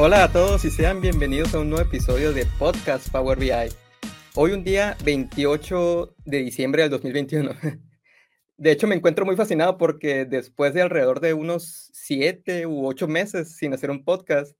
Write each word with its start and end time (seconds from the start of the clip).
Hola 0.00 0.22
a 0.22 0.32
todos 0.32 0.64
y 0.64 0.70
sean 0.70 1.00
bienvenidos 1.00 1.52
a 1.56 1.58
un 1.58 1.70
nuevo 1.70 1.84
episodio 1.84 2.32
de 2.32 2.46
Podcast 2.56 3.10
Power 3.10 3.36
BI. 3.36 3.50
Hoy 4.36 4.52
un 4.52 4.62
día 4.62 4.96
28 5.04 6.14
de 6.24 6.38
diciembre 6.38 6.82
del 6.82 6.92
2021. 6.92 7.50
De 8.56 8.70
hecho 8.70 8.86
me 8.86 8.94
encuentro 8.94 9.26
muy 9.26 9.34
fascinado 9.34 9.76
porque 9.76 10.24
después 10.24 10.72
de 10.72 10.82
alrededor 10.82 11.18
de 11.18 11.34
unos 11.34 11.90
7 11.94 12.66
u 12.66 12.86
8 12.86 13.08
meses 13.08 13.56
sin 13.56 13.74
hacer 13.74 13.90
un 13.90 14.04
podcast, 14.04 14.56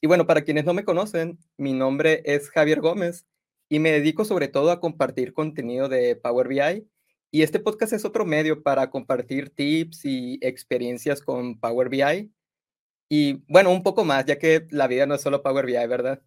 y 0.00 0.06
bueno, 0.06 0.26
para 0.26 0.44
quienes 0.44 0.64
no 0.64 0.72
me 0.72 0.84
conocen, 0.84 1.38
mi 1.58 1.74
nombre 1.74 2.22
es 2.24 2.48
Javier 2.48 2.80
Gómez 2.80 3.26
y 3.68 3.80
me 3.80 3.92
dedico 3.92 4.24
sobre 4.24 4.48
todo 4.48 4.70
a 4.70 4.80
compartir 4.80 5.34
contenido 5.34 5.90
de 5.90 6.16
Power 6.16 6.48
BI. 6.48 6.88
Y 7.30 7.42
este 7.42 7.60
podcast 7.60 7.92
es 7.92 8.06
otro 8.06 8.24
medio 8.24 8.62
para 8.62 8.88
compartir 8.88 9.50
tips 9.50 10.06
y 10.06 10.38
experiencias 10.40 11.20
con 11.20 11.60
Power 11.60 11.90
BI. 11.90 12.32
Y 13.12 13.42
bueno, 13.48 13.72
un 13.72 13.82
poco 13.82 14.04
más, 14.04 14.24
ya 14.24 14.38
que 14.38 14.68
la 14.70 14.86
vida 14.86 15.04
no 15.04 15.16
es 15.16 15.20
solo 15.20 15.42
Power 15.42 15.66
BI, 15.66 15.74
¿verdad? 15.88 16.22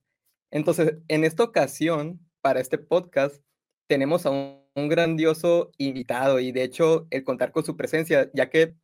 Entonces, 0.52 0.98
en 1.08 1.24
esta 1.24 1.44
ocasión, 1.44 2.20
para 2.42 2.60
este 2.60 2.78
podcast, 2.78 3.42
tenemos 3.88 4.26
a 4.26 4.32
un, 4.32 4.64
grandioso 4.76 5.72
invitado 5.78 6.40
y 6.40 6.52
de 6.52 6.64
hecho 6.64 7.08
el 7.12 7.24
contar 7.24 7.52
con 7.52 7.64
su 7.64 7.78
presencia, 7.78 8.32
ya 8.34 8.50
que 8.50 8.76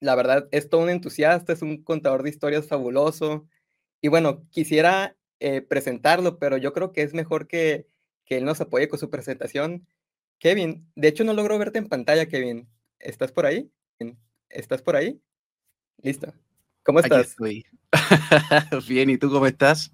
la 0.00 0.14
verdad 0.14 0.48
es 0.52 0.68
todo 0.68 0.82
un 0.82 0.90
entusiasta, 0.90 1.52
es 1.52 1.62
un 1.62 1.82
contador 1.82 2.22
de 2.22 2.30
historias 2.30 2.68
fabuloso. 2.68 3.48
Y 4.02 4.08
bueno, 4.08 4.46
quisiera 4.50 5.16
eh, 5.40 5.62
presentarlo, 5.62 6.38
pero 6.38 6.56
yo 6.58 6.72
creo 6.72 6.92
que 6.92 7.02
es 7.02 7.14
mejor 7.14 7.48
que, 7.48 7.88
que 8.26 8.38
él 8.38 8.44
nos 8.44 8.60
apoye 8.60 8.88
con 8.88 8.98
su 8.98 9.10
presentación. 9.10 9.86
Kevin, 10.38 10.90
de 10.96 11.08
hecho 11.08 11.24
no 11.24 11.34
logro 11.34 11.58
verte 11.58 11.78
en 11.78 11.88
pantalla, 11.88 12.28
Kevin. 12.28 12.68
¿Estás 13.00 13.32
por 13.32 13.46
ahí? 13.46 13.70
¿Estás 14.50 14.82
por 14.82 14.96
ahí? 14.96 15.20
Listo. 16.02 16.32
¿Cómo 16.88 17.00
estás? 17.00 17.36
Bien, 18.88 19.10
¿y 19.10 19.18
tú 19.18 19.28
cómo 19.28 19.46
estás? 19.46 19.92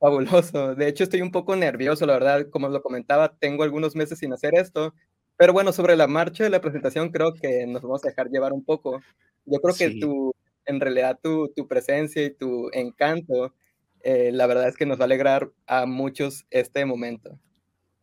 Fabuloso. 0.00 0.74
De 0.74 0.88
hecho, 0.88 1.04
estoy 1.04 1.20
un 1.20 1.30
poco 1.30 1.56
nervioso, 1.56 2.06
la 2.06 2.14
verdad. 2.14 2.48
Como 2.48 2.70
lo 2.70 2.80
comentaba, 2.80 3.36
tengo 3.36 3.64
algunos 3.64 3.94
meses 3.94 4.18
sin 4.18 4.32
hacer 4.32 4.54
esto. 4.54 4.94
Pero 5.36 5.52
bueno, 5.52 5.74
sobre 5.74 5.94
la 5.94 6.06
marcha 6.06 6.42
de 6.42 6.48
la 6.48 6.62
presentación, 6.62 7.10
creo 7.10 7.34
que 7.34 7.66
nos 7.66 7.82
vamos 7.82 8.02
a 8.02 8.08
dejar 8.08 8.30
llevar 8.30 8.54
un 8.54 8.64
poco. 8.64 9.02
Yo 9.44 9.60
creo 9.60 9.74
que 9.74 10.00
tu, 10.00 10.32
en 10.64 10.80
realidad 10.80 11.18
tu, 11.22 11.52
tu 11.54 11.68
presencia 11.68 12.24
y 12.24 12.30
tu 12.30 12.70
encanto 12.72 13.52
eh, 14.00 14.30
la 14.32 14.46
verdad 14.46 14.68
es 14.68 14.78
que 14.78 14.86
nos 14.86 14.98
va 14.98 15.02
a 15.02 15.04
alegrar 15.04 15.50
a 15.66 15.84
muchos 15.84 16.46
este 16.48 16.86
momento. 16.86 17.38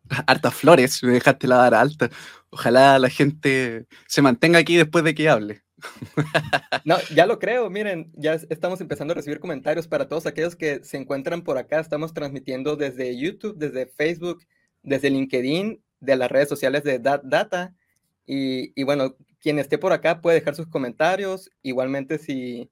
Hartas 0.28 0.54
flores, 0.54 1.02
me 1.02 1.14
dejaste 1.14 1.48
la 1.48 1.56
dar 1.56 1.74
alta. 1.74 2.10
Ojalá 2.50 3.00
la 3.00 3.10
gente 3.10 3.88
se 4.06 4.22
mantenga 4.22 4.60
aquí 4.60 4.76
después 4.76 5.02
de 5.02 5.16
que 5.16 5.28
hable. 5.28 5.64
No, 6.84 6.96
ya 7.14 7.26
lo 7.26 7.38
creo, 7.38 7.70
miren, 7.70 8.10
ya 8.14 8.34
estamos 8.34 8.80
empezando 8.80 9.12
a 9.12 9.14
recibir 9.14 9.38
comentarios 9.38 9.86
para 9.86 10.08
todos 10.08 10.26
aquellos 10.26 10.56
que 10.56 10.82
se 10.82 10.96
encuentran 10.96 11.42
por 11.42 11.58
acá. 11.58 11.78
Estamos 11.78 12.12
transmitiendo 12.12 12.76
desde 12.76 13.16
YouTube, 13.16 13.56
desde 13.56 13.86
Facebook, 13.86 14.44
desde 14.82 15.10
LinkedIn, 15.10 15.80
de 16.00 16.16
las 16.16 16.30
redes 16.30 16.48
sociales 16.48 16.82
de 16.82 16.98
Data. 16.98 17.74
Y, 18.26 18.72
y 18.74 18.82
bueno, 18.84 19.16
quien 19.40 19.58
esté 19.58 19.78
por 19.78 19.92
acá 19.92 20.20
puede 20.20 20.40
dejar 20.40 20.56
sus 20.56 20.66
comentarios. 20.66 21.50
Igualmente, 21.62 22.18
si, 22.18 22.70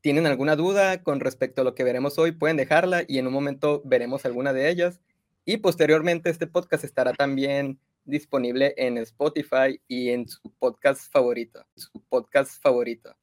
tienen 0.00 0.26
alguna 0.26 0.56
duda 0.56 1.02
con 1.02 1.20
respecto 1.20 1.60
a 1.60 1.64
lo 1.64 1.74
que 1.74 1.84
veremos 1.84 2.18
hoy, 2.18 2.32
pueden 2.32 2.56
dejarla 2.56 3.04
y 3.06 3.18
en 3.18 3.26
un 3.26 3.32
momento 3.32 3.82
veremos 3.84 4.24
alguna 4.24 4.52
de 4.52 4.70
ellas. 4.70 5.00
Y 5.44 5.58
posteriormente 5.58 6.30
este 6.30 6.46
podcast 6.46 6.84
estará 6.84 7.12
también 7.12 7.78
disponible 8.04 8.74
en 8.76 8.98
Spotify 8.98 9.80
y 9.88 10.10
en 10.10 10.28
su 10.28 10.40
podcast 10.58 11.10
favorito, 11.12 11.64
su 11.76 11.90
podcast 12.08 12.62
favorito. 12.62 13.16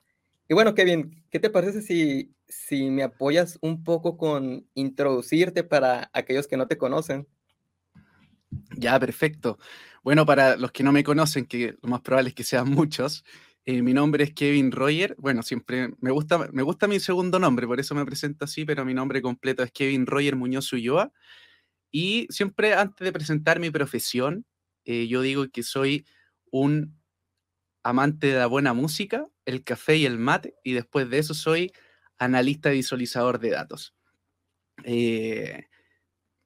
Y 0.50 0.54
bueno, 0.54 0.74
Kevin, 0.76 1.24
¿qué 1.30 1.40
te 1.40 1.50
parece 1.50 1.82
si, 1.82 2.34
si 2.48 2.90
me 2.90 3.04
apoyas 3.04 3.58
un 3.62 3.84
poco 3.84 4.18
con 4.18 4.66
introducirte 4.74 5.64
para 5.64 6.10
aquellos 6.14 6.48
que 6.48 6.58
no 6.58 6.68
te 6.68 6.78
conocen? 6.78 7.28
Ya, 8.78 9.00
perfecto. 9.00 9.58
Bueno, 10.04 10.26
para 10.26 10.56
los 10.56 10.72
que 10.72 10.84
no 10.84 10.92
me 10.92 11.04
conocen, 11.04 11.46
que 11.46 11.76
lo 11.82 11.90
más 11.90 12.02
probable 12.02 12.30
es 12.30 12.36
que 12.36 12.44
sean 12.44 12.70
muchos, 12.70 13.26
eh, 13.66 13.82
mi 13.82 13.94
nombre 13.94 14.24
es 14.24 14.34
Kevin 14.34 14.72
Roger. 14.72 15.14
Bueno, 15.20 15.44
siempre 15.44 15.90
me 16.00 16.12
gusta, 16.12 16.50
me 16.54 16.64
gusta 16.64 16.88
mi 16.88 17.02
segundo 17.02 17.38
nombre, 17.38 17.68
por 17.68 17.82
eso 17.82 17.94
me 17.96 18.06
presento 18.06 18.46
así, 18.46 18.64
pero 18.64 18.86
mi 18.86 18.94
nombre 18.94 19.22
completo 19.22 19.62
es 19.62 19.74
Kevin 19.74 20.06
Roger 20.06 20.38
Muñoz 20.38 20.72
Ulloa. 20.72 21.12
Y 21.92 22.28
siempre 22.30 22.74
antes 22.74 23.04
de 23.04 23.12
presentar 23.12 23.60
mi 23.60 23.70
profesión, 23.70 24.46
eh, 24.88 25.08
yo 25.08 25.22
digo 25.22 25.50
que 25.50 25.64
soy 25.64 26.06
un 26.50 26.98
amante 27.84 28.28
de 28.28 28.40
la 28.40 28.48
buena 28.48 28.74
música, 28.74 29.28
el 29.46 29.64
café 29.64 29.98
y 29.98 30.06
el 30.06 30.18
mate, 30.18 30.56
y 30.64 30.74
después 30.74 31.10
de 31.10 31.20
eso 31.20 31.34
soy 31.34 31.72
analista 32.18 32.70
visualizador 32.70 33.40
de 33.40 33.52
datos. 33.52 33.94
Eh, 34.84 35.66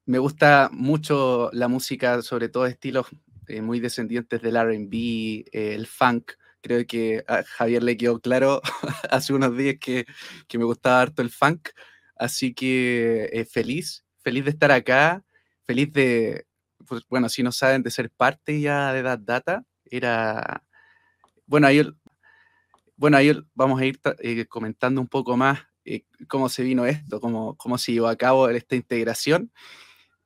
me 0.06 0.20
gusta 0.20 0.70
mucho 0.74 1.50
la 1.54 1.68
música, 1.68 2.22
sobre 2.22 2.50
todo 2.50 2.66
estilos 2.66 3.08
muy 3.62 3.80
descendientes 3.80 4.42
del 4.42 4.56
RB, 4.56 5.46
el 5.52 5.88
funk, 5.88 6.34
Creo 6.62 6.86
que 6.86 7.24
a 7.28 7.44
Javier 7.44 7.82
le 7.82 7.98
quedó 7.98 8.20
claro 8.20 8.62
hace 9.10 9.34
unos 9.34 9.58
días 9.58 9.78
que, 9.80 10.06
que, 10.48 10.58
me 10.60 10.64
gustaba 10.64 11.02
harto 11.02 11.22
el 11.22 11.32
funk. 11.32 11.70
Así 12.16 12.54
que 12.54 13.30
eh, 13.34 13.46
feliz, 13.46 14.06
feliz 14.20 14.46
de 14.46 14.52
estar 14.52 14.72
acá, 14.72 15.24
feliz 15.66 15.92
de, 15.92 16.46
pues, 16.92 17.04
bueno, 17.08 17.30
si 17.30 17.42
no 17.42 17.54
saben, 17.54 17.84
de 17.84 17.90
ser 17.90 18.10
parte 18.10 18.60
ya 18.60 18.92
de 18.92 19.02
That 19.02 19.20
Data. 19.20 19.64
Era, 19.86 20.62
bueno, 21.46 21.68
ahí, 21.68 21.90
bueno, 22.98 23.16
ahí 23.16 23.32
vamos 23.56 23.80
a 23.80 23.86
ir 23.86 23.98
eh, 24.20 24.46
comentando 24.48 25.00
un 25.00 25.08
poco 25.08 25.38
más 25.38 25.60
eh, 25.86 26.04
cómo 26.28 26.50
se 26.50 26.64
vino 26.64 26.86
esto, 26.86 27.22
cómo, 27.22 27.56
cómo 27.56 27.78
se 27.78 27.94
llevó 27.94 28.10
a 28.10 28.18
cabo 28.18 28.50
esta 28.50 28.76
integración. 28.76 29.54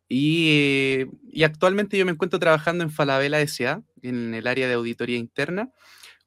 Y, 0.10 1.06
y, 1.32 1.44
actualmente 1.44 2.00
yo 2.00 2.06
me 2.08 2.14
encuentro 2.14 2.40
trabajando 2.40 2.84
en 2.84 2.90
Falabella 2.90 3.40
S.A., 3.42 3.84
en 4.02 4.34
el 4.34 4.48
área 4.48 4.68
de 4.68 4.74
auditoría 4.74 5.18
interna, 5.18 5.72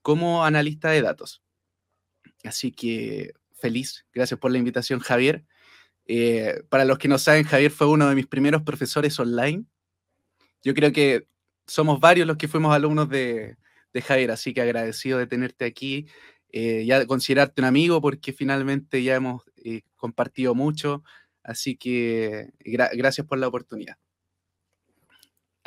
como 0.00 0.44
analista 0.44 0.90
de 0.90 1.02
datos. 1.02 1.42
Así 2.44 2.70
que 2.70 3.32
feliz, 3.54 4.06
gracias 4.12 4.38
por 4.38 4.52
la 4.52 4.58
invitación, 4.58 5.00
Javier. 5.00 5.44
Eh, 6.06 6.62
para 6.68 6.84
los 6.84 6.98
que 6.98 7.08
no 7.08 7.18
saben, 7.18 7.42
Javier 7.42 7.72
fue 7.72 7.88
uno 7.88 8.08
de 8.08 8.14
mis 8.14 8.28
primeros 8.28 8.62
profesores 8.62 9.18
online. 9.18 9.64
Yo 10.62 10.74
creo 10.74 10.92
que 10.92 11.26
somos 11.66 12.00
varios 12.00 12.26
los 12.26 12.36
que 12.36 12.48
fuimos 12.48 12.74
alumnos 12.74 13.08
de, 13.08 13.56
Javier, 14.06 14.30
así 14.30 14.54
que 14.54 14.60
agradecido 14.60 15.18
de 15.18 15.26
tenerte 15.26 15.64
aquí, 15.64 16.06
eh, 16.50 16.84
ya 16.86 17.00
de 17.00 17.06
considerarte 17.06 17.60
un 17.60 17.66
amigo, 17.66 18.00
porque 18.00 18.32
finalmente 18.32 19.02
ya 19.02 19.16
hemos 19.16 19.42
eh, 19.56 19.82
compartido 19.96 20.54
mucho, 20.54 21.02
así 21.42 21.76
que 21.76 22.52
gracias 22.60 23.26
por 23.26 23.38
la 23.38 23.48
oportunidad. 23.48 23.96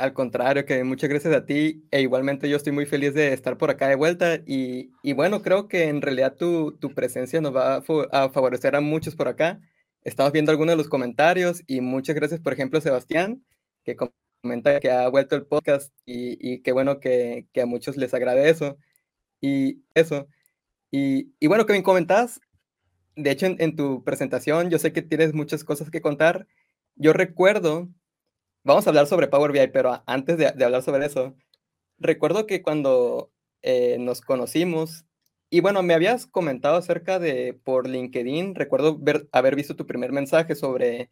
Al 0.01 0.13
contrario, 0.13 0.65
que 0.65 0.83
muchas 0.83 1.09
gracias 1.11 1.31
a 1.35 1.45
ti 1.45 1.85
e 1.91 2.01
igualmente 2.01 2.49
yo 2.49 2.57
estoy 2.57 2.71
muy 2.71 2.87
feliz 2.87 3.13
de 3.13 3.33
estar 3.33 3.57
por 3.57 3.69
acá 3.69 3.87
de 3.87 3.95
vuelta 3.95 4.39
y, 4.47 4.91
y 5.03 5.13
bueno, 5.13 5.43
creo 5.43 5.67
que 5.67 5.89
en 5.89 6.01
realidad 6.01 6.35
tu, 6.35 6.71
tu 6.79 6.95
presencia 6.95 7.39
nos 7.39 7.55
va 7.55 7.83
a, 8.11 8.29
favorecer 8.29 8.75
a 8.75 8.81
muchos 8.81 9.15
por 9.15 9.27
acá. 9.27 9.59
Estamos 10.03 10.31
viendo 10.31 10.51
algunos 10.51 10.73
de 10.73 10.77
los 10.77 10.87
comentarios 10.89 11.61
y 11.67 11.81
muchas 11.81 12.15
gracias, 12.15 12.39
por 12.39 12.53
ejemplo, 12.53 12.81
Sebastián, 12.81 13.43
que 13.83 13.95
comenta 14.41 14.79
que 14.79 14.91
ha 14.91 15.07
vuelto 15.09 15.35
el 15.35 15.45
podcast 15.45 15.93
y, 16.05 16.37
y 16.41 16.61
qué 16.61 16.71
bueno 16.71 16.99
que, 16.99 17.47
que, 17.53 17.61
a 17.61 17.65
muchos 17.65 17.97
les 17.97 18.13
agradezco. 18.13 18.77
Y 19.41 19.83
eso. 19.95 20.27
Y, 20.91 21.33
y 21.39 21.47
bueno, 21.47 21.65
que 21.65 21.73
me 21.73 21.83
comentas, 21.83 22.41
de 23.15 23.31
hecho 23.31 23.45
en, 23.47 23.57
en 23.59 23.75
tu 23.75 24.03
presentación 24.03 24.69
yo 24.69 24.79
sé 24.79 24.93
que 24.93 25.01
tienes 25.01 25.33
muchas 25.33 25.63
cosas 25.63 25.89
que 25.91 26.01
contar. 26.01 26.47
Yo 26.95 27.13
recuerdo 27.13 27.89
Vamos 28.63 28.85
a 28.85 28.91
hablar 28.91 29.07
sobre 29.07 29.27
Power 29.27 29.51
BI, 29.51 29.67
pero 29.69 30.03
antes 30.05 30.37
de, 30.37 30.45
hablar 30.45 30.83
sobre 30.83 31.05
eso, 31.05 31.35
recuerdo 31.97 32.45
que 32.45 32.61
cuando 32.61 33.31
eh, 33.63 33.97
nos 33.99 34.21
conocimos, 34.21 35.05
y 35.49 35.61
bueno, 35.61 35.81
me 35.83 35.95
habías 35.95 36.27
comentado 36.27 36.75
acerca 36.77 37.17
de 37.19 37.59
por 37.63 37.87
LinkedIn, 37.89 38.53
recuerdo 38.55 38.97
ver, 38.99 39.27
haber 39.31 39.55
visto 39.55 39.75
tu 39.75 39.87
primer 39.87 40.11
mensaje 40.11 40.55
sobre 40.55 41.09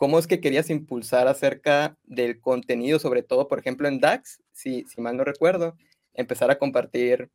cómo 0.00 0.18
es 0.18 0.26
que 0.26 0.40
querías 0.40 0.70
impulsar 0.70 1.28
acerca 1.28 1.94
del 2.04 2.40
contenido, 2.40 2.98
sobre 2.98 3.22
todo, 3.22 3.48
por 3.48 3.58
ejemplo, 3.58 3.86
en 3.86 4.00
DAX, 4.00 4.40
si, 4.50 4.86
si 4.86 4.98
mal 5.02 5.14
no 5.14 5.24
recuerdo, 5.24 5.76
empezar 6.14 6.50
a 6.50 6.58
compartir 6.58 7.28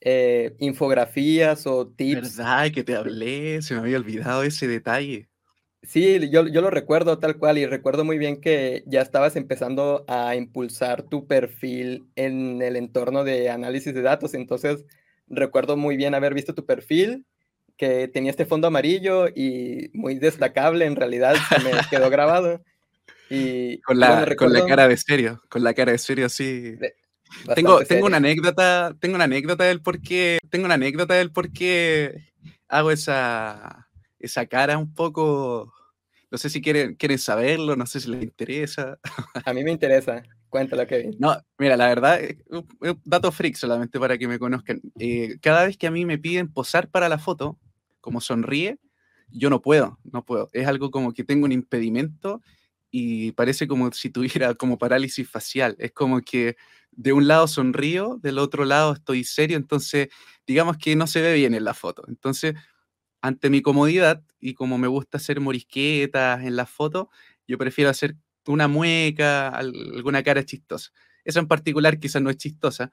eh, 0.00 0.54
infografías 0.60 1.66
o 1.66 1.88
tips. 1.88 2.36
¿Verdad 2.36 2.70
que 2.70 2.84
te 2.84 2.94
hablé? 2.94 3.60
Se 3.62 3.74
me 3.74 3.80
había 3.80 3.96
olvidado 3.96 4.44
ese 4.44 4.68
detalle. 4.68 5.28
Sí, 5.82 6.30
yo, 6.30 6.46
yo 6.46 6.60
lo 6.60 6.70
recuerdo 6.70 7.18
tal 7.18 7.36
cual 7.36 7.58
y 7.58 7.66
recuerdo 7.66 8.04
muy 8.04 8.16
bien 8.16 8.40
que 8.40 8.84
ya 8.86 9.02
estabas 9.02 9.34
empezando 9.34 10.04
a 10.06 10.36
impulsar 10.36 11.02
tu 11.02 11.26
perfil 11.26 12.06
en 12.14 12.62
el 12.62 12.76
entorno 12.76 13.24
de 13.24 13.50
análisis 13.50 13.92
de 13.92 14.02
datos. 14.02 14.34
Entonces, 14.34 14.84
recuerdo 15.26 15.76
muy 15.76 15.96
bien 15.96 16.14
haber 16.14 16.32
visto 16.32 16.54
tu 16.54 16.64
perfil, 16.64 17.26
que 17.76 18.08
tenía 18.08 18.30
este 18.30 18.46
fondo 18.46 18.68
amarillo 18.68 19.28
y 19.28 19.90
muy 19.92 20.16
destacable, 20.16 20.84
en 20.84 20.96
realidad 20.96 21.34
se 21.48 21.58
me 21.60 21.70
quedó 21.90 22.10
grabado. 22.10 22.62
Y, 23.30 23.80
con, 23.80 23.98
la, 23.98 24.34
con 24.36 24.52
la 24.52 24.66
cara 24.66 24.86
de 24.86 24.96
serio, 24.96 25.42
con 25.48 25.64
la 25.64 25.74
cara 25.74 25.92
de 25.92 25.98
serio, 25.98 26.28
sí. 26.28 26.76
tengo, 27.54 27.80
tengo 27.84 28.06
una 28.06 28.18
anécdota, 28.18 28.94
tengo 29.00 29.14
una 29.14 29.24
anécdota 29.24 29.64
del 29.64 29.80
por 29.80 30.00
qué, 30.00 30.38
tengo 30.50 30.66
una 30.66 30.74
anécdota 30.74 31.14
del 31.14 31.32
por 31.32 31.50
qué 31.50 32.32
hago 32.68 32.90
esa 32.90 33.84
esa 34.24 34.46
cara 34.46 34.78
un 34.78 34.92
poco, 34.94 35.72
no 36.30 36.38
sé 36.38 36.48
si 36.48 36.62
quieren, 36.62 36.94
quieren 36.94 37.18
saberlo, 37.18 37.76
no 37.76 37.86
sé 37.86 38.00
si 38.00 38.10
les 38.10 38.22
interesa. 38.22 38.98
A 39.44 39.52
mí 39.52 39.62
me 39.62 39.70
interesa, 39.70 40.22
cuéntalo 40.48 40.86
Kevin. 40.86 41.14
No, 41.18 41.36
mira, 41.58 41.76
la 41.76 41.88
verdad, 41.88 42.20
un 42.48 42.66
dato 43.04 43.30
freak 43.30 43.56
solamente 43.56 44.00
para 44.00 44.16
que 44.16 44.26
me 44.26 44.38
conozcan. 44.38 44.80
Eh, 44.98 45.36
cada 45.42 45.66
vez 45.66 45.76
que 45.76 45.86
a 45.86 45.90
mí 45.90 46.06
me 46.06 46.18
piden 46.18 46.50
posar 46.50 46.88
para 46.88 47.08
la 47.08 47.18
foto, 47.18 47.58
como 48.04 48.20
sonríe, 48.20 48.78
yo 49.30 49.48
no 49.48 49.62
puedo, 49.62 49.98
no 50.04 50.26
puedo. 50.26 50.50
Es 50.52 50.66
algo 50.68 50.90
como 50.90 51.14
que 51.14 51.24
tengo 51.24 51.46
un 51.46 51.52
impedimento 51.52 52.42
y 52.90 53.32
parece 53.32 53.66
como 53.66 53.90
si 53.92 54.10
tuviera 54.10 54.52
como 54.56 54.76
parálisis 54.76 55.26
facial. 55.28 55.74
Es 55.78 55.92
como 55.92 56.20
que 56.20 56.56
de 56.92 57.14
un 57.14 57.26
lado 57.26 57.48
sonrío, 57.48 58.18
del 58.22 58.38
otro 58.38 58.66
lado 58.66 58.92
estoy 58.92 59.24
serio, 59.24 59.56
entonces 59.56 60.08
digamos 60.46 60.76
que 60.76 60.94
no 60.96 61.06
se 61.06 61.22
ve 61.22 61.32
bien 61.32 61.54
en 61.54 61.64
la 61.64 61.72
foto. 61.72 62.04
Entonces, 62.06 62.54
ante 63.22 63.48
mi 63.48 63.62
comodidad 63.62 64.22
y 64.38 64.52
como 64.52 64.76
me 64.76 64.86
gusta 64.88 65.16
hacer 65.16 65.40
morisquetas 65.40 66.44
en 66.44 66.56
la 66.56 66.66
foto, 66.66 67.08
yo 67.48 67.56
prefiero 67.56 67.90
hacer 67.90 68.16
una 68.46 68.68
mueca, 68.68 69.48
alguna 69.48 70.22
cara 70.22 70.44
chistosa. 70.44 70.92
Esa 71.24 71.40
en 71.40 71.48
particular 71.48 71.98
quizás 71.98 72.20
no 72.20 72.28
es 72.28 72.36
chistosa, 72.36 72.92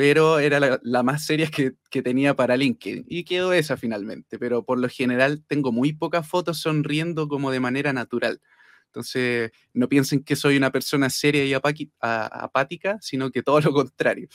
pero 0.00 0.38
era 0.38 0.80
la, 0.82 1.02
más 1.02 1.26
seria 1.26 1.50
que, 1.50 1.74
que, 1.90 2.00
tenía 2.00 2.34
para 2.34 2.56
LinkedIn 2.56 3.04
y 3.06 3.22
quedó 3.24 3.52
esa 3.52 3.76
finalmente, 3.76 4.38
pero 4.38 4.64
por 4.64 4.78
lo 4.78 4.88
general 4.88 5.44
tengo 5.46 5.72
muy 5.72 5.92
pocas 5.92 6.26
fotos 6.26 6.58
sonriendo 6.58 7.28
como 7.28 7.50
de 7.50 7.60
manera 7.60 7.92
natural. 7.92 8.40
Entonces, 8.86 9.50
no 9.74 9.90
piensen 9.90 10.24
que 10.24 10.36
soy 10.36 10.56
una 10.56 10.72
persona 10.72 11.10
seria 11.10 11.44
y 11.44 11.52
apática, 11.52 12.96
sino 13.02 13.30
que 13.30 13.42
todo 13.42 13.60
lo 13.60 13.74
contrario. 13.74 14.30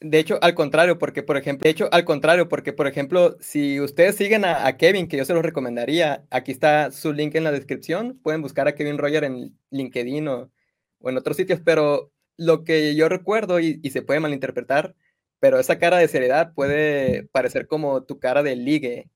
De 0.00 0.18
hecho, 0.18 0.38
al 0.40 0.54
contrario, 0.54 0.96
porque 0.98 1.22
por 1.22 1.36
ejemplo, 1.36 1.64
de 1.64 1.70
hecho, 1.70 1.90
al 1.92 2.06
contrario, 2.06 2.48
porque 2.48 2.72
por 2.72 2.86
ejemplo, 2.86 3.36
si 3.40 3.82
ustedes 3.82 4.16
siguen 4.16 4.46
a, 4.46 4.74
Kevin, 4.78 5.08
que 5.08 5.18
yo 5.18 5.26
se 5.26 5.34
los 5.34 5.44
recomendaría, 5.44 6.24
aquí 6.30 6.52
está 6.52 6.90
su 6.90 7.12
link 7.12 7.34
en 7.34 7.44
la 7.44 7.52
descripción, 7.52 8.18
pueden 8.22 8.40
buscar 8.40 8.66
a 8.66 8.74
Kevin 8.74 8.96
Roger 8.96 9.24
en 9.24 9.58
LinkedIn 9.68 10.26
o, 10.26 10.50
o 11.00 11.10
en 11.10 11.18
otros 11.18 11.36
sitios, 11.36 11.60
pero 11.62 12.13
lo 12.36 12.64
que 12.64 12.94
yo 12.94 13.08
recuerdo 13.08 13.60
y, 13.60 13.80
y, 13.82 13.90
se 13.90 14.02
puede 14.02 14.20
malinterpretar, 14.20 14.94
pero 15.40 15.58
esa 15.58 15.78
cara 15.78 15.98
de 15.98 16.08
seriedad 16.08 16.52
puede 16.54 17.24
parecer 17.32 17.66
como 17.66 18.04
tu 18.04 18.18
cara 18.18 18.42
de 18.42 18.56
ligue. 18.56 19.10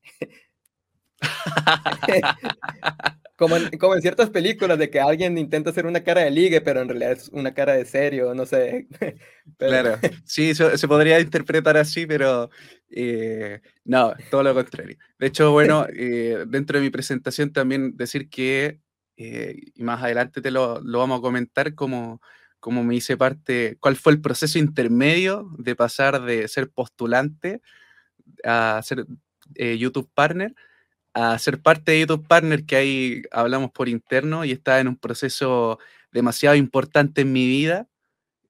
como, 3.35 3.57
en, 3.57 3.69
como 3.77 3.95
en 3.95 4.01
ciertas 4.01 4.29
películas 4.29 4.77
de 4.77 4.89
que 4.89 4.99
alguien 4.99 5.37
intenta 5.37 5.69
hacer 5.69 5.85
una 5.85 6.03
cara 6.03 6.21
de 6.21 6.31
ligue, 6.31 6.61
pero 6.61 6.81
en 6.81 6.89
realidad 6.89 7.13
es 7.13 7.29
una 7.29 7.53
cara 7.53 7.73
de 7.73 7.85
serio, 7.85 8.33
no 8.33 8.45
sé. 8.45 8.87
Claro, 9.57 9.97
sí, 10.25 10.53
se 10.53 10.87
podría 10.87 11.19
interpretar 11.19 11.75
así, 11.75 12.05
pero 12.05 12.51
eh, 12.91 13.61
no, 13.83 14.13
todo 14.29 14.43
lo 14.43 14.53
contrario. 14.53 14.97
De 15.17 15.27
hecho, 15.27 15.51
bueno, 15.51 15.87
eh, 15.95 16.45
dentro 16.47 16.77
de 16.77 16.83
mi 16.83 16.89
presentación 16.89 17.51
también 17.51 17.97
decir 17.97 18.29
que, 18.29 18.79
eh, 19.17 19.55
y 19.75 19.83
más 19.83 20.03
adelante 20.03 20.41
te 20.41 20.51
lo, 20.51 20.79
lo, 20.81 20.99
vamos 20.99 21.19
a 21.19 21.21
comentar, 21.21 21.73
como, 21.75 22.21
como 22.59 22.83
me 22.83 22.95
hice 22.95 23.17
parte, 23.17 23.77
cuál 23.79 23.95
fue 23.95 24.13
el 24.13 24.21
proceso 24.21 24.59
intermedio 24.59 25.49
de 25.57 25.75
pasar 25.75 26.21
de 26.23 26.47
ser 26.47 26.69
postulante 26.69 27.61
a 28.43 28.81
ser 28.83 29.05
YouTube 29.55 30.09
Partner 30.13 30.55
a 31.13 31.37
ser 31.39 31.61
parte 31.61 31.91
de 31.91 31.99
YouTube 32.01 32.27
Partner, 32.27 32.65
que 32.65 32.75
ahí 32.75 33.21
hablamos 33.31 33.71
por 33.71 33.89
interno 33.89 34.45
y 34.45 34.51
está 34.51 34.79
en 34.79 34.87
un 34.87 34.95
proceso 34.95 35.79
demasiado 36.11 36.55
importante 36.55 37.21
en 37.21 37.31
mi 37.31 37.47
vida 37.47 37.87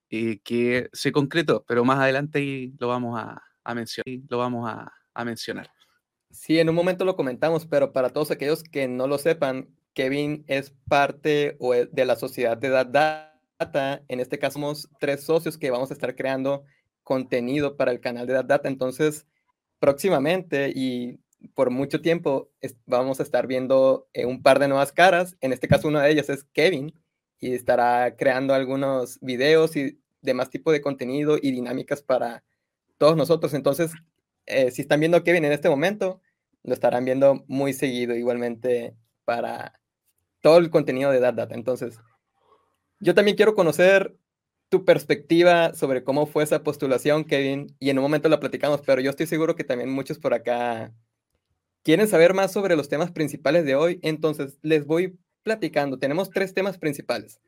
y 0.09 0.37
que 0.39 0.89
se 0.93 1.11
concretó, 1.11 1.63
pero 1.67 1.85
más 1.85 1.99
adelante 1.99 2.71
lo 2.77 2.87
vamos 2.87 3.19
a, 3.19 3.43
mencionar. 3.73 4.21
Lo 4.29 4.37
vamos 4.39 4.69
a, 4.69 5.25
mencionar. 5.25 5.69
Sí, 6.31 6.59
en 6.59 6.69
un 6.69 6.75
momento 6.75 7.03
lo 7.03 7.17
comentamos, 7.17 7.65
pero 7.65 7.91
para 7.91 8.09
todos 8.09 8.31
aquellos 8.31 8.63
que 8.63 8.87
no 8.87 9.05
lo 9.05 9.17
sepan, 9.17 9.67
Kevin 9.93 10.45
es 10.47 10.73
parte 10.87 11.57
de 11.91 12.05
la 12.05 12.15
sociedad 12.15 12.57
de 12.57 12.69
Data. 13.59 14.03
En 14.07 14.19
este 14.21 14.39
caso 14.39 14.53
somos 14.53 14.89
tres 14.99 15.23
socios 15.23 15.57
que 15.57 15.69
vamos 15.69 15.91
a 15.91 15.93
estar 15.93 16.15
creando 16.15 16.63
contenido 17.03 17.75
para 17.75 17.91
el 17.91 17.99
canal 17.99 18.25
de 18.25 18.33
Data. 18.33 18.69
Entonces, 18.69 19.27
próximamente, 19.79 20.71
y 20.73 21.19
por 21.55 21.69
mucho 21.69 22.01
tiempo 22.01 22.49
vamos 22.85 23.19
a 23.19 23.23
estar 23.23 23.47
viendo 23.47 24.07
eh, 24.13 24.25
un 24.25 24.41
par 24.41 24.59
de 24.59 24.69
nuevas 24.69 24.93
caras. 24.93 25.35
En 25.41 25.51
este 25.51 25.67
caso, 25.67 25.87
una 25.89 26.01
de 26.01 26.11
ellas 26.11 26.29
es 26.29 26.45
Kevin 26.53 26.93
y 27.39 27.53
estará 27.53 28.15
creando 28.15 28.53
algunos 28.53 29.19
videos 29.21 29.75
y 29.75 29.99
demás 30.21 30.49
tipo 30.49 30.71
de 30.71 30.81
contenido 30.81 31.37
y 31.41 31.51
dinámicas 31.51 32.01
para 32.01 32.43
todos 32.97 33.17
nosotros. 33.17 33.53
Entonces, 33.53 33.91
eh, 34.45 34.71
si 34.71 34.81
están 34.81 35.01
viendo 35.01 35.17
a 35.17 35.23
Kevin 35.23 35.45
en 35.45 35.51
este 35.51 35.69
momento, 35.69 36.21
lo 36.63 36.73
estarán 36.73 37.05
viendo 37.05 37.43
muy 37.47 37.73
seguido 37.73 38.15
igualmente 38.15 38.95
para 39.25 39.79
todo 40.41 40.57
el 40.59 40.69
contenido 40.69 41.11
de 41.11 41.19
Data. 41.19 41.47
Entonces, 41.51 41.99
yo 42.99 43.15
también 43.15 43.37
quiero 43.37 43.55
conocer 43.55 44.15
tu 44.69 44.85
perspectiva 44.85 45.73
sobre 45.73 46.03
cómo 46.03 46.27
fue 46.27 46.43
esa 46.43 46.63
postulación, 46.63 47.25
Kevin, 47.25 47.75
y 47.79 47.89
en 47.89 47.97
un 47.97 48.03
momento 48.03 48.29
la 48.29 48.39
platicamos, 48.39 48.81
pero 48.85 49.01
yo 49.01 49.09
estoy 49.09 49.25
seguro 49.27 49.55
que 49.55 49.63
también 49.63 49.89
muchos 49.89 50.19
por 50.19 50.33
acá 50.33 50.93
¿Quieren 51.83 52.09
saber 52.09 52.33
más 52.33 52.51
sobre 52.51 52.75
los 52.75 52.89
temas 52.89 53.11
principales 53.11 53.65
de 53.65 53.75
hoy? 53.75 53.99
Entonces 54.03 54.59
les 54.61 54.85
voy 54.85 55.17
platicando. 55.43 55.97
Tenemos 55.97 56.29
tres 56.29 56.53
temas 56.53 56.77
principales. 56.77 57.39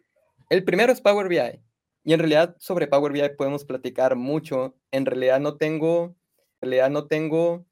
El 0.49 0.63
primero 0.63 0.93
es 0.93 1.01
Power 1.01 1.27
BI. 1.27 1.61
Y 2.03 2.13
en 2.13 2.19
realidad 2.19 2.55
sobre 2.57 2.87
Power 2.87 3.11
BI 3.11 3.35
podemos 3.37 3.65
platicar 3.65 4.15
mucho. 4.15 4.75
En 4.91 5.05
realidad 5.05 5.41
no 5.41 5.57
tengo, 5.57 6.15
en 6.61 6.71
realidad 6.71 6.89
no 6.89 7.07
tengo 7.07 7.65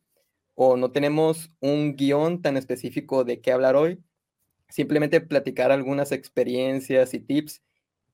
o 0.54 0.76
no 0.76 0.92
tenemos 0.92 1.50
un 1.62 1.96
guion 1.96 2.42
tan 2.42 2.58
específico 2.58 3.24
de 3.24 3.40
qué 3.40 3.54
hablar 3.54 3.78
hoy. 3.78 4.04
Simplemente 4.68 5.22
platicar 5.22 5.72
algunas 5.72 6.12
experiencias 6.12 7.14
y 7.14 7.20
tips. 7.22 7.62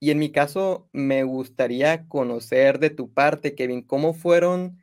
Y 0.05 0.11
en 0.11 0.19
mi 0.19 0.31
caso 0.31 0.87
me 0.93 1.23
gustaría 1.23 2.07
conocer 2.07 2.77
de 2.77 2.91
tu 2.91 3.11
parte, 3.11 3.55
Kevin, 3.55 3.81
cómo 3.81 4.13
fueron 4.13 4.77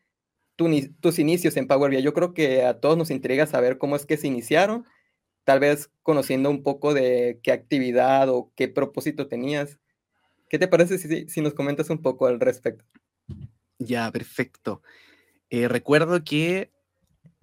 tus 0.56 1.20
inicios 1.20 1.56
en 1.56 1.68
Power 1.68 1.92
BI. 1.92 2.02
Yo 2.02 2.12
creo 2.12 2.34
que 2.34 2.64
a 2.64 2.80
todos 2.80 2.98
nos 2.98 3.12
intriga 3.12 3.46
saber 3.46 3.78
cómo 3.78 3.94
es 3.94 4.04
que 4.04 4.16
se 4.16 4.26
iniciaron, 4.26 4.84
tal 5.44 5.60
vez 5.60 5.92
conociendo 6.02 6.50
un 6.50 6.64
poco 6.64 6.92
de 6.92 7.38
qué 7.44 7.52
actividad 7.52 8.30
o 8.30 8.50
qué 8.56 8.66
propósito 8.66 9.28
tenías. 9.28 9.78
¿Qué 10.48 10.58
te 10.58 10.66
parece 10.66 10.98
si, 11.28 11.40
nos 11.40 11.54
comentas 11.54 11.88
un 11.88 12.02
poco 12.02 12.26
al 12.26 12.40
respecto? 12.40 12.84
Ya, 13.78 14.10
perfecto. 14.10 14.82
Eh, 15.50 15.68
recuerdo 15.68 16.24
que 16.24 16.72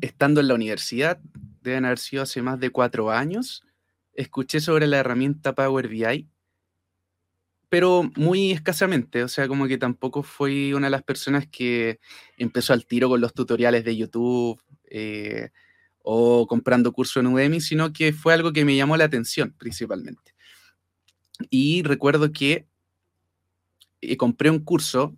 estando 0.02 0.42
en 0.42 0.50
la 0.50 0.56
universidad, 0.56 1.22
deben 1.62 1.86
haber 1.86 2.00
sido 2.00 2.24
hace 2.24 2.42
más 2.42 2.60
de 2.60 2.72
cuatro 2.72 3.10
años, 3.10 3.64
escuché 4.12 4.60
sobre 4.60 4.86
la 4.86 4.98
herramienta 4.98 5.56
Power 5.56 5.88
BI 5.88 6.28
pero 7.70 8.10
muy 8.16 8.52
escasamente, 8.52 9.24
o 9.24 9.28
sea, 9.28 9.48
como 9.48 9.68
que 9.68 9.78
tampoco 9.78 10.24
fui 10.24 10.74
una 10.74 10.88
de 10.88 10.92
las 10.92 11.04
personas 11.04 11.48
que 11.48 12.00
empezó 12.38 12.74
al 12.74 12.86
tiro 12.86 13.10
con 13.10 13.22
los 13.22 13.34
tutoriales 13.34 13.86
de 13.86 13.96
YouTube 13.96 14.62
eh, 14.90 15.50
o 16.02 16.48
comprando 16.48 16.92
cursos 16.92 17.22
en 17.22 17.28
Udemy, 17.28 17.62
sino 17.62 17.94
que 17.94 18.12
fue 18.12 18.34
algo 18.34 18.52
que 18.52 18.66
me 18.66 18.76
llamó 18.76 18.98
la 18.98 19.06
atención 19.06 19.54
principalmente. 19.58 20.34
Y 21.52 21.84
recuerdo 21.84 22.32
que 22.32 22.68
eh, 24.02 24.18
compré 24.18 24.50
un 24.50 24.60
curso 24.60 25.16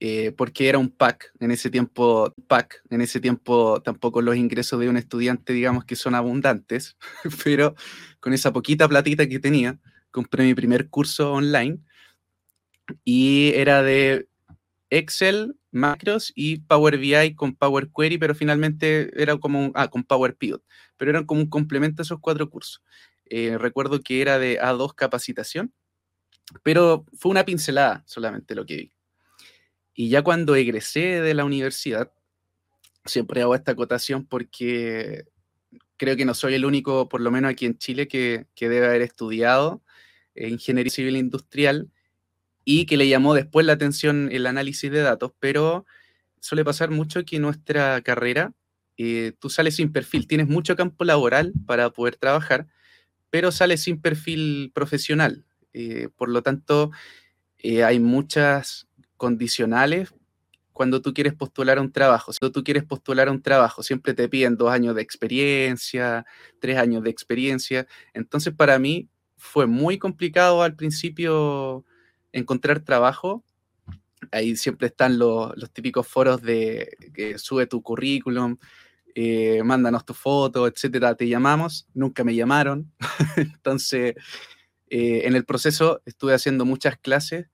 eh, 0.00 0.32
porque 0.32 0.68
era 0.68 0.78
un 0.78 0.90
pack, 0.90 1.32
en 1.38 1.52
ese 1.52 1.70
tiempo, 1.70 2.34
pack, 2.48 2.82
en 2.90 3.02
ese 3.02 3.20
tiempo 3.20 3.80
tampoco 3.82 4.20
los 4.20 4.36
ingresos 4.36 4.80
de 4.80 4.88
un 4.88 4.96
estudiante, 4.96 5.52
digamos 5.52 5.84
que 5.84 5.94
son 5.94 6.14
abundantes, 6.16 6.96
pero 7.44 7.76
con 8.18 8.32
esa 8.32 8.52
poquita 8.52 8.88
platita 8.88 9.28
que 9.28 9.38
tenía, 9.38 9.78
compré 10.12 10.44
mi 10.44 10.54
primer 10.54 10.88
curso 10.88 11.32
online 11.32 11.80
y 13.04 13.52
era 13.54 13.82
de 13.82 14.28
Excel, 14.90 15.56
macros 15.72 16.32
y 16.36 16.58
Power 16.58 16.98
BI 16.98 17.34
con 17.34 17.56
Power 17.56 17.90
Query, 17.96 18.18
pero 18.18 18.34
finalmente 18.34 19.10
era 19.20 19.36
como 19.38 19.66
un, 19.66 19.72
ah, 19.74 19.88
con 19.88 20.04
Power 20.04 20.36
Pivot, 20.36 20.62
pero 20.96 21.10
eran 21.10 21.24
como 21.24 21.40
un 21.40 21.48
complemento 21.48 22.02
a 22.02 22.04
esos 22.04 22.20
cuatro 22.20 22.48
cursos. 22.48 22.82
Eh, 23.24 23.56
recuerdo 23.58 24.00
que 24.00 24.20
era 24.20 24.38
de 24.38 24.60
A2 24.60 24.94
capacitación, 24.94 25.72
pero 26.62 27.06
fue 27.18 27.30
una 27.30 27.44
pincelada 27.44 28.04
solamente 28.06 28.54
lo 28.54 28.66
que 28.66 28.76
vi. 28.76 28.92
Y 29.94 30.10
ya 30.10 30.22
cuando 30.22 30.54
egresé 30.54 31.20
de 31.22 31.34
la 31.34 31.44
universidad, 31.44 32.12
siempre 33.06 33.42
hago 33.42 33.54
esta 33.54 33.72
acotación 33.72 34.26
porque 34.26 35.24
creo 35.96 36.16
que 36.16 36.24
no 36.24 36.34
soy 36.34 36.54
el 36.54 36.64
único, 36.64 37.08
por 37.08 37.20
lo 37.20 37.30
menos 37.30 37.50
aquí 37.50 37.64
en 37.64 37.78
Chile, 37.78 38.08
que, 38.08 38.46
que 38.54 38.68
debe 38.68 38.86
haber 38.86 39.02
estudiado 39.02 39.82
eh, 40.34 40.48
ingeniería 40.48 40.90
civil 40.90 41.16
industrial 41.16 41.90
y 42.64 42.86
que 42.86 42.96
le 42.96 43.08
llamó 43.08 43.34
después 43.34 43.66
la 43.66 43.74
atención 43.74 44.28
el 44.32 44.46
análisis 44.46 44.90
de 44.90 45.00
datos, 45.00 45.32
pero 45.40 45.86
suele 46.40 46.64
pasar 46.64 46.90
mucho 46.90 47.24
que 47.24 47.38
nuestra 47.40 48.00
carrera, 48.02 48.52
eh, 48.96 49.32
tú 49.38 49.50
sales 49.50 49.76
sin 49.76 49.92
perfil, 49.92 50.26
tienes 50.26 50.48
mucho 50.48 50.76
campo 50.76 51.04
laboral 51.04 51.52
para 51.66 51.90
poder 51.90 52.16
trabajar, 52.16 52.68
pero 53.30 53.52
sales 53.52 53.82
sin 53.82 54.00
perfil 54.00 54.72
profesional. 54.74 55.44
Eh, 55.72 56.08
por 56.16 56.28
lo 56.28 56.42
tanto, 56.42 56.90
hay 57.64 58.00
muchas 58.00 58.88
condicionales 59.16 60.12
cuando 60.72 61.02
tú 61.02 61.14
quieres 61.14 61.34
postular 61.34 61.78
un 61.78 61.92
trabajo. 61.92 62.32
Si 62.32 62.38
tú 62.50 62.64
quieres 62.64 62.84
postular 62.84 63.28
un 63.28 63.42
trabajo, 63.42 63.82
siempre 63.82 64.14
te 64.14 64.28
piden 64.28 64.56
dos 64.56 64.70
años 64.70 64.94
de 64.94 65.02
experiencia, 65.02 66.26
tres 66.60 66.78
años 66.78 67.02
de 67.02 67.10
experiencia. 67.10 67.86
Entonces, 68.14 68.54
para 68.54 68.78
mí 68.78 69.08
fue 69.42 69.66
muy 69.66 69.98
complicado 69.98 70.62
al 70.62 70.76
principio 70.76 71.84
encontrar 72.30 72.78
trabajo. 72.80 73.44
Ahí 74.30 74.54
siempre 74.56 74.86
están 74.86 75.18
los, 75.18 75.52
típicos 75.72 76.06
foros 76.06 76.40
de 76.42 76.96
que 77.12 77.36
sube 77.38 77.66
tu 77.66 77.82
currículum, 77.82 78.56
eh, 79.16 79.60
mándanos 79.64 80.06
tu 80.06 80.14
foto, 80.14 80.68
etcétera, 80.68 81.16
te 81.16 81.26
llamamos. 81.26 81.88
Nunca 81.92 82.22
me 82.22 82.36
llamaron. 82.36 82.92
Entonces, 83.36 84.14
eh, 84.88 85.22
en 85.24 85.34
el 85.34 85.44
proceso 85.44 86.02
estuve 86.06 86.34
haciendo 86.34 86.64
muchas 86.64 86.96
clases 86.96 87.48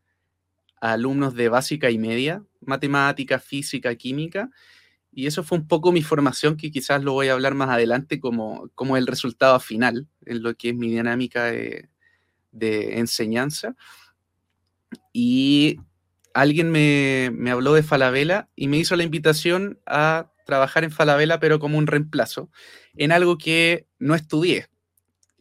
a 0.82 0.92
alumnos 0.92 1.34
de 1.34 1.48
básica 1.48 1.90
y 1.90 1.98
media, 1.98 2.44
matemática, 2.60 3.38
física, 3.38 3.94
química, 3.94 4.50
y 5.10 5.26
eso 5.26 5.42
fue 5.42 5.58
un 5.58 5.66
poco 5.66 5.90
mi 5.90 6.02
formación, 6.02 6.56
que 6.56 6.70
quizás 6.70 7.02
lo 7.02 7.12
voy 7.14 7.28
a 7.28 7.32
hablar 7.32 7.54
más 7.54 7.70
adelante 7.70 8.20
como, 8.20 8.68
como 8.74 8.96
el 8.96 9.06
resultado 9.06 9.58
final, 9.58 10.06
en 10.28 10.42
lo 10.42 10.54
que 10.54 10.70
es 10.70 10.74
mi 10.74 10.88
dinámica 10.88 11.44
de, 11.44 11.88
enseñanza. 12.52 13.74
Y 15.12 15.78
alguien 16.34 16.70
me, 16.70 17.50
habló 17.50 17.74
de 17.74 17.82
Falabella 17.82 18.48
y 18.54 18.68
me 18.68 18.78
hizo 18.78 18.96
la 18.96 19.04
invitación 19.04 19.80
a 19.86 20.32
trabajar 20.46 20.84
en 20.84 20.90
Falabella, 20.90 21.40
pero 21.40 21.58
como 21.58 21.78
un 21.78 21.86
reemplazo, 21.86 22.50
en 22.94 23.12
algo 23.12 23.36
que 23.38 23.86
no 23.98 24.14
estudié. 24.14 24.66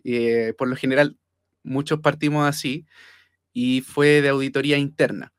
Eh, 0.04 0.54
por 0.58 0.68
lo 0.68 0.76
general, 0.76 1.18
muchos 1.64 2.00
partimos 2.00 2.48
así, 2.48 2.86
y 3.54 3.82
fue 3.82 4.22
de 4.22 4.30
auditoría 4.30 4.78
interna. 4.78 5.34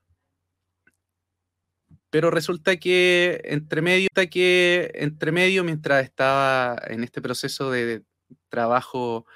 Pero 2.11 2.31
resulta 2.31 2.77
que 2.79 3.41
entre 3.45 3.83
medio, 3.83 4.09
que 4.31 4.91
entre 4.95 5.31
medio, 5.31 5.63
mientras 5.63 6.03
estaba 6.03 6.81
en 6.87 7.05
este 7.05 7.21
proceso 7.21 7.71
de 7.71 8.03
trabajo 8.49 9.27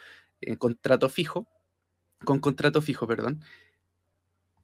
en 0.41 0.57
contrato 0.57 1.09
fijo, 1.09 1.47
con 2.25 2.41
contrato 2.41 2.83
fijo, 2.83 3.07
perdón, 3.07 3.45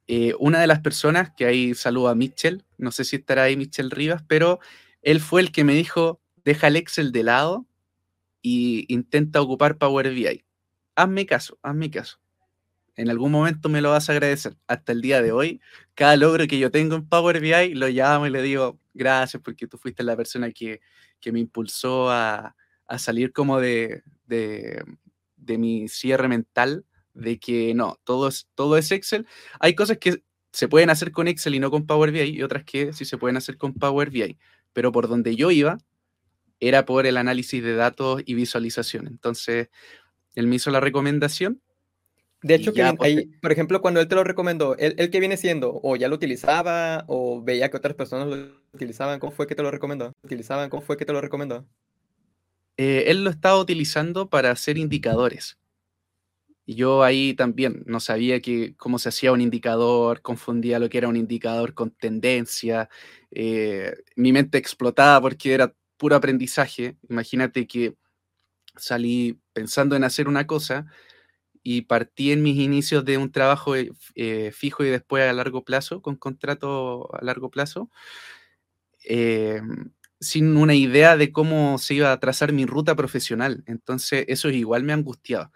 eh, 0.07 0.33
una 0.39 0.59
de 0.59 0.67
las 0.67 0.79
personas, 0.79 1.31
que 1.35 1.45
ahí 1.45 1.75
saluda 1.75 2.11
a 2.11 2.15
Mitchell, 2.15 2.65
no 2.77 2.91
sé 2.91 3.03
si 3.03 3.17
estará 3.17 3.43
ahí 3.43 3.55
Mitchell 3.57 3.91
Rivas, 3.91 4.23
pero 4.27 4.59
él 5.01 5.19
fue 5.19 5.41
el 5.41 5.51
que 5.51 5.63
me 5.63 5.73
dijo, 5.73 6.19
deja 6.43 6.67
el 6.67 6.75
Excel 6.77 7.11
de 7.11 7.23
lado 7.23 7.67
y 8.41 8.85
intenta 8.93 9.41
ocupar 9.41 9.77
Power 9.77 10.11
BI. 10.13 10.43
Hazme 10.95 11.25
caso, 11.25 11.59
hazme 11.61 11.91
caso 11.91 12.19
en 12.99 13.09
algún 13.09 13.31
momento 13.31 13.69
me 13.69 13.79
lo 13.79 13.91
vas 13.91 14.09
a 14.09 14.11
agradecer. 14.11 14.57
Hasta 14.67 14.91
el 14.91 15.01
día 15.01 15.21
de 15.21 15.31
hoy, 15.31 15.61
cada 15.95 16.17
logro 16.17 16.45
que 16.47 16.59
yo 16.59 16.69
tengo 16.69 16.95
en 16.95 17.07
Power 17.07 17.39
BI 17.39 17.73
lo 17.73 17.87
llamo 17.87 18.27
y 18.27 18.29
le 18.29 18.41
digo, 18.41 18.77
gracias 18.93 19.41
porque 19.41 19.67
tú 19.67 19.77
fuiste 19.77 20.03
la 20.03 20.17
persona 20.17 20.51
que, 20.51 20.81
me 21.31 21.39
impulsó 21.39 22.11
a, 22.11 22.55
salir 22.97 23.31
como 23.31 23.61
de, 23.61 24.03
de, 24.29 24.83
mi 25.57 25.87
cierre 25.87 26.27
mental, 26.27 26.85
de 27.13 27.39
que 27.39 27.73
no, 27.73 27.97
todo 28.03 28.29
es, 28.29 28.47
todo 28.55 28.77
es 28.77 28.91
Excel. 28.91 29.27
Hay 29.59 29.75
cosas 29.75 29.97
que 29.97 30.23
se 30.51 30.67
pueden 30.67 30.89
hacer 30.89 31.11
con 31.11 31.27
Excel 31.27 31.55
y 31.55 31.59
no 31.59 31.71
con 31.71 31.85
Power 31.85 32.11
BI 32.11 32.21
y 32.21 32.43
otras 32.43 32.63
que 32.63 32.93
sí 32.93 33.05
se 33.05 33.17
pueden 33.17 33.37
hacer 33.37 33.57
con 33.57 33.73
Power 33.73 34.09
BI. 34.09 34.37
Pero 34.73 34.91
por 34.91 35.07
donde 35.07 35.35
yo 35.35 35.51
iba 35.51 35.77
era 36.59 36.85
por 36.85 37.05
el 37.05 37.17
análisis 37.17 37.63
de 37.63 37.73
datos 37.73 38.21
y 38.25 38.33
visualización. 38.33 39.07
Entonces, 39.07 39.69
él 40.35 40.47
me 40.47 40.57
hizo 40.57 40.71
la 40.71 40.79
recomendación 40.79 41.61
de 42.41 42.55
hecho, 42.55 42.73
que 42.73 42.81
ahí, 42.81 43.25
por 43.41 43.51
ejemplo, 43.51 43.81
cuando 43.81 43.99
él 43.99 44.07
te 44.07 44.15
lo 44.15 44.23
recomendó, 44.23 44.77
¿él, 44.77 44.95
qué 45.09 45.19
viene 45.19 45.35
siendo? 45.35 45.79
¿O 45.83 45.97
ya 45.97 46.07
lo 46.07 46.15
utilizaba? 46.15 47.03
¿O 47.07 47.41
veía 47.41 47.69
que 47.69 47.77
otras 47.77 47.95
personas 47.95 48.27
lo 48.27 48.37
utilizaban? 48.71 49.19
¿Cómo 49.19 49.31
fue 49.31 49.45
que 49.45 49.55
te 49.55 49.63
lo 49.63 49.71
recomendó? 49.71 50.13
¿Utilizaban? 50.23 50.69
¿Cómo 50.69 50.81
fue 50.81 50.95
que 50.95 51.05
te 51.05 51.11
lo 51.11 51.19
recomendó? 51.19 51.65
Eh, 52.81 53.11
él 53.11 53.25
lo 53.25 53.29
estaba 53.29 53.59
utilizando 53.59 54.29
para 54.29 54.51
hacer 54.51 54.77
indicadores. 54.77 55.57
Y 56.65 56.75
yo 56.75 57.03
ahí 57.03 57.33
también 57.33 57.83
no 57.87 57.99
sabía 57.99 58.41
que, 58.41 58.75
cómo 58.77 58.99
se 58.99 59.09
hacía 59.09 59.31
un 59.31 59.41
indicador, 59.41 60.21
confundía 60.21 60.79
lo 60.79 60.87
que 60.87 60.99
era 60.99 61.07
un 61.09 61.17
indicador 61.17 61.73
con 61.73 61.91
tendencia. 61.91 62.89
Eh, 63.31 63.95
mi 64.15 64.31
mente 64.31 64.57
explotaba 64.59 65.19
porque 65.19 65.53
era 65.53 65.73
puro 65.97 66.15
aprendizaje. 66.15 66.95
Imagínate 67.09 67.67
que 67.67 67.95
salí 68.77 69.39
pensando 69.53 69.95
en 69.95 70.03
hacer 70.05 70.27
una 70.27 70.47
cosa 70.47 70.87
y 71.63 71.83
partí 71.83 72.31
en 72.31 72.43
mis 72.43 72.57
inicios 72.59 73.05
de 73.05 73.17
un 73.17 73.31
trabajo 73.31 73.75
eh, 73.77 74.51
fijo 74.53 74.83
y 74.85 74.89
después 74.89 75.23
a 75.29 75.33
largo 75.33 75.65
plazo, 75.65 76.01
con 76.01 76.17
contrato 76.17 77.13
a 77.15 77.23
largo 77.23 77.51
plazo, 77.51 77.89
sin 80.19 80.57
una 80.57 80.75
idea 80.75 81.17
de 81.17 81.31
cómo 81.31 81.77
se 81.77 81.95
iba 81.95 82.11
a 82.11 82.19
trazar 82.19 82.53
mi 82.53 82.65
ruta 82.65 82.95
profesional. 82.95 83.63
Entonces, 83.65 84.25
eso 84.27 84.49
igual 84.49 84.83
me 84.83 84.93
angustiaba. 84.93 85.51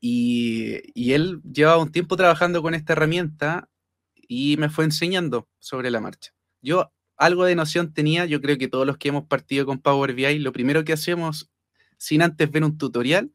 Y, 0.00 1.12
él 1.12 1.40
llevaba 1.42 1.82
un 1.82 1.92
tiempo 1.92 2.16
trabajando 2.16 2.62
con 2.62 2.74
esta 2.74 2.92
herramienta 2.92 3.68
y 4.14 4.56
me 4.58 4.68
fue 4.68 4.84
enseñando 4.84 5.48
sobre 5.58 5.90
la 5.90 6.00
marcha. 6.00 6.32
Yo 6.60 6.92
algo 7.16 7.44
de 7.44 7.56
noción 7.56 7.92
tenía, 7.92 8.26
yo 8.26 8.40
creo 8.40 8.58
que 8.58 8.68
todos 8.68 8.86
los 8.86 8.98
que 8.98 9.08
hemos 9.08 9.26
partido 9.26 9.66
con 9.66 9.80
Power 9.80 10.14
BI, 10.14 10.38
lo 10.38 10.52
primero 10.52 10.84
que 10.84 10.92
hacemos 10.92 11.50
sin 11.96 12.22
antes 12.22 12.50
ver 12.50 12.64
un 12.64 12.78
tutorial 12.78 13.32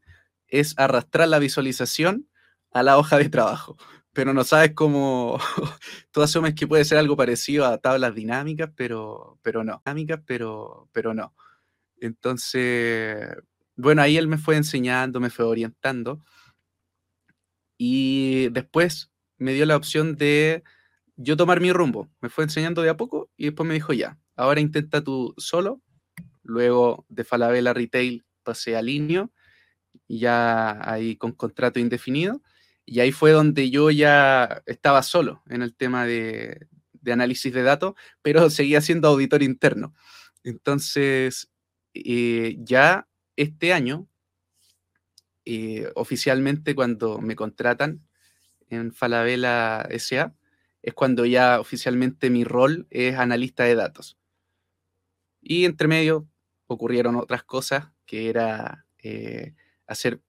es 0.48 0.74
arrastrar 0.78 1.28
la 1.28 1.38
visualización 1.38 2.28
a 2.72 2.82
la 2.82 2.98
hoja 2.98 3.18
de 3.18 3.28
trabajo, 3.28 3.76
pero 4.14 4.32
no 4.32 4.44
sabes 4.44 4.72
cómo, 4.74 5.38
tú 6.12 6.22
asumes 6.22 6.54
que 6.54 6.66
puede 6.66 6.84
ser 6.84 6.98
algo 6.98 7.16
parecido 7.16 7.66
a 7.66 7.78
tablas 7.78 8.14
dinámicas, 8.14 8.70
pero, 8.76 9.38
pero 9.42 9.64
no, 9.64 9.82
dinámicas, 9.84 10.20
pero, 10.26 10.88
pero 10.92 11.14
no. 11.14 11.34
Entonces, 12.00 13.28
bueno, 13.76 14.02
ahí 14.02 14.16
él 14.16 14.28
me 14.28 14.38
fue 14.38 14.56
enseñando, 14.56 15.20
me 15.20 15.30
fue 15.30 15.44
orientando 15.44 16.22
y 17.78 18.48
después 18.50 19.10
me 19.38 19.52
dio 19.52 19.66
la 19.66 19.76
opción 19.76 20.16
de 20.16 20.62
yo 21.16 21.36
tomar 21.36 21.60
mi 21.60 21.72
rumbo. 21.72 22.08
Me 22.20 22.28
fue 22.28 22.44
enseñando 22.44 22.82
de 22.82 22.90
a 22.90 22.96
poco 22.96 23.30
y 23.36 23.46
después 23.46 23.68
me 23.68 23.74
dijo 23.74 23.92
ya, 23.92 24.18
ahora 24.36 24.60
intenta 24.60 25.02
tú 25.02 25.34
solo. 25.38 25.82
Luego 26.42 27.06
de 27.08 27.24
Falabella 27.24 27.72
Retail 27.72 28.24
pasé 28.42 28.76
a 28.76 28.82
Linio 28.82 29.32
ya 30.08 30.78
ahí 30.90 31.16
con 31.16 31.32
contrato 31.32 31.80
indefinido. 31.80 32.42
Y 32.86 33.00
ahí 33.00 33.12
fue 33.12 33.32
donde 33.32 33.70
yo 33.70 33.90
ya 33.90 34.62
estaba 34.66 35.02
solo 35.02 35.42
en 35.48 35.62
el 35.62 35.74
tema 35.74 36.06
de, 36.06 36.68
análisis 37.06 37.52
de 37.52 37.62
datos, 37.62 37.94
pero 38.22 38.48
seguía 38.50 38.80
siendo 38.80 39.08
auditor 39.08 39.42
interno. 39.42 39.94
Entonces, 40.42 41.50
eh, 41.94 42.56
ya 42.58 43.08
este 43.36 43.72
año, 43.72 44.08
eh, 45.44 45.90
oficialmente 45.94 46.74
cuando 46.74 47.20
me 47.20 47.36
contratan 47.36 48.06
en 48.68 48.92
Falabella 48.92 49.86
SA, 49.98 50.34
es 50.82 50.94
cuando 50.94 51.24
ya 51.24 51.60
oficialmente 51.60 52.28
mi 52.28 52.44
rol 52.44 52.86
es 52.90 53.16
analista 53.16 53.64
de 53.64 53.74
datos. 53.74 54.18
Y 55.40 55.64
entre 55.64 55.88
medio 55.88 56.28
ocurrieron 56.66 57.16
otras 57.16 57.44
cosas, 57.44 57.88
que 58.06 58.28
era 58.28 58.86
eh, 58.98 59.54
hacer 59.86 60.20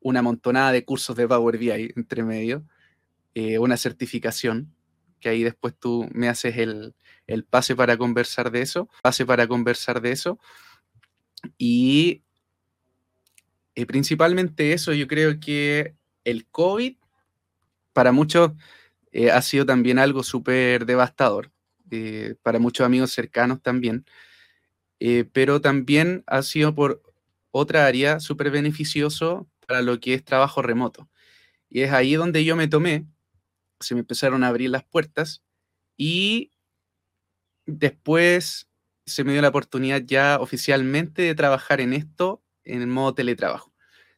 una 0.00 0.22
montonada 0.22 0.72
de 0.72 0.84
cursos 0.84 1.16
de 1.16 1.26
Power 1.26 1.58
BI 1.58 1.92
entre 1.96 2.22
medio, 2.22 2.64
eh, 3.34 3.58
una 3.58 3.76
certificación, 3.76 4.74
que 5.20 5.28
ahí 5.28 5.42
después 5.42 5.74
tú 5.78 6.08
me 6.12 6.28
haces 6.28 6.56
el, 6.56 6.94
pase 7.50 7.74
para 7.74 7.96
conversar 7.96 8.50
de 8.50 8.62
eso, 8.62 8.88
pase 9.02 9.26
para 9.26 9.46
conversar 9.46 10.00
de 10.00 10.12
eso. 10.12 10.38
Y 11.56 12.22
eh, 13.74 13.86
principalmente 13.86 14.72
eso, 14.72 14.92
yo 14.92 15.06
creo 15.06 15.38
que 15.40 15.94
el 16.24 16.46
COVID 16.46 16.96
para 17.92 18.12
muchos 18.12 18.52
eh, 19.12 19.30
ha 19.30 19.42
sido 19.42 19.66
también 19.66 19.98
algo 19.98 20.22
súper 20.22 20.86
devastador, 20.86 21.50
para 22.42 22.58
muchos 22.58 22.84
amigos 22.84 23.12
cercanos 23.12 23.62
también, 23.62 24.04
pero 25.32 25.62
también 25.62 26.22
ha 26.26 26.42
sido 26.42 26.74
por 26.74 27.02
otra 27.50 27.86
área 27.86 28.20
súper 28.20 28.50
beneficioso 28.50 29.48
para 29.68 29.82
lo 29.82 30.00
que 30.00 30.14
es 30.14 30.24
trabajo 30.24 30.62
remoto. 30.62 31.10
Y 31.68 31.82
es 31.82 31.92
ahí 31.92 32.14
donde 32.14 32.42
yo 32.44 32.56
me 32.56 32.68
tomé, 32.68 33.06
se 33.80 33.94
me 33.94 34.00
empezaron 34.00 34.42
a 34.42 34.48
abrir 34.48 34.70
las 34.70 34.82
puertas 34.84 35.42
y 35.96 36.52
después 37.66 38.66
se 39.04 39.24
me 39.24 39.32
dio 39.32 39.42
la 39.42 39.48
oportunidad 39.48 40.02
ya 40.04 40.38
oficialmente 40.40 41.22
de 41.22 41.34
trabajar 41.34 41.82
en 41.82 41.92
esto 41.92 42.42
en 42.64 42.80
el 42.80 42.88
modo 42.88 43.14
teletrabajo. 43.14 43.74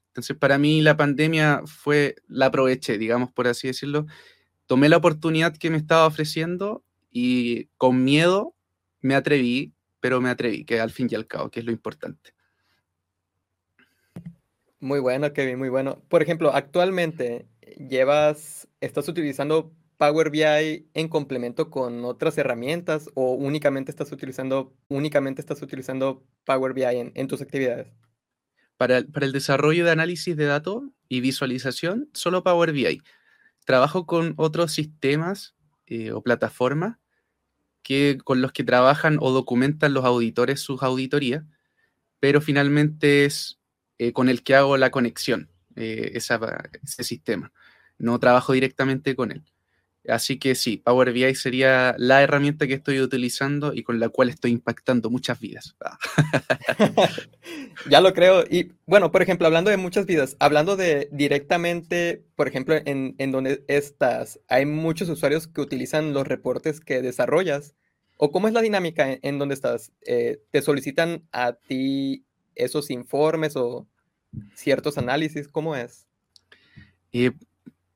Entonces, 0.09 0.37
para 0.37 0.57
mí 0.57 0.83
la 0.83 0.97
pandemia 0.97 1.62
fue, 1.66 2.16
la 2.28 2.47
aproveché, 2.47 2.97
digamos, 2.97 3.33
por 3.33 3.49
así 3.49 3.66
decirlo. 3.66 4.07
Tomé 4.66 4.88
la 4.88 4.99
oportunidad 4.99 5.57
que 5.57 5.71
me 5.71 5.76
estaba 5.76 6.07
ofreciendo 6.07 6.85
y 7.11 7.66
con 7.76 8.04
miedo 8.04 8.54
me 9.00 9.16
atreví, 9.16 9.75
pero 9.99 10.21
me 10.21 10.30
atreví, 10.30 10.64
que 10.64 10.80
al 10.80 10.90
fin 10.92 11.09
y 11.11 11.16
al 11.16 11.26
cabo, 11.26 11.50
que 11.50 11.61
es 11.61 11.66
lo 11.66 11.73
importante. 11.73 12.35
Muy 14.80 14.99
bueno, 14.99 15.32
Kevin, 15.34 15.58
muy 15.58 15.68
bueno. 15.68 16.02
Por 16.08 16.22
ejemplo, 16.22 16.54
actualmente 16.54 17.46
llevas, 17.76 18.66
estás 18.80 19.08
utilizando 19.08 19.72
Power 19.99 20.30
BI 20.30 20.88
en 20.94 21.08
complemento 21.08 21.68
con 21.68 22.06
otras 22.06 22.38
herramientas 22.38 23.10
o 23.14 23.32
únicamente 23.34 23.90
estás 23.90 24.10
utilizando, 24.10 24.75
únicamente 24.88 25.42
estás 25.42 25.60
utilizando 25.60 26.25
Power 26.46 26.72
BI 26.72 27.12
en, 27.14 27.28
tus 27.28 27.42
actividades? 27.42 27.92
Para 28.78 28.96
el, 28.96 29.08
para 29.08 29.26
el, 29.26 29.32
desarrollo 29.32 29.84
de 29.84 29.90
análisis 29.90 30.34
de 30.34 30.46
datos 30.46 30.84
y 31.10 31.20
visualización, 31.20 32.08
solo 32.14 32.42
Power 32.42 32.72
BI. 32.72 33.02
Trabajo 33.66 34.06
con 34.06 34.32
otros 34.38 34.72
sistemas 34.72 35.54
eh, 35.87 36.12
o 36.12 36.22
plataformas 36.22 36.96
que, 37.82 38.16
con 38.25 38.40
los 38.40 38.52
que 38.52 38.64
trabajan 38.64 39.18
o 39.20 39.30
documentan 39.32 39.92
los 39.92 40.06
auditores 40.06 40.60
sus 40.60 40.82
auditorías, 40.82 41.44
pero 42.20 42.40
finalmente 42.40 43.26
es 43.26 43.60
eh, 44.00 44.14
con 44.14 44.30
el 44.30 44.42
que 44.42 44.54
hago 44.54 44.78
la 44.78 44.90
conexión, 44.90 45.50
eh, 45.76 46.12
ese 46.14 47.04
sistema. 47.04 47.52
No 47.99 48.19
trabajo 48.19 48.54
directamente 48.54 49.14
con 49.14 49.30
él. 49.30 49.45
Así 50.09 50.38
que 50.38 50.54
sí, 50.54 50.78
Power 50.78 51.12
BI 51.12 51.35
sería 51.35 51.95
la 51.99 52.23
herramienta 52.23 52.66
que 52.66 52.73
estoy 52.73 52.99
utilizando 53.02 53.75
y 53.75 53.83
con 53.83 54.00
la 54.00 54.09
cual 54.09 54.30
estoy 54.30 54.52
impactando 54.52 55.11
muchas 55.11 55.38
vidas. 55.38 55.76
ya 57.90 58.00
lo 58.00 58.14
creo. 58.14 58.42
Y 58.49 58.73
bueno, 58.87 59.12
por 59.12 59.21
ejemplo, 59.21 59.47
hablando 59.47 59.71
de 59.71 59.76
muchas 59.76 60.07
vidas, 60.07 60.35
hablando 60.40 60.76
de 60.76 61.11
directamente, 61.12 62.25
por 62.37 62.49
ejemplo, 62.49 62.76
en, 62.83 63.16
en 63.19 63.33
donde 63.33 63.66
estás, 63.69 64.40
hay 64.49 64.64
muchos 64.64 65.11
usuarios 65.11 65.47
que 65.47 65.61
utilizan 65.61 66.14
los 66.14 66.26
reportes 66.26 66.80
que 66.80 67.02
desarrollas. 67.02 67.75
¿O 68.16 68.33
cómo 68.33 68.49
es 68.49 68.54
la 68.54 68.62
dinámica 68.62 69.19
en, 69.21 69.38
donde 69.38 69.54
estás? 69.54 69.92
Eh, 70.07 70.40
¿Te 70.50 70.62
solicitan 70.62 71.28
a 71.33 71.52
ti 71.52 72.25
esos 72.54 72.90
informes 72.90 73.57
o 73.57 73.87
ciertos 74.54 74.99
análisis? 74.99 75.49
¿Cómo 75.49 75.76
es? 75.76 76.07
Eh, 77.12 77.33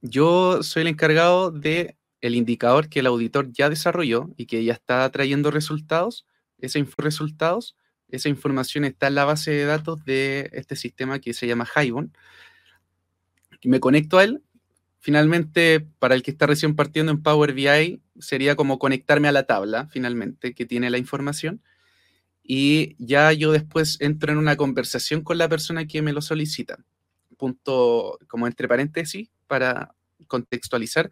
yo 0.03 0.63
soy 0.63 0.83
el 0.83 0.89
encargado 0.89 1.51
de 1.51 1.97
el 2.21 2.35
indicador 2.35 2.89
que 2.89 3.01
el 3.01 3.07
auditor 3.07 3.53
ya 3.53 3.69
desarrolló 3.69 4.31
y 4.37 4.47
que 4.47 4.65
ya 4.65 4.73
está 4.73 5.11
trayendo 5.11 5.51
resultados. 5.51 6.27
Esos 6.59 6.97
resultados, 6.97 7.77
esa 8.09 8.31
información 8.31 8.85
está 8.85 9.09
en 9.09 9.17
la 9.17 9.27
base 9.27 9.51
de 9.51 9.65
datos 9.67 10.03
de 10.05 10.49
este 10.55 10.77
sistema 10.77 11.19
que 11.19 11.35
se 11.35 11.47
llama 11.47 11.67
Hybon. 11.67 12.17
Me 13.65 13.81
conecto 13.81 14.19
a 14.19 14.25
él. 14.25 14.43
Finalmente, 15.01 15.87
para 15.99 16.15
el 16.15 16.23
que 16.23 16.31
está 16.31 16.47
recién 16.47 16.75
partiendo 16.75 17.13
en 17.13 17.23
Power 17.23 17.53
BI, 17.53 18.01
sería 18.19 18.57
como 18.57 18.79
conectarme 18.79 19.29
a 19.29 19.33
la 19.33 19.43
tabla, 19.43 19.89
finalmente, 19.89 20.55
que 20.55 20.65
tiene 20.65 20.89
la 20.89 20.97
información 20.97 21.61
y 22.47 22.95
ya 22.99 23.33
yo 23.33 23.53
después 23.53 23.97
entro 24.01 24.31
en 24.31 24.39
una 24.39 24.57
conversación 24.57 25.23
con 25.23 25.39
la 25.39 25.49
persona 25.49 25.87
que 25.87 26.03
me 26.03 26.13
lo 26.13 26.21
solicita. 26.21 26.79
Punto, 27.39 28.19
como 28.29 28.47
entre 28.47 28.69
paréntesis, 28.69 29.31
para 29.47 29.95
contextualizar. 30.29 31.11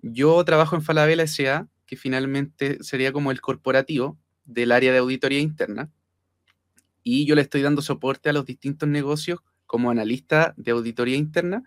Yo 0.00 0.42
trabajo 0.44 0.76
en 0.76 0.82
Falabella 0.82 1.26
SA, 1.26 1.68
que 1.84 1.96
finalmente 1.96 2.78
sería 2.82 3.12
como 3.12 3.32
el 3.32 3.40
corporativo 3.40 4.16
del 4.44 4.70
área 4.70 4.92
de 4.92 4.98
auditoría 4.98 5.40
interna, 5.40 5.90
y 7.02 7.26
yo 7.26 7.34
le 7.34 7.42
estoy 7.42 7.62
dando 7.62 7.82
soporte 7.82 8.30
a 8.30 8.32
los 8.32 8.46
distintos 8.46 8.88
negocios 8.88 9.40
como 9.66 9.90
analista 9.90 10.54
de 10.56 10.70
auditoría 10.70 11.16
interna 11.16 11.64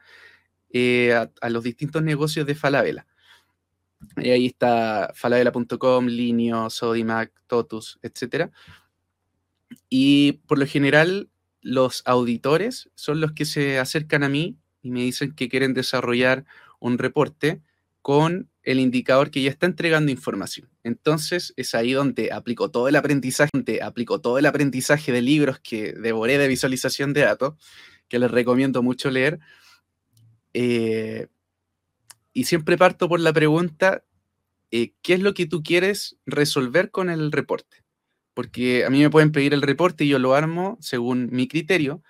eh, 0.69 1.13
a, 1.13 1.49
los 1.49 1.63
distintos 1.63 2.01
negocios 2.01 2.47
de 2.47 2.55
Falabella. 2.55 3.05
Y 4.17 4.29
ahí 4.29 4.45
está 4.45 5.11
falabella.com, 5.15 6.05
Linio, 6.05 6.69
Sodimac, 6.69 7.33
Totus, 7.47 7.99
etcétera 8.01 8.51
y 9.89 10.33
por 10.47 10.59
lo 10.59 10.67
general, 10.67 11.29
los 11.61 12.03
auditores 12.05 12.89
son 12.95 13.21
los 13.21 13.31
que 13.31 13.45
se 13.45 13.79
acercan 13.79 14.23
a 14.23 14.29
mí 14.29 14.57
y 14.81 14.91
me 14.91 15.01
dicen 15.01 15.33
que 15.33 15.49
quieren 15.49 15.73
desarrollar 15.73 16.45
un 16.79 16.99
reporte 16.99 17.61
con 18.01 18.51
el 18.61 18.79
indicador 18.79 19.31
que 19.31 19.41
ya 19.41 19.49
está 19.49 19.65
entregando 19.65 20.11
información. 20.11 20.69
Entonces 20.83 21.53
es 21.55 21.73
ahí 21.73 21.93
donde 21.93 22.31
aplico 22.31 22.69
todo 22.69 22.87
el 22.87 22.95
aprendizaje, 22.95 23.49
aplico 23.81 24.21
todo 24.21 24.37
el 24.37 24.45
aprendizaje 24.45 25.11
de 25.11 25.23
libros 25.23 25.59
que 25.59 25.93
devoré 25.93 26.37
de 26.37 26.47
visualización 26.47 27.13
de 27.13 27.21
datos, 27.21 27.55
que 28.07 28.19
les 28.19 28.29
recomiendo 28.29 28.83
mucho 28.83 29.09
leer. 29.09 29.39
Eh, 30.53 31.27
y 32.31 32.43
siempre 32.43 32.77
parto 32.77 33.09
por 33.09 33.19
la 33.19 33.33
pregunta, 33.33 34.03
eh, 34.69 34.93
¿qué 35.01 35.15
es 35.15 35.21
lo 35.21 35.33
que 35.33 35.47
tú 35.47 35.63
quieres 35.63 36.17
resolver 36.25 36.91
con 36.91 37.09
el 37.09 37.31
reporte? 37.31 37.84
Porque 38.35 38.85
a 38.85 38.91
mí 38.91 39.01
me 39.01 39.09
pueden 39.09 39.31
pedir 39.31 39.55
el 39.55 39.63
reporte 39.63 40.05
y 40.05 40.09
yo 40.09 40.19
lo 40.19 40.35
armo 40.35 40.77
según 40.81 41.29
mi 41.31 41.47
criterio, 41.47 42.03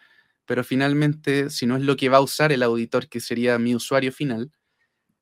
pero 0.46 0.64
finalmente, 0.66 1.50
si 1.50 1.66
no 1.68 1.78
es 1.78 1.84
lo 1.84 1.96
que 1.96 2.10
va 2.10 2.18
a 2.18 2.22
usar 2.22 2.52
el 2.52 2.64
auditor, 2.64 3.08
que 3.08 3.22
sería 3.22 3.58
mi 3.60 3.76
usuario 3.76 4.12
final, 4.12 4.52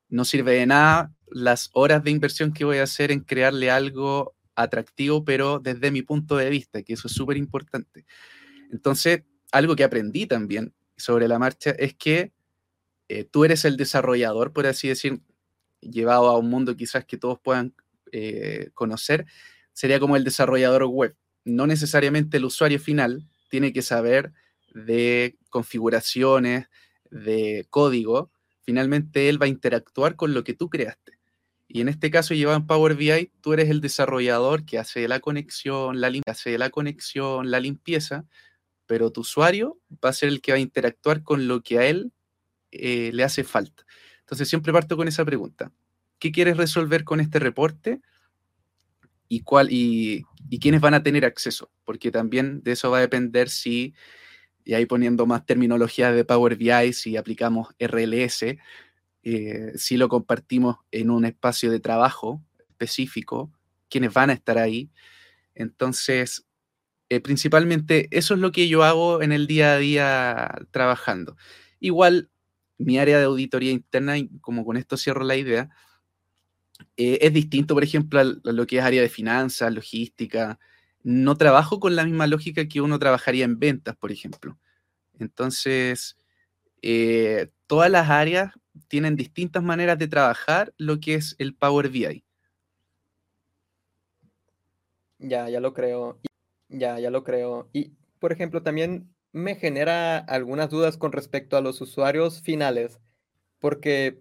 no 0.08 0.24
sirve 0.24 0.54
de 0.54 0.66
nada 0.66 1.14
las 1.28 1.70
horas 1.74 2.04
de 2.04 2.10
inversión 2.10 2.52
que 2.52 2.64
voy 2.64 2.78
a 2.78 2.84
hacer 2.84 3.12
en 3.12 3.20
crearle 3.20 3.70
algo 3.70 4.34
atractivo, 4.54 5.24
pero 5.24 5.58
desde 5.58 5.90
mi 5.90 6.02
punto 6.02 6.36
de 6.36 6.50
vista, 6.50 6.82
que 6.82 6.94
eso 6.94 7.08
es 7.08 7.14
súper 7.14 7.36
importante. 7.36 8.06
Entonces, 8.72 9.22
algo 9.52 9.76
que 9.76 9.84
aprendí 9.84 10.26
también 10.26 10.74
sobre 10.96 11.28
la 11.28 11.38
marcha 11.38 11.70
es 11.70 11.94
que 11.94 12.32
eh, 13.08 13.24
tú 13.24 13.44
eres 13.44 13.64
el 13.64 13.76
desarrollador, 13.76 14.52
por 14.52 14.66
así 14.66 14.88
decir, 14.88 15.20
llevado 15.80 16.28
a 16.28 16.38
un 16.38 16.50
mundo 16.50 16.76
quizás 16.76 17.04
que 17.04 17.18
todos 17.18 17.38
puedan 17.40 17.74
eh, 18.12 18.70
conocer, 18.74 19.26
sería 19.74 20.00
como 20.00 20.16
el 20.16 20.24
desarrollador 20.24 20.84
web. 20.84 21.14
No 21.44 21.66
necesariamente 21.66 22.38
el 22.38 22.46
usuario 22.46 22.80
final 22.80 23.28
tiene 23.50 23.74
que 23.74 23.82
saber 23.82 24.32
de 24.72 25.36
configuraciones, 25.50 26.68
de 27.10 27.66
código. 27.68 28.30
Finalmente 28.62 29.28
él 29.28 29.40
va 29.40 29.46
a 29.46 29.50
interactuar 29.50 30.16
con 30.16 30.32
lo 30.32 30.42
que 30.42 30.54
tú 30.54 30.70
creaste. 30.70 31.18
Y 31.68 31.80
en 31.80 31.88
este 31.88 32.10
caso, 32.10 32.34
llevado 32.34 32.56
en 32.56 32.66
Power 32.66 32.94
BI, 32.94 33.32
tú 33.40 33.52
eres 33.52 33.68
el 33.68 33.80
desarrollador 33.80 34.64
que 34.64 34.78
hace 34.78 35.08
la 35.08 35.20
conexión, 35.20 36.00
la, 36.00 36.12
hace 36.26 36.56
la 36.56 36.70
conexión, 36.70 37.50
la 37.50 37.58
limpieza, 37.60 38.26
pero 38.86 39.10
tu 39.10 39.22
usuario 39.22 39.78
va 40.04 40.10
a 40.10 40.12
ser 40.12 40.28
el 40.28 40.40
que 40.40 40.52
va 40.52 40.56
a 40.56 40.60
interactuar 40.60 41.22
con 41.22 41.48
lo 41.48 41.62
que 41.62 41.78
a 41.78 41.86
él 41.86 42.12
eh, 42.70 43.10
le 43.12 43.24
hace 43.24 43.44
falta. 43.44 43.84
Entonces, 44.20 44.48
siempre 44.48 44.72
parto 44.72 44.96
con 44.96 45.08
esa 45.08 45.24
pregunta. 45.24 45.72
¿Qué 46.18 46.32
quieres 46.32 46.56
resolver 46.56 47.04
con 47.04 47.20
este 47.20 47.38
reporte? 47.38 48.00
Y, 49.34 49.40
cuál, 49.40 49.68
y, 49.70 50.24
quiénes 50.60 50.80
van 50.80 50.94
a 50.94 51.02
tener 51.02 51.24
acceso, 51.24 51.70
porque 51.84 52.12
también 52.12 52.62
de 52.62 52.72
eso 52.72 52.90
va 52.90 52.98
a 52.98 53.00
depender 53.00 53.48
si, 53.48 53.94
y 54.64 54.74
ahí 54.74 54.86
poniendo 54.86 55.26
más 55.26 55.44
terminología 55.44 56.12
de 56.12 56.24
Power 56.24 56.56
BI, 56.56 56.92
si 56.92 57.16
aplicamos 57.16 57.74
RLS, 57.80 58.56
eh, 59.24 59.72
si 59.74 59.96
lo 59.96 60.08
compartimos 60.08 60.76
en 60.92 61.10
un 61.10 61.24
espacio 61.24 61.72
de 61.72 61.80
trabajo 61.80 62.40
específico, 62.68 63.50
quiénes 63.90 64.12
van 64.12 64.30
a 64.30 64.34
estar 64.34 64.58
ahí. 64.58 64.90
Entonces, 65.56 66.46
eh, 67.08 67.20
principalmente 67.20 68.08
eso 68.12 68.34
es 68.34 68.40
lo 68.40 68.52
que 68.52 68.68
yo 68.68 68.84
hago 68.84 69.22
en 69.22 69.32
el 69.32 69.46
día 69.48 69.74
a 69.74 69.78
día 69.78 70.54
trabajando. 70.70 71.36
Igual, 71.80 72.30
mi 72.78 72.98
área 72.98 73.18
de 73.18 73.24
auditoría 73.24 73.72
interna, 73.72 74.18
y 74.18 74.28
como 74.40 74.64
con 74.64 74.76
esto 74.76 74.96
cierro 74.96 75.24
la 75.24 75.36
idea, 75.36 75.70
eh, 76.96 77.18
es 77.22 77.32
distinto, 77.32 77.74
por 77.74 77.84
ejemplo, 77.84 78.20
a 78.20 78.24
lo 78.24 78.66
que 78.66 78.78
es 78.78 78.84
área 78.84 79.02
de 79.02 79.08
finanzas, 79.08 79.72
logística. 79.72 80.58
No 81.02 81.36
trabajo 81.36 81.80
con 81.80 81.96
la 81.96 82.04
misma 82.04 82.26
lógica 82.26 82.66
que 82.66 82.80
uno 82.80 82.98
trabajaría 82.98 83.44
en 83.44 83.58
ventas, 83.58 83.96
por 83.96 84.12
ejemplo. 84.12 84.58
Entonces, 85.18 86.16
eh, 86.82 87.50
todas 87.66 87.90
las 87.90 88.10
áreas 88.10 88.52
tienen 88.88 89.16
distintas 89.16 89.62
maneras 89.62 89.98
de 89.98 90.08
trabajar 90.08 90.74
lo 90.78 91.00
que 91.00 91.14
es 91.14 91.36
el 91.38 91.54
Power 91.54 91.88
BI. 91.88 92.24
Ya, 95.18 95.48
ya 95.48 95.60
lo 95.60 95.72
creo. 95.72 96.18
Ya, 96.68 96.98
ya 96.98 97.10
lo 97.10 97.24
creo. 97.24 97.68
Y, 97.72 97.92
por 98.18 98.32
ejemplo, 98.32 98.62
también 98.62 99.14
me 99.32 99.56
genera 99.56 100.18
algunas 100.18 100.70
dudas 100.70 100.96
con 100.96 101.12
respecto 101.12 101.56
a 101.56 101.60
los 101.60 101.80
usuarios 101.80 102.40
finales, 102.42 103.00
porque 103.58 104.20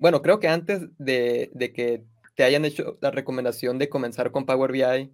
bueno, 0.00 0.22
creo 0.22 0.40
que 0.40 0.48
antes 0.48 0.80
de, 0.98 1.52
que 1.74 2.04
te 2.34 2.42
hayan 2.42 2.64
hecho 2.64 2.98
la 3.02 3.10
recomendación 3.10 3.78
de 3.78 3.90
comenzar 3.90 4.32
con 4.32 4.46
Power 4.46 4.72
BI, 4.72 5.12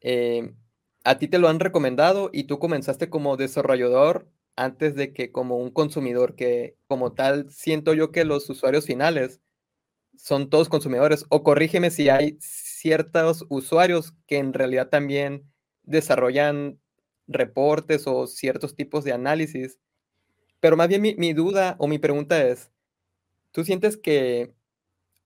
eh, 0.00 0.52
a 1.04 1.18
ti 1.18 1.28
te 1.28 1.38
lo 1.38 1.48
han 1.48 1.60
recomendado 1.60 2.28
y 2.32 2.44
tú 2.44 2.58
comenzaste 2.58 3.08
como 3.08 3.36
desarrollador 3.36 4.28
antes 4.56 4.96
de 4.96 5.12
que 5.12 5.30
como 5.30 5.58
un 5.58 5.70
consumidor, 5.70 6.34
que 6.34 6.76
como 6.88 7.12
tal 7.12 7.50
siento 7.50 7.94
yo 7.94 8.10
que 8.10 8.24
los 8.24 8.50
usuarios 8.50 8.84
finales 8.84 9.40
son 10.16 10.50
todos 10.50 10.68
consumidores. 10.68 11.24
O 11.28 11.44
corrígeme 11.44 11.90
si 11.90 12.08
hay 12.08 12.36
ciertos 12.40 13.46
usuarios 13.48 14.14
que 14.26 14.38
en 14.38 14.52
realidad 14.54 14.88
también 14.88 15.44
desarrollan 15.84 16.80
reportes 17.28 18.08
o 18.08 18.26
ciertos 18.26 18.74
tipos 18.74 19.04
de 19.04 19.12
análisis. 19.12 19.78
Pero 20.58 20.76
más 20.76 20.88
bien 20.88 21.00
mi, 21.00 21.14
mi 21.14 21.32
duda 21.32 21.76
o 21.78 21.86
mi 21.86 21.98
pregunta 22.00 22.42
es, 22.44 22.72
¿Tú 23.52 23.64
sientes 23.64 23.96
que 23.96 24.54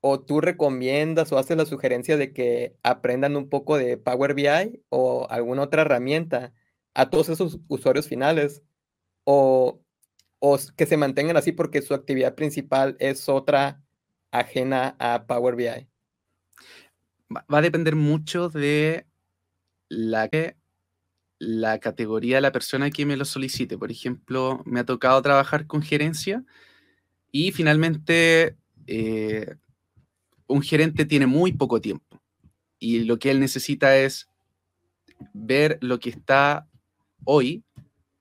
o 0.06 0.20
tú 0.20 0.42
recomiendas 0.42 1.32
o 1.32 1.38
haces 1.38 1.56
la 1.56 1.64
sugerencia 1.64 2.18
de 2.18 2.34
que 2.34 2.76
aprendan 2.82 3.37
un 3.37 3.48
poco 3.48 3.78
de 3.78 3.96
Power 3.96 4.34
BI 4.34 4.82
o 4.90 5.26
alguna 5.30 5.62
otra 5.62 5.80
herramienta 5.80 6.52
a 6.92 7.08
todos 7.08 7.30
esos 7.30 7.58
usuarios 7.68 8.06
finales 8.06 8.62
o, 9.24 9.80
que 10.76 10.84
se 10.84 10.98
mantengan 10.98 11.38
así 11.38 11.52
porque 11.52 11.80
su 11.80 11.94
actividad 11.94 12.34
principal 12.34 12.96
es 13.00 13.30
otra 13.30 13.82
ajena 14.30 14.94
a 14.98 15.26
Power 15.26 15.56
BI? 15.56 15.88
Va, 17.34 17.44
a 17.48 17.62
depender 17.62 17.96
mucho 17.96 18.50
de 18.50 19.06
la, 19.88 20.28
la 21.38 21.78
categoría 21.78 22.37
de 22.37 22.42
la 22.42 22.52
persona 22.52 22.90
que 22.90 23.06
me 23.06 23.16
lo 23.16 23.24
solicite. 23.24 23.78
Por 23.78 23.90
ejemplo, 23.90 24.60
me 24.66 24.80
ha 24.80 24.84
tocado 24.84 25.22
trabajar 25.22 25.66
con 25.66 25.80
gerencia 25.80 26.44
y 27.35 27.51
finalmente 27.51 28.57
eh, 28.87 29.57
un 30.47 30.62
gerente 30.62 31.05
tiene 31.05 31.27
muy 31.27 31.51
poco 31.51 31.81
tiempo 31.81 32.23
y 32.79 33.01
lo 33.01 33.18
que 33.18 33.33
él 33.33 33.40
necesita 33.40 33.99
es 33.99 34.29
ver 35.33 35.77
lo 35.81 35.99
que 35.99 36.11
está 36.11 36.68
hoy 37.25 37.64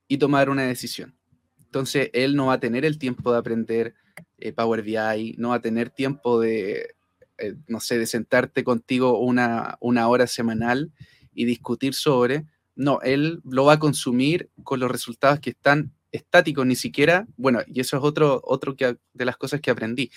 y 0.08 0.18
tomar 0.18 0.50
una 0.50 0.64
decisión. 0.64 1.16
Entonces, 1.60 2.10
él 2.14 2.36
no 2.36 2.48
va 2.48 2.54
a 2.54 2.60
tener 2.60 2.86
el 2.86 2.98
tiempo 2.98 3.32
de 3.32 3.38
aprender 3.38 3.94
eh, 4.40 4.52
Power 4.52 4.82
BI, 4.82 5.36
no 5.38 5.50
va 5.50 5.56
a 5.56 5.62
tener 5.62 5.92
tiempo 5.92 6.40
de, 6.40 6.96
eh, 7.38 7.54
no 7.68 7.82
sé, 7.82 8.00
de 8.00 8.08
sentarte 8.08 8.64
contigo 8.64 9.20
una, 9.20 9.78
una 9.80 10.08
hora 10.08 10.26
semanal 10.26 10.92
y 11.36 11.46
discutir 11.46 11.94
sobre. 11.94 12.48
No, 12.76 13.00
él 13.04 13.42
lo 13.44 13.66
va 13.66 13.74
a 13.74 13.80
consumir 13.80 14.50
con 14.64 14.80
los 14.80 14.90
resultados 14.90 15.40
que 15.40 15.52
están 15.52 15.94
estáticos, 16.14 16.66
ni 16.66 16.76
siquiera, 16.76 17.28
bueno, 17.36 17.60
y 17.68 17.82
eso 17.82 17.98
es 17.98 18.04
otro, 18.04 18.42
otro 18.46 18.76
que, 18.78 18.98
de 19.14 19.26
las 19.26 19.36
cosas 19.36 19.60
que 19.60 19.72
aprendí. 19.72 20.12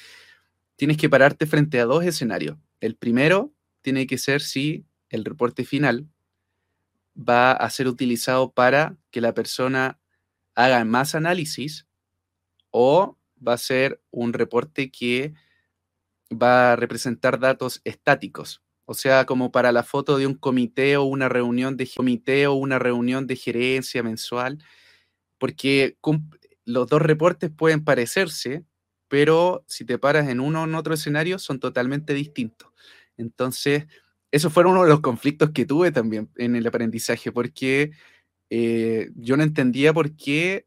Tienes 0.76 0.98
que 0.98 1.08
pararte 1.08 1.46
frente 1.46 1.80
a 1.80 1.86
dos 1.86 2.04
escenarios. 2.04 2.58
El 2.80 2.96
primero 2.96 3.52
tiene 3.82 4.06
que 4.06 4.18
ser 4.18 4.42
si 4.42 4.84
el 5.08 5.24
reporte 5.24 5.64
final 5.64 6.06
va 7.16 7.52
a 7.52 7.68
ser 7.70 7.88
utilizado 7.88 8.52
para 8.52 8.96
que 9.10 9.22
la 9.22 9.32
persona 9.32 9.98
haga 10.54 10.84
más 10.84 11.14
análisis 11.14 11.86
o 12.70 13.16
va 13.46 13.54
a 13.54 13.58
ser 13.58 14.02
un 14.10 14.34
reporte 14.34 14.90
que 14.90 15.32
va 16.30 16.72
a 16.72 16.76
representar 16.76 17.38
datos 17.38 17.80
estáticos. 17.84 18.62
O 18.84 18.94
sea, 18.94 19.24
como 19.24 19.50
para 19.50 19.72
la 19.72 19.82
foto 19.82 20.18
de 20.18 20.26
un 20.26 20.34
comité 20.34 20.96
o 20.96 21.04
una 21.04 21.28
reunión 21.28 21.76
de 21.76 21.88
comité 21.96 22.46
o 22.46 22.54
una 22.54 22.78
reunión 22.78 23.26
de 23.26 23.36
gerencia 23.36 24.02
mensual, 24.02 24.58
porque 25.38 25.96
los 26.64 26.88
dos 26.88 27.02
reportes 27.02 27.50
pueden 27.50 27.84
parecerse, 27.84 28.64
pero 29.08 29.64
si 29.68 29.84
te 29.84 29.98
paras 29.98 30.28
en 30.28 30.40
uno 30.40 30.62
o 30.62 30.64
en 30.64 30.74
otro 30.74 30.94
escenario 30.94 31.38
son 31.38 31.60
totalmente 31.60 32.14
distintos. 32.14 32.70
Entonces, 33.16 33.86
eso 34.30 34.50
fue 34.50 34.64
uno 34.64 34.82
de 34.82 34.88
los 34.90 35.00
conflictos 35.00 35.50
que 35.50 35.66
tuve 35.66 35.92
también 35.92 36.30
en 36.36 36.56
el 36.56 36.66
aprendizaje, 36.66 37.32
porque 37.32 37.92
eh, 38.50 39.10
yo 39.14 39.36
no 39.36 39.42
entendía 39.42 39.92
por 39.92 40.16
qué 40.16 40.66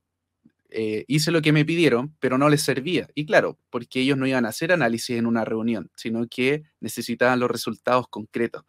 eh, 0.72 1.04
hice 1.08 1.32
lo 1.32 1.42
que 1.42 1.52
me 1.52 1.66
pidieron, 1.66 2.16
pero 2.20 2.38
no 2.38 2.50
les 2.50 2.62
servía. 2.62 3.08
Y 3.16 3.26
claro, 3.26 3.60
porque 3.70 4.02
ellos 4.02 4.18
no 4.18 4.28
iban 4.28 4.46
a 4.46 4.50
hacer 4.50 4.72
análisis 4.72 5.18
en 5.18 5.26
una 5.26 5.46
reunión, 5.46 5.90
sino 5.96 6.28
que 6.28 6.64
necesitaban 6.80 7.40
los 7.40 7.50
resultados 7.50 8.08
concretos. 8.10 8.64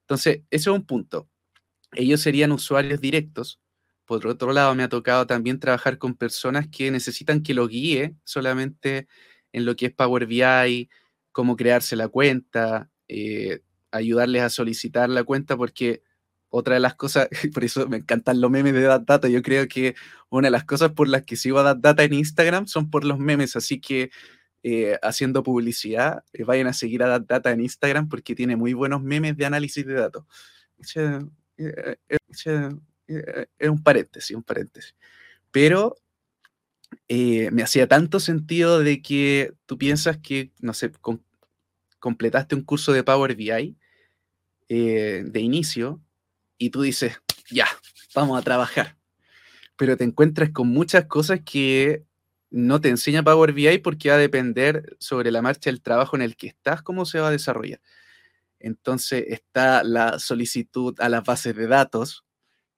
Entonces, 0.00 0.42
ese 0.50 0.70
es 0.70 0.76
un 0.76 0.86
punto. 0.86 1.28
Ellos 1.92 2.20
serían 2.20 2.52
usuarios 2.52 3.00
directos. 3.00 3.60
Por 4.20 4.26
otro 4.26 4.52
lado, 4.52 4.74
me 4.74 4.82
ha 4.82 4.90
tocado 4.90 5.26
también 5.26 5.58
trabajar 5.58 5.96
con 5.96 6.14
personas 6.14 6.68
que 6.68 6.90
necesitan 6.90 7.42
que 7.42 7.54
lo 7.54 7.66
guíe 7.66 8.14
solamente 8.24 9.08
en 9.52 9.64
lo 9.64 9.74
que 9.74 9.86
es 9.86 9.92
Power 9.94 10.26
BI, 10.26 10.90
cómo 11.32 11.56
crearse 11.56 11.96
la 11.96 12.08
cuenta, 12.08 12.90
eh, 13.08 13.62
ayudarles 13.90 14.42
a 14.42 14.50
solicitar 14.50 15.08
la 15.08 15.24
cuenta, 15.24 15.56
porque 15.56 16.02
otra 16.50 16.74
de 16.74 16.80
las 16.80 16.94
cosas, 16.94 17.28
por 17.54 17.64
eso 17.64 17.88
me 17.88 17.96
encantan 17.96 18.42
los 18.42 18.50
memes 18.50 18.74
de 18.74 18.82
Data, 18.82 19.28
yo 19.28 19.40
creo 19.40 19.66
que 19.66 19.94
una 20.28 20.48
de 20.48 20.52
las 20.52 20.64
cosas 20.64 20.92
por 20.92 21.08
las 21.08 21.22
que 21.22 21.36
sigo 21.36 21.60
a 21.60 21.74
Data 21.74 22.04
en 22.04 22.12
Instagram 22.12 22.66
son 22.66 22.90
por 22.90 23.04
los 23.04 23.18
memes, 23.18 23.56
así 23.56 23.80
que 23.80 24.10
eh, 24.62 24.98
haciendo 25.00 25.42
publicidad, 25.42 26.22
eh, 26.34 26.44
vayan 26.44 26.66
a 26.66 26.74
seguir 26.74 27.02
a 27.02 27.18
Data 27.18 27.50
en 27.50 27.62
Instagram 27.62 28.10
porque 28.10 28.34
tiene 28.34 28.56
muy 28.56 28.74
buenos 28.74 29.02
memes 29.02 29.38
de 29.38 29.46
análisis 29.46 29.86
de 29.86 29.94
datos. 29.94 30.26
Es 33.58 33.68
un 33.68 33.82
paréntesis, 33.82 34.36
un 34.36 34.42
paréntesis. 34.42 34.94
Pero 35.50 35.96
me 37.08 37.62
hacía 37.62 37.86
tanto 37.86 38.20
sentido 38.20 38.80
de 38.80 39.02
que 39.02 39.54
tú 39.66 39.78
piensas 39.78 40.18
que, 40.18 40.52
no 40.60 40.74
sé, 40.74 40.92
completaste 41.98 42.54
un 42.54 42.62
curso 42.62 42.92
de 42.92 43.04
Power 43.04 43.34
BI 43.34 43.76
eh, 44.68 45.22
de 45.24 45.40
inicio 45.40 46.00
y 46.58 46.70
tú 46.70 46.82
dices, 46.82 47.20
ya, 47.50 47.66
vamos 48.14 48.38
a 48.38 48.42
trabajar. 48.42 48.96
Pero 49.76 49.96
te 49.96 50.04
encuentras 50.04 50.50
con 50.50 50.68
muchas 50.68 51.06
cosas 51.06 51.40
que 51.44 52.04
no 52.50 52.80
te 52.80 52.88
enseña 52.88 53.22
Power 53.22 53.52
BI 53.52 53.78
porque 53.78 54.10
va 54.10 54.16
a 54.16 54.18
depender 54.18 54.96
sobre 54.98 55.30
la 55.30 55.42
marcha 55.42 55.70
del 55.70 55.82
trabajo 55.82 56.16
en 56.16 56.22
el 56.22 56.36
que 56.36 56.48
estás, 56.48 56.82
cómo 56.82 57.04
se 57.04 57.18
va 57.18 57.28
a 57.28 57.32
desarrollar. 57.32 57.80
Entonces 58.58 59.24
está 59.28 59.82
la 59.82 60.18
solicitud 60.18 60.94
a 61.00 61.08
las 61.08 61.24
bases 61.24 61.56
de 61.56 61.66
datos, 61.66 62.24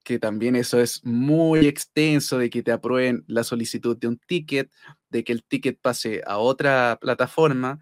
que 0.05 0.19
también 0.19 0.55
eso 0.55 0.79
es 0.79 1.03
muy 1.03 1.65
extenso, 1.67 2.37
de 2.37 2.49
que 2.49 2.63
te 2.63 2.71
aprueben 2.71 3.25
la 3.27 3.43
solicitud 3.43 3.97
de 3.97 4.07
un 4.07 4.17
ticket, 4.17 4.71
de 5.09 5.23
que 5.23 5.33
el 5.33 5.43
ticket 5.43 5.79
pase 5.81 6.21
a 6.25 6.37
otra 6.37 6.99
plataforma, 7.01 7.79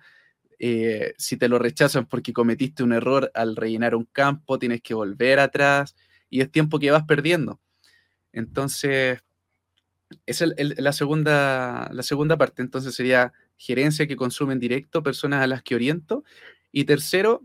eh, 0.58 1.14
si 1.18 1.36
te 1.36 1.50
lo 1.50 1.60
rechazan 1.60 2.08
porque 2.08 2.32
cometiste 2.32 2.82
un 2.82 2.94
error 2.94 3.30
al 3.34 3.58
rellenar 3.58 3.94
un 3.94 4.06
campo, 4.06 4.58
tienes 4.58 4.82
que 4.82 4.94
volver 4.94 5.40
atrás 5.40 5.96
y 6.30 6.40
es 6.40 6.50
tiempo 6.50 6.80
que 6.80 6.92
vas 6.92 7.04
perdiendo. 7.04 7.60
Entonces, 8.32 9.20
es 10.26 10.44
la, 10.58 10.94
segunda, 10.94 11.90
la 11.92 12.04
segunda 12.04 12.38
parte. 12.38 12.62
Entonces 12.62 12.96
sería 12.96 13.34
gerencia 13.58 14.08
que 14.08 14.16
consumen 14.16 14.60
directo, 14.60 15.04
personas 15.04 15.44
a 15.44 15.48
las 15.48 15.62
que 15.62 15.76
oriento. 15.76 16.24
Y 16.72 16.86
tercero, 16.86 17.42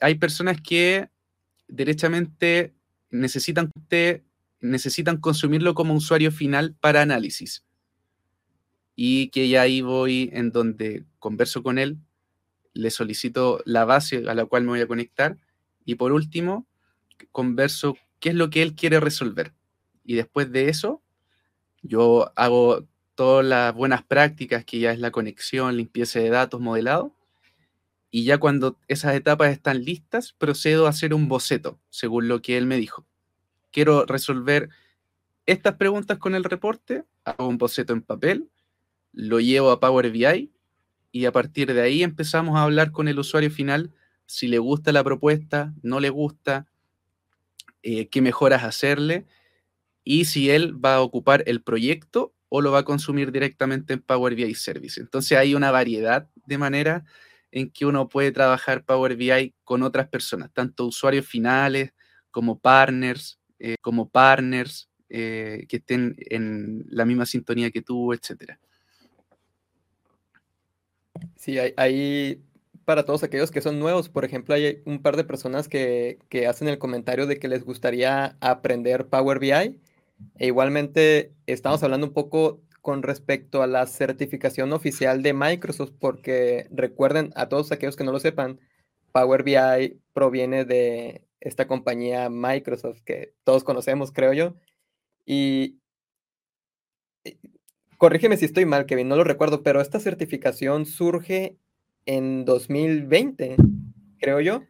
hay 0.00 0.14
personas 0.14 0.56
que 0.62 1.10
derechamente 1.68 2.74
necesitan, 3.12 3.70
necesitan 4.60 5.18
consumirlo 5.18 5.74
como 5.74 5.94
usuario 5.94 6.32
final 6.32 6.74
para 6.80 7.02
análisis. 7.02 7.64
Y 8.96 9.28
que 9.28 9.48
ya 9.48 9.62
ahí 9.62 9.80
voy 9.80 10.30
en 10.32 10.50
donde 10.50 11.04
converso 11.18 11.62
con 11.62 11.78
él, 11.78 11.98
le 12.74 12.90
solicito 12.90 13.62
la 13.64 13.84
base 13.84 14.28
a 14.28 14.34
la 14.34 14.44
cual 14.46 14.64
me 14.64 14.70
voy 14.70 14.80
a 14.80 14.86
conectar 14.88 15.36
y 15.84 15.94
por 15.96 16.12
último 16.12 16.66
converso 17.30 17.96
qué 18.18 18.30
es 18.30 18.34
lo 18.34 18.50
que 18.50 18.62
él 18.62 18.74
quiere 18.74 18.98
resolver. 19.00 19.52
Y 20.04 20.14
después 20.14 20.50
de 20.50 20.68
eso, 20.68 21.02
yo 21.82 22.32
hago 22.36 22.86
todas 23.14 23.44
las 23.44 23.74
buenas 23.74 24.02
prácticas, 24.02 24.64
que 24.64 24.78
ya 24.78 24.92
es 24.92 24.98
la 24.98 25.10
conexión, 25.10 25.76
limpieza 25.76 26.18
de 26.18 26.30
datos, 26.30 26.60
modelado. 26.60 27.14
Y 28.14 28.24
ya 28.24 28.36
cuando 28.36 28.78
esas 28.88 29.14
etapas 29.14 29.50
están 29.50 29.82
listas, 29.82 30.34
procedo 30.34 30.86
a 30.86 30.90
hacer 30.90 31.14
un 31.14 31.28
boceto, 31.28 31.80
según 31.88 32.28
lo 32.28 32.42
que 32.42 32.58
él 32.58 32.66
me 32.66 32.76
dijo. 32.76 33.06
Quiero 33.70 34.04
resolver 34.04 34.68
estas 35.46 35.76
preguntas 35.76 36.18
con 36.18 36.34
el 36.34 36.44
reporte, 36.44 37.04
hago 37.24 37.48
un 37.48 37.56
boceto 37.56 37.94
en 37.94 38.02
papel, 38.02 38.50
lo 39.14 39.40
llevo 39.40 39.70
a 39.70 39.80
Power 39.80 40.10
BI 40.10 40.52
y 41.10 41.24
a 41.24 41.32
partir 41.32 41.72
de 41.72 41.80
ahí 41.80 42.02
empezamos 42.02 42.54
a 42.58 42.64
hablar 42.64 42.92
con 42.92 43.08
el 43.08 43.18
usuario 43.18 43.50
final 43.50 43.94
si 44.26 44.46
le 44.46 44.58
gusta 44.58 44.92
la 44.92 45.02
propuesta, 45.02 45.72
no 45.82 45.98
le 45.98 46.10
gusta, 46.10 46.66
eh, 47.82 48.08
qué 48.08 48.20
mejoras 48.20 48.62
hacerle 48.62 49.26
y 50.04 50.26
si 50.26 50.50
él 50.50 50.84
va 50.84 50.96
a 50.96 51.00
ocupar 51.00 51.44
el 51.46 51.62
proyecto 51.62 52.34
o 52.50 52.60
lo 52.60 52.72
va 52.72 52.80
a 52.80 52.84
consumir 52.84 53.32
directamente 53.32 53.94
en 53.94 54.02
Power 54.02 54.34
BI 54.34 54.54
Service. 54.54 55.00
Entonces 55.00 55.38
hay 55.38 55.54
una 55.54 55.70
variedad 55.70 56.28
de 56.44 56.58
maneras 56.58 57.04
en 57.52 57.70
que 57.70 57.86
uno 57.86 58.08
puede 58.08 58.32
trabajar 58.32 58.84
Power 58.84 59.14
BI 59.14 59.54
con 59.62 59.82
otras 59.82 60.08
personas, 60.08 60.50
tanto 60.52 60.86
usuarios 60.86 61.26
finales 61.26 61.92
como 62.30 62.58
partners, 62.58 63.38
eh, 63.58 63.76
como 63.80 64.08
partners 64.08 64.90
eh, 65.10 65.66
que 65.68 65.76
estén 65.76 66.16
en 66.18 66.84
la 66.88 67.04
misma 67.04 67.26
sintonía 67.26 67.70
que 67.70 67.82
tú, 67.82 68.14
etcétera. 68.14 68.58
Sí, 71.36 71.58
hay, 71.58 72.42
para 72.86 73.04
todos 73.04 73.22
aquellos 73.22 73.50
que 73.50 73.60
son 73.60 73.78
nuevos, 73.78 74.08
por 74.08 74.24
ejemplo, 74.24 74.54
hay 74.54 74.82
un 74.86 75.02
par 75.02 75.16
de 75.16 75.24
personas 75.24 75.68
que, 75.68 76.18
hacen 76.48 76.68
el 76.68 76.78
comentario 76.78 77.26
de 77.26 77.38
que 77.38 77.48
les 77.48 77.64
gustaría 77.64 78.36
aprender 78.40 79.06
Power 79.08 79.38
BI. 79.38 79.78
E 80.38 80.46
igualmente 80.46 81.32
estamos 81.46 81.82
hablando 81.82 82.06
un 82.06 82.14
poco 82.14 82.62
con 82.82 83.04
respecto 83.04 83.62
a 83.62 83.68
la 83.68 83.86
certificación 83.86 84.72
oficial 84.72 85.22
de 85.22 85.32
Microsoft, 85.32 85.92
porque 85.98 86.66
recuerden 86.70 87.32
a 87.36 87.48
todos 87.48 87.70
aquellos 87.70 87.96
que 87.96 88.04
no 88.04 88.12
lo 88.12 88.20
sepan, 88.20 88.60
Power 89.12 89.44
BI 89.44 90.00
proviene 90.12 90.64
de 90.64 91.24
esta 91.40 91.66
compañía 91.66 92.28
Microsoft 92.28 93.00
que 93.04 93.34
todos 93.44 93.62
conocemos, 93.62 94.10
creo 94.10 94.32
yo. 94.32 94.56
Y 95.24 95.78
corrígeme 97.98 98.36
si 98.36 98.46
estoy 98.46 98.66
mal, 98.66 98.84
Kevin, 98.86 99.08
no 99.08 99.16
lo 99.16 99.24
recuerdo, 99.24 99.62
pero 99.62 99.80
esta 99.80 100.00
certificación 100.00 100.84
surge 100.84 101.56
en 102.04 102.44
2020, 102.44 103.56
creo 104.18 104.40
yo, 104.40 104.64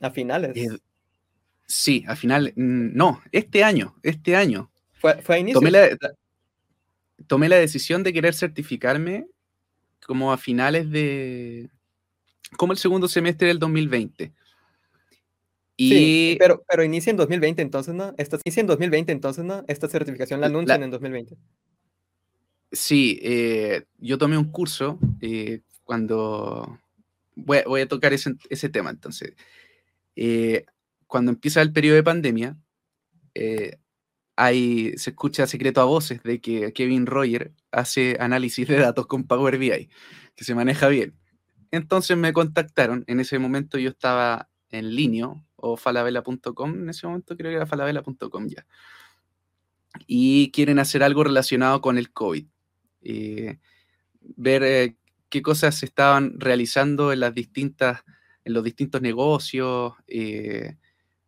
a 0.00 0.10
finales. 0.10 0.56
Eh, 0.56 0.78
sí, 1.66 2.04
a 2.08 2.16
finales, 2.16 2.54
mm, 2.56 2.96
no, 2.96 3.22
este 3.32 3.64
año, 3.64 3.96
este 4.02 4.34
año. 4.34 4.70
Fue, 4.94 5.20
a 5.28 5.38
inicio. 5.38 5.60
Tomé 5.60 5.70
la, 5.70 5.90
decisión 7.28 8.02
de 8.02 8.12
querer 8.12 8.34
certificarme 8.34 9.26
como 10.06 10.32
a 10.32 10.38
finales 10.38 10.90
de, 10.90 11.70
como 12.56 12.72
el 12.72 12.78
segundo 12.78 13.08
semestre 13.08 13.48
del 13.48 13.58
2020. 13.58 14.32
Y... 15.76 15.88
Sí, 15.88 16.36
pero, 16.38 16.64
pero 16.68 16.84
inicia 16.84 17.10
en 17.10 17.16
2020, 17.16 17.62
entonces, 17.62 17.94
¿no? 17.94 18.14
Esta, 18.16 18.38
inicia 18.44 18.60
en 18.60 18.66
2020, 18.68 19.12
entonces, 19.12 19.44
¿no? 19.44 19.64
Esta 19.66 19.88
certificación 19.88 20.40
la 20.40 20.46
anuncian 20.46 20.82
en 20.82 20.90
2020. 20.90 21.36
Sí, 22.70 23.18
eh, 23.22 23.84
yo 23.98 24.18
tomé 24.18 24.38
un 24.38 24.50
curso 24.50 24.98
eh, 25.20 25.60
cuando... 25.84 26.78
Voy, 27.36 27.80
a 27.80 27.88
tocar 27.88 28.12
ese, 28.12 28.36
ese 28.48 28.68
tema, 28.68 28.90
entonces. 28.90 29.34
Eh, 30.14 30.64
cuando 31.08 31.32
empieza 31.32 31.60
el 31.62 31.72
periodo 31.72 31.96
de 31.96 32.04
pandemia, 32.04 32.56
hay, 34.36 34.96
se 34.96 35.10
escucha 35.10 35.46
secreto 35.46 35.80
a 35.80 35.84
voces 35.84 36.22
de 36.22 36.40
que 36.40 36.72
Kevin 36.72 37.06
Roger 37.06 37.52
hace 37.70 38.16
análisis 38.20 38.66
de 38.68 38.78
datos 38.78 39.06
con 39.06 39.24
Power 39.24 39.58
BI, 39.58 39.88
que 40.34 40.44
se 40.44 40.54
maneja 40.54 40.88
bien. 40.88 41.14
Entonces 41.70 42.16
me 42.16 42.32
contactaron, 42.32 43.04
en 43.06 43.20
ese 43.20 43.38
momento 43.38 43.78
yo 43.78 43.90
estaba 43.90 44.48
en 44.70 44.94
línea, 44.94 45.28
o 45.56 45.76
falabella.com, 45.76 46.74
en 46.74 46.90
ese 46.90 47.06
momento 47.06 47.36
creo 47.36 47.50
que 47.50 47.56
era 47.56 47.66
falabella.com 47.66 48.48
ya. 48.48 48.66
Y 50.06 50.50
quieren 50.50 50.78
hacer 50.78 51.02
algo 51.02 51.24
relacionado 51.24 51.80
con 51.80 51.96
el 51.96 52.12
COVID. 52.12 52.46
Eh, 53.02 53.58
ver 54.20 54.62
eh, 54.62 54.96
qué 55.28 55.42
cosas 55.42 55.76
se 55.76 55.86
estaban 55.86 56.38
realizando 56.38 57.12
en, 57.12 57.20
las 57.20 57.34
distintas, 57.34 58.02
en 58.44 58.52
los 58.52 58.64
distintos 58.64 59.00
negocios, 59.00 59.94
eh, 60.06 60.76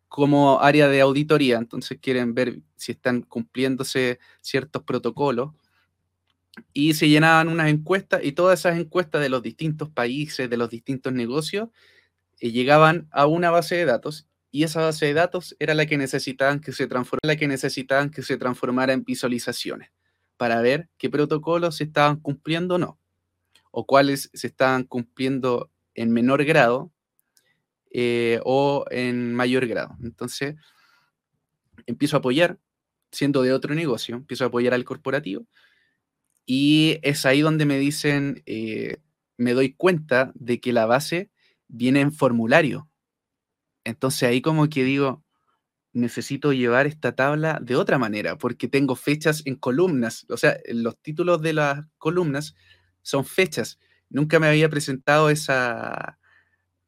como 0.07 0.61
área 0.61 0.87
de 0.87 1.01
auditoría. 1.01 1.57
Entonces 1.57 1.99
quieren 2.01 2.33
ver 2.33 2.59
si 2.75 2.93
están 2.93 3.21
cumpliéndose 3.21 4.19
ciertos 4.41 4.83
protocolos. 4.83 5.51
Y 6.73 6.95
se 6.95 7.07
llenaban 7.07 7.49
unas 7.49 7.69
encuestas 7.69 8.23
y 8.23 8.31
todas 8.31 8.59
esas 8.59 8.79
encuestas 8.79 9.21
de 9.21 9.29
los 9.29 9.43
distintos 9.43 9.89
países, 9.89 10.49
de 10.49 10.57
los 10.57 10.69
distintos 10.69 11.13
negocios, 11.13 11.69
llegaban 12.39 13.07
a 13.11 13.25
una 13.25 13.51
base 13.51 13.75
de 13.75 13.85
datos 13.85 14.27
y 14.51 14.63
esa 14.63 14.81
base 14.81 15.07
de 15.07 15.13
datos 15.13 15.55
era 15.59 15.73
la 15.73 15.85
que 15.85 15.97
necesitaban 15.97 16.59
que 16.59 16.71
se 16.71 16.87
transformara, 16.87 17.27
la 17.27 17.35
que 17.35 17.47
necesitaban 17.47 18.09
que 18.09 18.23
se 18.23 18.37
transformara 18.37 18.93
en 18.93 19.03
visualizaciones 19.03 19.91
para 20.37 20.61
ver 20.61 20.89
qué 20.97 21.09
protocolos 21.09 21.77
se 21.77 21.85
estaban 21.85 22.17
cumpliendo 22.17 22.75
o 22.75 22.77
no, 22.77 22.99
o 23.71 23.85
cuáles 23.85 24.29
se 24.33 24.47
estaban 24.47 24.83
cumpliendo 24.83 25.69
en 25.95 26.11
menor 26.11 26.45
grado 26.45 26.91
eh, 27.91 28.39
o 28.45 28.85
en 28.91 29.33
mayor 29.33 29.67
grado. 29.67 29.95
Entonces, 30.03 30.55
empiezo 31.85 32.17
a 32.17 32.19
apoyar, 32.19 32.59
siendo 33.11 33.41
de 33.41 33.53
otro 33.53 33.73
negocio, 33.75 34.15
empiezo 34.15 34.43
a 34.43 34.47
apoyar 34.47 34.73
al 34.73 34.83
corporativo 34.85 35.47
y 36.45 36.99
es 37.03 37.25
ahí 37.25 37.41
donde 37.41 37.65
me 37.65 37.77
dicen, 37.77 38.41
eh, 38.45 38.97
me 39.37 39.53
doy 39.53 39.73
cuenta 39.73 40.31
de 40.35 40.59
que 40.61 40.71
la 40.73 40.85
base 40.85 41.29
viene 41.67 41.99
en 42.01 42.13
formulario. 42.13 42.89
Entonces 43.83 44.23
ahí 44.23 44.41
como 44.41 44.69
que 44.69 44.83
digo, 44.83 45.23
necesito 45.93 46.53
llevar 46.53 46.87
esta 46.87 47.15
tabla 47.15 47.59
de 47.61 47.75
otra 47.75 47.97
manera, 47.99 48.37
porque 48.37 48.67
tengo 48.67 48.95
fechas 48.95 49.43
en 49.45 49.55
columnas. 49.55 50.25
O 50.29 50.37
sea, 50.37 50.57
los 50.69 50.97
títulos 50.99 51.41
de 51.41 51.53
las 51.53 51.85
columnas 51.97 52.55
son 53.03 53.25
fechas. 53.25 53.79
Nunca 54.09 54.39
me 54.39 54.47
había 54.47 54.69
presentado 54.69 55.29
esa, 55.29 56.19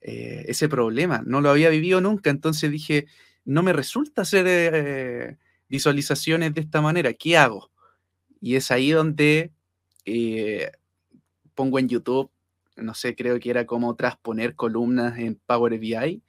eh, 0.01 0.45
ese 0.47 0.69
problema, 0.69 1.21
no 1.25 1.41
lo 1.41 1.49
había 1.49 1.69
vivido 1.69 2.01
nunca. 2.01 2.29
Entonces 2.29 2.71
dije, 2.71 3.07
no 3.45 3.63
me 3.63 3.73
resulta 3.73 4.21
hacer 4.23 4.45
eh, 4.47 5.37
visualizaciones 5.67 6.53
de 6.53 6.61
esta 6.61 6.81
manera, 6.81 7.13
¿qué 7.13 7.37
hago? 7.37 7.71
Y 8.41 8.55
es 8.55 8.71
ahí 8.71 8.91
donde 8.91 9.51
eh, 10.05 10.71
pongo 11.55 11.79
en 11.79 11.89
YouTube, 11.89 12.31
no 12.77 12.93
sé, 12.93 13.15
creo 13.15 13.39
que 13.39 13.49
era 13.49 13.65
como 13.65 13.95
transponer 13.95 14.55
columnas 14.55 15.19
en 15.19 15.35
Power 15.45 15.77
BI 15.79 16.23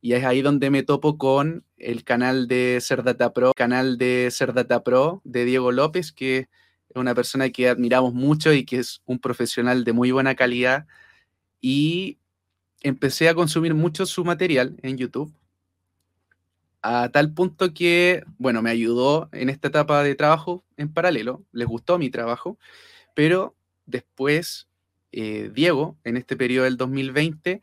y 0.00 0.12
es 0.12 0.24
ahí 0.24 0.42
donde 0.42 0.70
me 0.70 0.82
topo 0.82 1.18
con 1.18 1.64
el 1.78 2.04
canal 2.04 2.46
de 2.48 2.78
Cerdata 2.80 3.32
Pro, 3.32 3.52
canal 3.54 3.98
de 3.98 4.28
Cerdata 4.30 4.84
Pro 4.84 5.20
de 5.24 5.44
Diego 5.44 5.72
López, 5.72 6.12
que 6.12 6.38
es 6.38 6.96
una 6.96 7.14
persona 7.14 7.50
que 7.50 7.68
admiramos 7.68 8.14
mucho 8.14 8.52
y 8.52 8.64
que 8.64 8.78
es 8.78 9.02
un 9.06 9.18
profesional 9.18 9.84
de 9.84 9.92
muy 9.92 10.12
buena 10.12 10.34
calidad. 10.34 10.86
Y 11.60 12.18
empecé 12.88 13.28
a 13.28 13.34
consumir 13.34 13.74
mucho 13.74 14.06
su 14.06 14.24
material 14.24 14.76
en 14.82 14.96
YouTube, 14.96 15.32
a 16.82 17.08
tal 17.08 17.34
punto 17.34 17.74
que, 17.74 18.22
bueno, 18.38 18.62
me 18.62 18.70
ayudó 18.70 19.28
en 19.32 19.48
esta 19.48 19.68
etapa 19.68 20.02
de 20.04 20.14
trabajo 20.14 20.64
en 20.76 20.92
paralelo, 20.92 21.44
les 21.50 21.66
gustó 21.66 21.98
mi 21.98 22.10
trabajo, 22.10 22.58
pero 23.14 23.56
después 23.86 24.68
eh, 25.10 25.50
Diego, 25.52 25.96
en 26.04 26.16
este 26.16 26.36
periodo 26.36 26.64
del 26.64 26.76
2020, 26.76 27.60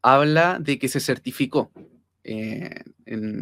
habla 0.00 0.58
de 0.58 0.78
que 0.78 0.88
se 0.88 1.00
certificó 1.00 1.70
eh, 2.24 2.84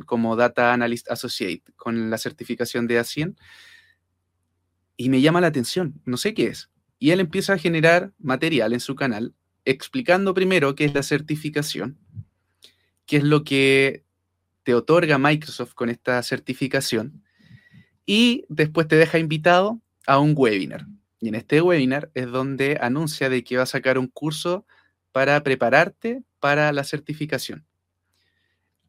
como 0.04 0.34
Data 0.34 0.72
Analyst 0.72 1.10
Associate 1.10 1.62
con 1.76 2.10
la 2.10 2.18
certificación 2.18 2.88
de 2.88 2.98
A100 2.98 3.36
y 4.96 5.10
me 5.10 5.20
llama 5.20 5.40
la 5.40 5.46
atención, 5.46 6.00
no 6.04 6.16
sé 6.16 6.34
qué 6.34 6.48
es. 6.48 6.70
Y 6.98 7.10
él 7.10 7.20
empieza 7.20 7.52
a 7.52 7.58
generar 7.58 8.12
material 8.18 8.72
en 8.72 8.80
su 8.80 8.96
canal 8.96 9.32
explicando 9.70 10.32
primero 10.32 10.74
qué 10.74 10.86
es 10.86 10.94
la 10.94 11.02
certificación, 11.02 11.98
qué 13.04 13.18
es 13.18 13.24
lo 13.24 13.44
que 13.44 14.04
te 14.62 14.74
otorga 14.74 15.18
Microsoft 15.18 15.74
con 15.74 15.90
esta 15.90 16.22
certificación 16.22 17.22
y 18.06 18.46
después 18.48 18.88
te 18.88 18.96
deja 18.96 19.18
invitado 19.18 19.80
a 20.06 20.18
un 20.18 20.32
webinar. 20.34 20.86
Y 21.20 21.28
en 21.28 21.34
este 21.34 21.60
webinar 21.60 22.10
es 22.14 22.30
donde 22.30 22.78
anuncia 22.80 23.28
de 23.28 23.44
que 23.44 23.58
va 23.58 23.64
a 23.64 23.66
sacar 23.66 23.98
un 23.98 24.06
curso 24.06 24.64
para 25.12 25.42
prepararte 25.42 26.22
para 26.40 26.72
la 26.72 26.84
certificación. 26.84 27.66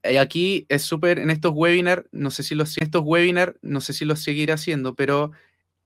Y 0.04 0.15
aquí 0.15 0.65
es 0.70 0.84
súper, 0.84 1.20
en 1.20 1.30
estos 1.30 1.52
webinars, 1.54 2.06
no 2.13 2.32
sé 2.32 2.44
si 2.44 2.56
los, 2.56 2.78
estos 2.78 3.02
webinars, 3.04 3.56
no 3.62 3.82
sé 3.82 3.92
si 3.92 4.06
los 4.06 4.22
seguiré 4.22 4.54
haciendo, 4.54 4.96
pero 4.96 5.32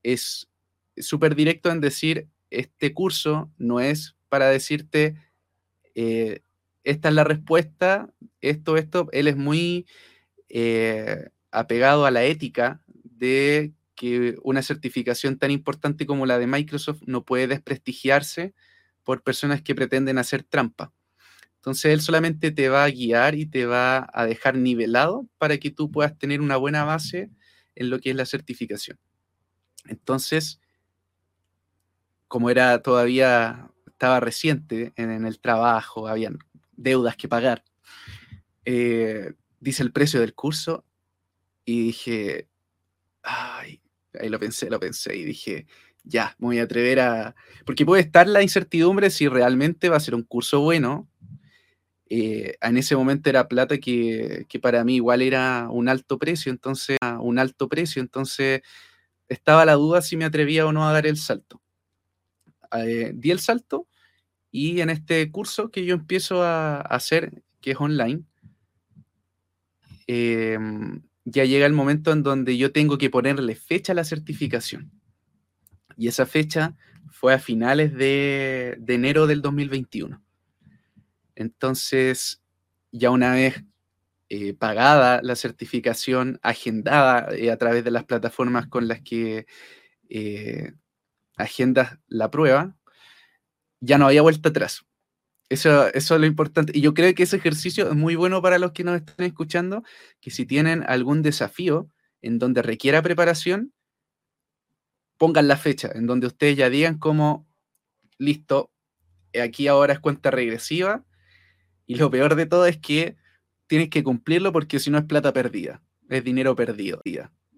es 0.04 0.50
súper 0.98 1.34
directo 1.34 1.72
en 1.72 1.82
decir, 1.82 2.28
este 2.52 2.94
curso 2.94 3.52
no 3.58 3.80
es 3.80 4.16
para 4.34 4.50
decirte, 4.50 5.16
eh, 5.94 6.40
esta 6.84 7.10
es 7.10 7.14
la 7.14 7.24
respuesta, 7.24 8.12
esto, 8.42 8.78
esto, 8.78 9.08
él 9.12 9.28
es 9.28 9.38
muy 9.38 9.86
eh, 10.50 11.30
apegado 11.52 12.08
a 12.08 12.10
la 12.10 12.24
ética 12.24 12.82
de 12.88 13.74
que 13.94 14.36
una 14.42 14.64
certificación 14.64 15.38
tan 15.38 15.52
importante 15.52 16.08
como 16.08 16.26
la 16.26 16.40
de 16.40 16.48
Microsoft 16.48 17.04
no 17.06 17.24
puede 17.24 17.46
desprestigiarse 17.46 18.56
por 19.04 19.22
personas 19.22 19.62
que 19.62 19.76
pretenden 19.76 20.18
hacer 20.18 20.42
trampa. 20.42 20.92
Entonces 21.58 21.94
él 21.94 22.02
solamente 22.02 22.50
te 22.50 22.70
va 22.70 22.86
a 22.86 22.90
guiar 22.90 23.36
y 23.36 23.46
te 23.46 23.68
va 23.68 24.10
a 24.12 24.26
dejar 24.26 24.58
nivelado 24.58 25.28
para 25.38 25.60
que 25.60 25.70
tú 25.70 25.92
puedas 25.92 26.18
tener 26.18 26.42
una 26.42 26.58
buena 26.58 26.86
base 26.86 27.30
en 27.76 27.92
lo 27.92 28.00
que 28.00 28.10
es 28.10 28.16
la 28.16 28.26
certificación. 28.26 28.98
Entonces, 29.86 30.60
como 32.28 32.50
era 32.50 32.82
todavía, 32.82 33.70
estaba 34.04 34.20
reciente 34.20 34.92
en, 34.98 35.26
el 35.26 35.40
trabajo, 35.40 36.10
habían 36.10 36.38
deudas 36.74 37.16
que 37.16 37.30
pagar, 37.30 37.64
eh, 38.66 39.32
dice 39.62 39.82
el 39.82 39.94
precio 39.94 40.20
del 40.20 40.34
curso 40.34 40.84
y 41.64 41.86
dije, 41.86 42.50
ay, 43.22 43.82
ahí 44.20 44.28
lo 44.28 44.42
pensé, 44.42 44.70
lo 44.70 44.82
pensé 44.82 45.16
y 45.16 45.24
dije, 45.24 45.68
ya, 46.04 46.36
me 46.38 46.48
voy 46.48 46.60
a 46.60 46.64
atrever 46.64 47.00
a... 47.00 47.34
Porque 47.66 47.86
puede 47.86 48.02
estar 48.02 48.28
la 48.28 48.44
incertidumbre 48.44 49.10
si 49.10 49.30
realmente 49.30 49.88
va 49.88 49.96
a 49.96 50.02
ser 50.02 50.16
un 50.16 50.24
curso 50.24 50.60
bueno, 50.60 51.08
eh, 52.10 52.58
en 52.60 52.76
ese 52.76 52.98
momento 52.98 53.30
era 53.30 53.48
plata 53.48 53.78
que, 53.78 54.46
para 54.62 54.84
mí 54.84 54.96
igual 54.96 55.22
era 55.22 55.70
un 55.72 55.88
alto 55.88 56.20
precio, 56.20 56.52
entonces, 56.52 56.98
un 57.22 57.40
alto 57.40 57.70
precio, 57.70 58.02
entonces 58.02 58.64
estaba 59.30 59.64
la 59.64 59.76
duda 59.76 60.02
si 60.02 60.18
me 60.18 60.26
atrevía 60.26 60.66
o 60.66 60.74
no 60.74 60.86
a 60.86 60.92
dar 60.92 61.08
el 61.08 61.16
salto. 61.16 61.62
Eh, 62.74 63.14
di 63.16 63.32
el 63.32 63.40
salto 63.40 63.88
y 64.54 64.82
en 64.82 64.92
este 64.92 65.32
curso 65.32 65.72
que 65.72 65.84
yo 65.84 65.96
empiezo 65.96 66.44
a, 66.44 66.80
hacer, 66.80 67.42
que 67.60 67.72
es 67.72 67.78
online, 67.80 68.24
em, 70.06 71.02
ya 71.26 71.44
llega 71.44 71.66
el 71.66 71.74
momento 71.74 72.12
en 72.12 72.22
donde 72.22 72.56
yo 72.56 72.72
tengo 72.72 73.00
que 73.00 73.10
ponerle 73.10 73.56
fecha 73.56 73.94
a 73.94 73.96
la 73.96 74.04
certificación. 74.04 74.92
Y 75.98 76.08
esa 76.08 76.28
fecha 76.28 76.76
fue 77.10 77.34
a 77.34 77.40
finales 77.40 77.96
de, 77.96 78.80
enero 78.88 79.26
del 79.26 79.42
2021. 79.42 80.24
Entonces, 81.34 82.44
ya 82.92 83.10
una 83.10 83.34
vez 83.34 83.64
eh, 84.30 84.54
pagada 84.54 85.20
la 85.24 85.36
certificación, 85.36 86.40
agendada 86.44 87.36
eh, 87.36 87.50
a 87.50 87.58
través 87.58 87.84
de 87.84 87.92
las 87.92 88.04
plataformas 88.06 88.68
con 88.68 88.88
las 88.88 89.02
que 89.02 89.48
eh, 90.10 90.74
agendas 91.38 91.98
la 92.08 92.30
prueba, 92.30 92.78
ya 93.84 93.98
no 93.98 94.08
había 94.08 94.22
vuelta 94.22 94.50
atrás. 94.50 94.86
Eso, 95.50 95.88
eso 95.94 96.16
es 96.16 96.22
lo 96.22 96.26
importante. 96.26 96.72
Y 96.76 96.82
yo 96.82 96.94
creo 96.94 97.14
que 97.14 97.24
ese 97.24 97.36
ejercicio 97.36 97.90
es 97.90 97.96
muy 97.96 98.16
bueno 98.16 98.42
para 98.42 98.58
los 98.58 98.72
que 98.72 98.84
nos 98.84 98.96
están 98.96 99.26
escuchando, 99.26 99.84
que 100.22 100.32
si 100.32 100.46
tienen 100.46 100.84
algún 100.88 101.22
desafío 101.22 101.90
en 102.22 102.40
donde 102.40 102.62
requiera 102.62 103.02
preparación, 103.02 103.74
pongan 105.18 105.48
la 105.48 105.58
fecha, 105.58 105.92
en 105.94 106.08
donde 106.08 106.28
ustedes 106.28 106.56
ya 106.58 106.70
digan 106.70 106.98
como, 106.98 107.46
listo, 108.18 108.72
aquí 109.42 109.68
ahora 109.68 109.94
es 109.94 110.00
cuenta 110.00 110.32
regresiva 110.32 111.04
y 111.86 111.96
lo 111.96 112.10
peor 112.10 112.36
de 112.36 112.46
todo 112.46 112.66
es 112.66 112.78
que 112.78 113.18
tienes 113.68 113.90
que 113.90 114.04
cumplirlo 114.04 114.54
porque 114.54 114.80
si 114.80 114.90
no 114.92 114.98
es 114.98 115.06
plata 115.06 115.34
perdida, 115.34 115.82
es 116.10 116.24
dinero 116.24 116.56
perdido, 116.56 117.02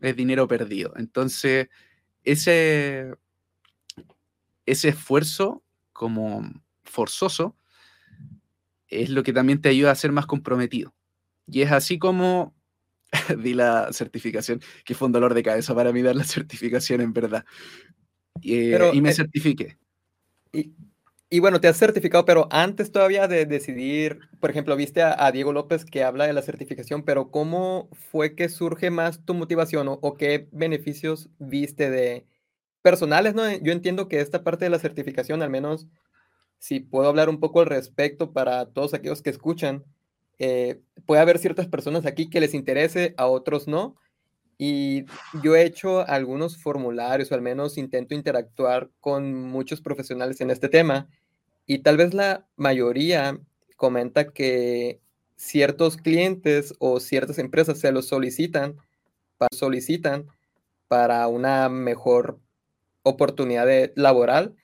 es 0.02 0.16
dinero 0.16 0.48
perdido. 0.48 0.94
Entonces, 0.98 1.68
ese, 2.24 3.14
ese 4.66 4.90
esfuerzo 4.90 5.65
como 5.96 6.44
forzoso 6.84 7.56
es 8.90 9.10
lo 9.10 9.24
que 9.24 9.34
también 9.34 9.62
te 9.62 9.70
ayuda 9.70 9.92
a 9.92 9.96
ser 9.96 10.12
más 10.12 10.26
comprometido. 10.26 10.94
Y 11.48 11.62
es 11.62 11.72
así 11.72 11.98
como 11.98 12.54
di 13.42 13.54
la 13.54 13.92
certificación, 13.94 14.62
que 14.84 14.94
fue 14.94 15.08
un 15.08 15.14
dolor 15.14 15.34
de 15.34 15.42
cabeza 15.42 15.74
para 15.74 15.94
mí 15.94 16.02
dar 16.02 16.16
la 16.16 16.26
certificación 16.26 17.02
en 17.02 17.14
verdad. 17.14 17.46
Eh, 18.44 18.92
y 18.94 19.02
me 19.02 19.12
eh, 19.12 19.14
certifiqué. 19.14 19.78
Y, 20.52 20.74
y, 21.30 21.40
bueno, 21.40 21.62
te 21.62 21.70
has 21.70 21.78
certificado, 21.78 22.26
pero 22.26 22.50
antes 22.52 22.92
todavía 22.92 23.30
de 23.30 23.46
decidir, 23.46 24.20
por 24.42 24.50
ejemplo, 24.50 24.76
viste 24.76 25.02
a, 25.02 25.32
Diego 25.32 25.54
López 25.54 25.86
que 25.86 26.04
habla 26.04 26.28
de 26.28 26.34
la 26.34 26.42
certificación, 26.42 27.04
pero 27.04 27.32
¿cómo 27.32 27.90
fue 27.94 28.36
que 28.36 28.50
surge 28.50 28.90
más 28.90 29.24
tu 29.24 29.34
motivación 29.34 29.88
o, 29.88 29.94
o 30.02 30.18
qué 30.18 30.50
beneficios 30.52 31.30
viste 31.40 31.90
de 31.90 32.26
personales? 32.86 33.34
¿no? 33.34 33.52
Yo 33.52 33.72
entiendo 33.72 34.08
que 34.08 34.20
esta 34.20 34.44
parte 34.44 34.66
de 34.66 34.70
la 34.70 34.78
certificación, 34.78 35.42
al 35.42 35.50
menos 35.50 35.88
si 36.60 36.80
puedo 36.80 37.10
hablar 37.10 37.30
un 37.30 37.40
poco 37.40 37.62
al 37.62 37.66
respecto 37.66 38.32
para 38.32 38.68
todos 38.68 38.94
aquellos 38.94 39.24
que 39.24 39.32
escuchan, 39.32 39.84
eh, 40.38 40.82
puede 41.08 41.20
haber 41.20 41.40
ciertas 41.40 41.66
personas 41.66 42.06
aquí 42.06 42.30
que 42.30 42.40
les 42.40 42.54
interese, 42.54 43.16
a 43.18 43.26
otros 43.26 43.68
no. 43.68 43.96
Y 44.60 45.06
yo 45.42 45.56
he 45.56 45.66
hecho 45.66 46.08
algunos 46.08 46.62
formularios, 46.62 47.32
o 47.32 47.36
al 47.36 47.42
menos 47.42 47.80
intento 47.80 48.14
interactuar 48.14 48.92
con 49.00 49.34
muchos 49.34 49.82
profesionales 49.82 50.40
en 50.42 50.52
este 50.52 50.70
tema, 50.70 51.10
y 51.66 51.80
tal 51.80 51.98
vez 51.98 52.14
la 52.14 52.46
mayoría 52.56 53.40
comenta 53.78 54.32
que 54.32 55.02
ciertos 55.38 55.98
clientes 55.98 56.76
o 56.78 57.00
ciertas 57.00 57.40
empresas 57.40 57.80
se 57.80 57.92
los 57.92 58.06
solicitan, 58.06 58.78
solicitan 59.52 60.28
para 60.88 61.28
una 61.28 61.68
mejor 61.68 62.40
oportunidad 63.06 63.66
de, 63.66 63.94
laboral. 63.96 64.56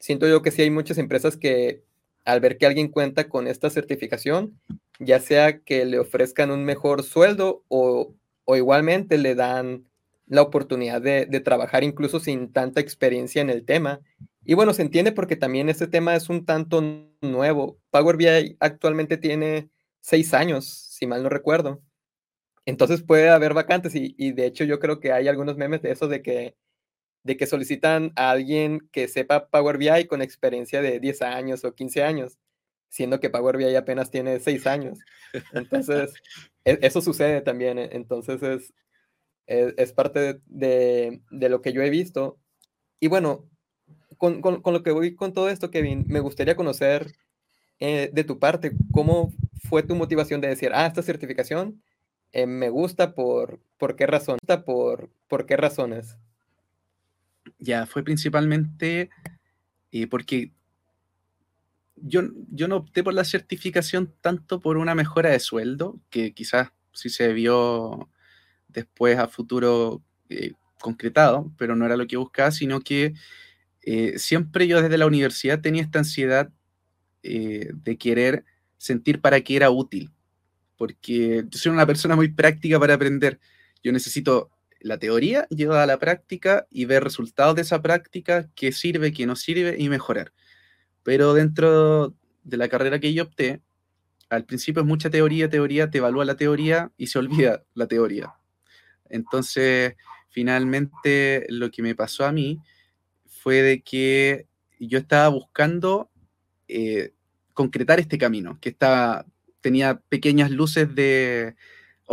Siento 0.00 0.26
yo 0.26 0.42
que 0.42 0.50
sí 0.50 0.62
hay 0.62 0.70
muchas 0.70 0.98
empresas 0.98 1.36
que 1.36 1.84
al 2.24 2.40
ver 2.40 2.58
que 2.58 2.66
alguien 2.66 2.88
cuenta 2.88 3.28
con 3.28 3.46
esta 3.46 3.70
certificación, 3.70 4.58
ya 4.98 5.20
sea 5.20 5.60
que 5.60 5.84
le 5.84 5.98
ofrezcan 5.98 6.50
un 6.50 6.64
mejor 6.64 7.02
sueldo 7.02 7.64
o, 7.68 8.14
igualmente 8.48 9.18
le 9.18 9.34
dan 9.34 9.86
la 10.26 10.42
oportunidad 10.42 11.00
de, 11.00 11.26
trabajar 11.40 11.84
incluso 11.84 12.20
sin 12.20 12.52
tanta 12.52 12.80
experiencia 12.80 13.42
en 13.42 13.50
el 13.50 13.64
tema. 13.64 14.00
Y 14.44 14.54
bueno, 14.54 14.72
se 14.74 14.82
entiende 14.82 15.12
porque 15.12 15.36
también 15.36 15.68
este 15.68 15.86
tema 15.86 16.16
es 16.16 16.28
un 16.28 16.44
tanto 16.44 16.82
nuevo. 17.20 17.78
Power 17.90 18.16
BI 18.16 18.56
actualmente 18.60 19.16
tiene 19.16 19.68
seis 20.00 20.34
años, 20.34 20.66
si 20.66 21.06
mal 21.06 21.22
no 21.22 21.28
recuerdo. 21.28 21.82
Entonces 22.64 23.02
puede 23.02 23.28
haber 23.28 23.54
vacantes 23.54 23.92
y 23.94 24.32
de 24.32 24.46
hecho 24.46 24.64
yo 24.64 24.78
creo 24.78 25.00
que 25.00 25.12
hay 25.12 25.28
algunos 25.28 25.56
memes 25.56 25.82
de 25.82 25.90
eso 25.90 26.08
de 26.08 26.22
que 26.22 26.54
de 27.24 27.36
que 27.36 27.46
solicitan 27.46 28.12
a 28.16 28.30
alguien 28.30 28.88
que 28.92 29.08
sepa 29.08 29.48
Power 29.48 29.78
BI 29.78 30.06
con 30.06 30.22
experiencia 30.22 30.82
de 30.82 31.00
10 31.00 31.22
años 31.22 31.64
o 31.64 31.74
15 31.74 32.02
años, 32.02 32.38
siendo 32.88 33.20
que 33.20 33.30
Power 33.30 33.56
BI 33.56 33.74
apenas 33.76 34.10
tiene 34.10 34.40
6 34.40 34.66
años. 34.66 34.98
Entonces, 35.52 36.12
e-, 36.64 36.78
eso 36.82 37.00
sucede 37.00 37.40
también. 37.40 37.78
E-, 37.78 37.90
entonces, 37.92 38.42
es, 38.42 38.74
e-, 39.46 39.74
es, 39.76 39.92
parte 39.92 40.40
de, 40.46 41.20
de, 41.30 41.48
lo 41.48 41.62
que 41.62 41.72
yo 41.72 41.82
he 41.82 41.90
visto. 41.90 42.38
Y 43.00 43.08
bueno, 43.08 43.48
con, 44.18 44.40
con, 44.40 44.62
con, 44.62 44.74
lo 44.74 44.82
que 44.82 44.90
voy 44.90 45.14
con 45.14 45.32
todo 45.32 45.48
esto, 45.48 45.70
Kevin, 45.70 46.04
me 46.08 46.20
gustaría 46.20 46.56
conocer 46.56 47.12
eh, 47.80 48.10
de 48.12 48.24
tu 48.24 48.38
parte 48.38 48.72
cómo 48.92 49.32
fue 49.68 49.82
tu 49.82 49.96
motivación 49.96 50.40
de 50.40 50.48
decir, 50.48 50.70
ah, 50.72 50.86
esta 50.86 51.02
certificación 51.02 51.82
eh, 52.32 52.46
me 52.46 52.70
gusta 52.70 53.14
por, 53.14 53.60
por 53.78 53.96
qué 53.96 54.06
razón, 54.06 54.38
por, 54.64 55.10
por 55.28 55.46
qué 55.46 55.56
razones. 55.56 56.16
Ya, 57.62 57.86
fue 57.86 58.02
principalmente 58.02 59.08
eh, 59.92 60.08
porque 60.08 60.50
yo, 61.94 62.22
yo 62.50 62.66
no 62.66 62.78
opté 62.78 63.04
por 63.04 63.14
la 63.14 63.24
certificación 63.24 64.12
tanto 64.20 64.60
por 64.60 64.78
una 64.78 64.96
mejora 64.96 65.30
de 65.30 65.38
sueldo, 65.38 66.00
que 66.10 66.34
quizás 66.34 66.72
sí 66.92 67.08
se 67.08 67.32
vio 67.32 68.10
después 68.66 69.16
a 69.16 69.28
futuro 69.28 70.02
eh, 70.28 70.54
concretado, 70.80 71.52
pero 71.56 71.76
no 71.76 71.86
era 71.86 71.96
lo 71.96 72.08
que 72.08 72.16
buscaba, 72.16 72.50
sino 72.50 72.80
que 72.80 73.14
eh, 73.82 74.18
siempre 74.18 74.66
yo 74.66 74.82
desde 74.82 74.98
la 74.98 75.06
universidad 75.06 75.60
tenía 75.60 75.82
esta 75.82 76.00
ansiedad 76.00 76.50
de 77.22 77.96
querer 78.00 78.44
sentir 78.78 79.20
para 79.20 79.40
qué 79.42 79.54
era 79.54 79.70
útil, 79.70 80.10
porque 80.76 81.44
yo 81.48 81.58
soy 81.58 81.70
una 81.70 81.86
persona 81.86 82.16
muy 82.16 82.26
práctica 82.32 82.80
para 82.80 82.94
aprender. 82.94 83.38
Yo 83.84 83.92
necesito 83.92 84.50
la 84.82 84.98
teoría 84.98 85.46
lleva 85.48 85.82
a 85.82 85.86
la 85.86 85.98
práctica 85.98 86.66
y 86.70 86.84
ver 86.84 87.04
resultados 87.04 87.54
de 87.54 87.62
esa 87.62 87.82
práctica, 87.82 88.48
qué 88.54 88.72
sirve, 88.72 89.12
qué 89.12 89.26
no 89.26 89.36
sirve 89.36 89.76
y 89.78 89.88
mejorar. 89.88 90.32
Pero 91.02 91.34
dentro 91.34 92.14
de 92.44 92.56
la 92.56 92.68
carrera 92.68 92.98
que 92.98 93.14
yo 93.14 93.24
opté, 93.24 93.62
al 94.28 94.44
principio 94.44 94.82
es 94.82 94.88
mucha 94.88 95.10
teoría, 95.10 95.48
teoría, 95.48 95.90
te 95.90 95.98
evalúa 95.98 96.24
la 96.24 96.36
teoría 96.36 96.90
y 96.96 97.08
se 97.08 97.18
olvida 97.18 97.64
la 97.74 97.86
teoría. 97.86 98.34
Entonces, 99.08 99.94
finalmente 100.30 101.46
lo 101.48 101.70
que 101.70 101.82
me 101.82 101.94
pasó 101.94 102.24
a 102.24 102.32
mí 102.32 102.58
fue 103.26 103.62
de 103.62 103.82
que 103.82 104.46
yo 104.80 104.98
estaba 104.98 105.28
buscando 105.28 106.10
eh, 106.68 107.12
concretar 107.52 108.00
este 108.00 108.18
camino, 108.18 108.58
que 108.60 108.70
estaba, 108.70 109.26
tenía 109.60 110.00
pequeñas 110.08 110.50
luces 110.50 110.94
de, 110.94 111.54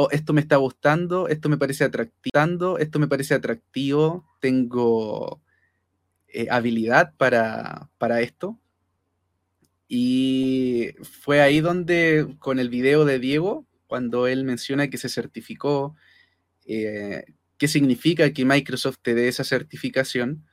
oh, 0.02 0.08
esto 0.12 0.32
me 0.32 0.40
está 0.40 0.56
gustando, 0.56 1.28
esto 1.28 1.50
me 1.50 1.58
parece 1.58 1.84
atractivo, 1.84 2.78
esto 2.78 3.00
me 3.00 3.08
parece 3.10 3.34
atractivo, 3.34 4.26
tengo 4.40 5.42
eh, 6.30 6.48
habilidad 6.50 7.14
para, 7.18 8.22
esto. 8.22 8.58
Y 9.90 10.92
fue 11.02 11.42
ahí 11.42 11.60
donde, 11.60 12.34
con 12.40 12.60
el 12.60 12.70
video 12.70 13.04
de 13.04 13.20
Diego, 13.20 13.66
cuando 13.88 14.28
él 14.28 14.46
menciona 14.46 14.90
que 14.90 14.98
se 14.98 15.10
certificó, 15.10 15.98
eh, 16.66 17.26
qué 17.58 17.68
significa 17.68 18.32
que 18.32 18.46
Microsoft 18.46 19.00
te 19.02 19.14
dé 19.16 19.28
esa 19.28 19.44
certificación, 19.44 20.46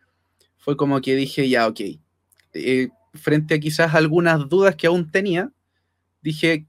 fue 0.56 0.76
como 0.76 1.00
que 1.00 1.14
dije, 1.14 1.48
ya, 1.48 1.68
ok, 1.68 1.80
eh, 2.54 2.88
frente 3.14 3.54
a 3.54 3.60
quizás 3.60 3.94
algunas 3.94 4.48
dudas 4.48 4.74
que 4.74 4.88
aún 4.88 5.08
tenía, 5.08 5.52
dije, 6.20 6.66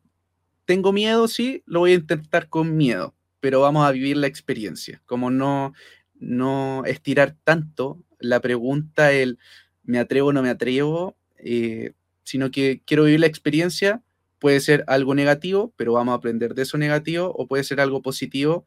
tengo 0.68 0.92
miedo, 0.92 1.30
sí, 1.30 1.64
lo 1.66 1.80
voy 1.80 1.94
a 1.94 1.96
intentar 1.96 2.50
con 2.50 2.76
miedo, 2.76 3.16
pero 3.40 3.62
vamos 3.62 3.88
a 3.88 3.92
vivir 3.92 4.18
la 4.18 4.28
experiencia, 4.28 5.02
como 5.06 5.32
no, 5.32 5.74
no 6.20 6.84
estirar 6.86 7.38
tanto 7.46 8.04
la 8.20 8.42
pregunta, 8.42 9.14
el 9.14 9.40
me 9.84 9.98
atrevo 9.98 10.30
o 10.30 10.34
no 10.34 10.44
me 10.44 10.50
atrevo, 10.50 11.16
eh, 11.38 11.94
sino 12.26 12.52
que 12.52 12.82
quiero 12.86 13.06
vivir 13.06 13.22
la 13.22 13.28
experiencia, 13.28 14.04
puede 14.40 14.60
ser 14.60 14.84
algo 14.88 15.16
negativo, 15.16 15.74
pero 15.78 15.94
vamos 15.94 16.12
a 16.12 16.18
aprender 16.18 16.54
de 16.54 16.64
eso 16.64 16.78
negativo, 16.78 17.34
o 17.34 17.48
puede 17.48 17.64
ser 17.64 17.80
algo 17.80 18.02
positivo 18.02 18.66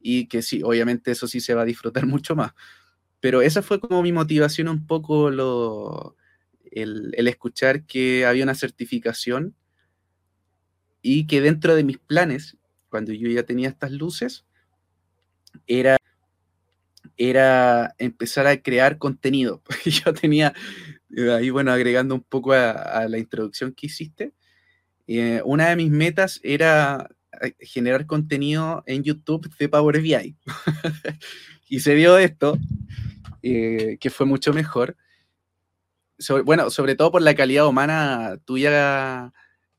y 0.00 0.28
que 0.28 0.40
sí, 0.40 0.62
obviamente 0.64 1.10
eso 1.10 1.28
sí 1.28 1.40
se 1.40 1.54
va 1.54 1.62
a 1.62 1.66
disfrutar 1.66 2.06
mucho 2.06 2.34
más. 2.34 2.52
Pero 3.20 3.42
esa 3.42 3.60
fue 3.60 3.78
como 3.78 4.02
mi 4.02 4.12
motivación 4.12 4.68
un 4.68 4.86
poco 4.86 5.30
lo, 5.30 6.16
el, 6.70 7.12
el 7.14 7.28
escuchar 7.28 7.84
que 7.84 8.24
había 8.24 8.44
una 8.44 8.54
certificación 8.54 9.54
y 11.02 11.26
que 11.26 11.40
dentro 11.40 11.74
de 11.74 11.84
mis 11.84 11.98
planes, 11.98 12.56
cuando 12.88 13.12
yo 13.12 13.28
ya 13.28 13.42
tenía 13.42 13.68
estas 13.68 13.90
luces, 13.90 14.44
era, 15.66 15.96
era 17.16 17.94
empezar 17.98 18.46
a 18.46 18.56
crear 18.62 18.98
contenido. 18.98 19.62
yo 19.84 20.14
tenía, 20.14 20.54
ahí 21.36 21.50
bueno, 21.50 21.72
agregando 21.72 22.14
un 22.14 22.22
poco 22.22 22.52
a, 22.52 23.06
la 23.08 23.18
introducción 23.18 23.72
que 23.72 23.86
hiciste, 23.86 24.32
eh, 25.08 25.42
una 25.44 25.68
de 25.68 25.76
mis 25.76 25.90
metas 25.90 26.40
era 26.44 27.10
eh, 27.42 27.54
generar 27.60 28.06
contenido 28.06 28.84
en 28.86 29.02
YouTube 29.02 29.52
de 29.58 29.68
Power 29.68 30.00
BI. 30.00 30.36
y 31.68 31.80
se 31.80 31.96
dio 31.96 32.16
esto, 32.16 32.56
eh, 33.42 33.98
que 34.00 34.10
fue 34.10 34.24
mucho 34.24 34.52
mejor. 34.52 34.96
bueno, 36.44 36.70
sobre 36.70 36.94
todo 36.94 37.10
por 37.10 37.22
la 37.22 37.34
calidad 37.34 37.66
humana 37.66 38.38
tuya, 38.44 39.32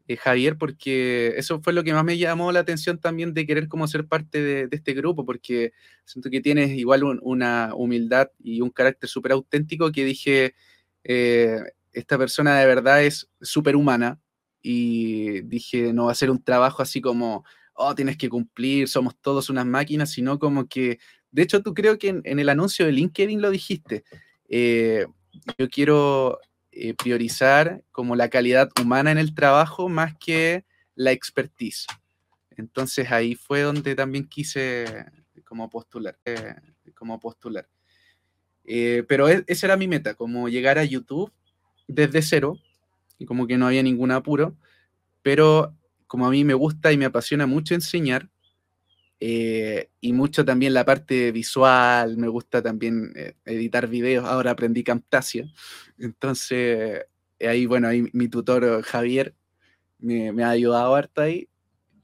eh, 0.07 0.17
Javier, 0.17 0.57
porque 0.57 1.33
eso 1.37 1.61
fue 1.61 1.71
lo 1.71 1.83
que 1.83 1.93
más 1.93 2.03
me 2.03 2.17
llamó 2.17 2.51
la 2.51 2.59
atención 2.59 2.99
también 2.99 3.33
de 3.33 3.45
querer 3.45 3.69
como 3.69 3.87
ser 3.87 4.05
parte 4.05 4.41
de, 4.41 4.67
este 4.71 4.93
grupo, 4.93 5.25
porque 5.25 5.71
siento 6.05 6.29
que 6.29 6.41
tienes 6.41 6.71
igual 6.71 7.03
una 7.21 7.71
humildad 7.73 8.29
y 8.39 8.59
un 8.61 8.69
carácter 8.69 9.09
súper 9.09 9.31
auténtico 9.31 9.91
que 9.93 10.03
dije, 10.03 10.55
eh, 11.05 11.59
esta 11.93 12.17
persona 12.17 12.59
de 12.59 12.65
verdad 12.65 13.03
es 13.03 13.29
súper 13.41 13.77
humana 13.77 14.19
y 14.61 15.41
dije, 15.41 15.93
no 15.93 16.05
va 16.05 16.11
a 16.11 16.15
ser 16.15 16.31
un 16.31 16.43
trabajo 16.43 16.81
así 16.81 16.99
como, 16.99 17.45
oh, 17.73 17.95
tienes 17.95 18.17
que 18.17 18.29
cumplir, 18.29 18.89
somos 18.89 19.15
todos 19.21 19.49
unas 19.49 19.65
máquinas, 19.65 20.11
sino 20.11 20.37
como 20.37 20.67
que, 20.67 20.99
de 21.31 21.41
hecho, 21.43 21.61
tú 21.61 21.73
creo 21.73 21.97
que 21.97 22.09
en, 22.09 22.39
el 22.39 22.49
anuncio 22.49 22.85
de 22.85 22.91
LinkedIn 22.91 23.41
lo 23.41 23.51
dijiste, 23.51 24.03
eh, 24.49 25.05
yo 25.57 25.69
quiero 25.69 26.39
eh, 26.75 26.93
priorizar 26.95 27.83
como 27.91 28.15
la 28.15 28.29
calidad 28.29 28.69
humana 28.81 29.11
en 29.11 29.17
el 29.17 29.35
trabajo 29.35 29.89
más 29.89 30.15
que 30.17 30.65
la 30.95 31.11
expertise. 31.11 31.85
Entonces 32.57 33.11
ahí 33.11 33.35
fue 33.35 33.61
donde 33.61 33.95
también 33.95 34.27
quise 34.27 35.05
como 35.43 35.69
postular. 35.69 36.17
Eh, 36.25 36.55
como 36.95 37.19
postular. 37.19 37.67
Eh, 38.65 39.03
pero 39.07 39.29
e, 39.29 39.43
esa 39.47 39.67
era 39.67 39.77
mi 39.77 39.87
meta, 39.87 40.13
como 40.15 40.49
llegar 40.49 40.77
a 40.77 40.83
YouTube 40.83 41.31
desde 41.87 42.21
cero, 42.21 42.57
y 43.19 43.25
como 43.25 43.45
que 43.45 43.57
no 43.57 43.67
había 43.67 43.83
ningún 43.83 44.11
apuro, 44.11 44.55
pero 45.21 45.75
como 46.07 46.25
a 46.25 46.31
mí 46.31 46.43
me 46.43 46.53
gusta 46.53 46.91
y 46.91 46.97
me 46.97 47.05
apasiona 47.05 47.45
mucho 47.45 47.75
enseñar, 47.75 48.29
eh, 49.25 49.89
y 50.01 50.11
mucho 50.11 50.43
también 50.43 50.73
la 50.73 50.83
parte 50.83 51.31
visual, 51.31 52.17
me 52.17 52.27
gusta 52.27 52.61
también 52.61 53.13
eh, 53.15 53.35
editar 53.45 53.87
videos, 53.87 54.25
ahora 54.25 54.51
aprendí 54.51 54.83
Camtasia, 54.83 55.49
entonces 55.97 57.05
ahí, 57.39 57.65
bueno, 57.65 57.87
ahí 57.87 58.09
mi 58.11 58.27
tutor 58.27 58.83
Javier 58.83 59.33
me, 59.97 60.43
ha 60.43 60.49
ayudado 60.49 60.93
harto 60.93 61.21
ahí, 61.21 61.47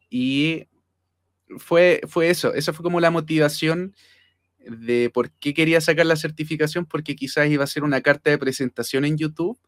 y 0.09 0.69
fue, 1.57 1.99
fue 2.07 2.29
eso, 2.29 2.53
esa 2.53 2.71
fue 2.71 2.83
como 2.83 3.01
la 3.01 3.11
motivación 3.11 3.93
de 4.59 5.09
por 5.13 5.29
qué 5.29 5.53
quería 5.53 5.81
sacar 5.81 6.05
la 6.05 6.15
certificación, 6.15 6.85
porque 6.85 7.17
quizás 7.17 7.49
iba 7.49 7.65
a 7.65 7.67
ser 7.67 7.83
una 7.83 7.99
carta 7.99 8.29
de 8.29 8.37
presentación 8.37 9.03
en 9.03 9.17
YouTube, 9.17 9.59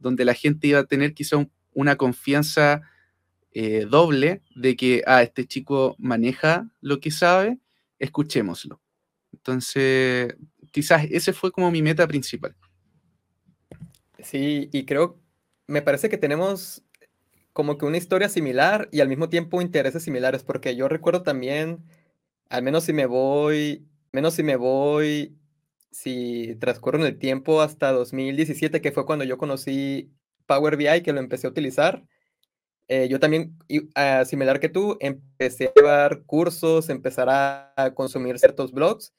donde 0.00 0.24
la 0.24 0.34
gente 0.34 0.66
iba 0.66 0.80
a 0.80 0.86
tener 0.86 1.14
quizás 1.14 1.46
una 1.72 1.94
confianza 1.94 2.82
eh, 3.58 3.86
doble 3.88 4.42
de 4.54 4.76
que, 4.76 5.02
ah, 5.06 5.22
este 5.22 5.46
chico 5.46 5.96
maneja 5.98 6.68
lo 6.80 7.00
que 7.00 7.10
sabe, 7.10 7.58
escuchémoslo. 7.98 8.80
Entonces, 9.32 10.34
quizás 10.72 11.06
ese 11.10 11.32
fue 11.32 11.50
como 11.50 11.70
mi 11.70 11.80
meta 11.80 12.06
principal. 12.06 12.54
Sí, 14.18 14.68
y 14.72 14.84
creo, 14.84 15.20
me 15.66 15.82
parece 15.82 16.08
que 16.08 16.18
tenemos 16.18 16.82
como 17.52 17.78
que 17.78 17.86
una 17.86 17.96
historia 17.96 18.28
similar 18.28 18.88
y 18.92 19.00
al 19.00 19.08
mismo 19.08 19.28
tiempo 19.28 19.62
intereses 19.62 20.02
similares, 20.02 20.42
porque 20.42 20.76
yo 20.76 20.88
recuerdo 20.88 21.22
también, 21.22 21.84
al 22.50 22.62
menos 22.62 22.84
si 22.84 22.92
me 22.92 23.06
voy 23.06 23.86
menos 24.16 24.34
si 24.34 24.42
me 24.42 24.56
voy, 24.56 25.36
si 25.90 26.56
transcurre 26.56 26.98
en 26.98 27.06
el 27.06 27.18
tiempo 27.18 27.60
hasta 27.60 27.92
2017, 27.92 28.80
que 28.80 28.92
fue 28.92 29.06
cuando 29.06 29.26
yo 29.26 29.36
conocí 29.38 30.10
Power 30.46 30.76
BI, 30.76 31.02
que 31.02 31.12
lo 31.12 31.20
empecé 31.20 31.46
a 31.46 31.50
utilizar. 31.50 32.02
Eh, 32.88 33.08
yo 33.08 33.18
también, 33.18 33.58
uh, 33.70 34.24
similar 34.24 34.60
que 34.60 34.68
tú, 34.68 34.96
empecé 35.00 35.66
a 35.68 35.72
llevar 35.74 36.22
cursos, 36.24 36.88
empezar 36.88 37.28
a, 37.30 37.92
consumir 37.94 38.38
ciertos 38.38 38.72
blogs. 38.72 39.12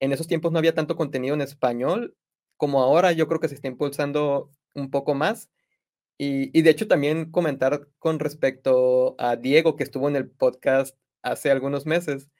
En 0.00 0.12
esos 0.12 0.26
tiempos 0.26 0.52
no 0.52 0.58
había 0.58 0.74
tanto 0.74 0.96
contenido 0.96 1.34
en 1.34 1.40
español 1.42 2.16
como 2.56 2.82
ahora. 2.82 3.12
Yo 3.12 3.28
creo 3.28 3.40
que 3.40 3.48
se 3.48 3.54
está 3.54 3.68
impulsando 3.68 4.52
un 4.74 4.90
poco 4.90 5.14
más. 5.14 5.50
Y, 6.18 6.56
y 6.56 6.62
de 6.62 6.70
hecho 6.70 6.88
también 6.88 7.30
comentar 7.30 7.88
con 7.98 8.18
respecto 8.18 9.16
a 9.18 9.36
Diego, 9.36 9.76
que 9.76 9.84
estuvo 9.84 10.08
en 10.08 10.16
el 10.16 10.30
podcast 10.30 10.96
hace 11.22 11.50
algunos 11.50 11.86
meses. 11.86 12.30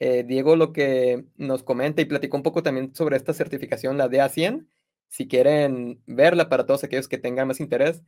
Eh, 0.00 0.24
Diego 0.24 0.56
lo 0.56 0.72
que 0.72 1.24
nos 1.36 1.62
comenta 1.62 2.02
y 2.02 2.06
platicó 2.06 2.36
un 2.36 2.42
poco 2.42 2.62
también 2.62 2.94
sobre 2.94 3.16
esta 3.16 3.32
certificación, 3.32 3.96
la 3.96 4.08
DA100, 4.08 4.66
si 5.08 5.28
quieren 5.28 6.02
verla 6.06 6.48
para 6.48 6.66
todos 6.66 6.84
aquellos 6.84 7.08
que 7.08 7.18
tengan 7.18 7.48
más 7.48 7.60
interés. 7.60 8.02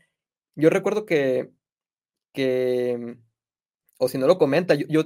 Yo 0.56 0.70
recuerdo 0.70 1.06
que, 1.06 1.50
que 2.36 3.16
o 3.98 4.08
si 4.08 4.18
no 4.18 4.26
lo 4.26 4.38
comenta, 4.38 4.74
yo, 4.74 5.04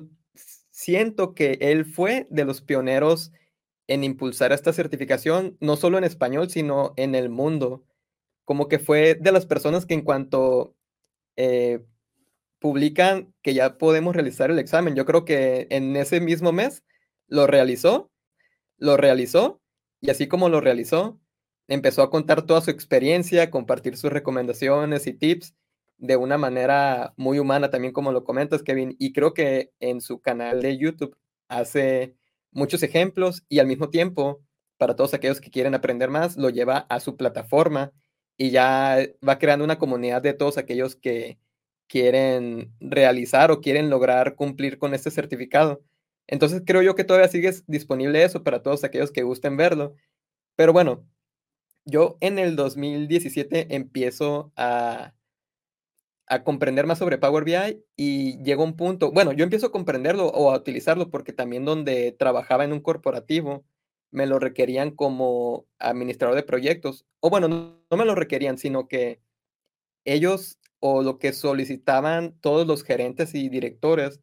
siento 0.70 1.34
que 1.34 1.58
él 1.60 1.84
fue 1.84 2.26
de 2.30 2.44
los 2.44 2.62
pioneros 2.62 3.32
en 3.86 4.04
impulsar 4.04 4.52
esta 4.52 4.72
certificación, 4.72 5.56
no 5.60 5.76
solo 5.76 5.98
en 5.98 6.04
español, 6.04 6.48
sino 6.50 6.94
en 6.96 7.14
el 7.14 7.28
mundo. 7.28 7.84
Como 8.44 8.68
que 8.68 8.78
fue 8.78 9.14
de 9.14 9.32
las 9.32 9.46
personas 9.46 9.84
que 9.84 9.94
en 9.94 10.02
cuanto 10.02 10.74
eh, 11.36 11.84
publican 12.60 13.34
que 13.42 13.54
ya 13.54 13.78
podemos 13.78 14.14
realizar 14.14 14.50
el 14.50 14.58
examen. 14.58 14.94
Yo 14.94 15.04
creo 15.04 15.24
que 15.24 15.66
en 15.70 15.96
ese 15.96 16.20
mismo 16.20 16.52
mes 16.52 16.84
lo 17.28 17.46
realizó, 17.46 18.10
lo 18.78 18.96
realizó 18.96 19.60
y 20.00 20.10
así 20.10 20.28
como 20.28 20.48
lo 20.48 20.60
realizó, 20.60 21.20
empezó 21.68 22.02
a 22.02 22.10
contar 22.10 22.42
toda 22.46 22.60
su 22.60 22.70
experiencia, 22.70 23.50
compartir 23.50 23.96
sus 23.96 24.12
recomendaciones 24.12 25.06
y 25.06 25.12
tips 25.12 25.54
de 26.00 26.16
una 26.16 26.38
manera 26.38 27.12
muy 27.16 27.38
humana 27.38 27.70
también 27.70 27.92
como 27.92 28.10
lo 28.10 28.24
comentas, 28.24 28.62
Kevin. 28.62 28.96
Y 28.98 29.12
creo 29.12 29.34
que 29.34 29.70
en 29.80 30.00
su 30.00 30.20
canal 30.20 30.62
de 30.62 30.78
YouTube 30.78 31.16
hace 31.48 32.16
muchos 32.50 32.82
ejemplos 32.82 33.44
y 33.48 33.58
al 33.60 33.66
mismo 33.66 33.90
tiempo, 33.90 34.40
para 34.78 34.96
todos 34.96 35.14
aquellos 35.14 35.40
que 35.40 35.50
quieren 35.50 35.74
aprender 35.74 36.10
más, 36.10 36.36
lo 36.36 36.48
lleva 36.48 36.78
a 36.88 37.00
su 37.00 37.16
plataforma 37.16 37.92
y 38.38 38.50
ya 38.50 38.98
va 39.26 39.38
creando 39.38 39.64
una 39.64 39.78
comunidad 39.78 40.22
de 40.22 40.32
todos 40.32 40.56
aquellos 40.56 40.96
que 40.96 41.38
quieren 41.86 42.72
realizar 42.80 43.50
o 43.50 43.60
quieren 43.60 43.90
lograr 43.90 44.36
cumplir 44.36 44.78
con 44.78 44.94
este 44.94 45.10
certificado. 45.10 45.82
Entonces 46.26 46.62
creo 46.64 46.80
yo 46.82 46.94
que 46.94 47.04
todavía 47.04 47.28
sigue 47.28 47.52
disponible 47.66 48.24
eso 48.24 48.42
para 48.42 48.62
todos 48.62 48.84
aquellos 48.84 49.10
que 49.12 49.22
gusten 49.22 49.56
verlo. 49.58 49.94
Pero 50.56 50.72
bueno, 50.72 51.06
yo 51.84 52.16
en 52.20 52.38
el 52.38 52.56
2017 52.56 53.74
empiezo 53.74 54.52
a, 54.56 55.14
a 56.30 56.44
comprender 56.44 56.86
más 56.86 56.98
sobre 56.98 57.18
Power 57.18 57.44
BI 57.44 57.84
y 57.96 58.40
llegó 58.44 58.62
un 58.62 58.76
punto, 58.76 59.10
bueno, 59.10 59.32
yo 59.32 59.42
empiezo 59.42 59.66
a 59.66 59.72
comprenderlo 59.72 60.28
o 60.28 60.52
a 60.52 60.56
utilizarlo 60.56 61.10
porque 61.10 61.32
también 61.32 61.64
donde 61.64 62.12
trabajaba 62.12 62.64
en 62.64 62.72
un 62.72 62.80
corporativo 62.80 63.64
me 64.12 64.26
lo 64.26 64.38
requerían 64.38 64.92
como 64.92 65.66
administrador 65.80 66.36
de 66.36 66.44
proyectos. 66.44 67.04
O 67.18 67.30
bueno, 67.30 67.48
no, 67.48 67.96
me 67.96 68.04
lo 68.04 68.14
requerían, 68.14 68.58
sino 68.58 68.86
que 68.86 69.20
ellos 70.04 70.60
o 70.78 71.02
lo 71.02 71.18
que 71.18 71.32
solicitaban 71.32 72.38
todos 72.40 72.64
los 72.64 72.84
gerentes 72.84 73.34
y 73.34 73.48
directores 73.48 74.20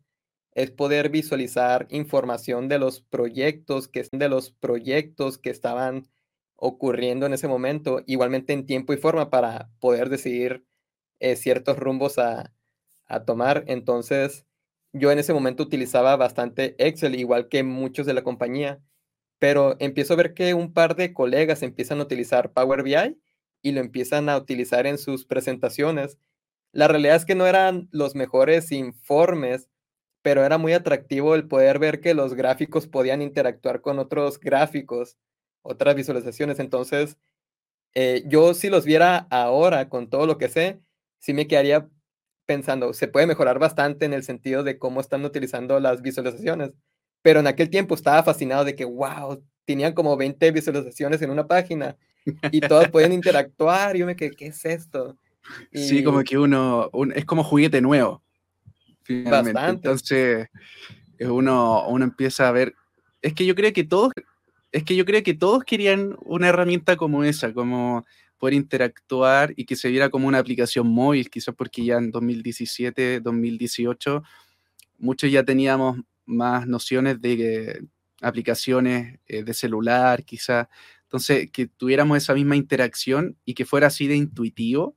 es 0.55 0.72
poder 0.72 1.10
visualizar 1.10 1.88
información 1.89 2.70
de 2.70 2.80
los 2.80 3.01
proyectos 3.01 3.89
que 3.89 4.08
de 4.10 4.30
los 4.30 4.51
proyectos 4.51 5.38
que 5.38 5.49
estaban 5.49 6.08
ocurriendo 6.55 7.26
en 7.26 7.34
ese 7.34 7.49
momento, 7.49 8.01
igualmente 8.08 8.53
en 8.53 8.66
tiempo 8.66 8.93
y 8.93 8.97
forma 8.97 9.30
para 9.30 9.70
poder 9.82 10.10
decidir 10.10 10.66
eh, 11.20 11.36
ciertos 11.36 11.78
rumbos 11.80 12.18
a, 12.20 12.53
a 13.07 13.26
tomar. 13.26 13.63
Entonces, 13.68 14.45
yo 14.93 15.11
en 15.11 15.20
ese 15.20 15.34
momento 15.34 15.63
utilizaba 15.63 16.15
bastante 16.15 16.76
Excel, 16.86 17.15
igual 17.15 17.49
que 17.49 17.63
muchos 17.63 18.05
de 18.05 18.13
la 18.13 18.24
compañía, 18.24 18.82
pero 19.39 19.76
empiezo 19.80 20.13
a 20.13 20.18
ver 20.18 20.34
que 20.34 20.53
un 20.53 20.74
par 20.74 20.95
de 20.95 21.13
colegas 21.13 21.63
empiezan 21.63 21.99
a 21.99 22.03
utilizar 22.03 22.53
Power 22.53 22.84
BI 22.84 23.20
y 23.61 23.72
lo 23.72 23.82
empiezan 23.82 24.30
a 24.30 24.38
utilizar 24.38 24.88
en 24.88 24.97
sus 24.97 25.26
presentaciones 25.26 26.18
la 26.74 26.88
realidad 26.88 27.15
es 27.15 27.26
que 27.26 27.36
no 27.36 27.47
eran 27.47 27.89
los 27.91 28.15
mejores 28.15 28.72
informes, 28.72 29.70
pero 30.22 30.45
era 30.45 30.57
muy 30.57 30.74
atractivo 30.74 31.36
el 31.36 31.47
poder 31.47 31.80
ver 31.80 32.01
que 32.01 32.13
los 32.13 32.34
gráficos 32.36 32.88
podían 32.88 33.22
interactuar 33.22 33.82
con 33.82 33.99
otros 33.99 34.39
gráficos, 34.39 35.18
otras 35.63 35.95
visualizaciones. 35.95 36.59
Entonces, 36.59 37.18
eh, 37.95 38.24
yo 38.28 38.53
si 38.53 38.70
los 38.70 38.86
viera 38.86 39.28
ahora 39.32 39.89
con 39.89 40.09
todo 40.09 40.26
lo 40.28 40.38
que 40.38 40.49
sé, 40.49 40.82
sí 41.28 41.34
me 41.34 41.45
quedaría 41.45 41.86
pensando, 42.45 42.93
se 42.93 43.09
puede 43.09 43.28
mejorar 43.28 43.59
bastante 43.59 44.05
en 44.05 44.13
el 44.13 44.23
sentido 44.23 44.63
de 44.63 44.80
cómo 44.80 45.01
están 45.01 45.25
utilizando 45.25 45.78
las 45.82 46.01
visualizaciones. 46.01 46.71
Pero 47.21 47.41
en 47.41 47.47
aquel 47.47 47.69
tiempo 47.69 47.95
estaba 47.95 48.23
fascinado 48.23 48.63
de 48.63 48.75
que, 48.75 48.86
wow, 48.86 49.43
tenían 49.65 49.91
como 49.91 50.15
20 50.15 50.51
visualizaciones 50.51 51.21
en 51.21 51.30
una 51.30 51.45
página 51.45 51.97
y 52.49 52.61
todos 52.61 52.88
pueden 52.88 53.11
interactuar. 53.21 53.97
Y 53.97 53.99
yo 53.99 54.05
me 54.05 54.15
quedé, 54.15 54.32
¿qué 54.32 54.47
es 54.47 54.63
esto? 54.63 55.17
Sí, 55.73 56.01
como 56.01 56.23
que 56.23 56.38
uno, 56.38 56.89
es 57.13 57.25
como 57.25 57.43
juguete 57.43 57.82
nuevo. 57.82 58.23
Finalmente. 59.03 59.69
Entonces, 59.69 60.47
uno, 61.19 61.89
uno 61.89 62.05
empieza 62.05 62.47
a 62.47 62.53
ver. 62.53 62.73
Es 63.21 63.34
que 63.34 63.45
yo 63.45 63.53
creo 63.53 63.73
que 63.73 63.84
todos, 63.84 64.13
es 64.71 64.86
que 64.86 64.95
yo 64.95 65.03
creo 65.03 65.23
que 65.23 65.34
todos 65.34 65.65
querían 65.65 66.15
una 66.21 66.47
herramienta 66.47 66.95
como 66.95 67.25
esa, 67.25 67.51
como 67.51 68.05
poder 68.38 68.53
interactuar 68.53 69.53
y 69.55 69.65
que 69.65 69.75
se 69.75 69.89
viera 69.89 70.09
como 70.09 70.27
una 70.27 70.39
aplicación 70.39 70.88
móvil, 70.88 71.29
quizás 71.29 71.55
porque 71.55 71.83
ya 71.83 71.97
en 71.97 72.11
2017, 72.11 73.21
2018, 73.21 74.23
muchos 74.99 75.31
ya 75.31 75.43
teníamos 75.43 75.97
más 76.25 76.67
nociones 76.67 77.21
de 77.21 77.85
aplicaciones 78.21 79.19
eh, 79.27 79.43
de 79.43 79.53
celular, 79.53 80.23
quizás. 80.23 80.67
Entonces, 81.03 81.49
que 81.51 81.67
tuviéramos 81.67 82.17
esa 82.17 82.33
misma 82.33 82.55
interacción 82.55 83.38
y 83.45 83.53
que 83.53 83.65
fuera 83.65 83.88
así 83.88 84.07
de 84.07 84.15
intuitivo, 84.15 84.95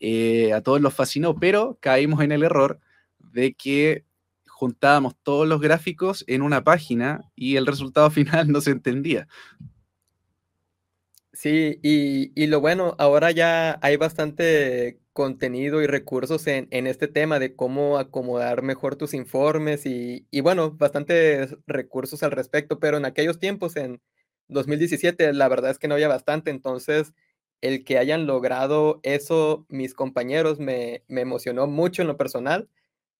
eh, 0.00 0.52
a 0.52 0.60
todos 0.60 0.80
los 0.80 0.94
fascinó, 0.94 1.34
pero 1.36 1.78
caímos 1.80 2.22
en 2.22 2.32
el 2.32 2.42
error 2.42 2.80
de 3.18 3.54
que 3.54 4.04
juntábamos 4.46 5.14
todos 5.22 5.46
los 5.46 5.60
gráficos 5.60 6.24
en 6.26 6.42
una 6.42 6.64
página 6.64 7.30
y 7.34 7.56
el 7.56 7.66
resultado 7.66 8.10
final 8.10 8.48
no 8.48 8.60
se 8.60 8.70
entendía. 8.70 9.28
Sí, 11.36 11.78
y, 11.82 12.46
lo 12.46 12.62
bueno, 12.62 12.94
ahora 12.98 13.30
ya 13.30 13.78
hay 13.82 13.96
bastante 13.98 14.98
contenido 15.12 15.82
y 15.82 15.86
recursos 15.86 16.46
en, 16.46 16.66
este 16.86 17.08
tema 17.08 17.38
de 17.38 17.54
cómo 17.54 17.98
acomodar 17.98 18.62
mejor 18.62 18.96
tus 18.96 19.12
informes 19.12 19.84
y, 19.84 20.26
y, 20.30 20.40
bueno, 20.40 20.70
bastantes 20.70 21.54
recursos 21.66 22.22
al 22.22 22.30
respecto, 22.30 22.78
pero 22.80 22.96
en 22.96 23.04
aquellos 23.04 23.38
tiempos, 23.38 23.76
en 23.76 24.00
2017, 24.48 25.34
la 25.34 25.48
verdad 25.48 25.72
es 25.72 25.78
que 25.78 25.88
no 25.88 25.94
había 25.94 26.08
bastante, 26.08 26.50
entonces 26.50 27.12
el 27.60 27.84
que 27.84 27.98
hayan 27.98 28.26
logrado 28.26 29.00
eso 29.02 29.66
mis 29.68 29.92
compañeros 29.92 30.58
me, 30.58 31.04
me 31.06 31.20
emocionó 31.20 31.66
mucho 31.66 32.00
en 32.00 32.08
lo 32.08 32.16
personal, 32.16 32.70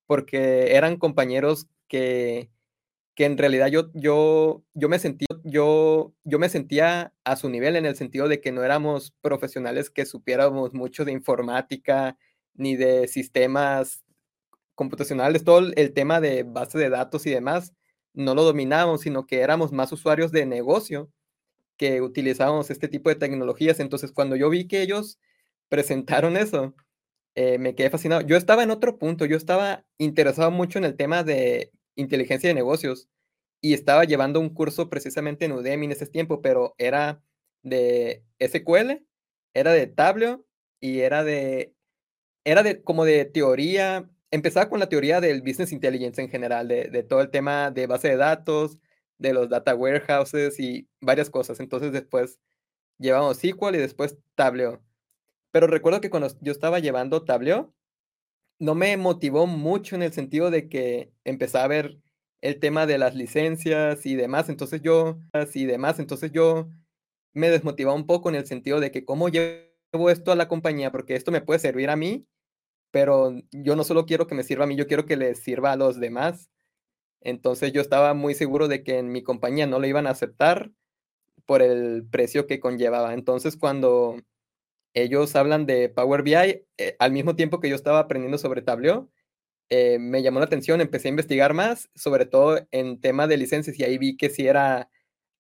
porque 0.07 0.75
eran 0.77 0.97
compañeros 0.99 1.69
que, 1.89 2.51
que 3.17 3.25
en 3.25 3.39
realidad 3.39 3.69
yo, 3.69 3.91
yo, 3.95 4.63
yo, 4.75 4.89
me 4.91 4.99
sentía, 4.99 5.27
yo, 5.43 6.15
yo 6.23 6.39
me 6.39 6.51
sentía 6.51 7.15
a 7.25 7.37
su 7.37 7.49
nivel 7.49 7.75
en 7.77 7.87
el 7.87 7.97
sentido 7.97 8.29
de 8.29 8.43
que 8.43 8.53
no 8.53 8.63
éramos 8.63 9.13
profesionales 9.23 9.91
que 9.91 10.05
supiéramos 10.05 10.75
mucho 10.75 11.05
de 11.07 11.13
informática 11.13 12.19
ni 12.55 12.77
de 12.77 13.09
sistemas 13.09 14.05
computacionales, 14.75 15.45
todo 15.45 15.61
el 15.75 15.95
tema 15.95 16.21
de 16.21 16.43
base 16.43 16.79
de 16.79 16.91
datos 16.91 17.27
y 17.27 17.31
demás, 17.31 17.73
no 18.13 18.35
lo 18.35 18.45
dominábamos, 18.45 19.01
sino 19.01 19.27
que 19.27 19.41
éramos 19.41 19.73
más 19.73 19.91
usuarios 19.93 20.31
de 20.31 20.45
negocio 20.45 21.11
que 21.79 22.03
utilizábamos 22.03 22.71
este 22.71 22.89
tipo 22.89 23.09
de 23.09 23.17
tecnologías. 23.17 23.81
Entonces, 23.81 24.13
cuando 24.13 24.37
yo 24.37 24.51
vi 24.51 24.69
que 24.69 24.83
ellos 24.83 25.19
presentaron 25.69 26.37
eso, 26.37 26.75
eh, 27.35 27.59
me 27.59 27.75
quedé 27.75 27.91
fascinado. 27.91 28.23
Yo 28.23 28.37
estaba 28.37 28.63
en 28.63 28.71
otro 28.71 28.99
punto, 28.99 29.25
yo 29.25 29.37
estaba 29.37 29.87
interesado 29.99 30.51
mucho 30.51 30.79
en 30.79 30.85
el 30.85 30.97
tema 30.97 31.25
de 31.25 31.73
inteligencia 31.97 32.49
de 32.49 32.55
negocios 32.55 33.09
y 33.61 33.75
estaba 33.75 34.05
llevando 34.05 34.41
un 34.41 34.51
curso 34.51 34.89
precisamente 34.91 35.47
en 35.47 35.53
Udemy 35.53 35.87
en 35.87 35.93
ese 35.93 36.07
tiempo, 36.07 36.43
pero 36.43 36.75
era 36.79 37.23
de 37.63 38.25
SQL, 38.39 39.05
era 39.55 39.73
de 39.73 39.87
Tableau 39.89 40.47
y 40.81 41.01
era 41.01 41.25
de, 41.25 41.75
era 42.45 42.63
de 42.63 42.83
como 42.83 43.05
de 43.05 43.25
teoría, 43.25 44.09
empezaba 44.31 44.69
con 44.71 44.81
la 44.81 44.89
teoría 44.89 45.21
del 45.21 45.43
business 45.43 45.73
intelligence 45.73 46.21
en 46.23 46.29
general, 46.31 46.69
de, 46.69 46.85
de 46.91 47.03
todo 47.03 47.21
el 47.23 47.31
tema 47.31 47.71
de 47.71 47.87
base 47.87 48.09
de 48.09 48.17
datos, 48.17 48.79
de 49.19 49.33
los 49.33 49.49
data 49.49 49.75
warehouses 49.75 50.61
y 50.61 50.89
varias 51.01 51.31
cosas. 51.31 51.61
Entonces 51.61 51.93
después 51.93 52.39
llevamos 52.99 53.39
SQL 53.39 53.77
y 53.77 53.79
después 53.79 54.19
Tableau. 54.35 54.81
Pero 55.53 55.67
recuerdo 55.67 56.01
que 56.01 56.11
cuando 56.11 56.29
yo 56.41 56.53
estaba 56.53 56.81
llevando 56.81 57.25
Tableau, 57.25 57.75
no 58.59 58.75
me 58.75 58.97
motivó 58.97 59.47
mucho 59.47 59.97
en 59.97 60.03
el 60.03 60.13
sentido 60.13 60.51
de 60.51 60.69
que 60.69 61.13
empezaba 61.25 61.65
a 61.65 61.69
ver 61.69 61.99
el 62.41 62.59
tema 62.61 62.87
de 62.87 62.99
las 62.99 63.15
licencias 63.15 64.07
y 64.07 64.15
demás. 64.15 64.49
Entonces 64.49 64.83
yo, 64.83 65.19
y 65.55 65.65
demás, 65.67 65.99
entonces 65.99 66.33
yo 66.33 66.69
me 67.35 67.51
desmotivaba 67.51 67.97
un 67.97 68.07
poco 68.07 68.29
en 68.29 68.37
el 68.37 68.47
sentido 68.47 68.81
de 68.81 68.91
que 68.91 69.05
cómo 69.05 69.29
llevo 69.29 70.11
esto 70.11 70.33
a 70.33 70.37
la 70.37 70.49
compañía, 70.49 70.91
porque 70.91 71.17
esto 71.17 71.33
me 71.33 71.43
puede 71.43 71.61
servir 71.61 71.91
a 71.91 71.97
mí, 71.97 72.27
pero 72.91 73.33
yo 73.53 73.77
no 73.77 73.85
solo 73.85 74.07
quiero 74.07 74.27
que 74.27 74.35
me 74.35 74.45
sirva 74.45 74.65
a 74.65 74.67
mí, 74.67 74.77
yo 74.77 74.87
quiero 74.87 75.07
que 75.07 75.17
les 75.17 75.41
sirva 75.41 75.73
a 75.73 75.77
los 75.77 76.01
demás. 76.01 76.51
Entonces 77.21 77.73
yo 77.73 77.81
estaba 77.81 78.15
muy 78.15 78.35
seguro 78.35 78.69
de 78.69 78.85
que 78.85 78.99
en 78.99 79.11
mi 79.13 79.23
compañía 79.23 79.67
no 79.67 79.79
lo 79.81 79.87
iban 79.87 80.07
a 80.07 80.11
aceptar 80.11 80.71
por 81.47 81.63
el 81.63 82.07
precio 82.11 82.47
que 82.47 82.61
conllevaba. 82.61 83.15
Entonces 83.15 83.57
cuando 83.57 84.17
ellos 84.97 85.37
hablan 85.37 85.67
de 85.67 85.89
Power 85.91 86.23
BI, 86.23 86.35
eh, 86.35 86.97
al 86.99 87.13
mismo 87.13 87.37
tiempo 87.37 87.61
que 87.61 87.69
yo 87.69 87.77
estaba 87.77 88.01
aprendiendo 88.01 88.39
sobre 88.39 88.63
Tableau, 88.63 89.11
eh, 89.69 89.99
me 89.99 90.23
llamó 90.23 90.39
la 90.41 90.47
atención, 90.47 90.81
empecé 90.81 91.09
a 91.09 91.11
investigar 91.11 91.55
más, 91.55 91.91
sobre 91.95 92.27
todo 92.27 92.67
en 92.71 93.01
tema 93.01 93.27
de 93.27 93.37
licencias, 93.37 93.79
y 93.79 93.85
ahí 93.85 93.99
vi 93.99 94.17
que 94.17 94.31
si 94.31 94.47
era 94.47 94.91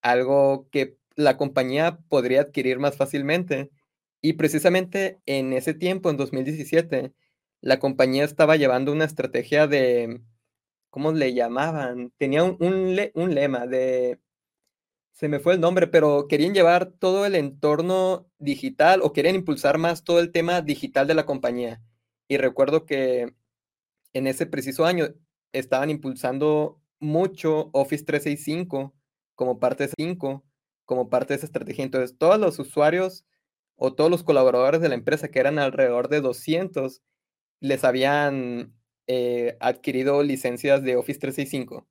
algo 0.02 0.68
que 0.70 0.98
la 1.16 1.36
compañía 1.36 1.98
podría 2.08 2.42
adquirir 2.42 2.78
más 2.78 2.96
fácilmente. 2.96 3.70
Y 4.22 4.34
precisamente 4.34 5.20
en 5.26 5.52
ese 5.52 5.74
tiempo, 5.74 6.10
en 6.10 6.16
2017, 6.18 7.12
la 7.60 7.78
compañía 7.78 8.24
estaba 8.24 8.56
llevando 8.56 8.92
una 8.92 9.04
estrategia 9.04 9.66
de 9.66 10.20
¿cómo 10.90 11.12
le 11.12 11.34
llamaban? 11.34 12.12
Tenía 12.18 12.44
un, 12.44 12.56
un, 12.60 13.34
lema 13.34 13.66
de, 13.66 14.18
se 15.16 15.28
me 15.30 15.40
fue 15.40 15.54
el 15.54 15.60
nombre, 15.60 15.86
pero 15.86 16.28
querían 16.28 16.52
llevar 16.52 16.92
todo 16.92 17.24
el 17.24 17.36
entorno 17.36 18.28
digital 18.38 19.00
o 19.02 19.14
querían 19.14 19.34
impulsar 19.34 19.78
más 19.78 20.04
todo 20.04 20.20
el 20.20 20.30
tema 20.30 20.60
digital 20.60 21.06
de 21.06 21.14
la 21.14 21.24
compañía. 21.24 21.80
Y 22.28 22.36
recuerdo 22.36 22.84
que 22.84 23.34
en 24.12 24.26
ese 24.26 24.44
preciso 24.44 24.84
año 24.84 25.08
estaban 25.52 25.88
impulsando 25.88 26.82
mucho 27.00 27.70
Office 27.72 28.04
365 28.04 28.94
como 29.34 29.58
parte 29.58 29.86
de 29.86 29.94
5, 29.96 30.44
como 30.84 31.08
parte 31.08 31.32
de 31.32 31.38
esa 31.38 31.46
estrategia. 31.46 31.84
Entonces, 31.84 32.18
todos 32.18 32.38
los 32.38 32.58
usuarios 32.58 33.24
o 33.76 33.94
todos 33.94 34.10
los 34.10 34.22
colaboradores 34.22 34.82
de 34.82 34.90
la 34.90 34.96
empresa, 34.96 35.28
que 35.28 35.38
eran 35.38 35.58
alrededor 35.58 36.08
de 36.10 36.20
200, 36.20 37.00
les 37.60 37.84
habían 37.84 38.74
eh, 39.06 39.56
adquirido 39.60 40.22
licencias 40.22 40.82
de 40.82 40.96
Office 40.96 41.20
365 41.20 41.88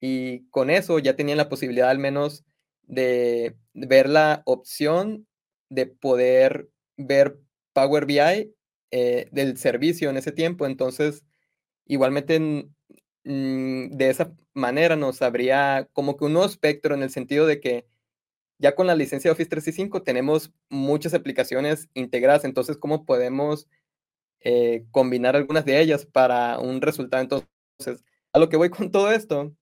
y 0.00 0.48
con 0.50 0.70
eso 0.70 0.98
ya 0.98 1.16
tenían 1.16 1.38
la 1.38 1.48
posibilidad 1.48 1.90
al 1.90 1.98
menos 1.98 2.44
de 2.82 3.56
ver 3.74 4.08
la 4.08 4.42
opción 4.46 5.26
de 5.68 5.86
poder 5.86 6.70
ver 6.96 7.38
Power 7.72 8.06
BI 8.06 8.54
eh, 8.90 9.28
del 9.30 9.58
servicio 9.58 10.10
en 10.10 10.16
ese 10.16 10.32
tiempo. 10.32 10.66
Entonces, 10.66 11.24
igualmente 11.86 12.68
de 13.24 14.08
esa 14.08 14.34
manera 14.54 14.96
nos 14.96 15.20
habría 15.20 15.88
como 15.92 16.16
que 16.16 16.24
un 16.24 16.32
nuevo 16.32 16.48
espectro 16.48 16.94
en 16.94 17.02
el 17.02 17.10
sentido 17.10 17.46
de 17.46 17.60
que 17.60 17.86
ya 18.58 18.74
con 18.74 18.86
la 18.86 18.96
licencia 18.96 19.28
de 19.28 19.32
Office 19.32 19.50
365 19.50 20.02
tenemos 20.02 20.52
muchas 20.70 21.14
aplicaciones 21.14 21.88
integradas. 21.94 22.44
Entonces, 22.44 22.76
¿cómo 22.76 23.04
podemos 23.04 23.68
eh, 24.40 24.86
combinar 24.92 25.34
algunas 25.34 25.64
de 25.64 25.80
ellas 25.80 26.06
para 26.06 26.58
un 26.60 26.80
resultado. 26.80 27.22
Entonces, 27.22 28.04
a 28.32 28.38
lo 28.38 28.48
que 28.48 28.56
voy 28.56 28.70
con 28.70 28.90
todo 28.90 29.10
esto, 29.10 29.52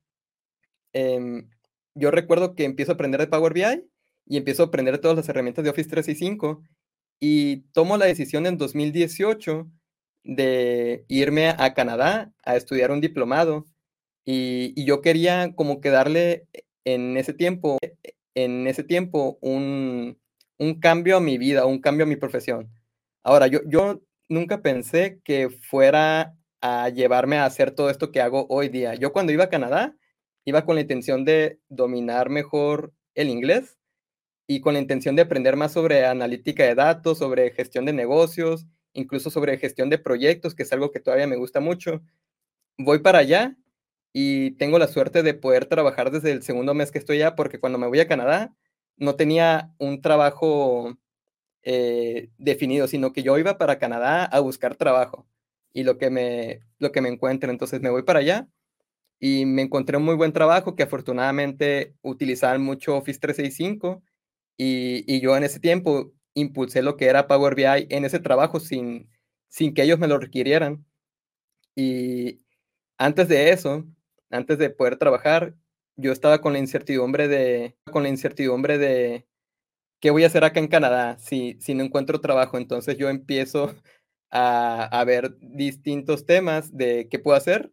em, 0.96 1.48
yo 1.94 2.10
recuerdo 2.10 2.54
que 2.54 2.64
empiezo 2.64 2.92
a 2.92 2.94
aprender 2.94 3.20
de 3.20 3.26
Power 3.26 3.52
BI 3.52 3.88
y 4.26 4.36
empiezo 4.36 4.62
a 4.62 4.66
aprender 4.66 4.98
todas 4.98 5.16
las 5.16 5.28
herramientas 5.28 5.64
de 5.64 5.70
Office 5.70 5.88
365 5.90 6.62
y 7.20 7.62
tomo 7.72 7.96
la 7.96 8.06
decisión 8.06 8.46
en 8.46 8.58
2018 8.58 9.70
de 10.24 11.04
irme 11.08 11.48
a 11.50 11.74
Canadá 11.74 12.32
a 12.44 12.56
estudiar 12.56 12.90
un 12.90 13.00
diplomado 13.00 13.66
y, 14.24 14.84
yo 14.84 15.02
quería 15.02 15.54
como 15.54 15.80
que 15.80 15.90
darle 15.90 16.46
en 16.84 17.16
ese 17.16 17.32
tiempo, 17.32 17.78
en 18.34 18.66
ese 18.66 18.82
tiempo 18.82 19.38
un, 19.40 20.18
un 20.58 20.80
cambio 20.80 21.18
a 21.18 21.20
mi 21.20 21.38
vida, 21.38 21.66
un 21.66 21.80
cambio 21.80 22.04
a 22.04 22.08
mi 22.08 22.16
profesión. 22.16 22.70
Ahora, 23.22 23.46
yo, 23.46 23.60
yo 23.66 24.02
nunca 24.28 24.62
pensé 24.62 25.20
que 25.24 25.50
fuera 25.50 26.36
a 26.60 26.88
llevarme 26.88 27.38
a 27.38 27.44
hacer 27.44 27.70
todo 27.70 27.90
esto 27.90 28.10
que 28.12 28.20
hago 28.20 28.46
hoy 28.48 28.68
día. 28.68 28.94
Yo 28.94 29.12
cuando 29.12 29.32
iba 29.32 29.44
a 29.44 29.50
Canadá, 29.50 29.96
iba 30.46 30.64
con 30.64 30.76
la 30.76 30.80
intención 30.80 31.24
de 31.24 31.60
dominar 31.68 32.30
mejor 32.30 32.94
el 33.14 33.28
inglés 33.28 33.76
y 34.46 34.60
con 34.60 34.74
la 34.74 34.80
intención 34.80 35.16
de 35.16 35.22
aprender 35.22 35.56
más 35.56 35.72
sobre 35.72 36.06
analítica 36.06 36.64
de 36.64 36.76
datos, 36.76 37.18
sobre 37.18 37.50
gestión 37.50 37.84
de 37.84 37.92
negocios, 37.92 38.66
incluso 38.92 39.28
sobre 39.28 39.58
gestión 39.58 39.90
de 39.90 39.98
proyectos, 39.98 40.54
que 40.54 40.62
es 40.62 40.72
algo 40.72 40.92
que 40.92 41.00
todavía 41.00 41.26
me 41.26 41.36
gusta 41.36 41.58
mucho. 41.60 42.00
Voy 42.78 43.00
para 43.00 43.18
allá 43.18 43.56
y 44.12 44.52
tengo 44.52 44.78
la 44.78 44.86
suerte 44.86 45.24
de 45.24 45.34
poder 45.34 45.66
trabajar 45.66 46.12
desde 46.12 46.30
el 46.30 46.42
segundo 46.44 46.74
mes 46.74 46.92
que 46.92 46.98
estoy 46.98 47.16
allá, 47.16 47.34
porque 47.34 47.58
cuando 47.58 47.78
me 47.78 47.88
voy 47.88 47.98
a 47.98 48.08
Canadá 48.08 48.54
no 48.96 49.16
tenía 49.16 49.74
un 49.78 50.00
trabajo 50.00 50.96
eh, 51.64 52.30
definido, 52.38 52.86
sino 52.86 53.12
que 53.12 53.24
yo 53.24 53.36
iba 53.36 53.58
para 53.58 53.80
Canadá 53.80 54.24
a 54.24 54.38
buscar 54.38 54.76
trabajo 54.76 55.26
y 55.72 55.82
lo 55.82 55.98
que 55.98 56.08
me, 56.08 56.60
lo 56.78 56.92
que 56.92 57.00
me 57.00 57.08
encuentro. 57.08 57.50
Entonces 57.50 57.80
me 57.82 57.90
voy 57.90 58.04
para 58.04 58.20
allá 58.20 58.48
y 59.20 59.46
me 59.46 59.62
encontré 59.62 59.96
un 59.96 60.04
muy 60.04 60.14
buen 60.14 60.32
trabajo 60.32 60.76
que 60.76 60.84
afortunadamente 60.84 61.94
utilizaban 62.02 62.62
mucho 62.62 62.96
Office 62.96 63.20
365 63.20 64.02
y, 64.56 65.04
y 65.06 65.20
yo 65.20 65.36
en 65.36 65.44
ese 65.44 65.60
tiempo 65.60 66.12
impulsé 66.34 66.82
lo 66.82 66.96
que 66.96 67.06
era 67.06 67.26
Power 67.26 67.54
BI 67.54 67.86
en 67.90 68.04
ese 68.04 68.20
trabajo 68.20 68.60
sin, 68.60 69.10
sin 69.48 69.74
que 69.74 69.82
ellos 69.82 69.98
me 69.98 70.08
lo 70.08 70.18
requirieran. 70.18 70.84
Y 71.74 72.42
antes 72.98 73.28
de 73.28 73.50
eso, 73.50 73.86
antes 74.30 74.58
de 74.58 74.70
poder 74.70 74.96
trabajar, 74.98 75.54
yo 75.96 76.12
estaba 76.12 76.40
con 76.40 76.52
la 76.52 76.58
incertidumbre 76.58 77.28
de, 77.28 77.76
con 77.90 78.02
la 78.02 78.10
incertidumbre 78.10 78.78
de, 78.78 79.26
¿qué 80.00 80.10
voy 80.10 80.24
a 80.24 80.28
hacer 80.28 80.44
acá 80.44 80.60
en 80.60 80.68
Canadá 80.68 81.18
si, 81.18 81.56
si 81.60 81.74
no 81.74 81.84
encuentro 81.84 82.20
trabajo? 82.20 82.58
Entonces 82.58 82.98
yo 82.98 83.08
empiezo 83.08 83.74
a, 84.30 84.84
a, 84.84 85.04
ver 85.04 85.36
distintos 85.40 86.26
temas 86.26 86.76
de 86.76 87.08
qué 87.10 87.18
puedo 87.18 87.36
hacer. 87.36 87.72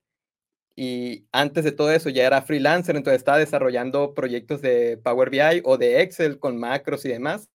Y 0.75 1.27
antes 1.31 1.63
de 1.63 1.71
todo 1.71 1.91
eso 1.91 2.09
ya 2.09 2.25
era 2.25 2.41
freelancer, 2.41 2.95
entonces 2.95 3.19
estaba 3.19 3.37
desarrollando 3.37 4.13
proyectos 4.13 4.61
de 4.61 4.97
Power 4.97 5.29
BI 5.29 5.61
o 5.63 5.77
de 5.77 6.01
Excel 6.01 6.39
con 6.39 6.57
macros 6.57 7.05
y 7.05 7.09
demás 7.09 7.49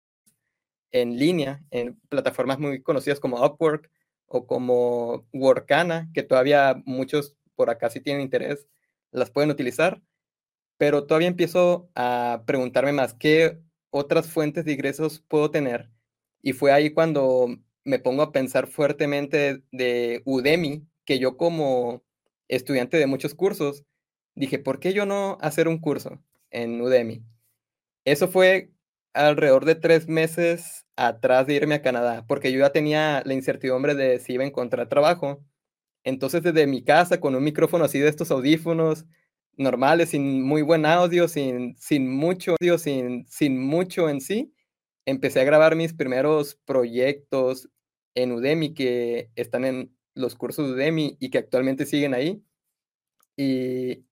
en 0.93 1.19
línea, 1.19 1.62
en 1.71 1.99
plataformas 2.09 2.59
muy 2.59 2.83
conocidas 2.83 3.21
como 3.21 3.45
Upwork 3.45 3.91
o 4.27 4.47
como 4.47 5.27
Workana, 5.33 6.11
que 6.14 6.23
todavía 6.23 6.83
muchos 6.85 7.37
por 7.55 7.71
acá 7.71 7.91
si 7.91 8.01
tienen 8.01 8.23
interés, 8.23 8.67
las 9.12 9.31
pueden 9.31 9.51
utilizar. 9.51 10.03
Pero 10.79 11.07
todavía 11.07 11.29
empiezo 11.29 11.91
a 11.95 12.45
preguntarme 12.47 12.93
más, 12.93 13.14
¿qué 13.14 13.59
otras 13.91 14.29
fuentes 14.31 14.64
de 14.64 14.73
ingresos 14.73 15.21
puedo 15.29 15.51
tener? 15.51 15.91
Y 16.43 16.53
fue 16.53 16.73
ahí 16.73 16.91
cuando 16.91 17.49
me 17.85 17.99
pongo 17.99 18.23
a 18.23 18.33
pensar 18.33 18.67
fuertemente 18.67 19.62
de 19.73 20.23
Udemy, 20.27 20.87
que 21.05 21.19
yo 21.19 21.37
como 21.37 22.05
estudiante 22.49 22.97
de 22.97 23.07
muchos 23.07 23.34
cursos, 23.34 23.84
dije, 24.34 24.59
¿por 24.59 24.80
qué 24.80 24.92
yo 24.92 25.07
no 25.07 25.38
hacer 25.40 25.68
un 25.68 25.78
curso 25.78 26.22
en 26.51 26.80
Udemy? 26.80 27.24
Eso 28.05 28.28
fue 28.28 28.70
alrededor 29.14 29.64
de 29.64 29.74
tres 29.74 30.09
meses 30.09 30.84
atrás 30.97 31.47
de 31.47 31.55
irme 31.55 31.76
a 31.76 31.82
Canadá, 31.82 32.24
porque 32.28 32.53
yo 32.53 32.61
ya 32.61 32.70
tenía 32.70 33.22
la 33.24 33.34
incertidumbre 33.34 33.94
de 33.94 34.20
si 34.20 34.34
iba 34.34 34.44
a 34.44 34.47
encontrar 34.47 34.88
trabajo. 34.88 35.42
Entonces, 36.05 36.42
desde 36.42 36.66
mi 36.66 36.84
casa, 36.84 37.20
con 37.20 37.34
un 37.34 37.42
micrófono 37.42 37.84
así 37.84 37.99
de 37.99 38.09
estos 38.09 38.30
audífonos 38.30 39.07
normales, 39.57 40.11
sin 40.11 40.42
muy 40.42 40.62
buen 40.62 40.86
audio, 40.86 41.28
sin, 41.28 41.76
sin 41.78 42.11
mucho 42.11 42.57
audio, 42.61 42.78
sin, 42.78 43.26
sin 43.28 43.61
mucho 43.61 44.09
en 44.09 44.20
sí, 44.20 44.53
empecé 45.07 45.40
a 45.40 45.44
grabar 45.44 45.76
mis 45.76 45.94
primeros 45.94 46.57
proyectos 46.64 47.68
en 48.14 48.32
Udemy 48.32 48.74
que 48.74 49.30
están 49.34 49.64
en 49.64 49.95
los 50.17 50.35
cursos 50.35 50.67
de 50.69 50.75
Udemy 50.75 51.17
y 51.21 51.31
que 51.31 51.39
actualmente 51.39 51.87
siguen 51.87 52.14
ahí. 52.14 52.43
Y, 53.37 54.05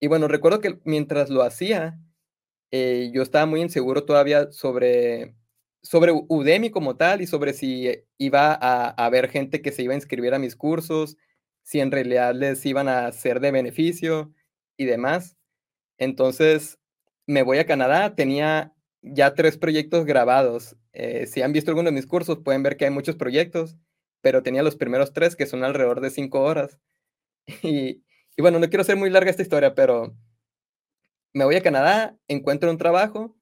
y 0.00 0.06
bueno, 0.08 0.28
recuerdo 0.28 0.60
que 0.60 0.78
mientras 0.84 1.30
lo 1.30 1.42
hacía, 1.42 1.98
eh, 2.70 3.10
yo 3.12 3.22
estaba 3.22 3.46
muy 3.46 3.62
inseguro 3.62 4.04
todavía 4.04 4.52
sobre, 4.52 5.34
sobre 5.82 6.12
Udemy 6.12 6.70
como 6.70 6.96
tal 6.96 7.22
y 7.22 7.26
sobre 7.26 7.54
si 7.54 8.04
iba 8.18 8.52
a, 8.52 8.88
a 8.90 9.06
haber 9.06 9.28
gente 9.28 9.62
que 9.62 9.72
se 9.72 9.82
iba 9.82 9.94
a 9.94 9.96
inscribir 9.96 10.34
a 10.34 10.38
mis 10.38 10.56
cursos, 10.56 11.16
si 11.62 11.80
en 11.80 11.90
realidad 11.90 12.34
les 12.34 12.64
iban 12.66 12.88
a 12.88 13.10
ser 13.12 13.40
de 13.40 13.50
beneficio 13.50 14.32
y 14.76 14.84
demás. 14.84 15.36
Entonces 15.98 16.78
me 17.26 17.42
voy 17.42 17.58
a 17.58 17.66
Canadá, 17.66 18.14
tenía 18.14 18.74
ya 19.02 19.34
tres 19.34 19.56
proyectos 19.58 20.04
grabados. 20.04 20.76
Eh, 20.92 21.26
si 21.26 21.42
han 21.42 21.52
visto 21.52 21.70
alguno 21.70 21.90
de 21.90 21.94
mis 21.96 22.06
cursos, 22.06 22.38
pueden 22.44 22.62
ver 22.62 22.76
que 22.76 22.84
hay 22.84 22.90
muchos 22.90 23.16
proyectos, 23.16 23.76
pero 24.22 24.42
tenía 24.42 24.62
los 24.62 24.76
primeros 24.76 25.12
tres 25.12 25.36
que 25.36 25.46
son 25.46 25.64
alrededor 25.64 26.00
de 26.00 26.10
cinco 26.10 26.42
horas. 26.42 26.78
Y, 27.62 28.04
y 28.36 28.42
bueno, 28.42 28.58
no 28.58 28.68
quiero 28.68 28.82
hacer 28.82 28.96
muy 28.96 29.10
larga 29.10 29.30
esta 29.30 29.42
historia, 29.42 29.74
pero 29.74 30.16
me 31.34 31.44
voy 31.44 31.56
a 31.56 31.62
Canadá, 31.62 32.16
encuentro 32.28 32.70
un 32.70 32.78
trabajo. 32.78 33.36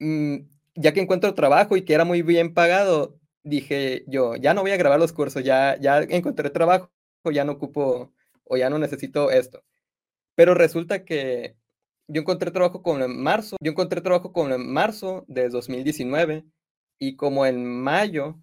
Mm, 0.00 0.48
ya 0.74 0.92
que 0.92 1.00
encuentro 1.00 1.34
trabajo 1.34 1.76
y 1.76 1.84
que 1.84 1.94
era 1.94 2.04
muy 2.04 2.22
bien 2.22 2.54
pagado, 2.54 3.18
dije 3.44 4.04
yo, 4.08 4.36
ya 4.36 4.54
no 4.54 4.62
voy 4.62 4.72
a 4.72 4.76
grabar 4.76 4.98
los 4.98 5.12
cursos, 5.12 5.44
ya, 5.44 5.76
ya 5.80 5.98
encontré 6.00 6.50
trabajo, 6.50 6.90
ya 7.32 7.44
no 7.44 7.52
ocupo 7.52 8.12
o 8.44 8.56
ya 8.56 8.70
no 8.70 8.78
necesito 8.78 9.30
esto. 9.30 9.64
Pero 10.34 10.54
resulta 10.54 11.04
que 11.04 11.56
yo 12.08 12.22
encontré 12.22 12.50
trabajo 12.50 12.82
como 12.82 13.04
en 13.04 13.22
marzo, 13.22 13.56
yo 13.60 13.72
encontré 13.72 14.00
trabajo 14.00 14.32
como 14.32 14.54
en 14.54 14.72
marzo 14.72 15.24
de 15.28 15.48
2019 15.48 16.44
y 16.98 17.16
como 17.16 17.46
en 17.46 17.64
mayo 17.64 18.40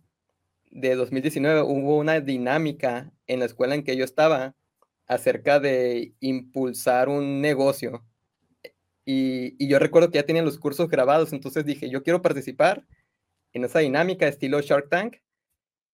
de 0.69 0.95
2019 0.95 1.61
hubo 1.61 1.97
una 1.97 2.19
dinámica 2.21 3.11
en 3.27 3.39
la 3.39 3.45
escuela 3.45 3.75
en 3.75 3.83
que 3.83 3.97
yo 3.97 4.05
estaba 4.05 4.55
acerca 5.07 5.59
de 5.59 6.13
impulsar 6.19 7.09
un 7.09 7.41
negocio. 7.41 8.05
Y, 9.05 9.67
yo 9.67 9.79
recuerdo 9.79 10.11
que 10.11 10.19
ya 10.19 10.25
tenían 10.25 10.45
los 10.45 10.59
cursos 10.59 10.87
grabados, 10.87 11.33
entonces 11.33 11.65
dije, 11.65 11.89
yo 11.89 12.03
quiero 12.03 12.21
participar 12.21 12.85
en 13.53 13.65
esa 13.65 13.79
dinámica 13.79 14.27
estilo 14.27 14.61
Shark 14.61 14.89
Tank 14.89 15.17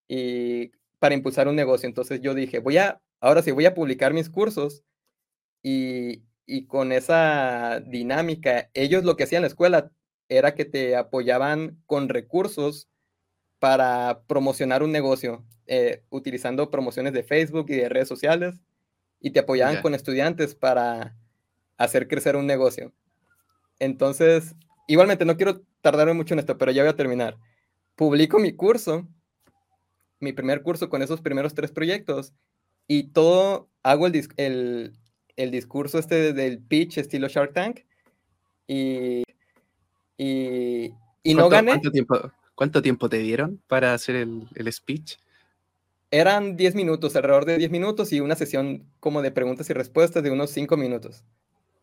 y 0.07 0.71
para 0.99 1.15
impulsar 1.15 1.47
un 1.47 1.55
negocio. 1.55 1.87
Entonces 1.87 2.19
yo 2.21 2.33
dije, 2.33 2.59
voy 2.59 2.77
a, 2.77 3.01
ahora 3.21 3.41
sí, 3.41 3.51
voy 3.51 3.65
a 3.65 3.73
publicar 3.73 4.13
mis 4.13 4.29
cursos 4.29 4.83
y, 5.63 6.23
y 6.45 6.65
con 6.67 6.91
esa 6.91 7.79
dinámica, 7.79 8.69
ellos 8.73 9.05
lo 9.05 9.15
que 9.15 9.23
hacían 9.23 9.39
en 9.39 9.43
la 9.43 9.47
escuela 9.47 9.91
era 10.27 10.55
que 10.55 10.65
te 10.65 10.95
apoyaban 10.97 11.81
con 11.85 12.09
recursos 12.09 12.89
para 13.65 14.21
promocionar 14.27 14.83
un 14.83 14.91
negocio, 14.91 15.43
eh, 15.65 16.03
utilizando 16.11 16.69
promociones 16.69 17.13
de 17.13 17.23
Facebook 17.23 17.65
y 17.69 17.77
de 17.77 17.89
redes 17.89 18.07
sociales, 18.07 18.61
y 19.19 19.31
te 19.31 19.39
apoyaban 19.39 19.81
con 19.81 19.95
estudiantes 19.95 20.53
para 20.53 21.15
hacer 21.75 22.07
crecer 22.07 22.35
un 22.35 22.45
negocio. 22.45 22.93
Entonces, 23.79 24.53
igualmente, 24.87 25.25
no 25.25 25.35
quiero 25.35 25.63
tardarme 25.81 26.13
mucho 26.13 26.35
en 26.35 26.41
esto, 26.41 26.59
pero 26.59 26.71
ya 26.71 26.83
voy 26.83 26.91
a 26.91 26.95
terminar. 26.95 27.37
Publico 27.95 28.37
mi 28.37 28.53
curso, 28.53 29.07
mi 30.19 30.31
primer 30.31 30.61
curso 30.61 30.87
con 30.87 31.01
esos 31.01 31.21
primeros 31.21 31.55
tres 31.55 31.71
proyectos, 31.71 32.33
y 32.87 33.07
todo, 33.13 33.67
hago 33.81 34.05
el, 34.05 34.27
el, 34.37 34.93
el 35.37 35.49
discurso 35.49 35.97
este 35.97 36.33
del 36.33 36.59
pitch 36.59 36.99
estilo 36.99 37.29
Shark 37.29 37.53
Tank 37.53 37.79
y, 38.67 39.23
y, 40.17 40.93
y 41.23 41.33
no 41.33 41.49
gané. 41.49 41.71
¿cuánto 41.71 41.89
tiempo, 41.89 42.31
¿Cuánto 42.55 42.81
tiempo 42.81 43.09
te 43.09 43.17
dieron 43.17 43.61
para 43.67 43.93
hacer 43.93 44.15
el, 44.15 44.47
el 44.55 44.71
speech? 44.71 45.17
Eran 46.11 46.55
10 46.55 46.75
minutos, 46.75 47.15
alrededor 47.15 47.45
de 47.45 47.57
10 47.57 47.71
minutos 47.71 48.13
y 48.13 48.21
una 48.21 48.35
sesión 48.35 48.85
como 48.99 49.21
de 49.21 49.31
preguntas 49.31 49.69
y 49.69 49.73
respuestas 49.73 50.23
de 50.23 50.31
unos 50.31 50.51
5 50.51 50.77
minutos. 50.77 51.23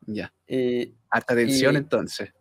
Ya. 0.07 0.33
Y, 0.47 0.95
Harta 1.11 1.35
tensión 1.35 1.77
entonces. 1.77 2.33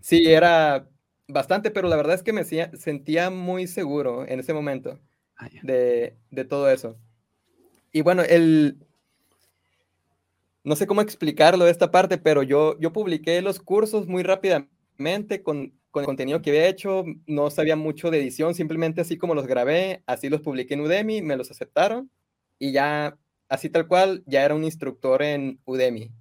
Sí, 0.00 0.30
era 0.30 0.88
bastante, 1.26 1.70
pero 1.70 1.88
la 1.88 1.96
verdad 1.96 2.14
es 2.14 2.22
que 2.22 2.32
me 2.32 2.44
sentía 2.44 3.30
muy 3.30 3.66
seguro 3.66 4.26
en 4.26 4.40
ese 4.40 4.54
momento 4.54 4.98
ah, 5.36 5.48
de, 5.62 6.16
de 6.30 6.44
todo 6.44 6.70
eso. 6.70 6.96
Y 7.92 8.02
bueno, 8.02 8.22
el, 8.22 8.78
no 10.64 10.76
sé 10.76 10.86
cómo 10.86 11.00
explicarlo 11.00 11.66
esta 11.66 11.90
parte, 11.90 12.18
pero 12.18 12.42
yo, 12.42 12.78
yo 12.78 12.92
publiqué 12.92 13.40
los 13.42 13.58
cursos 13.60 14.06
muy 14.06 14.22
rápidamente 14.22 15.42
con, 15.42 15.72
con 15.90 16.02
el 16.02 16.06
contenido 16.06 16.42
que 16.42 16.50
había 16.50 16.68
hecho, 16.68 17.04
no 17.26 17.50
sabía 17.50 17.76
mucho 17.76 18.10
de 18.10 18.18
edición, 18.18 18.54
simplemente 18.54 19.00
así 19.00 19.16
como 19.16 19.34
los 19.34 19.46
grabé, 19.46 20.02
así 20.06 20.28
los 20.28 20.42
publiqué 20.42 20.74
en 20.74 20.82
Udemy, 20.82 21.22
me 21.22 21.36
los 21.36 21.50
aceptaron 21.50 22.10
y 22.58 22.72
ya, 22.72 23.18
así 23.48 23.70
tal 23.70 23.86
cual, 23.86 24.22
ya 24.26 24.44
era 24.44 24.54
un 24.54 24.64
instructor 24.64 25.22
en 25.22 25.60
Udemy. 25.64 26.12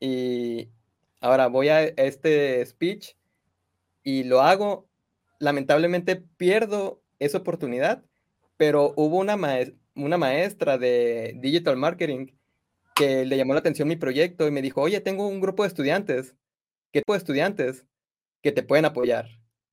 Y 0.00 0.70
ahora 1.20 1.48
voy 1.48 1.68
a 1.68 1.84
este 1.84 2.64
speech 2.66 3.14
y 4.02 4.24
lo 4.24 4.42
hago, 4.42 4.88
lamentablemente 5.38 6.16
pierdo 6.16 7.02
esa 7.18 7.38
oportunidad, 7.38 8.04
pero 8.56 8.92
hubo 8.96 9.18
una, 9.18 9.36
maestra 9.36 10.78
de 10.78 11.34
digital 11.40 11.76
marketing 11.76 12.28
que 12.94 13.24
le 13.24 13.36
llamó 13.36 13.54
la 13.54 13.60
atención 13.60 13.88
mi 13.88 13.96
proyecto 13.96 14.46
y 14.46 14.50
me 14.50 14.62
dijo, 14.62 14.82
oye, 14.82 15.00
tengo 15.00 15.26
un 15.26 15.40
grupo 15.40 15.62
de 15.62 15.68
estudiantes, 15.68 16.34
¿qué 16.92 17.00
tipo 17.00 17.14
de 17.14 17.18
estudiantes 17.18 17.86
que 18.42 18.52
te 18.52 18.62
pueden 18.62 18.84
apoyar 18.84 19.28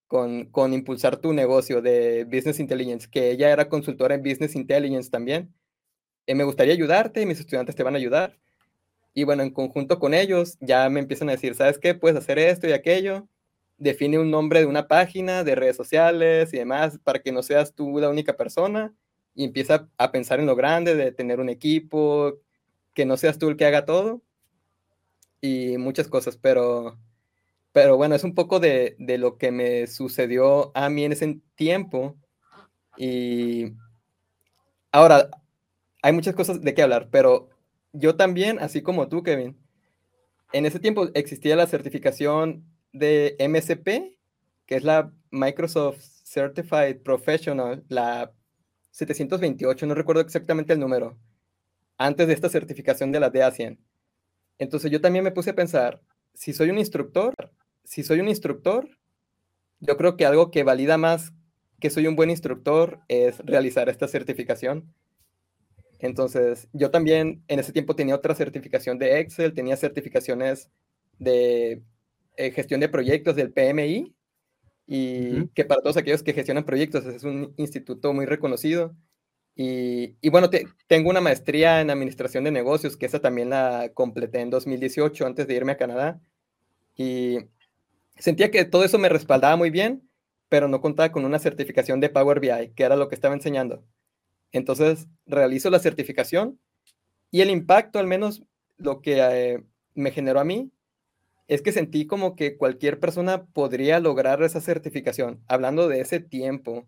con, 0.07 0.45
con 0.45 0.73
impulsar 0.73 1.17
tu 1.17 1.33
negocio 1.33 1.81
de 1.81 2.25
Business 2.25 2.59
Intelligence? 2.59 3.07
Que 3.09 3.31
ella 3.31 3.51
era 3.51 3.69
consultora 3.69 4.15
en 4.15 4.23
Business 4.23 4.55
Intelligence 4.55 5.09
también. 5.09 5.53
Y 6.25 6.35
me 6.35 6.43
gustaría 6.43 6.73
ayudarte 6.73 7.21
y 7.21 7.25
mis 7.25 7.39
estudiantes 7.39 7.75
te 7.75 7.83
van 7.83 7.95
a 7.95 7.97
ayudar. 7.97 8.37
Y 9.13 9.23
bueno, 9.23 9.43
en 9.43 9.51
conjunto 9.51 9.99
con 9.99 10.13
ellos 10.13 10.57
ya 10.59 10.89
me 10.89 10.99
empiezan 10.99 11.29
a 11.29 11.33
decir, 11.33 11.55
¿sabes 11.55 11.79
qué? 11.79 11.95
Puedes 11.95 12.17
hacer 12.17 12.39
esto 12.39 12.67
y 12.67 12.73
aquello. 12.73 13.27
Define 13.77 14.19
un 14.19 14.31
nombre 14.31 14.59
de 14.59 14.65
una 14.65 14.87
página, 14.87 15.43
de 15.43 15.55
redes 15.55 15.75
sociales 15.75 16.53
y 16.53 16.57
demás, 16.57 16.99
para 17.03 17.19
que 17.19 17.31
no 17.31 17.43
seas 17.43 17.73
tú 17.73 17.99
la 17.99 18.09
única 18.09 18.37
persona. 18.37 18.93
Y 19.35 19.43
empieza 19.43 19.89
a 19.97 20.11
pensar 20.11 20.39
en 20.39 20.47
lo 20.47 20.55
grande, 20.55 20.95
de 20.95 21.11
tener 21.11 21.39
un 21.39 21.49
equipo, 21.49 22.39
que 22.93 23.05
no 23.05 23.17
seas 23.17 23.37
tú 23.37 23.49
el 23.49 23.57
que 23.57 23.65
haga 23.65 23.85
todo 23.85 24.21
y 25.41 25.77
muchas 25.77 26.07
cosas, 26.07 26.37
pero, 26.37 26.97
pero 27.71 27.97
bueno, 27.97 28.15
es 28.15 28.23
un 28.23 28.35
poco 28.35 28.59
de, 28.59 28.95
de 28.99 29.17
lo 29.17 29.37
que 29.37 29.51
me 29.51 29.87
sucedió 29.87 30.71
a 30.75 30.89
mí 30.89 31.05
en 31.05 31.11
ese 31.11 31.39
tiempo. 31.55 32.15
Y 32.97 33.73
ahora, 34.91 35.29
hay 36.01 36.13
muchas 36.13 36.35
cosas 36.35 36.61
de 36.61 36.73
qué 36.73 36.81
hablar, 36.81 37.09
pero 37.11 37.49
yo 37.93 38.15
también, 38.15 38.59
así 38.59 38.81
como 38.81 39.09
tú, 39.09 39.23
Kevin, 39.23 39.57
en 40.53 40.65
ese 40.65 40.79
tiempo 40.79 41.09
existía 41.13 41.55
la 41.55 41.67
certificación 41.67 42.65
de 42.93 43.35
MSP, 43.39 44.17
que 44.65 44.75
es 44.75 44.83
la 44.83 45.11
Microsoft 45.31 46.01
Certified 46.23 47.01
Professional, 47.01 47.83
la 47.89 48.31
728, 48.91 49.85
no 49.85 49.93
recuerdo 49.93 50.21
exactamente 50.21 50.73
el 50.73 50.79
número, 50.79 51.17
antes 51.97 52.27
de 52.27 52.33
esta 52.33 52.49
certificación 52.49 53.11
de 53.11 53.19
la 53.19 53.31
DA100. 53.31 53.77
Entonces 54.59 54.91
yo 54.91 55.01
también 55.01 55.23
me 55.23 55.31
puse 55.31 55.51
a 55.51 55.55
pensar, 55.55 56.01
si 56.33 56.53
soy 56.53 56.69
un 56.69 56.79
instructor, 56.79 57.33
si 57.87 58.03
soy 58.03 58.19
un 58.19 58.27
instructor, 58.27 58.89
yo 59.79 59.95
creo 59.95 60.17
que 60.17 60.25
algo 60.25 60.51
que 60.51 60.63
valida 60.63 60.97
más 60.97 61.31
que 61.79 61.89
soy 61.89 62.05
un 62.05 62.17
buen 62.17 62.29
instructor 62.29 62.99
es 63.07 63.39
realizar 63.39 63.87
esta 63.87 64.09
certificación. 64.09 64.93
Entonces, 65.99 66.67
yo 66.73 66.91
también 66.91 67.43
en 67.47 67.59
ese 67.59 67.71
tiempo 67.71 67.95
tenía 67.95 68.15
otra 68.15 68.35
certificación 68.35 68.99
de 68.99 69.21
Excel, 69.21 69.53
tenía 69.53 69.77
certificaciones 69.77 70.69
de 71.17 71.81
eh, 72.35 72.51
gestión 72.51 72.81
de 72.81 72.89
proyectos 72.89 73.37
del 73.37 73.53
PMI, 73.53 74.13
y 74.85 75.47
que 75.49 75.63
para 75.63 75.81
todos 75.81 75.95
aquellos 75.95 76.23
que 76.23 76.33
gestionan 76.33 76.65
proyectos 76.65 77.05
es 77.05 77.23
un 77.23 77.53
instituto 77.55 78.13
muy 78.13 78.25
reconocido. 78.25 78.95
Y, 79.55 80.29
bueno, 80.29 80.49
tengo 80.87 81.09
una 81.09 81.21
maestría 81.21 81.81
en 81.81 81.89
administración 81.89 82.43
de 82.43 82.51
negocios, 82.51 82.97
que 82.97 83.05
esa 83.05 83.19
también 83.19 83.49
la 83.49 83.91
completé 83.93 84.41
en 84.41 84.49
2018 84.49 85.25
antes 85.25 85.47
de 85.47 85.55
irme 85.55 85.71
a 85.71 85.77
Canadá. 85.77 86.21
Y 86.95 87.39
sentía 88.19 88.51
que 88.51 88.65
todo 88.65 88.83
eso 88.83 88.97
me 88.97 89.09
respaldaba 89.09 89.55
muy 89.55 89.69
bien, 89.69 90.09
pero 90.49 90.67
no 90.67 90.81
contaba 90.81 91.11
con 91.11 91.25
una 91.25 91.39
certificación 91.39 91.99
de 91.99 92.09
Power 92.09 92.39
BI, 92.39 92.73
que 92.75 92.83
era 92.83 92.95
lo 92.95 93.09
que 93.09 93.15
estaba 93.15 93.33
enseñando. 93.33 93.83
Entonces, 94.51 95.07
realizo 95.25 95.69
la 95.69 95.79
certificación 95.79 96.59
y 97.31 97.41
el 97.41 97.49
impacto, 97.49 97.99
al 97.99 98.07
menos 98.07 98.43
lo 98.77 99.01
que 99.01 99.19
eh, 99.19 99.63
me 99.93 100.11
generó 100.11 100.39
a 100.39 100.45
mí, 100.45 100.71
es 101.47 101.61
que 101.61 101.71
sentí 101.71 102.07
como 102.07 102.35
que 102.35 102.57
cualquier 102.57 102.99
persona 102.99 103.45
podría 103.45 103.99
lograr 103.99 104.41
esa 104.43 104.61
certificación. 104.61 105.43
Hablando 105.47 105.87
de 105.87 106.01
ese 106.01 106.19
tiempo, 106.19 106.87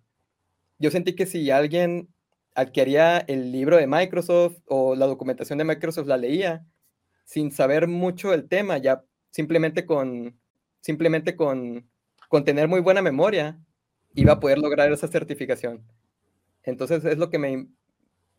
yo 0.80 0.92
sentí 0.92 1.16
que 1.16 1.26
si 1.26 1.50
alguien 1.52 2.10
adquiría 2.56 3.20
el 3.20 3.52
libro 3.52 3.78
de 3.78 3.88
Microsoft 3.88 4.58
o 4.66 4.96
la 4.96 5.06
documentación 5.06 5.60
de 5.60 5.66
Microsoft 5.66 6.08
la 6.08 6.18
leía 6.18 6.66
sin 7.26 7.52
saber 7.52 7.88
mucho 7.88 8.32
del 8.32 8.48
tema, 8.48 8.78
ya 8.78 9.04
simplemente 9.32 9.86
con 9.86 10.39
simplemente 10.82 11.36
con, 11.36 11.90
con 12.28 12.46
tener 12.46 12.68
muy 12.68 12.82
buena 12.82 13.02
memoria 13.02 13.60
iba 14.14 14.34
a 14.34 14.40
poder 14.40 14.58
lograr 14.60 14.92
esa 14.92 15.08
certificación. 15.08 15.86
Entonces 16.64 17.06
es 17.06 17.18
lo 17.18 17.30
que 17.30 17.40
me 17.40 17.68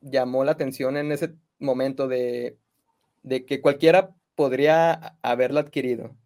llamó 0.00 0.44
la 0.44 0.52
atención 0.52 0.96
en 0.96 1.12
ese 1.12 1.34
momento 1.58 2.08
de, 2.08 2.58
de 3.22 3.44
que 3.44 3.60
cualquiera 3.60 4.14
podría 4.34 5.16
haberla 5.22 5.60
adquirido. 5.60 6.16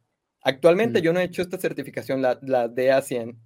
Actualmente 0.43 1.01
yo 1.01 1.13
no 1.13 1.21
he 1.21 1.25
hecho 1.25 1.43
esta 1.43 1.59
certificación, 1.59 2.23
la, 2.23 2.39
la 2.43 2.69
DA100, 2.69 3.39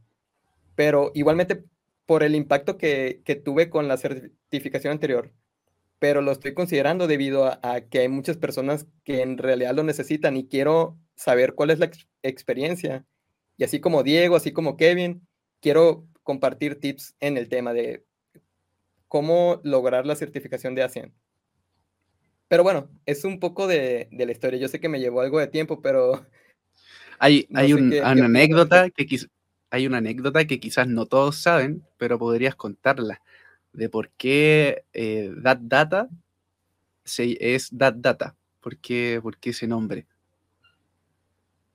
pero 0.74 1.12
igualmente 1.14 1.64
por 2.06 2.22
el 2.22 2.34
impacto 2.34 2.76
que, 2.76 3.22
que, 3.24 3.36
tuve 3.36 3.70
con 3.70 3.86
la 3.86 3.96
certificación 3.98 4.92
anterior, 4.92 5.32
pero 5.98 6.22
lo 6.22 6.32
estoy 6.32 6.54
considerando 6.54 7.06
debido 7.06 7.46
a, 7.46 7.80
que 7.82 8.00
hay 8.00 8.08
muchas 8.08 8.36
personas 8.36 8.86
que 9.04 9.22
en 9.22 9.38
realidad 9.38 9.74
lo 9.74 9.82
necesitan 9.82 10.36
y 10.36 10.48
quiero 10.48 10.98
saber 11.18 11.54
cuál 11.54 11.70
es 11.70 11.80
la 11.80 11.90
experiencia. 12.22 13.04
Y 13.56 13.64
así 13.64 13.80
como 13.80 14.04
Diego, 14.04 14.36
así 14.36 14.52
como 14.52 14.76
Kevin, 14.76 15.26
quiero 15.60 16.06
compartir 16.22 16.78
tips 16.78 17.16
en 17.18 17.36
el 17.36 17.48
tema 17.48 17.72
de 17.72 18.04
cómo 19.08 19.60
lograr 19.64 20.06
la 20.06 20.14
certificación 20.14 20.76
de 20.76 20.84
A100. 20.84 21.12
Pero 22.46 22.62
bueno, 22.62 22.88
es 23.04 23.24
un 23.24 23.40
poco 23.40 23.66
de, 23.66 24.08
la 24.12 24.30
historia. 24.30 24.60
Yo 24.60 24.68
sé 24.68 24.80
que 24.80 24.88
me 24.88 25.00
llevó 25.00 25.20
algo 25.20 25.38
de 25.40 25.48
tiempo, 25.48 25.82
pero... 25.82 26.24
Hay, 27.20 27.48
hay 27.52 27.72
una 27.72 28.26
anécdota 28.26 28.90
que 28.90 29.04
hay 29.70 29.88
una 29.88 29.98
anécdota 29.98 30.46
que 30.46 30.60
quizás 30.60 30.86
no 30.86 31.06
todos 31.06 31.34
saben, 31.36 31.84
pero 31.96 32.16
podrías 32.16 32.54
contarla, 32.54 33.20
de 33.72 33.88
por 33.88 34.10
qué 34.10 34.84
eh, 34.92 35.32
That 35.42 35.58
Data 35.62 36.08
se, 37.02 37.36
es 37.40 37.70
That 37.76 37.94
Data. 37.94 38.36
¿Por 38.60 38.76
qué, 38.76 39.18
¿Por 39.20 39.36
qué 39.36 39.50
ese 39.50 39.66
nombre? 39.66 40.06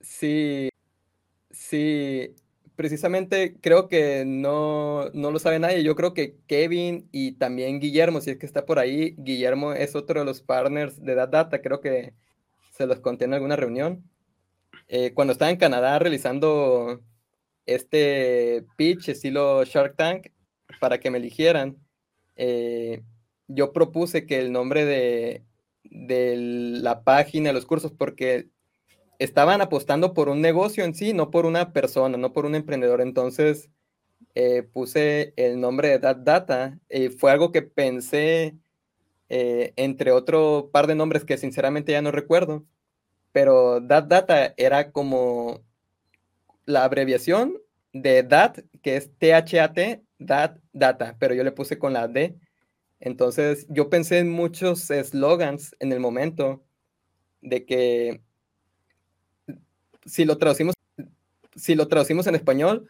Sí, 0.04 0.68
sí, 1.50 2.34
precisamente 2.76 3.56
creo 3.60 3.88
que 3.88 4.24
no, 4.26 5.10
no 5.14 5.30
lo 5.30 5.38
sabe 5.38 5.58
nadie. 5.58 5.82
Yo 5.82 5.96
creo 5.96 6.14
que 6.14 6.36
Kevin 6.46 7.08
y 7.10 7.32
también 7.32 7.80
Guillermo, 7.80 8.20
si 8.20 8.30
es 8.32 8.38
que 8.38 8.46
está 8.46 8.66
por 8.66 8.78
ahí, 8.78 9.14
Guillermo 9.18 9.72
es 9.72 9.96
otro 9.96 10.20
de 10.20 10.26
los 10.26 10.42
partners 10.42 11.02
de 11.02 11.16
That 11.16 11.60
creo 11.62 11.80
que 11.80 12.14
se 12.72 12.86
los 12.86 13.00
conté 13.00 13.24
en 13.24 13.34
alguna 13.34 13.56
reunión. 13.56 14.04
Eh, 14.88 15.14
cuando 15.14 15.32
estaba 15.32 15.50
en 15.50 15.56
Canadá 15.58 15.98
realizando 15.98 17.02
este 17.66 18.66
pitch 18.76 19.08
estilo 19.08 19.64
Shark 19.64 19.96
Tank 19.96 20.28
para 20.80 21.00
que 21.00 21.10
me 21.10 21.18
eligieran, 21.18 21.78
eh, 22.36 23.02
yo 23.48 23.72
propuse 23.72 24.26
que 24.26 24.38
el 24.40 24.52
nombre 24.52 24.84
de, 24.84 25.44
de 25.84 26.36
la 26.36 27.04
página, 27.04 27.52
los 27.54 27.66
cursos, 27.66 27.92
porque 27.92 28.50
estaban 29.18 29.60
apostando 29.60 30.14
por 30.14 30.28
un 30.28 30.40
negocio 30.40 30.84
en 30.84 30.94
sí, 30.94 31.12
no 31.12 31.30
por 31.30 31.46
una 31.46 31.72
persona, 31.72 32.16
no 32.18 32.32
por 32.32 32.46
un 32.46 32.54
emprendedor. 32.54 33.00
Entonces 33.00 33.70
eh, 34.34 34.62
puse 34.62 35.32
el 35.36 35.60
nombre 35.60 35.88
de 35.88 35.98
That 35.98 36.16
Data 36.18 36.78
y 36.88 37.08
fue 37.08 37.30
algo 37.32 37.52
que 37.52 37.62
pensé 37.62 38.54
eh, 39.28 39.72
entre 39.76 40.12
otro 40.12 40.70
par 40.72 40.86
de 40.86 40.94
nombres 40.94 41.24
que 41.24 41.38
sinceramente 41.38 41.92
ya 41.92 42.02
no 42.02 42.10
recuerdo, 42.10 42.64
pero 43.32 43.84
That 43.86 44.04
Data 44.04 44.54
era 44.56 44.92
como 44.92 45.62
la 46.66 46.84
abreviación 46.84 47.58
de 47.92 48.22
DAT, 48.22 48.60
que 48.82 48.96
es 48.96 49.10
T-H-A-T, 49.18 50.02
DAT 50.18 50.58
Data, 50.72 51.16
pero 51.18 51.34
yo 51.34 51.44
le 51.44 51.52
puse 51.52 51.78
con 51.78 51.92
la 51.92 52.08
D. 52.08 52.36
Entonces 53.00 53.66
yo 53.68 53.90
pensé 53.90 54.18
en 54.18 54.30
muchos 54.30 54.90
eslogans 54.90 55.74
en 55.78 55.92
el 55.92 56.00
momento 56.00 56.64
de 57.40 57.64
que 57.64 58.22
si 60.06 60.24
lo 60.24 60.38
traducimos, 60.38 60.74
si 61.54 61.74
lo 61.74 61.88
traducimos 61.88 62.26
en 62.26 62.34
español, 62.34 62.88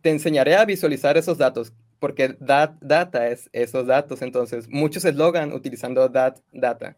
te 0.00 0.10
enseñaré 0.10 0.56
a 0.56 0.64
visualizar 0.64 1.16
esos 1.16 1.38
datos, 1.38 1.72
porque 1.98 2.30
that 2.34 2.72
data 2.80 3.28
es 3.28 3.48
esos 3.52 3.86
datos. 3.86 4.22
Entonces, 4.22 4.68
muchos 4.68 5.04
eslogan 5.04 5.52
utilizando 5.52 6.10
that 6.10 6.36
data. 6.52 6.96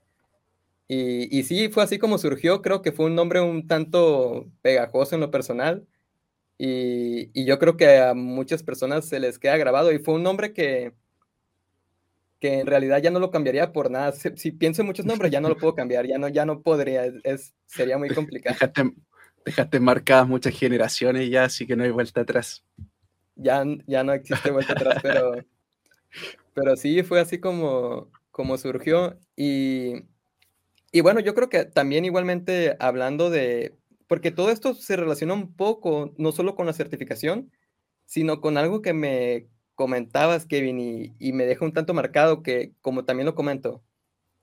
Y, 0.89 1.39
y 1.39 1.45
sí, 1.45 1.69
fue 1.69 1.85
así 1.85 1.99
como 1.99 2.19
surgió. 2.19 2.63
Creo 2.63 2.83
que 2.83 2.93
fue 2.93 3.07
un 3.07 3.15
nombre 3.15 3.41
un 3.41 3.69
tanto 3.69 4.51
pegajoso 4.63 5.15
en 5.15 5.21
lo 5.21 5.31
personal. 5.31 5.87
Y, 6.59 7.31
y, 7.33 7.47
yo 7.47 7.59
creo 7.59 7.77
que 7.77 7.99
a 7.99 8.15
muchas 8.15 8.63
personas 8.63 9.07
se 9.07 9.21
les 9.21 9.39
queda 9.39 9.57
grabado. 9.57 9.93
Y 9.93 10.01
fue 10.01 10.15
un 10.15 10.25
nombre 10.25 10.53
que, 10.53 10.93
que 12.41 12.61
en 12.61 12.67
realidad 12.67 13.01
ya 13.01 13.11
no 13.11 13.21
lo 13.21 13.31
cambiaría 13.31 13.73
por 13.73 13.91
nada. 13.91 14.13
Si, 14.13 14.51
pienso 14.51 14.83
en 14.83 14.87
muchos 14.89 15.07
nombres, 15.07 15.31
ya 15.31 15.41
no 15.41 15.49
lo 15.49 15.57
puedo 15.57 15.75
cambiar. 15.75 16.07
Ya 16.07 16.19
no, 16.19 16.29
ya 16.29 16.45
no 16.45 16.61
podría. 16.63 17.05
Es, 17.23 17.55
sería 17.67 17.97
muy 17.97 18.11
complicado 18.11 18.57
dejaste 19.45 19.81
marcadas 19.81 20.29
muchas 20.29 20.59
generaciones 20.59 21.31
ya, 21.31 21.45
así 21.45 21.67
que 21.67 21.77
no 21.77 21.85
hay 21.85 21.91
vuelta 21.91 22.23
atrás. 22.23 22.65
Ya, 23.37 23.65
ya 23.87 24.05
no 24.05 24.13
existe 24.13 24.51
vuelta 24.51 24.73
atrás, 24.73 24.99
pero, 25.03 25.33
pero 26.55 26.77
sí 26.77 27.03
fue 27.03 27.21
así 27.21 27.39
como, 27.39 28.11
como 28.31 28.59
surgió. 28.59 29.19
Y, 29.37 30.05
y 30.93 31.01
bueno, 31.01 31.21
yo 31.21 31.35
creo 31.35 31.49
que 31.49 31.65
también 31.65 32.05
igualmente 32.05 32.77
hablando 32.81 33.31
de, 33.31 33.77
porque 34.07 34.31
todo 34.31 34.51
esto 34.51 34.75
se 34.75 34.97
relaciona 34.97 35.35
un 35.35 35.55
poco, 35.55 36.15
no 36.19 36.33
solo 36.33 36.55
con 36.55 36.67
la 36.67 36.73
certificación, 36.73 37.51
sino 38.05 38.41
con 38.41 38.59
algo 38.59 38.83
que 38.83 38.93
me 38.93 39.47
comentabas, 39.75 40.45
Kevin, 40.47 40.81
y, 40.81 41.15
y 41.19 41.33
me 41.33 41.47
deja 41.47 41.65
un 41.65 41.73
tanto 41.73 41.95
marcado 41.95 42.43
que, 42.43 42.73
como 42.83 43.05
también 43.05 43.27
lo 43.27 43.35
comento, 43.35 43.83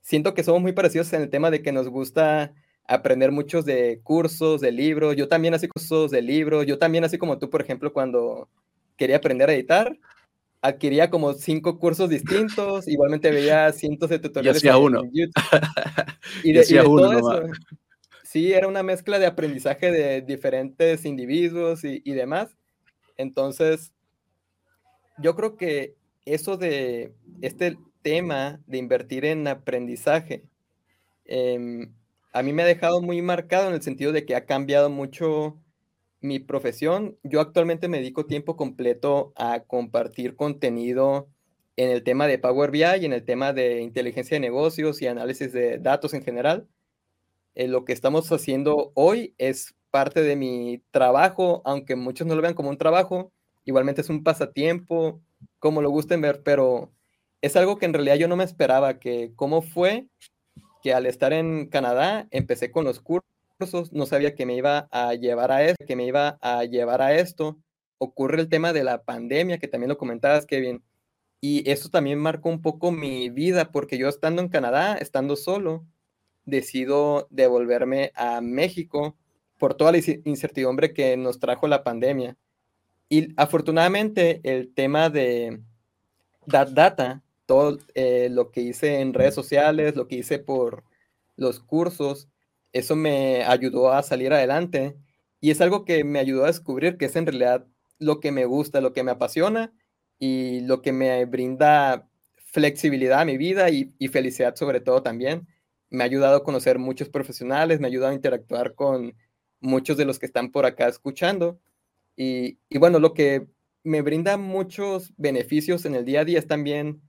siento 0.00 0.34
que 0.34 0.42
somos 0.42 0.62
muy 0.62 0.72
parecidos 0.72 1.12
en 1.12 1.22
el 1.22 1.30
tema 1.30 1.50
de 1.50 1.62
que 1.62 1.70
nos 1.70 1.88
gusta 1.88 2.54
aprender 2.88 3.30
muchos 3.30 3.64
de 3.64 4.00
cursos, 4.02 4.60
de 4.60 4.72
libros. 4.72 5.14
Yo 5.14 5.28
también 5.28 5.54
así 5.54 5.68
cursos 5.68 6.10
de 6.10 6.22
libros. 6.22 6.66
Yo 6.66 6.78
también 6.78 7.04
así 7.04 7.18
como 7.18 7.38
tú, 7.38 7.48
por 7.50 7.60
ejemplo, 7.60 7.92
cuando 7.92 8.48
quería 8.96 9.18
aprender 9.18 9.50
a 9.50 9.54
editar, 9.54 9.96
adquiría 10.62 11.10
como 11.10 11.34
cinco 11.34 11.78
cursos 11.78 12.08
distintos. 12.08 12.88
Igualmente 12.88 13.30
veía 13.30 13.70
cientos 13.72 14.08
de 14.08 14.18
tutoriales. 14.18 14.62
Y 14.64 14.66
hacía 14.66 14.78
uno. 14.78 15.02
Y 16.42 16.52
de, 16.52 16.66
y 16.68 16.78
uno 16.78 17.20
todo 17.20 17.42
eso. 17.42 17.52
Sí, 18.24 18.52
era 18.52 18.66
una 18.68 18.82
mezcla 18.82 19.18
de 19.18 19.26
aprendizaje 19.26 19.90
de 19.90 20.22
diferentes 20.22 21.04
individuos 21.04 21.84
y, 21.84 22.02
y 22.04 22.12
demás. 22.12 22.56
Entonces, 23.16 23.92
yo 25.18 25.34
creo 25.36 25.56
que 25.56 25.94
eso 26.24 26.56
de 26.56 27.12
este 27.42 27.76
tema 28.02 28.60
de 28.66 28.78
invertir 28.78 29.24
en 29.24 29.46
aprendizaje, 29.46 30.44
eh, 31.24 31.88
a 32.32 32.42
mí 32.42 32.52
me 32.52 32.62
ha 32.62 32.66
dejado 32.66 33.00
muy 33.00 33.22
marcado 33.22 33.68
en 33.68 33.74
el 33.74 33.82
sentido 33.82 34.12
de 34.12 34.24
que 34.24 34.36
ha 34.36 34.46
cambiado 34.46 34.90
mucho 34.90 35.58
mi 36.20 36.38
profesión. 36.38 37.16
Yo 37.22 37.40
actualmente 37.40 37.88
me 37.88 37.98
dedico 37.98 38.26
tiempo 38.26 38.56
completo 38.56 39.32
a 39.36 39.60
compartir 39.60 40.36
contenido 40.36 41.28
en 41.76 41.90
el 41.90 42.02
tema 42.02 42.26
de 42.26 42.38
Power 42.38 42.70
BI 42.70 42.82
y 43.00 43.04
en 43.04 43.12
el 43.12 43.24
tema 43.24 43.52
de 43.52 43.80
inteligencia 43.80 44.34
de 44.34 44.40
negocios 44.40 45.00
y 45.00 45.06
análisis 45.06 45.52
de 45.52 45.78
datos 45.78 46.12
en 46.14 46.22
general. 46.22 46.66
Eh, 47.54 47.68
lo 47.68 47.84
que 47.84 47.92
estamos 47.92 48.30
haciendo 48.32 48.92
hoy 48.94 49.34
es 49.38 49.74
parte 49.90 50.22
de 50.22 50.36
mi 50.36 50.82
trabajo, 50.90 51.62
aunque 51.64 51.96
muchos 51.96 52.26
no 52.26 52.34
lo 52.34 52.42
vean 52.42 52.54
como 52.54 52.68
un 52.68 52.78
trabajo, 52.78 53.32
igualmente 53.64 54.00
es 54.00 54.10
un 54.10 54.22
pasatiempo, 54.22 55.20
como 55.58 55.80
lo 55.82 55.90
gusten 55.90 56.20
ver, 56.20 56.42
pero 56.42 56.92
es 57.40 57.56
algo 57.56 57.78
que 57.78 57.86
en 57.86 57.94
realidad 57.94 58.16
yo 58.16 58.28
no 58.28 58.36
me 58.36 58.44
esperaba, 58.44 58.98
que 58.98 59.32
cómo 59.36 59.62
fue 59.62 60.08
que 60.82 60.94
al 60.94 61.06
estar 61.06 61.32
en 61.32 61.66
Canadá 61.66 62.26
empecé 62.30 62.70
con 62.70 62.84
los 62.84 63.00
cursos, 63.00 63.92
no 63.92 64.06
sabía 64.06 64.34
que 64.34 64.46
me 64.46 64.54
iba 64.56 64.88
a 64.90 65.14
llevar 65.14 65.52
a 65.52 65.64
esto, 65.64 65.84
que 65.84 65.96
me 65.96 66.06
iba 66.06 66.38
a 66.40 66.64
llevar 66.64 67.02
a 67.02 67.14
esto. 67.14 67.58
Ocurre 67.98 68.40
el 68.40 68.48
tema 68.48 68.72
de 68.72 68.84
la 68.84 69.02
pandemia, 69.02 69.58
que 69.58 69.68
también 69.68 69.88
lo 69.88 69.98
comentabas, 69.98 70.46
Kevin, 70.46 70.82
y 71.40 71.68
eso 71.70 71.88
también 71.88 72.18
marcó 72.18 72.48
un 72.48 72.62
poco 72.62 72.90
mi 72.90 73.30
vida, 73.30 73.70
porque 73.70 73.98
yo 73.98 74.08
estando 74.08 74.42
en 74.42 74.48
Canadá, 74.48 74.96
estando 74.96 75.36
solo, 75.36 75.84
decido 76.44 77.28
devolverme 77.30 78.12
a 78.14 78.40
México 78.40 79.16
por 79.58 79.74
toda 79.74 79.92
la 79.92 79.98
incertidumbre 80.24 80.92
que 80.94 81.16
nos 81.16 81.38
trajo 81.38 81.68
la 81.68 81.84
pandemia. 81.84 82.36
Y 83.08 83.34
afortunadamente 83.36 84.40
el 84.44 84.72
tema 84.74 85.10
de 85.10 85.60
That 86.46 86.68
Data 86.68 87.22
todo 87.48 87.78
eh, 87.94 88.28
lo 88.30 88.50
que 88.52 88.60
hice 88.60 89.00
en 89.00 89.14
redes 89.14 89.34
sociales, 89.34 89.96
lo 89.96 90.06
que 90.06 90.16
hice 90.16 90.38
por 90.38 90.84
los 91.34 91.60
cursos, 91.60 92.28
eso 92.74 92.94
me 92.94 93.42
ayudó 93.44 93.90
a 93.90 94.02
salir 94.02 94.34
adelante 94.34 94.96
y 95.40 95.50
es 95.50 95.62
algo 95.62 95.86
que 95.86 96.04
me 96.04 96.18
ayudó 96.18 96.44
a 96.44 96.48
descubrir 96.48 96.98
que 96.98 97.06
es 97.06 97.16
en 97.16 97.24
realidad 97.24 97.66
lo 97.98 98.20
que 98.20 98.32
me 98.32 98.44
gusta, 98.44 98.82
lo 98.82 98.92
que 98.92 99.02
me 99.02 99.12
apasiona 99.12 99.72
y 100.18 100.60
lo 100.60 100.82
que 100.82 100.92
me 100.92 101.24
brinda 101.24 102.06
flexibilidad 102.36 103.20
a 103.20 103.24
mi 103.24 103.38
vida 103.38 103.70
y, 103.70 103.94
y 103.98 104.08
felicidad 104.08 104.54
sobre 104.54 104.80
todo 104.80 105.02
también. 105.02 105.48
Me 105.88 106.04
ha 106.04 106.06
ayudado 106.06 106.36
a 106.36 106.44
conocer 106.44 106.78
muchos 106.78 107.08
profesionales, 107.08 107.80
me 107.80 107.86
ha 107.86 107.88
ayudado 107.90 108.12
a 108.12 108.14
interactuar 108.16 108.74
con 108.74 109.14
muchos 109.60 109.96
de 109.96 110.04
los 110.04 110.18
que 110.18 110.26
están 110.26 110.52
por 110.52 110.66
acá 110.66 110.86
escuchando. 110.86 111.58
Y, 112.14 112.58
y 112.68 112.76
bueno, 112.78 112.98
lo 112.98 113.14
que 113.14 113.46
me 113.84 114.02
brinda 114.02 114.36
muchos 114.36 115.14
beneficios 115.16 115.86
en 115.86 115.94
el 115.94 116.04
día 116.04 116.20
a 116.20 116.24
día 116.26 116.38
es 116.38 116.46
también 116.46 117.00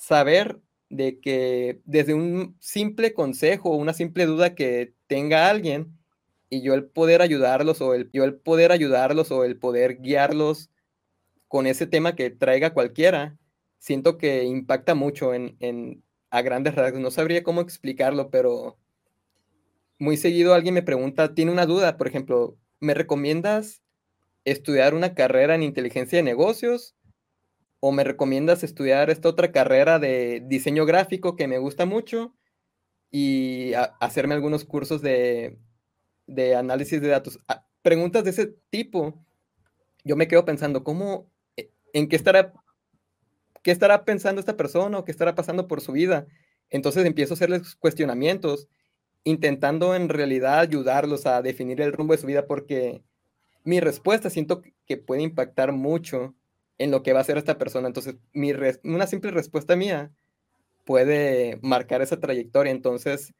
saber 0.00 0.58
de 0.88 1.20
que 1.20 1.80
desde 1.84 2.14
un 2.14 2.56
simple 2.58 3.12
consejo 3.12 3.70
o 3.70 3.76
una 3.76 3.92
simple 3.92 4.24
duda 4.24 4.54
que 4.54 4.94
tenga 5.06 5.50
alguien 5.50 5.94
y 6.48 6.62
yo 6.62 6.72
el 6.74 6.86
poder 6.86 7.20
ayudarlos 7.20 7.82
o 7.82 7.94
el, 7.94 8.10
yo 8.12 8.24
el 8.24 8.34
poder 8.34 8.72
ayudarlos 8.72 9.30
o 9.30 9.44
el 9.44 9.58
poder 9.58 10.00
guiarlos 10.00 10.70
con 11.48 11.66
ese 11.66 11.86
tema 11.86 12.16
que 12.16 12.30
traiga 12.30 12.72
cualquiera, 12.72 13.36
siento 13.78 14.16
que 14.16 14.44
impacta 14.44 14.94
mucho 14.94 15.34
en, 15.34 15.56
en 15.60 16.02
a 16.30 16.42
grandes 16.42 16.74
rasgos. 16.76 17.00
No 17.02 17.10
sabría 17.10 17.42
cómo 17.42 17.60
explicarlo, 17.60 18.30
pero 18.30 18.78
muy 19.98 20.16
seguido 20.16 20.54
alguien 20.54 20.74
me 20.74 20.82
pregunta, 20.82 21.34
tiene 21.34 21.52
una 21.52 21.66
duda, 21.66 21.98
por 21.98 22.08
ejemplo, 22.08 22.56
¿me 22.80 22.94
recomiendas 22.94 23.82
estudiar 24.44 24.94
una 24.94 25.14
carrera 25.14 25.54
en 25.54 25.62
inteligencia 25.62 26.18
de 26.18 26.22
negocios? 26.22 26.96
¿O 27.80 27.92
me 27.92 28.04
recomiendas 28.04 28.62
estudiar 28.62 29.08
esta 29.10 29.28
otra 29.28 29.52
carrera 29.52 29.98
de 29.98 30.42
diseño 30.46 30.84
gráfico 30.84 31.34
que 31.34 31.48
me 31.48 31.58
gusta 31.58 31.86
mucho 31.86 32.34
y 33.10 33.72
hacerme 34.00 34.34
algunos 34.34 34.64
cursos 34.64 35.02
de, 35.02 35.58
de 36.26 36.56
análisis 36.56 37.00
de 37.00 37.08
datos? 37.08 37.38
Ah, 37.48 37.66
preguntas 37.82 38.24
de 38.24 38.30
ese 38.30 38.54
tipo, 38.70 39.24
yo 40.04 40.16
me 40.16 40.28
quedo 40.28 40.44
pensando, 40.44 40.84
¿cómo, 40.84 41.30
eh, 41.56 41.70
en 41.94 42.08
qué 42.08 42.16
estará, 42.16 42.52
qué 43.62 43.70
estará 43.70 44.04
pensando 44.04 44.40
esta 44.40 44.56
persona 44.56 44.98
o 44.98 45.04
qué 45.04 45.10
estará 45.12 45.34
pasando 45.34 45.68
por 45.68 45.80
su 45.80 45.92
vida? 45.92 46.26
Entonces 46.70 47.04
empiezo 47.04 47.34
a 47.34 47.36
hacerles 47.36 47.74
cuestionamientos 47.76 48.68
intentando 49.24 49.94
en 49.94 50.08
realidad 50.08 50.60
ayudarlos 50.60 51.26
a 51.26 51.42
definir 51.42 51.80
el 51.80 51.92
rumbo 51.92 52.14
de 52.14 52.20
su 52.20 52.26
vida 52.26 52.46
porque 52.46 53.02
mi 53.64 53.80
respuesta 53.80 54.30
siento 54.30 54.62
que 54.86 54.96
puede 54.96 55.22
impactar 55.22 55.72
mucho 55.72 56.34
en 56.80 56.90
lo 56.90 57.02
que 57.02 57.12
va 57.12 57.18
a 57.18 57.22
hacer 57.22 57.36
esta 57.36 57.58
persona. 57.58 57.86
Entonces, 57.86 58.16
mi 58.32 58.52
una 58.84 59.06
simple 59.06 59.30
respuesta 59.30 59.76
mía 59.76 60.10
puede 60.84 61.58
marcar 61.62 62.00
esa 62.00 62.18
trayectoria. 62.18 62.72
Entonces, 62.72 63.34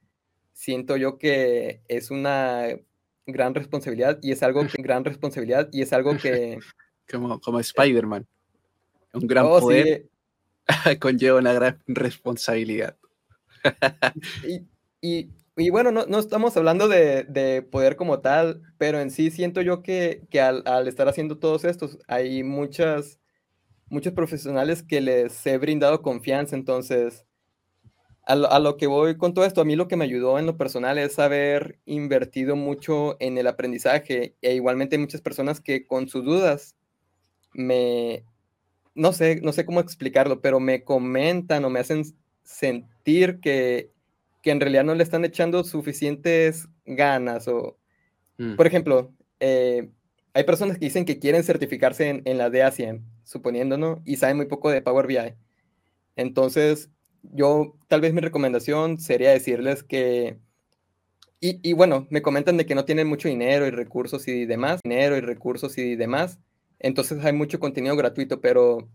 siento 0.52 0.98
yo 0.98 1.16
que 1.16 1.80
es 1.88 2.10
una 2.10 2.66
gran 3.26 3.54
responsabilidad 3.54 4.18
y 4.22 4.32
es 4.32 4.42
algo 4.42 4.66
que 4.66 4.82
gran 4.82 5.04
responsabilidad 5.04 5.70
y 5.72 5.80
es 5.80 5.92
algo 5.94 6.16
que 6.18 6.58
como, 7.10 7.40
como 7.40 7.60
Spider-Man. 7.60 8.26
Un 9.14 9.26
gran 9.26 9.46
oh, 9.46 9.58
poder 9.58 10.06
conlleva 11.00 11.38
una 11.38 11.54
gran 11.54 11.82
responsabilidad. 11.86 12.96
y, 15.00 15.30
y 15.60 15.68
bueno, 15.68 15.92
no, 15.92 16.18
estamos 16.18 16.56
hablando 16.56 16.88
de, 16.88 17.66
poder 17.70 17.96
como 17.96 18.20
tal, 18.20 18.62
pero 18.78 18.98
en 18.98 19.10
sí 19.10 19.30
siento 19.30 19.60
yo 19.60 19.82
que, 19.82 20.26
al, 20.40 20.88
estar 20.88 21.06
haciendo 21.06 21.38
todos 21.38 21.64
estos, 21.64 21.98
hay 22.08 22.42
muchas, 22.42 23.19
muchos 23.90 24.14
profesionales 24.14 24.82
que 24.82 25.00
les 25.00 25.46
he 25.46 25.58
brindado 25.58 26.00
confianza. 26.00 26.56
Entonces, 26.56 27.26
a 28.24 28.36
lo, 28.36 28.50
a 28.50 28.58
lo, 28.58 28.76
que 28.76 28.86
voy 28.86 29.16
con 29.16 29.34
todo 29.34 29.44
esto, 29.44 29.60
a 29.60 29.64
mí 29.64 29.76
lo 29.76 29.88
que 29.88 29.96
me 29.96 30.04
ayudó 30.04 30.38
en 30.38 30.46
lo 30.46 30.56
personal 30.56 30.96
es 30.98 31.18
haber 31.18 31.78
invertido 31.84 32.56
mucho 32.56 33.16
en 33.20 33.36
el 33.36 33.46
aprendizaje. 33.46 34.36
E 34.40 34.54
igualmente 34.54 34.96
hay 34.96 35.00
muchas 35.00 35.20
personas 35.20 35.60
que 35.60 35.86
con 35.86 36.08
sus 36.08 36.24
dudas 36.24 36.76
me, 37.52 38.24
no 38.94 39.12
sé, 39.12 39.40
no 39.42 39.52
sé 39.52 39.66
cómo 39.66 39.80
explicarlo, 39.80 40.40
pero 40.40 40.60
me 40.60 40.84
comentan 40.84 41.64
o 41.64 41.70
me 41.70 41.80
hacen 41.80 42.04
sentir 42.42 43.40
que 43.40 43.90
que 44.42 44.50
en 44.50 44.60
realidad 44.60 44.84
no 44.84 44.94
le 44.94 45.02
están 45.02 45.24
echando 45.24 45.64
suficientes 45.64 46.68
ganas 46.84 47.46
o, 47.48 47.78
mm. 48.38 48.56
por 48.56 48.66
ejemplo, 48.66 49.12
eh, 49.38 49.90
hay 50.32 50.44
personas 50.44 50.78
que 50.78 50.86
dicen 50.86 51.04
que 51.04 51.18
quieren 51.18 51.44
certificarse 51.44 52.08
en, 52.08 52.22
en 52.24 52.38
la 52.38 52.48
DA100, 52.48 53.02
suponiendo, 53.30 53.78
¿no? 53.78 54.02
Y 54.04 54.16
saben 54.16 54.36
muy 54.36 54.46
poco 54.46 54.70
de 54.70 54.82
Power 54.82 55.06
BI. 55.06 55.34
Entonces, 56.16 56.90
yo, 57.22 57.76
tal 57.88 58.00
vez 58.00 58.12
mi 58.12 58.20
recomendación 58.20 58.98
sería 58.98 59.30
decirles 59.30 59.82
que, 59.82 60.38
y, 61.40 61.60
y, 61.68 61.72
bueno, 61.72 62.06
me 62.10 62.22
comentan 62.22 62.56
de 62.56 62.66
que 62.66 62.74
no 62.74 62.84
tienen 62.84 63.06
mucho 63.06 63.28
dinero 63.28 63.66
y 63.66 63.70
recursos 63.70 64.28
y 64.28 64.46
demás, 64.46 64.80
dinero 64.82 65.16
y 65.16 65.20
recursos 65.20 65.78
y 65.78 65.96
demás, 65.96 66.38
entonces 66.80 67.24
hay 67.24 67.32
mucho 67.32 67.60
contenido 67.60 67.96
gratuito, 67.96 68.40
pero 68.40 68.88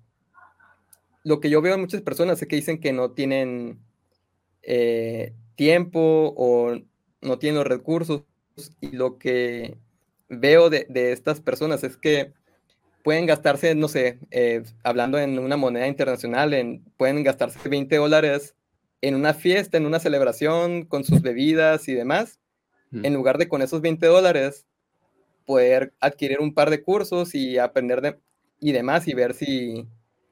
lo 1.23 1.39
que 1.39 1.49
yo 1.49 1.61
veo 1.61 1.75
en 1.75 1.81
muchas 1.81 2.01
personas 2.01 2.41
es 2.41 2.47
que 2.47 2.55
dicen 2.55 2.79
que 2.79 2.93
no 2.93 3.11
tienen 3.11 3.79
eh, 4.61 5.33
tiempo 5.55 6.33
o 6.38 6.75
no 7.21 7.39
tienen 7.39 7.57
los 7.57 7.67
recursos. 7.67 8.23
Y 8.79 8.91
lo 8.91 9.17
que 9.17 9.77
veo 10.29 10.69
de, 10.69 10.88
estas 11.11 11.41
personas 11.41 11.83
es 11.83 11.97
que 11.97 12.33
pueden 13.06 13.28
gastarse, 13.28 13.76
no 13.76 13.88
sé, 13.88 14.18
eh, 14.32 14.64
hablando 14.82 15.20
en 15.20 15.38
una 15.38 15.58
moneda 15.58 15.88
internacional, 15.88 16.56
en, 16.56 16.84
pueden 16.97 17.22
gastarse 17.24 17.70
20 17.70 17.97
dólares 17.97 18.56
en 18.99 19.14
una 19.14 19.36
fiesta, 19.36 19.78
en 19.78 19.86
una 19.86 19.99
celebración, 19.99 20.86
con 20.86 21.03
sus 21.03 21.22
bebidas 21.22 21.88
y 21.88 21.93
demás, 21.93 22.39
en 22.91 23.14
lugar 23.14 23.38
de 23.38 23.47
con 23.47 23.62
esos 23.62 23.82
20 23.82 24.08
dólares 24.08 24.66
poder 25.45 25.93
adquirir 25.99 26.39
un 26.39 26.56
par 26.56 26.72
de 26.72 26.82
cursos 26.82 27.36
y 27.36 27.60
aprender 27.60 28.01
de, 28.01 28.18
y 28.60 28.72
demás 28.72 29.08
y 29.08 29.14
ver 29.14 29.36
si, 29.36 29.86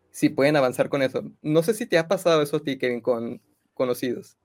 si 0.09 0.29
pueden 0.29 0.55
avanzar 0.55 0.89
con 0.89 1.03
eso. 1.03 1.31
No 1.43 1.61
sé 1.61 1.75
si 1.75 1.85
te 1.85 1.99
ha 1.99 2.07
pasado 2.07 2.41
eso 2.41 2.57
a 2.57 2.63
ti, 2.63 2.79
Kevin, 2.79 3.01
con, 3.01 3.39
conocidos. 3.75 4.35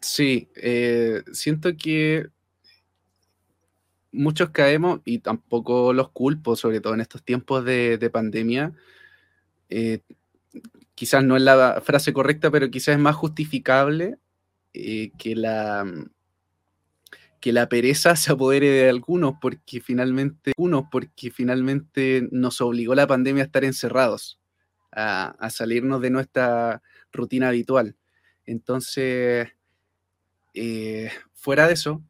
Sí, 0.00 0.48
eh, 0.56 1.22
siento 1.32 1.76
que 1.76 2.28
muchos 4.12 4.50
caemos 4.50 5.00
y 5.04 5.18
tampoco 5.18 5.92
los 5.92 6.10
culpo, 6.10 6.56
sobre 6.56 6.80
todo 6.80 6.94
en 6.94 7.00
estos 7.00 7.22
tiempos 7.22 7.64
de, 7.64 8.10
pandemia. 8.12 8.72
Eh, 9.68 10.00
quizás 10.94 11.24
no 11.24 11.36
es 11.36 11.42
la 11.42 11.80
frase 11.82 12.12
correcta, 12.12 12.50
pero 12.50 12.70
quizás 12.70 12.94
es 12.94 13.00
más 13.00 13.16
justificable 13.16 14.18
eh, 14.72 15.12
que, 15.18 15.36
la, 15.36 15.84
que 17.40 17.52
la 17.52 17.68
pereza 17.68 18.16
se 18.16 18.32
apodere 18.32 18.70
de 18.70 18.88
algunos 18.88 19.34
porque 19.40 19.80
finalmente, 19.80 20.52
porque 20.90 21.30
finalmente 21.30 22.28
nos 22.30 22.60
obligó 22.60 22.94
la 22.94 23.06
pandemia 23.06 23.42
a 23.42 23.46
estar 23.46 23.64
encerrados, 23.64 24.40
a 24.90 25.50
salirnos 25.50 26.00
de 26.00 26.10
nuestra 26.10 26.82
rutina 27.12 27.48
habitual. 27.48 27.94
Entonces, 28.46 29.48
eh, 30.54 31.10
fuera 31.34 31.66
de 31.66 31.74
eso, 31.74 32.02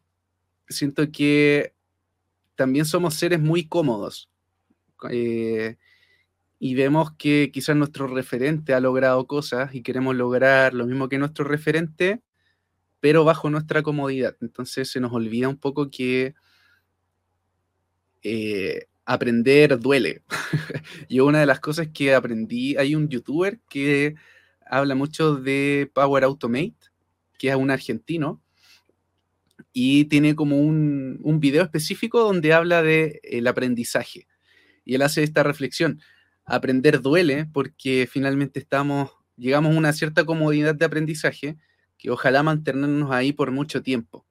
siento 0.68 1.10
que 1.10 1.74
también 2.58 2.86
somos 2.86 3.14
seres 3.14 3.38
muy 3.38 3.68
cómodos. 3.68 4.28
Eh, 5.10 5.76
y 6.58 6.74
vemos 6.74 7.12
que 7.12 7.52
quizás 7.52 7.76
nuestro 7.76 8.08
referente 8.08 8.74
ha 8.74 8.80
logrado 8.80 9.28
cosas 9.28 9.72
y 9.76 9.82
queremos 9.84 10.16
lograr 10.16 10.74
lo 10.74 10.84
mismo 10.84 11.08
que 11.08 11.18
nuestro 11.18 11.44
referente, 11.44 12.20
pero 12.98 13.22
bajo 13.22 13.48
nuestra 13.48 13.84
comodidad. 13.84 14.36
Entonces 14.40 14.90
se 14.90 14.98
nos 14.98 15.12
olvida 15.12 15.48
un 15.48 15.56
poco 15.56 15.88
que 15.88 16.34
eh, 18.24 18.86
aprender 19.04 19.78
duele. 19.78 20.24
Yo 21.08 21.26
una 21.26 21.38
de 21.38 21.46
las 21.46 21.60
cosas 21.60 21.86
que 21.94 22.12
aprendí, 22.12 22.76
hay 22.76 22.96
un 22.96 23.08
youtuber 23.08 23.60
que 23.68 24.16
habla 24.66 24.96
mucho 24.96 25.36
de 25.36 25.88
Power 25.94 26.24
Automate, 26.24 26.74
que 27.38 27.50
es 27.50 27.54
un 27.54 27.70
argentino, 27.70 28.42
y 29.72 30.06
tiene 30.06 30.34
como 30.34 30.58
un, 30.58 31.18
un 31.22 31.40
video 31.40 31.62
específico 31.62 32.20
donde 32.20 32.52
habla 32.52 32.82
del 32.82 33.20
el 33.22 33.46
aprendizaje. 33.46 34.26
Y 34.84 34.94
él 34.94 35.02
hace 35.02 35.22
esta 35.22 35.42
reflexión. 35.42 36.00
Aprender 36.44 37.02
duele 37.02 37.46
porque 37.52 38.08
finalmente 38.10 38.58
estamos, 38.58 39.10
llegamos 39.36 39.74
a 39.74 39.78
una 39.78 39.92
cierta 39.92 40.24
comodidad 40.24 40.74
de 40.74 40.84
aprendizaje 40.84 41.58
que 41.98 42.10
ojalá 42.10 42.42
mantenernos 42.42 43.10
ahí 43.10 43.32
por 43.32 43.50
mucho 43.50 43.82
tiempo. 43.82 44.24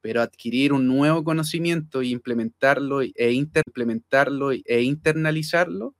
Pero 0.00 0.20
adquirir 0.20 0.74
un 0.74 0.86
nuevo 0.86 1.24
conocimiento 1.24 2.02
e 2.02 2.08
implementarlo 2.08 3.00
e, 3.00 3.12
implementarlo 3.32 4.52
e 4.52 4.82
internalizarlo 4.82 5.94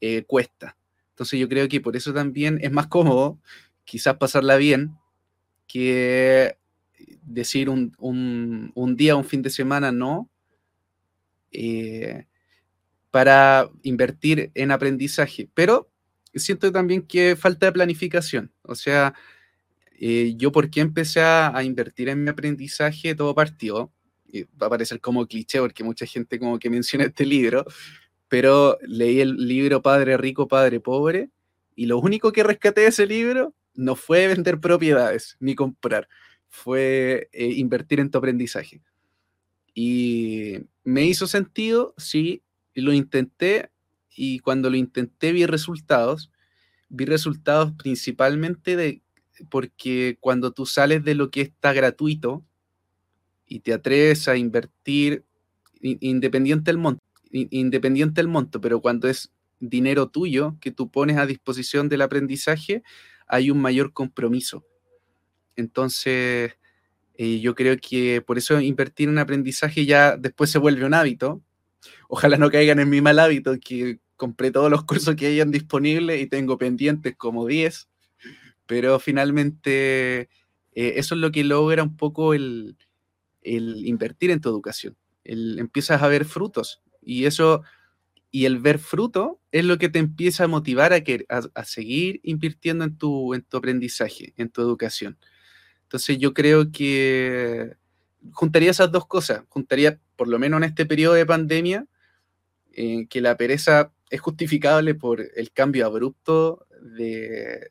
eh, 0.00 0.24
cuesta. 0.26 0.78
Entonces 1.10 1.40
yo 1.40 1.48
creo 1.48 1.68
que 1.68 1.80
por 1.80 1.96
eso 1.96 2.14
también 2.14 2.58
es 2.62 2.72
más 2.72 2.86
cómodo 2.86 3.38
quizás 3.84 4.16
pasarla 4.16 4.56
bien 4.56 4.96
que 5.66 6.56
decir 7.22 7.68
un, 7.68 7.92
un, 7.98 8.96
día, 8.96 9.16
un 9.16 9.24
fin 9.24 9.42
de 9.42 9.50
semana 9.50 9.92
no, 9.92 10.30
eh, 11.50 12.26
para 13.10 13.70
invertir 13.82 14.50
en 14.54 14.70
aprendizaje. 14.70 15.48
Pero 15.54 15.90
siento 16.34 16.70
también 16.72 17.02
que 17.02 17.36
falta 17.36 17.66
de 17.66 17.72
planificación. 17.72 18.52
O 18.62 18.74
sea, 18.74 19.14
eh, 19.98 20.34
yo 20.36 20.52
por 20.52 20.70
qué 20.70 20.80
empecé 20.80 21.20
a, 21.20 21.62
invertir 21.64 22.08
en 22.08 22.22
mi 22.22 22.30
aprendizaje, 22.30 23.14
todo 23.14 23.34
partió. 23.34 23.92
Y 24.26 24.42
va 24.60 24.66
a 24.66 24.70
parecer 24.70 25.00
como 25.00 25.26
cliché 25.26 25.60
porque 25.60 25.84
mucha 25.84 26.04
gente 26.04 26.38
como 26.38 26.58
que 26.58 26.68
menciona 26.68 27.04
este 27.04 27.24
libro, 27.24 27.64
pero 28.28 28.76
leí 28.82 29.20
el 29.20 29.36
libro 29.36 29.82
Padre 29.82 30.16
Rico, 30.16 30.48
Padre 30.48 30.80
Pobre, 30.80 31.30
y 31.76 31.86
lo 31.86 31.98
único 31.98 32.32
que 32.32 32.42
rescaté 32.42 32.82
de 32.82 32.88
ese 32.88 33.06
libro 33.06 33.54
no 33.74 33.94
fue 33.94 34.26
vender 34.26 34.58
propiedades 34.58 35.36
ni 35.38 35.54
comprar, 35.54 36.08
fue 36.48 37.28
eh, 37.32 37.52
invertir 37.52 38.00
en 38.00 38.10
tu 38.10 38.18
aprendizaje. 38.18 38.82
Y 39.74 40.58
me 40.84 41.04
hizo 41.04 41.26
sentido, 41.26 41.94
sí, 41.98 42.42
lo 42.74 42.92
intenté 42.92 43.70
y 44.14 44.38
cuando 44.38 44.70
lo 44.70 44.76
intenté 44.76 45.32
vi 45.32 45.46
resultados. 45.46 46.30
Vi 46.88 47.04
resultados 47.04 47.72
principalmente 47.72 48.76
de 48.76 49.02
porque 49.50 50.16
cuando 50.20 50.52
tú 50.52 50.64
sales 50.64 51.04
de 51.04 51.14
lo 51.14 51.30
que 51.30 51.42
está 51.42 51.72
gratuito 51.72 52.42
y 53.46 53.60
te 53.60 53.74
atreves 53.74 54.28
a 54.28 54.36
invertir 54.36 55.24
independiente 55.80 56.70
del 56.70 56.78
monto, 56.78 57.02
independiente 57.30 58.20
del 58.20 58.28
monto, 58.28 58.60
pero 58.60 58.80
cuando 58.80 59.08
es 59.08 59.32
dinero 59.60 60.08
tuyo 60.08 60.56
que 60.60 60.70
tú 60.70 60.90
pones 60.90 61.18
a 61.18 61.26
disposición 61.26 61.88
del 61.88 62.02
aprendizaje, 62.02 62.82
hay 63.26 63.50
un 63.50 63.60
mayor 63.60 63.92
compromiso. 63.92 64.64
Entonces, 65.56 66.56
eh, 67.14 67.40
yo 67.40 67.54
creo 67.54 67.76
que 67.78 68.22
por 68.22 68.38
eso 68.38 68.60
invertir 68.60 69.08
en 69.08 69.18
aprendizaje 69.18 69.86
ya 69.86 70.16
después 70.16 70.50
se 70.50 70.58
vuelve 70.58 70.84
un 70.84 70.94
hábito. 70.94 71.42
Ojalá 72.08 72.36
no 72.36 72.50
caigan 72.50 72.80
en 72.80 72.90
mi 72.90 73.00
mal 73.00 73.18
hábito, 73.18 73.54
que 73.60 74.00
compré 74.16 74.50
todos 74.50 74.70
los 74.70 74.84
cursos 74.84 75.16
que 75.16 75.26
hayan 75.26 75.50
disponibles 75.50 76.20
y 76.20 76.26
tengo 76.26 76.58
pendientes 76.58 77.16
como 77.16 77.46
10, 77.46 77.88
pero 78.66 78.98
finalmente 78.98 80.28
eh, 80.72 80.94
eso 80.96 81.14
es 81.14 81.20
lo 81.20 81.32
que 81.32 81.44
logra 81.44 81.82
un 81.82 81.96
poco 81.96 82.34
el, 82.34 82.76
invertir 83.42 84.30
en 84.30 84.40
tu 84.40 84.48
educación. 84.48 84.96
El, 85.24 85.58
empiezas 85.58 86.02
a 86.02 86.08
ver 86.08 86.24
frutos 86.24 86.82
y 87.02 87.24
eso 87.24 87.62
y 88.30 88.44
el 88.44 88.58
ver 88.58 88.78
fruto 88.78 89.40
es 89.50 89.64
lo 89.64 89.78
que 89.78 89.88
te 89.88 89.98
empieza 89.98 90.44
a 90.44 90.48
motivar 90.48 90.92
a, 90.92 91.02
que, 91.02 91.24
a, 91.28 91.64
seguir 91.64 92.20
invirtiendo 92.22 92.84
en 92.84 92.98
tu, 92.98 93.32
en 93.32 93.42
tu 93.42 93.56
aprendizaje, 93.56 94.34
en 94.36 94.50
tu 94.50 94.60
educación. 94.60 95.16
Entonces 95.86 96.18
yo 96.18 96.34
creo 96.34 96.72
que 96.72 97.76
juntaría 98.32 98.70
esas 98.70 98.90
dos 98.90 99.06
cosas. 99.06 99.42
Juntaría, 99.48 100.00
por 100.16 100.28
lo 100.28 100.38
menos 100.38 100.58
en 100.58 100.64
este 100.64 100.86
periodo 100.86 101.14
de 101.14 101.26
pandemia, 101.26 101.86
en 102.72 103.06
que 103.06 103.20
la 103.20 103.36
pereza 103.36 103.92
es 104.10 104.20
justificable 104.20 104.94
por 104.94 105.20
el 105.20 105.52
cambio 105.52 105.86
abrupto 105.86 106.66
de, 106.82 107.70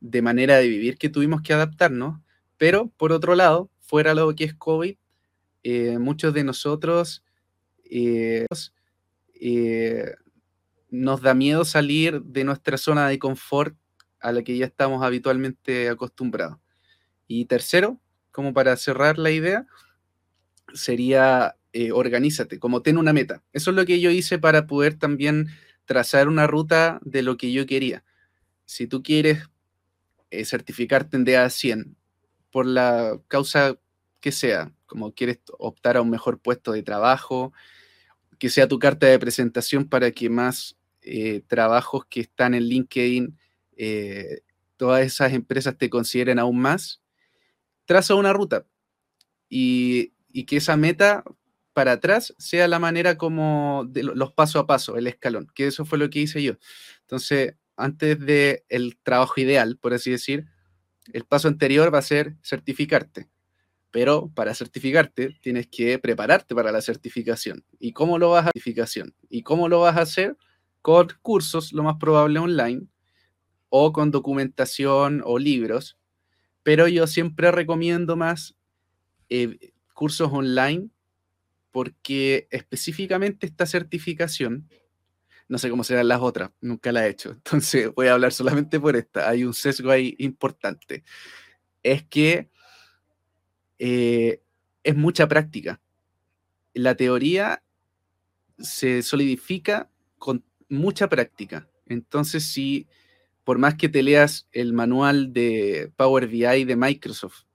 de 0.00 0.22
manera 0.22 0.56
de 0.56 0.68
vivir 0.68 0.98
que 0.98 1.08
tuvimos 1.08 1.42
que 1.42 1.52
adaptarnos, 1.52 2.20
pero 2.56 2.88
por 2.96 3.12
otro 3.12 3.34
lado, 3.34 3.70
fuera 3.80 4.14
lo 4.14 4.34
que 4.34 4.44
es 4.44 4.54
COVID, 4.54 4.96
eh, 5.62 5.98
muchos 5.98 6.32
de 6.32 6.44
nosotros 6.44 7.22
eh, 7.84 8.46
eh, 9.34 10.14
nos 10.90 11.20
da 11.20 11.34
miedo 11.34 11.64
salir 11.64 12.22
de 12.22 12.44
nuestra 12.44 12.78
zona 12.78 13.08
de 13.08 13.18
confort 13.18 13.76
a 14.20 14.32
la 14.32 14.42
que 14.42 14.56
ya 14.56 14.66
estamos 14.66 15.02
habitualmente 15.02 15.88
acostumbrados. 15.88 16.58
Y 17.32 17.44
tercero, 17.44 18.00
como 18.32 18.52
para 18.52 18.76
cerrar 18.76 19.16
la 19.16 19.30
idea, 19.30 19.68
sería 20.74 21.54
organízate, 21.92 22.58
como 22.58 22.82
ten 22.82 22.98
una 22.98 23.12
meta. 23.12 23.44
Eso 23.52 23.70
es 23.70 23.76
lo 23.76 23.86
que 23.86 24.00
yo 24.00 24.10
hice 24.10 24.40
para 24.40 24.66
poder 24.66 24.98
también 24.98 25.46
trazar 25.84 26.26
una 26.26 26.48
ruta 26.48 26.98
de 27.04 27.22
lo 27.22 27.36
que 27.36 27.52
yo 27.52 27.66
quería. 27.66 28.02
Si 28.64 28.88
tú 28.88 29.04
quieres 29.04 29.48
certificarte 30.42 31.16
en 31.16 31.24
DA 31.24 31.48
100 31.48 31.96
por 32.50 32.66
la 32.66 33.20
causa 33.28 33.78
que 34.18 34.32
sea, 34.32 34.72
como 34.86 35.14
quieres 35.14 35.38
optar 35.56 35.98
a 35.98 36.02
un 36.02 36.10
mejor 36.10 36.40
puesto 36.40 36.72
de 36.72 36.82
trabajo, 36.82 37.52
que 38.40 38.50
sea 38.50 38.66
tu 38.66 38.80
carta 38.80 39.06
de 39.06 39.20
presentación 39.20 39.88
para 39.88 40.10
que 40.10 40.28
más 40.30 40.76
eh, 41.00 41.42
trabajos 41.46 42.06
que 42.06 42.22
están 42.22 42.54
en 42.54 42.64
LinkedIn, 42.64 43.38
eh, 43.76 44.40
todas 44.76 45.06
esas 45.06 45.32
empresas 45.32 45.78
te 45.78 45.88
consideren 45.88 46.40
aún 46.40 46.58
más, 46.58 46.99
traza 47.84 48.14
una 48.14 48.32
ruta 48.32 48.66
y, 49.48 50.12
que 50.46 50.56
esa 50.58 50.76
meta 50.76 51.24
para 51.72 51.92
atrás 51.92 52.34
sea 52.38 52.68
la 52.68 52.78
manera 52.78 53.16
como 53.16 53.88
los 53.94 54.32
paso 54.32 54.58
a 54.58 54.66
paso, 54.66 54.96
el 54.96 55.06
escalón, 55.06 55.48
que 55.54 55.66
eso 55.66 55.84
fue 55.84 55.98
lo 55.98 56.10
que 56.10 56.20
hice 56.20 56.42
yo. 56.42 56.54
Entonces, 57.02 57.54
antes 57.76 58.18
del 58.18 58.62
el 58.68 58.98
trabajo 59.02 59.40
ideal, 59.40 59.78
por 59.78 59.94
así 59.94 60.10
decir, 60.10 60.46
el 61.12 61.24
paso 61.24 61.48
anterior 61.48 61.92
va 61.92 61.98
a 61.98 62.02
ser 62.02 62.36
certificarte 62.42 63.28
pero 63.90 64.30
para 64.34 64.54
certificarte 64.54 65.36
tienes 65.40 65.66
que 65.66 65.98
prepararte 65.98 66.54
para 66.54 66.72
la 66.72 66.80
certificación. 66.80 67.64
¿Y 67.78 67.92
cómo 67.92 68.18
lo 68.18 68.30
vas 68.30 68.42
a 68.42 68.50
certificación? 68.52 69.14
¿Y 69.28 69.42
cómo 69.42 69.68
lo 69.68 69.80
vas 69.80 69.96
a 69.96 70.02
hacer? 70.02 70.36
Con 70.82 71.08
cursos, 71.22 71.72
lo 71.72 71.82
más 71.82 71.96
probable 71.96 72.38
online, 72.38 72.86
o 73.68 73.92
con 73.92 74.10
documentación 74.10 75.22
o 75.24 75.38
libros. 75.38 75.98
Pero 76.70 76.86
yo 76.86 77.08
siempre 77.08 77.50
recomiendo 77.50 78.14
más 78.14 78.54
eh, 79.28 79.72
cursos 79.92 80.30
online 80.32 80.88
porque 81.72 82.46
específicamente 82.52 83.44
esta 83.44 83.66
certificación, 83.66 84.70
no 85.48 85.58
sé 85.58 85.68
cómo 85.68 85.82
serán 85.82 86.06
las 86.06 86.20
otras, 86.20 86.52
nunca 86.60 86.92
la 86.92 87.04
he 87.04 87.10
hecho, 87.10 87.32
entonces 87.32 87.92
voy 87.92 88.06
a 88.06 88.12
hablar 88.12 88.32
solamente 88.32 88.78
por 88.78 88.94
esta. 88.94 89.28
Hay 89.28 89.42
un 89.42 89.52
sesgo 89.52 89.90
ahí 89.90 90.14
importante. 90.20 91.02
Es 91.82 92.04
que 92.04 92.50
eh, 93.80 94.40
es 94.84 94.94
mucha 94.94 95.26
práctica. 95.26 95.80
La 96.72 96.94
teoría 96.94 97.64
se 98.60 99.02
solidifica 99.02 99.90
con 100.18 100.44
mucha 100.68 101.08
práctica. 101.08 101.68
Entonces, 101.86 102.44
si 102.44 102.86
por 103.50 103.58
más 103.58 103.74
que 103.74 103.88
te 103.88 104.04
leas 104.04 104.46
el 104.52 104.72
manual 104.72 105.32
de 105.32 105.90
Power 105.96 106.28
BI 106.28 106.64
de 106.64 106.76
Microsoft 106.76 107.46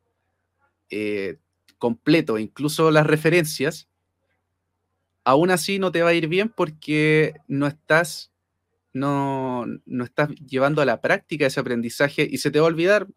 eh, 0.89 1.37
completo, 1.77 2.37
incluso 2.37 2.91
las 2.91 3.07
referencias, 3.07 3.87
aún 5.23 5.51
así 5.51 5.79
no 5.79 5.93
te 5.93 6.01
va 6.01 6.09
a 6.09 6.13
ir 6.13 6.27
bien 6.27 6.49
porque 6.49 7.35
no 7.47 7.65
estás, 7.65 8.29
no, 8.91 9.65
no 9.85 10.03
estás 10.03 10.31
llevando 10.31 10.81
a 10.81 10.85
la 10.85 10.99
práctica 10.99 11.45
ese 11.45 11.61
aprendizaje 11.61 12.27
y 12.29 12.39
se 12.39 12.51
te 12.51 12.59
va 12.59 12.65
a 12.65 12.71
olvidar, 12.71 13.07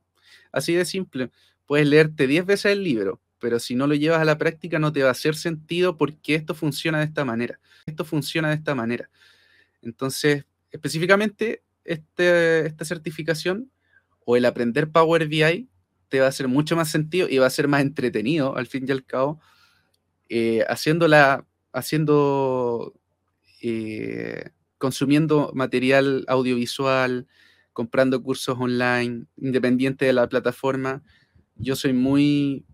así 0.52 0.72
de 0.74 0.84
simple 0.84 1.32
puedes 1.66 1.88
leerte 1.88 2.28
10 2.28 2.46
veces 2.46 2.66
el 2.70 2.84
libro, 2.84 3.20
pero 3.40 3.58
si 3.58 3.74
no 3.74 3.88
lo 3.88 3.96
llevas 3.96 4.20
a 4.20 4.24
la 4.24 4.38
práctica 4.38 4.78
no 4.78 4.92
te 4.92 5.02
va 5.02 5.08
a 5.08 5.18
hacer 5.18 5.34
sentido 5.34 5.96
porque 5.96 6.36
esto 6.36 6.54
funciona 6.54 6.98
de 6.98 7.06
esta 7.06 7.24
manera. 7.24 7.58
Esto 7.86 8.04
funciona 8.04 8.50
de 8.50 8.54
esta 8.54 8.76
manera. 8.76 9.10
Entonces, 9.82 10.44
específicamente, 10.70 11.64
este, 11.88 12.66
esta 12.66 12.84
certificación 12.84 13.70
o 14.24 14.36
el 14.36 14.44
aprender 14.44 14.90
Power 14.90 15.26
BI 15.26 15.68
te 16.08 16.20
va 16.20 16.26
a 16.26 16.28
hacer 16.28 16.48
mucho 16.48 16.76
más 16.76 16.90
sentido 16.90 17.28
y 17.28 17.38
va 17.38 17.46
a 17.46 17.50
ser 17.50 17.66
más 17.66 17.82
entretenido 17.82 18.56
al 18.56 18.66
fin 18.66 18.84
y 18.86 18.92
al 18.92 19.04
cabo, 19.04 19.40
eh, 20.28 20.64
haciéndola, 20.68 21.46
haciendo, 21.72 22.94
eh, 23.62 24.50
consumiendo 24.76 25.50
material 25.54 26.24
audiovisual, 26.28 27.26
comprando 27.72 28.22
cursos 28.22 28.56
online, 28.58 29.26
independiente 29.36 30.04
de 30.04 30.12
la 30.12 30.28
plataforma. 30.28 31.02
Yo 31.56 31.74
soy 31.74 31.94
muy 31.94 32.66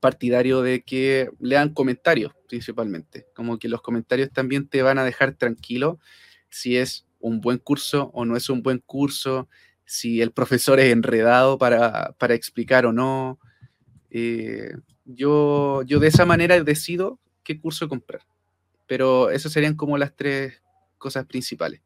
partidario 0.00 0.60
de 0.60 0.82
que 0.82 1.30
lean 1.40 1.72
comentarios 1.72 2.34
principalmente, 2.46 3.26
como 3.34 3.58
que 3.58 3.68
los 3.68 3.80
comentarios 3.80 4.30
también 4.30 4.68
te 4.68 4.82
van 4.82 4.98
a 4.98 5.04
dejar 5.04 5.34
tranquilo 5.34 5.98
si 6.50 6.76
es 6.76 7.06
un 7.24 7.40
buen 7.40 7.56
curso 7.56 8.10
o 8.12 8.26
no 8.26 8.36
es 8.36 8.50
un 8.50 8.62
buen 8.62 8.80
curso, 8.80 9.48
si 9.86 10.20
el 10.20 10.30
profesor 10.30 10.78
es 10.78 10.92
enredado 10.92 11.56
para, 11.56 12.14
explicar 12.30 12.84
o 12.84 12.92
no. 12.92 13.40
Eh, 14.10 14.74
yo, 15.06 15.82
yo 15.84 16.00
de 16.00 16.08
esa 16.08 16.26
manera 16.26 16.62
decido 16.62 17.18
qué 17.42 17.58
curso 17.58 17.88
comprar, 17.88 18.20
pero 18.86 19.30
esas 19.30 19.52
serían 19.52 19.74
como 19.74 19.96
las 19.96 20.14
tres 20.14 20.62
cosas 20.98 21.24
principales. 21.24 21.80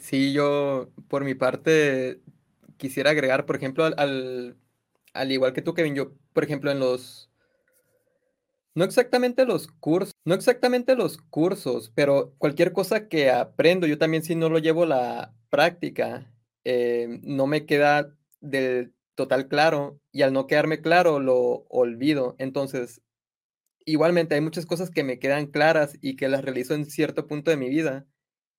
Sí, 0.00 0.34
yo 0.34 0.90
por 1.08 1.24
mi 1.24 1.34
parte 1.34 2.20
quisiera 2.76 3.10
agregar, 3.10 3.46
por 3.46 3.56
ejemplo, 3.56 3.84
al, 3.84 4.56
al, 5.14 5.32
igual 5.32 5.54
que 5.54 5.62
tú, 5.62 5.72
Kevin, 5.72 5.94
yo, 5.94 6.12
por 6.34 6.44
ejemplo, 6.44 6.70
en 6.70 6.78
los... 6.78 7.30
No 8.76 8.84
exactamente 8.84 9.44
los 9.44 9.66
cursos, 9.68 10.12
no 10.24 10.34
exactamente 10.34 10.96
los 10.96 11.18
cursos, 11.18 11.92
pero 11.94 12.34
cualquier 12.38 12.72
cosa 12.72 13.06
que 13.08 13.30
aprendo, 13.30 13.86
yo 13.86 13.98
también 13.98 14.22
si 14.22 14.34
no 14.34 14.48
lo 14.48 14.58
llevo 14.58 14.86
la 14.86 15.34
práctica, 15.50 16.32
eh, 16.64 17.20
no 17.22 17.46
me 17.46 17.66
queda 17.66 18.14
del 18.40 18.94
total 19.14 19.46
claro 19.48 20.00
y 20.10 20.22
al 20.22 20.32
no 20.32 20.46
quedarme 20.46 20.80
claro 20.80 21.20
lo 21.20 21.66
olvido. 21.68 22.34
Entonces, 22.38 23.02
igualmente 23.86 24.34
hay 24.36 24.42
muchas 24.42 24.66
cosas 24.66 24.90
que 24.90 25.04
me 25.04 25.18
quedan 25.18 25.46
claras 25.48 25.98
y 26.02 26.16
que 26.16 26.28
las 26.28 26.44
realizo 26.44 26.74
en 26.74 26.86
cierto 26.86 27.26
punto 27.28 27.50
de 27.50 27.58
mi 27.58 27.68
vida 27.70 28.06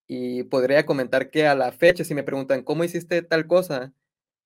y 0.07 0.43
podría 0.43 0.85
comentar 0.85 1.31
que 1.31 1.47
a 1.47 1.55
la 1.55 1.71
fecha 1.73 2.03
si 2.05 2.15
me 2.15 2.23
preguntan 2.23 2.63
cómo 2.63 2.83
hiciste 2.83 3.23
tal 3.23 3.47
cosa, 3.47 3.93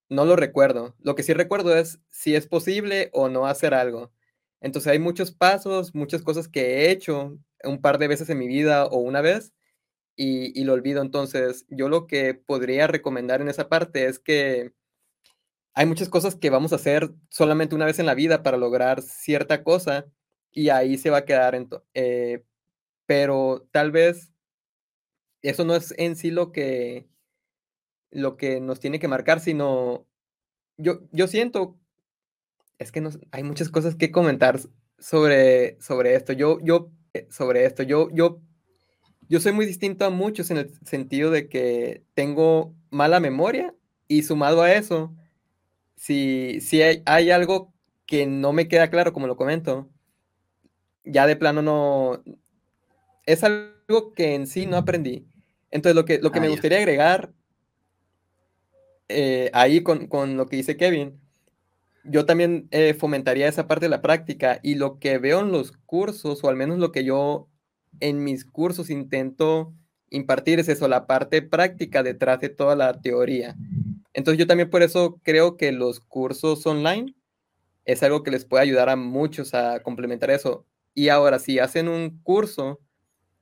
no 0.10 0.26
lo 0.26 0.36
recuerdo. 0.38 0.96
Lo 1.02 1.16
que 1.16 1.24
sí 1.24 1.34
recuerdo 1.34 1.78
es 1.78 2.00
si 2.12 2.36
es 2.36 2.48
posible 2.48 3.10
o 3.14 3.30
no 3.30 3.48
hacer 3.48 3.74
algo. 3.76 4.12
Entonces 4.62 4.92
hay 4.92 5.00
muchos 5.00 5.32
pasos, 5.32 5.94
muchas 5.94 6.22
cosas 6.22 6.48
que 6.48 6.62
he 6.62 6.92
hecho 6.92 7.38
un 7.64 7.82
par 7.82 7.98
de 7.98 8.08
veces 8.08 8.30
en 8.30 8.40
mi 8.40 8.48
vida 8.48 8.86
o 8.86 8.98
una 8.98 9.22
vez 9.22 9.54
y, 10.16 10.64
lo 10.64 10.74
olvido. 10.74 11.02
Entonces 11.02 11.66
yo 11.70 11.90
lo 11.90 12.08
que 12.08 12.34
podría 12.34 12.88
recomendar 12.88 13.42
en 13.42 13.50
esa 13.50 13.70
parte 13.70 14.06
es 14.08 14.20
que 14.20 14.74
hay 15.74 15.86
muchas 15.86 16.10
cosas 16.10 16.36
que 16.36 16.50
vamos 16.50 16.74
a 16.74 16.78
hacer 16.78 17.12
solamente 17.30 17.76
una 17.76 17.86
vez 17.86 18.00
en 18.00 18.08
la 18.08 18.16
vida 18.16 18.44
para 18.44 18.58
lograr 18.58 19.02
cierta 19.02 19.64
cosa 19.64 20.08
y 20.52 20.70
ahí 20.70 20.98
se 20.98 21.12
va 21.12 21.20
a 21.20 21.26
quedar. 21.26 21.56
En 21.56 21.70
eh, 21.94 22.44
pero 23.06 23.68
tal 23.72 23.92
vez 23.92 24.34
eso 25.42 25.64
no 25.66 25.76
es 25.76 25.94
en 25.98 26.16
sí 26.16 26.32
lo 26.32 26.52
que, 26.52 27.08
lo 28.12 28.38
que 28.38 28.60
nos 28.60 28.80
tiene 28.80 29.00
que 29.00 29.08
marcar, 29.08 29.40
sino 29.40 30.08
yo, 30.78 31.02
yo 31.12 31.28
siento, 31.28 31.78
es 32.80 32.92
que 32.92 33.08
hay 33.32 33.44
muchas 33.44 33.70
cosas 33.70 33.96
que 33.96 34.12
comentar 34.12 34.60
sobre, 35.00 35.80
sobre 35.82 36.16
esto. 36.16 36.34
Yo, 36.34 36.60
yo, 36.62 36.92
eh, 37.14 37.28
sobre 37.30 37.66
esto, 37.66 37.84
yo, 37.84 38.10
yo, 38.12 38.42
yo 39.30 39.40
soy 39.40 39.52
muy 39.52 39.66
distinto 39.66 40.06
a 40.06 40.10
muchos 40.10 40.52
en 40.52 40.58
el 40.58 40.72
sentido 40.86 41.32
de 41.32 41.50
que 41.50 42.04
tengo 42.14 42.76
mala 42.90 43.20
memoria 43.20 43.74
y 44.08 44.24
sumado 44.24 44.62
a 44.62 44.74
eso, 44.74 45.14
si, 45.96 46.60
si 46.62 46.82
hay, 46.82 47.04
hay 47.06 47.32
algo 47.32 47.74
que 48.06 48.26
no 48.26 48.54
me 48.54 48.68
queda 48.68 48.90
claro, 48.90 49.12
como 49.12 49.28
lo 49.28 49.36
comento, 49.36 49.90
ya 51.04 51.28
de 51.28 51.36
plano 51.36 51.62
no, 51.62 52.24
es 53.26 53.44
algo 53.44 54.14
que 54.16 54.34
en 54.34 54.48
sí 54.48 54.66
no 54.66 54.78
aprendí. 54.78 55.28
Entonces, 55.70 55.96
lo 55.96 56.06
que, 56.06 56.20
lo 56.20 56.32
que 56.32 56.40
me 56.40 56.48
ah, 56.48 56.52
gustaría 56.52 56.78
agregar 56.78 57.34
eh, 59.10 59.52
ahí 59.54 59.84
con, 59.84 60.38
lo 60.38 60.48
que 60.48 60.56
dice 60.56 60.78
Kevin, 60.78 61.20
yo 62.10 62.26
también 62.26 62.68
eh, 62.72 62.94
fomentaría 62.94 63.48
esa 63.48 63.68
parte 63.68 63.86
de 63.86 63.90
la 63.90 64.02
práctica 64.02 64.60
y 64.64 64.76
lo 64.76 65.00
que 65.00 65.18
veo 65.18 65.42
en 65.42 65.52
los 65.52 65.72
cursos, 65.72 66.44
o 66.44 66.50
al 66.50 66.56
menos 66.56 66.80
lo 66.80 66.92
que 66.92 67.04
yo 67.04 67.48
en 68.00 68.24
mis 68.24 68.46
cursos 68.46 68.90
intento 68.90 69.74
impartir 70.10 70.60
es 70.60 70.70
eso, 70.70 70.88
la 70.88 71.08
parte 71.08 71.42
práctica 71.42 72.04
detrás 72.04 72.40
de 72.40 72.50
toda 72.50 72.76
la 72.76 73.02
teoría. 73.02 73.56
Entonces 74.14 74.40
yo 74.40 74.48
también 74.48 74.70
por 74.70 74.82
eso 74.82 75.20
creo 75.24 75.58
que 75.58 75.72
los 75.72 76.00
cursos 76.00 76.66
online 76.66 77.14
es 77.86 78.04
algo 78.04 78.24
que 78.24 78.32
les 78.32 78.46
puede 78.46 78.64
ayudar 78.64 78.90
a 78.90 78.96
muchos 78.96 79.54
a 79.54 79.82
complementar 79.82 80.32
eso. 80.32 80.66
Y 80.94 81.10
ahora, 81.10 81.40
si 81.40 81.60
hacen 81.60 81.88
un 81.88 82.20
curso 82.24 82.80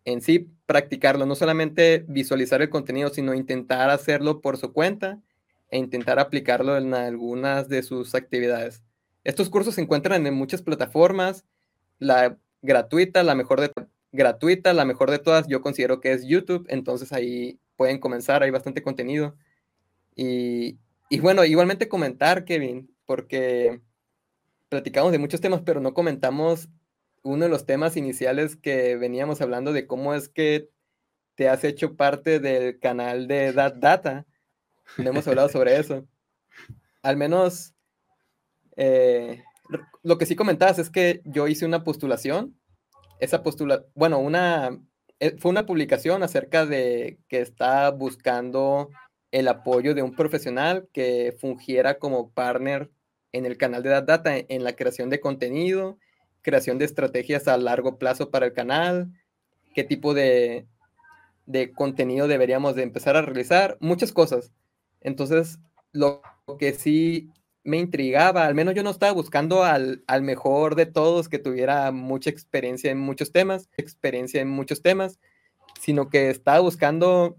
en 0.03 0.21
sí, 0.21 0.51
practicarlo, 0.65 1.25
no 1.25 1.35
solamente 1.35 2.05
visualizar 2.07 2.61
el 2.61 2.69
contenido, 2.69 3.09
sino 3.09 3.33
intentar 3.33 3.89
hacerlo 3.89 4.41
por 4.41 4.57
su 4.57 4.71
cuenta 4.73 5.19
e 5.75 5.77
intentar 5.77 6.19
aplicarlo 6.19 6.77
en 6.77 6.93
algunas 6.93 7.67
de 7.67 7.83
sus 7.83 8.15
actividades. 8.15 8.81
Estos 9.25 9.49
cursos 9.49 9.75
se 9.75 9.81
encuentran 9.81 10.25
en 10.25 10.33
muchas 10.33 10.61
plataformas, 10.61 11.43
la 11.99 12.37
gratuita, 12.61 13.23
la 13.23 13.35
mejor 13.35 13.59
de 13.59 13.71
gratuita, 14.13 14.71
la 14.73 14.85
mejor 14.85 15.11
de 15.11 15.19
todas, 15.19 15.47
yo 15.47 15.61
considero 15.61 15.99
que 15.99 16.13
es 16.13 16.25
YouTube, 16.25 16.65
entonces 16.69 17.11
ahí 17.11 17.59
pueden 17.75 17.99
comenzar, 17.99 18.41
hay 18.41 18.51
bastante 18.51 18.81
contenido. 18.81 19.35
Y, 20.15 20.79
y 21.09 21.19
bueno, 21.19 21.43
igualmente 21.43 21.89
comentar, 21.89 22.45
Kevin, 22.45 22.89
porque 23.05 23.81
platicamos 24.69 25.11
de 25.11 25.19
muchos 25.19 25.41
temas, 25.41 25.61
pero 25.65 25.81
no 25.81 25.93
comentamos 25.93 26.69
uno 27.21 27.43
de 27.43 27.49
los 27.49 27.65
temas 27.65 27.97
iniciales 27.97 28.55
que 28.55 28.95
veníamos 28.95 29.41
hablando 29.41 29.73
de 29.73 29.87
cómo 29.87 30.13
es 30.13 30.29
que 30.29 30.69
te 31.35 31.49
has 31.49 31.65
hecho 31.65 31.97
parte 31.97 32.39
del 32.39 32.79
canal 32.79 33.27
de 33.27 33.51
Dat 33.51 33.75
Data. 33.75 34.25
No 34.97 35.09
hemos 35.09 35.27
hablado 35.27 35.49
sobre 35.49 35.77
eso. 35.77 36.05
Al 37.01 37.17
menos 37.17 37.73
eh, 38.75 39.43
lo 40.03 40.17
que 40.17 40.25
sí 40.25 40.35
comentabas 40.35 40.79
es 40.79 40.89
que 40.89 41.21
yo 41.25 41.47
hice 41.47 41.65
una 41.65 41.83
postulación. 41.83 42.57
Esa 43.19 43.43
postula, 43.43 43.85
bueno, 43.95 44.19
una 44.19 44.79
eh, 45.19 45.35
fue 45.39 45.51
una 45.51 45.65
publicación 45.65 46.23
acerca 46.23 46.65
de 46.65 47.19
que 47.27 47.41
está 47.41 47.89
buscando 47.91 48.89
el 49.31 49.47
apoyo 49.47 49.95
de 49.95 50.01
un 50.01 50.15
profesional 50.15 50.87
que 50.93 51.35
fungiera 51.39 51.99
como 51.99 52.31
partner 52.31 52.91
en 53.31 53.45
el 53.45 53.57
canal 53.57 53.83
de 53.83 53.89
Data 53.89 54.33
en 54.37 54.63
la 54.63 54.75
creación 54.75 55.09
de 55.09 55.19
contenido 55.19 55.97
creación 56.45 56.77
de 56.77 56.85
estrategias 56.85 57.47
a 57.47 57.57
largo 57.57 57.97
plazo 57.97 58.29
para 58.29 58.45
el 58.45 58.53
canal, 58.53 59.11
qué 59.73 59.83
tipo 59.83 60.13
de, 60.13 60.67
de 61.47 61.73
contenido 61.73 62.27
deberíamos 62.27 62.75
de 62.75 62.83
empezar 62.83 63.17
a 63.17 63.23
realizar, 63.23 63.77
muchas 63.81 64.13
cosas. 64.13 64.53
Entonces, 65.05 65.59
lo 65.91 66.21
que 66.59 66.73
sí 66.73 67.29
me 67.63 67.77
intrigaba, 67.77 68.45
al 68.45 68.55
menos 68.55 68.75
yo 68.75 68.83
no 68.83 68.89
estaba 68.89 69.11
buscando 69.11 69.63
al, 69.63 70.03
al, 70.07 70.21
mejor 70.21 70.75
de 70.75 70.85
todos 70.85 71.29
que 71.29 71.39
tuviera 71.39 71.91
mucha 71.91 72.29
experiencia 72.29 72.91
en 72.91 72.99
muchos 72.99 73.31
temas, 73.31 73.69
experiencia 73.77 74.41
en 74.41 74.49
muchos 74.49 74.81
temas, 74.81 75.19
sino 75.79 76.09
que 76.09 76.29
estaba 76.29 76.59
buscando 76.59 77.37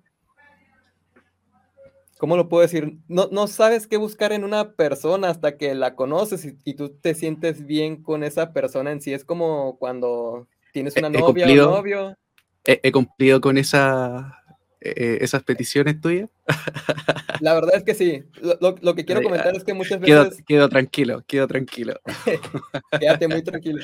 ¿cómo 2.19 2.37
lo 2.37 2.49
puedo 2.49 2.62
decir? 2.62 2.99
No, 3.09 3.29
no 3.31 3.47
sabes 3.47 3.87
qué 3.87 3.97
buscar 3.97 4.33
en 4.33 4.45
una 4.45 4.73
persona 4.73 5.29
hasta 5.29 5.57
que 5.57 5.75
la 5.75 5.95
conoces 5.95 6.55
y, 6.64 6.75
tú 6.75 6.91
te 6.91 7.14
sientes 7.14 7.67
bien 7.67 8.03
con 8.03 8.23
esa 8.25 8.53
persona 8.53 8.93
en 8.93 9.01
sí. 9.01 9.12
Es 9.12 9.25
como 9.25 9.77
cuando 9.79 10.49
tienes 10.73 10.97
una 10.97 11.11
novia 11.11 11.47
o 11.47 11.71
novio. 11.71 12.17
He, 12.64 12.91
cumplido 12.91 13.41
con 13.41 13.59
esa, 13.59 14.43
e, 14.81 14.91
e, 14.91 15.24
esas 15.24 15.43
peticiones 15.43 16.01
tuyas. 16.01 16.29
La 17.41 17.55
verdad 17.55 17.77
es 17.77 17.85
que 17.85 17.95
sí. 17.95 18.24
Lo, 18.61 18.95
que 18.95 19.05
quiero 19.05 19.22
comentar 19.22 19.55
es 19.55 19.64
que 19.64 19.74
muchas 19.74 20.01
veces... 20.01 20.43
Quedo, 20.47 20.68
tranquilo, 20.68 21.24
quedo 21.27 21.47
tranquilo. 21.47 22.01
Quédate 23.01 23.29
muy 23.29 23.43
tranquilo. 23.43 23.83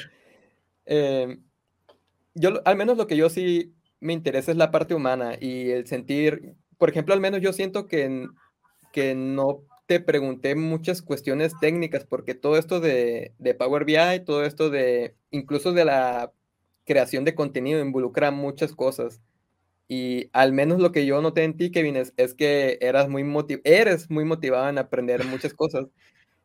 Eh, 0.86 1.38
yo, 2.34 2.60
al 2.64 2.76
menos 2.76 2.96
lo 2.96 3.06
que 3.06 3.16
yo 3.16 3.28
sí 3.28 3.74
me 4.00 4.12
interesa 4.12 4.50
es 4.50 4.56
la 4.56 4.70
parte 4.70 4.94
humana 4.94 5.36
y 5.40 5.70
el 5.70 5.86
sentir, 5.86 6.54
por 6.78 6.90
ejemplo, 6.90 7.14
al 7.14 7.20
menos 7.20 7.40
yo 7.40 7.52
siento 7.52 7.86
que, 7.86 8.26
que 8.92 9.14
no 9.14 9.64
te 9.86 10.00
pregunté 10.00 10.54
muchas 10.54 11.02
cuestiones 11.02 11.52
técnicas, 11.60 12.04
porque 12.04 12.34
todo 12.34 12.56
esto 12.56 12.80
de, 12.80 13.34
Power 13.58 13.84
BI, 13.84 14.24
todo 14.24 14.44
esto 14.44 14.70
de, 14.70 15.14
incluso 15.30 15.72
de 15.72 15.84
la 15.84 16.32
creación 16.84 17.24
de 17.24 17.34
contenido, 17.34 17.80
involucra 17.80 18.30
muchas 18.30 18.74
cosas. 18.74 19.20
Y 19.88 20.30
al 20.32 20.52
menos 20.52 20.80
lo 20.80 20.92
que 20.92 21.04
yo 21.06 21.20
noté 21.20 21.44
en 21.44 21.56
ti, 21.56 21.70
Kevin, 21.70 21.96
es, 21.96 22.14
es 22.16 22.34
que 22.34 22.78
eras 22.80 23.08
muy 23.08 23.24
eres 23.64 24.10
muy 24.10 24.24
motivado 24.24 24.68
en 24.68 24.78
aprender 24.78 25.24
muchas 25.26 25.54
cosas. 25.54 25.86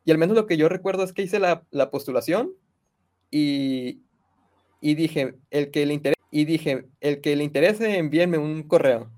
Y 0.04 0.10
al 0.10 0.18
menos 0.18 0.36
lo 0.36 0.46
que 0.46 0.56
yo 0.56 0.68
recuerdo 0.68 1.02
es 1.04 1.12
que 1.12 1.22
hice 1.22 1.38
la, 1.38 1.66
la 1.70 1.90
postulación 1.90 2.52
y, 3.30 4.02
y, 4.80 4.94
dije, 4.94 5.34
el 5.50 5.70
que 5.70 5.86
le 5.86 5.94
interese, 5.94 6.20
y 6.30 6.44
dije, 6.44 6.86
el 7.00 7.20
que 7.20 7.36
le 7.36 7.44
interese, 7.44 7.98
envíenme 7.98 8.38
un 8.38 8.62
correo. 8.62 9.10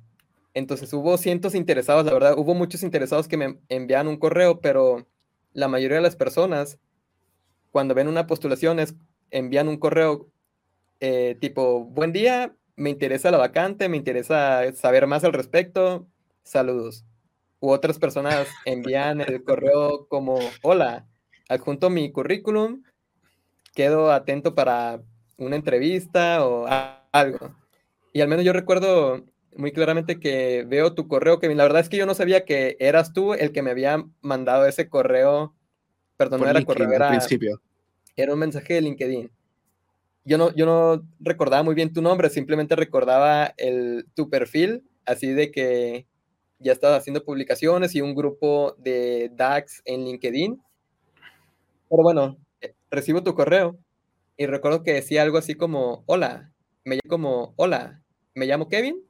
Entonces 0.55 0.93
hubo 0.93 1.17
cientos 1.17 1.55
interesados, 1.55 2.05
la 2.05 2.13
verdad, 2.13 2.35
hubo 2.37 2.55
muchos 2.55 2.83
interesados 2.83 3.29
que 3.29 3.37
me 3.37 3.59
envían 3.69 4.09
un 4.09 4.17
correo, 4.17 4.61
pero 4.61 5.07
la 5.53 5.69
mayoría 5.69 5.99
de 5.99 6.03
las 6.03 6.17
personas, 6.17 6.79
cuando 7.71 7.95
ven 7.95 8.09
una 8.09 8.27
postulación, 8.27 8.79
envían 9.31 9.69
un 9.69 9.77
correo 9.77 10.29
eh, 10.99 11.37
tipo, 11.41 11.85
buen 11.85 12.13
día, 12.13 12.55
me 12.81 12.89
interesa 12.89 13.31
la 13.31 13.37
vacante, 13.37 13.91
me 13.91 13.99
interesa 13.99 14.73
saber 14.73 15.07
más 15.07 15.23
al 15.23 15.35
respecto, 15.35 16.09
saludos. 16.43 17.05
U 17.61 17.73
otras 17.73 17.99
personas 17.99 18.49
envían 18.65 19.21
el 19.21 19.45
correo 19.45 20.07
como, 20.09 20.39
hola, 20.63 21.07
adjunto 21.51 21.91
mi 21.91 22.11
currículum, 22.11 22.83
quedo 23.75 24.11
atento 24.11 24.55
para 24.55 25.03
una 25.37 25.57
entrevista 25.57 26.43
o 26.47 26.67
algo. 27.13 27.55
Y 28.15 28.23
al 28.23 28.29
menos 28.29 28.47
yo 28.47 28.55
recuerdo 28.55 29.27
muy 29.55 29.73
claramente 29.73 30.19
que 30.19 30.65
veo 30.67 30.95
tu 30.95 31.07
correo, 31.07 31.39
Kevin. 31.39 31.59
La 31.59 31.65
verdad 31.65 31.83
es 31.83 31.91
que 31.91 31.99
yo 31.99 32.07
no 32.07 32.15
sabía 32.15 32.47
que 32.47 32.79
eras 32.81 33.13
tú 33.13 33.35
el 33.35 33.53
que 33.53 33.61
me 33.61 33.73
había 33.73 34.07
mandado 34.23 34.65
ese 34.65 34.89
correo. 34.89 35.55
Perdón, 36.17 36.41
no 36.41 36.49
era 36.49 36.65
correo, 36.65 36.91
era, 36.91 37.11
principio. 37.11 37.61
era 38.17 38.33
un 38.33 38.39
mensaje 38.39 38.73
de 38.73 38.81
LinkedIn. 38.81 39.31
Yo 40.25 40.39
no, 40.39 40.55
yo 40.55 40.67
no 40.67 41.03
recordaba 41.19 41.63
muy 41.63 41.75
bien 41.75 41.93
tu 41.93 42.03
nombre, 42.03 42.31
simplemente 42.31 42.77
recordaba 42.77 43.55
el, 43.57 44.07
tu 44.15 44.29
perfil, 44.29 44.85
así 45.07 45.29
de 45.29 45.51
que 45.51 46.07
ya 46.59 46.73
estabas 46.73 47.01
haciendo 47.01 47.25
publicaciones 47.25 47.95
y 47.95 48.01
un 48.01 48.15
grupo 48.15 48.77
de 48.79 49.31
DAX 49.35 49.83
en 49.85 50.05
LinkedIn. 50.05 50.63
Pero 51.89 52.03
bueno, 52.03 52.37
eh, 52.61 52.75
recibo 52.91 53.23
tu 53.23 53.35
correo 53.35 53.79
y 54.37 54.47
recuerdo 54.47 54.83
que 54.83 54.93
decía 54.93 55.23
algo 55.23 55.39
así 55.39 55.55
como, 55.55 56.05
hola, 56.07 56.53
me 56.85 56.97
llamo 56.97 57.09
como, 57.09 57.55
hola, 57.57 58.03
me 58.35 58.47
llamo 58.47 58.69
Kevin 58.69 59.03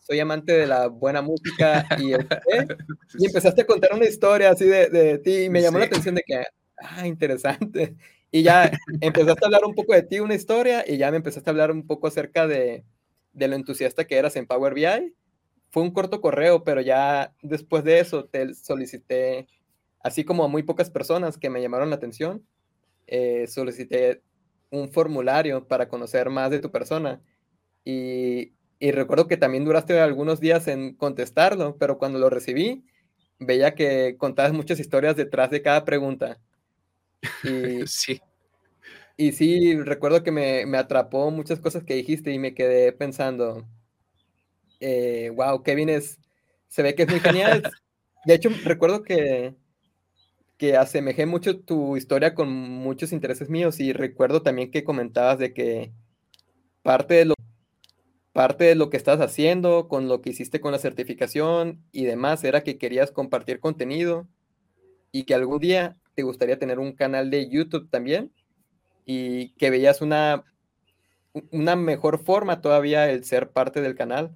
soy 0.00 0.18
amante 0.18 0.52
de 0.52 0.66
la 0.66 0.88
buena 0.88 1.22
música 1.22 1.86
y, 1.98 2.12
y 2.12 3.26
empezaste 3.26 3.62
a 3.62 3.66
contar 3.66 3.92
una 3.94 4.06
historia 4.06 4.50
así 4.50 4.64
de, 4.64 4.88
de 4.88 5.18
ti 5.18 5.44
y 5.44 5.50
me 5.50 5.62
llamó 5.62 5.78
la 5.78 5.84
atención 5.84 6.14
de 6.14 6.22
que, 6.26 6.42
ah, 6.78 7.06
interesante. 7.06 7.96
Y 8.30 8.42
ya 8.42 8.70
empezaste 9.00 9.44
a 9.44 9.48
hablar 9.48 9.64
un 9.64 9.74
poco 9.74 9.94
de 9.94 10.02
ti, 10.02 10.20
una 10.20 10.34
historia, 10.34 10.84
y 10.86 10.98
ya 10.98 11.10
me 11.10 11.16
empezaste 11.18 11.50
a 11.50 11.52
hablar 11.52 11.70
un 11.72 11.86
poco 11.86 12.06
acerca 12.06 12.46
de, 12.46 12.84
de 13.32 13.48
lo 13.48 13.56
entusiasta 13.56 14.06
que 14.06 14.16
eras 14.16 14.36
en 14.36 14.46
Power 14.46 14.74
BI. 14.74 15.14
Fue 15.70 15.82
un 15.82 15.92
corto 15.92 16.20
correo, 16.20 16.64
pero 16.64 16.80
ya 16.80 17.34
después 17.42 17.84
de 17.84 18.00
eso 18.00 18.24
te 18.26 18.54
solicité, 18.54 19.46
así 20.00 20.24
como 20.24 20.44
a 20.44 20.48
muy 20.48 20.62
pocas 20.64 20.90
personas 20.90 21.38
que 21.38 21.50
me 21.50 21.62
llamaron 21.62 21.90
la 21.90 21.96
atención, 21.96 22.46
eh, 23.06 23.46
solicité 23.48 24.22
un 24.70 24.90
formulario 24.92 25.66
para 25.68 25.88
conocer 25.88 26.30
más 26.30 26.50
de 26.50 26.60
tu 26.60 26.70
persona. 26.70 27.22
Y 27.84 28.52
y 28.82 28.92
recuerdo 28.92 29.26
que 29.28 29.36
también 29.36 29.64
duraste 29.64 30.00
algunos 30.00 30.40
días 30.40 30.66
en 30.68 30.94
contestarlo, 30.94 31.76
pero 31.78 31.98
cuando 31.98 32.18
lo 32.18 32.30
recibí, 32.30 32.84
veía 33.38 33.74
que 33.74 34.16
contabas 34.18 34.52
muchas 34.54 34.80
historias 34.80 35.16
detrás 35.16 35.50
de 35.50 35.62
cada 35.62 35.84
pregunta. 35.84 36.40
Y, 37.44 37.86
sí. 37.86 38.20
Y 39.16 39.32
sí, 39.32 39.76
recuerdo 39.76 40.22
que 40.22 40.30
me, 40.30 40.64
me, 40.66 40.78
atrapó 40.78 41.30
muchas 41.30 41.60
cosas 41.60 41.84
que 41.84 41.94
dijiste 41.94 42.32
y 42.32 42.38
me 42.38 42.54
quedé 42.54 42.92
pensando, 42.92 43.66
wow, 44.80 45.56
eh, 45.56 45.62
Kevin 45.64 45.90
es, 45.90 46.18
se 46.68 46.82
ve 46.82 46.94
que 46.94 47.02
es 47.02 47.10
muy 47.10 47.20
genial. 47.20 47.62
De 48.24 48.34
hecho, 48.34 48.50
recuerdo 48.64 49.02
que, 49.02 49.54
que 50.56 50.76
asemejé 50.76 51.26
mucho 51.26 51.60
tu 51.60 51.96
historia 51.96 52.34
con 52.34 52.50
muchos 52.50 53.12
intereses 53.12 53.48
míos 53.48 53.80
y 53.80 53.92
recuerdo 53.92 54.42
también 54.42 54.70
que 54.70 54.84
comentabas 54.84 55.38
de 55.38 55.54
que 55.54 55.92
parte 56.82 57.14
de 57.14 57.24
lo, 57.26 57.34
parte 58.32 58.64
de 58.64 58.74
lo 58.74 58.90
que 58.90 58.96
estás 58.96 59.20
haciendo, 59.20 59.88
con 59.88 60.08
lo 60.08 60.22
que 60.22 60.30
hiciste 60.30 60.60
con 60.60 60.72
la 60.72 60.78
certificación 60.78 61.82
y 61.92 62.04
demás, 62.04 62.44
era 62.44 62.62
que 62.62 62.78
querías 62.78 63.10
compartir 63.10 63.60
contenido 63.60 64.28
y 65.12 65.24
que 65.24 65.34
algún 65.34 65.60
día 65.60 65.99
te 66.14 66.22
gustaría 66.22 66.58
tener 66.58 66.78
un 66.78 66.92
canal 66.92 67.30
de 67.30 67.48
YouTube 67.48 67.88
también 67.90 68.32
y 69.04 69.50
que 69.54 69.70
veías 69.70 70.00
una, 70.00 70.44
una 71.50 71.76
mejor 71.76 72.24
forma 72.24 72.60
todavía 72.60 73.10
el 73.10 73.24
ser 73.24 73.50
parte 73.50 73.80
del 73.80 73.94
canal. 73.94 74.34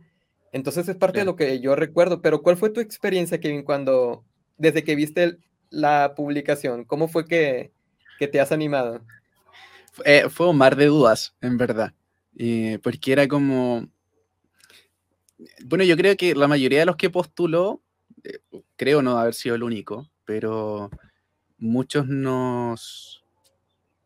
Entonces 0.53 0.89
es 0.89 0.97
parte 0.97 1.21
de 1.21 1.25
lo 1.25 1.37
que 1.37 1.61
yo 1.61 1.75
recuerdo, 1.75 2.23
pero 2.23 2.43
¿cuál 2.43 2.57
fue 2.57 2.71
tu 2.71 2.81
experiencia, 2.81 3.41
Kevin, 3.41 3.65
cuando, 3.65 4.25
desde 4.57 4.85
que 4.85 4.95
viste 4.95 5.39
la 5.71 6.15
publicación, 6.17 6.85
cómo 6.85 7.09
fue 7.09 7.27
que, 7.27 7.73
que 8.19 8.29
te 8.29 8.41
has 8.41 8.53
animado? 8.53 9.01
Eh, 10.05 10.29
fue 10.29 10.49
un 10.49 10.57
mar 10.57 10.77
de 10.77 10.87
dudas, 10.87 11.35
en 11.41 11.57
verdad, 11.57 11.93
porque 12.83 13.13
era 13.13 13.29
como, 13.29 13.89
bueno, 15.65 15.85
yo 15.85 15.97
creo 15.97 16.17
que 16.17 16.35
la 16.35 16.49
mayoría 16.49 16.81
de 16.81 16.87
los 16.87 16.97
que 16.97 17.11
postuló, 17.11 17.83
eh, 18.23 18.41
creo 18.77 19.03
no 19.03 19.19
haber 19.19 19.35
sido 19.35 19.55
el 19.55 19.63
único, 19.63 20.11
pero 20.25 20.91
muchos 21.65 22.07
nos, 22.07 23.25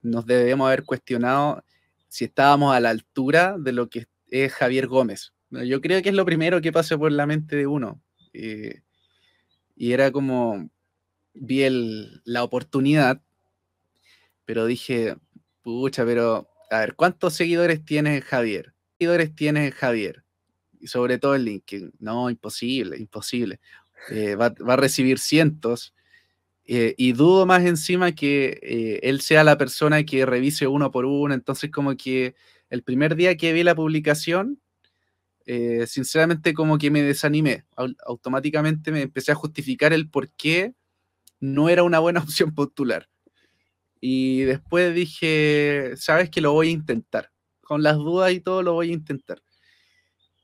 nos 0.02 0.26
debemos 0.26 0.66
haber 0.66 0.85
cuestionado 0.85 1.64
si 2.09 2.24
estábamos 2.24 2.74
a 2.74 2.80
la 2.80 2.90
altura 2.90 3.56
de 3.59 3.72
lo 3.72 3.89
que 3.89 4.06
es 4.28 4.52
Javier 4.52 4.86
Gómez. 4.86 5.32
Yo 5.51 5.80
creo 5.80 6.02
que 6.02 6.10
es 6.10 6.14
lo 6.14 6.24
primero 6.24 6.60
que 6.60 6.72
pasa 6.72 6.97
por 6.98 7.12
la 7.12 7.26
mente 7.26 7.56
de 7.56 7.66
uno. 7.66 8.01
Eh, 8.32 8.82
y 9.76 9.93
era 9.93 10.10
como, 10.10 10.70
vi 11.35 11.66
la 12.24 12.44
oportunidad, 12.44 13.22
pero 14.44 14.66
dije, 14.66 15.16
pucha, 15.62 16.05
pero, 16.05 16.48
a 16.70 16.80
ver, 16.80 16.94
¿cuántos 16.94 17.35
seguidores 17.35 17.85
tiene 17.85 18.20
Javier? 18.20 18.74
seguidores 18.98 19.35
tiene 19.35 19.70
Javier? 19.72 20.24
Y 20.80 20.89
sobre 20.89 21.18
todo 21.18 21.35
el 21.35 21.44
LinkedIn. 21.44 21.93
No, 21.98 22.30
imposible, 22.30 22.97
imposible. 22.98 23.60
Eh, 24.10 24.36
va, 24.36 24.47
a 24.47 24.76
recibir 24.76 25.18
cientos. 25.18 25.94
Eh, 26.69 26.95
y 26.99 27.12
dudo 27.12 27.47
más 27.47 27.65
encima 27.65 28.12
que 28.12 29.01
él 29.03 29.20
sea 29.23 29.43
la 29.43 29.59
persona 29.59 30.05
que 30.05 30.27
revise 30.27 30.66
uno 30.66 30.90
por 30.90 31.07
uno. 31.07 31.35
Entonces, 31.35 31.70
como 31.70 31.97
que 31.97 32.35
el 32.70 32.82
primer 32.82 33.16
día 33.16 33.36
que 33.36 33.53
vi 33.53 33.62
la 33.62 33.74
publicación, 33.74 34.61
eh, 35.51 35.86
sinceramente 35.86 36.53
como 36.53 36.77
que 36.77 36.90
me 36.90 37.03
desanimé. 37.03 37.65
Automáticamente 38.07 38.93
me 38.93 39.01
empecé 39.01 39.32
a 39.32 39.35
justificar 39.35 39.95
el 39.95 40.11
por 40.11 40.31
qué 40.32 40.74
no 41.40 41.70
era 41.70 41.85
una 41.85 42.01
buena 42.01 42.20
opción 42.23 42.55
postular. 42.55 43.09
Y 43.99 44.43
después 44.43 44.95
dije, 44.95 45.95
sabes 45.97 46.28
que 46.28 46.43
lo 46.43 46.53
voy 46.53 46.69
a 46.69 46.73
intentar. 46.73 47.32
Con 47.62 47.82
las 47.82 47.97
dudas 47.97 48.32
y 48.32 48.40
todo 48.40 48.62
lo 48.62 48.74
voy 48.74 48.90
a 48.90 48.95
intentar. 48.95 49.43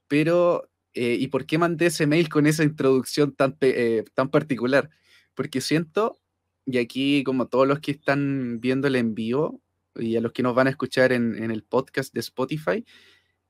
Pero, 0.09 0.71
eh, 0.95 1.17
¿y 1.21 1.29
por 1.29 1.45
qué 1.45 1.59
mandé 1.59 1.87
ese 1.87 2.07
mail 2.07 2.31
con 2.31 2.47
esa 2.47 2.65
introducción 2.65 3.35
tan, 3.35 3.59
eh, 3.61 4.05
tan 4.15 4.31
particular? 4.31 4.89
Porque 5.35 5.61
siento, 5.61 6.19
y 6.67 6.79
aquí 6.79 7.25
como 7.25 7.47
todos 7.49 7.67
los 7.67 7.81
que 7.81 7.93
están 7.93 8.61
viendo 8.61 8.89
el 8.89 8.97
envío 8.97 9.61
y 9.97 10.17
a 10.17 10.21
los 10.21 10.33
que 10.33 10.43
nos 10.43 10.55
van 10.55 10.67
a 10.67 10.71
escuchar 10.71 11.13
en, 11.13 11.43
en 11.43 11.51
el 11.51 11.63
podcast 11.63 12.13
de 12.15 12.21
Spotify, 12.21 12.85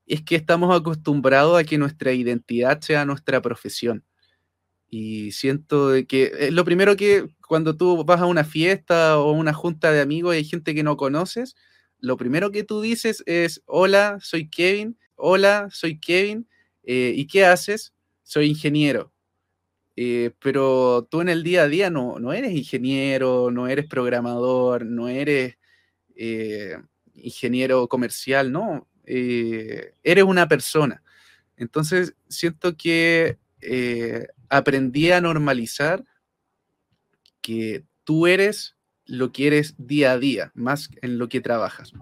es 0.06 0.22
que 0.22 0.36
estamos 0.36 0.74
acostumbrados 0.78 1.58
a 1.58 1.64
que 1.64 1.78
nuestra 1.78 2.12
identidad 2.12 2.80
sea 2.80 3.04
nuestra 3.04 3.40
profesión. 3.40 4.04
Y 4.88 5.32
siento 5.32 5.92
que 6.06 6.30
es 6.38 6.52
lo 6.52 6.64
primero 6.64 6.96
que 6.96 7.26
cuando 7.48 7.76
tú 7.76 8.04
vas 8.04 8.20
a 8.20 8.26
una 8.26 8.44
fiesta 8.44 9.18
o 9.18 9.32
una 9.32 9.52
junta 9.52 9.92
de 9.92 10.00
amigos 10.00 10.34
y 10.34 10.38
hay 10.38 10.44
gente 10.44 10.74
que 10.74 10.82
no 10.82 10.96
conoces, 10.96 11.56
lo 11.98 12.16
primero 12.16 12.50
que 12.50 12.64
tú 12.64 12.80
dices 12.82 13.22
es, 13.26 13.62
hola, 13.66 14.18
soy 14.20 14.48
Kevin, 14.48 14.98
hola, 15.16 15.68
soy 15.72 15.98
Kevin, 15.98 16.48
eh, 16.82 17.14
¿y 17.16 17.26
qué 17.26 17.44
haces? 17.46 17.94
Soy 18.22 18.46
ingeniero. 18.46 19.13
Eh, 19.96 20.32
pero 20.40 21.06
tú 21.08 21.20
en 21.20 21.28
el 21.28 21.44
día 21.44 21.62
a 21.62 21.68
día 21.68 21.88
no, 21.88 22.18
no 22.18 22.32
eres 22.32 22.52
ingeniero, 22.52 23.50
no 23.50 23.68
eres 23.68 23.86
programador, 23.86 24.84
no 24.84 25.08
eres 25.08 25.56
eh, 26.16 26.76
ingeniero 27.14 27.86
comercial, 27.88 28.50
no, 28.50 28.88
eh, 29.04 29.94
eres 30.02 30.24
una 30.24 30.48
persona. 30.48 31.02
Entonces, 31.56 32.14
siento 32.28 32.76
que 32.76 33.38
aprendí 34.50 35.10
a 35.10 35.20
normalizar 35.20 36.04
que 37.40 37.84
tú 38.02 38.26
eres 38.26 38.76
lo 39.06 39.32
que 39.32 39.46
eres 39.46 39.74
día 39.78 40.12
a 40.12 40.18
día, 40.18 40.50
más 40.54 40.90
en 41.02 41.18
lo 41.18 41.28
que 41.28 41.40
trabajas, 41.40 41.92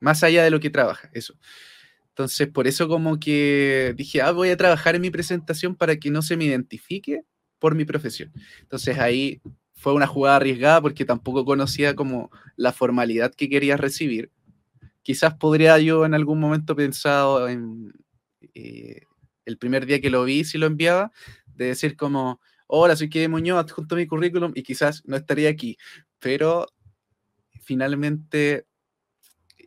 más 0.00 0.22
allá 0.22 0.44
de 0.44 0.50
lo 0.50 0.60
que 0.60 0.70
trabajas, 0.70 1.10
eso. 1.12 1.34
Entonces, 2.10 2.48
por 2.48 2.66
eso 2.66 2.88
como 2.88 3.18
que 3.18 3.94
dije, 3.96 4.22
ah, 4.22 4.32
voy 4.32 4.50
a 4.50 4.56
trabajar 4.56 4.94
en 4.94 5.02
mi 5.02 5.10
presentación 5.10 5.74
para 5.74 5.96
que 5.96 6.10
no 6.10 6.22
se 6.22 6.36
me 6.36 6.44
identifique 6.44 7.24
por 7.62 7.76
mi 7.76 7.84
profesión. 7.84 8.32
Entonces 8.60 8.98
ahí 8.98 9.40
fue 9.72 9.94
una 9.94 10.08
jugada 10.08 10.36
arriesgada 10.36 10.80
porque 10.80 11.04
tampoco 11.04 11.44
conocía 11.44 11.94
como 11.94 12.30
la 12.56 12.72
formalidad 12.72 13.32
que 13.32 13.48
quería 13.48 13.76
recibir 13.76 14.30
quizás 15.02 15.34
podría 15.34 15.78
yo 15.78 16.06
en 16.06 16.14
algún 16.14 16.40
momento 16.40 16.74
pensado 16.74 17.48
en 17.48 17.92
eh, 18.54 19.02
el 19.44 19.58
primer 19.58 19.86
día 19.86 20.00
que 20.00 20.10
lo 20.10 20.24
vi, 20.24 20.44
si 20.44 20.58
lo 20.58 20.66
enviaba, 20.66 21.12
de 21.46 21.66
decir 21.66 21.96
como, 21.96 22.40
hola, 22.66 22.96
soy 22.96 23.10
Kevin 23.10 23.32
Muñoz, 23.32 23.58
adjunto 23.58 23.96
mi 23.96 24.06
currículum 24.06 24.52
y 24.54 24.62
quizás 24.62 25.02
no 25.04 25.16
estaría 25.16 25.50
aquí, 25.50 25.76
pero 26.18 26.68
finalmente 27.60 28.66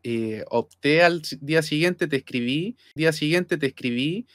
eh, 0.04 0.44
opté 0.50 1.04
al 1.04 1.22
día 1.42 1.62
siguiente, 1.62 2.08
te 2.08 2.18
escribí, 2.18 2.78
día 2.96 3.12
siguiente 3.12 3.58
te 3.58 3.68
escribí 3.68 4.28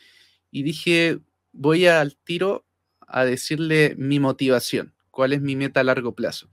y 0.50 0.62
dije, 0.62 1.18
voy 1.52 1.86
al 1.86 2.16
tiro 2.16 2.66
a 3.10 3.24
decirle 3.24 3.94
mi 3.98 4.20
motivación, 4.20 4.94
cuál 5.10 5.32
es 5.32 5.40
mi 5.40 5.56
meta 5.56 5.80
a 5.80 5.84
largo 5.84 6.14
plazo. 6.14 6.48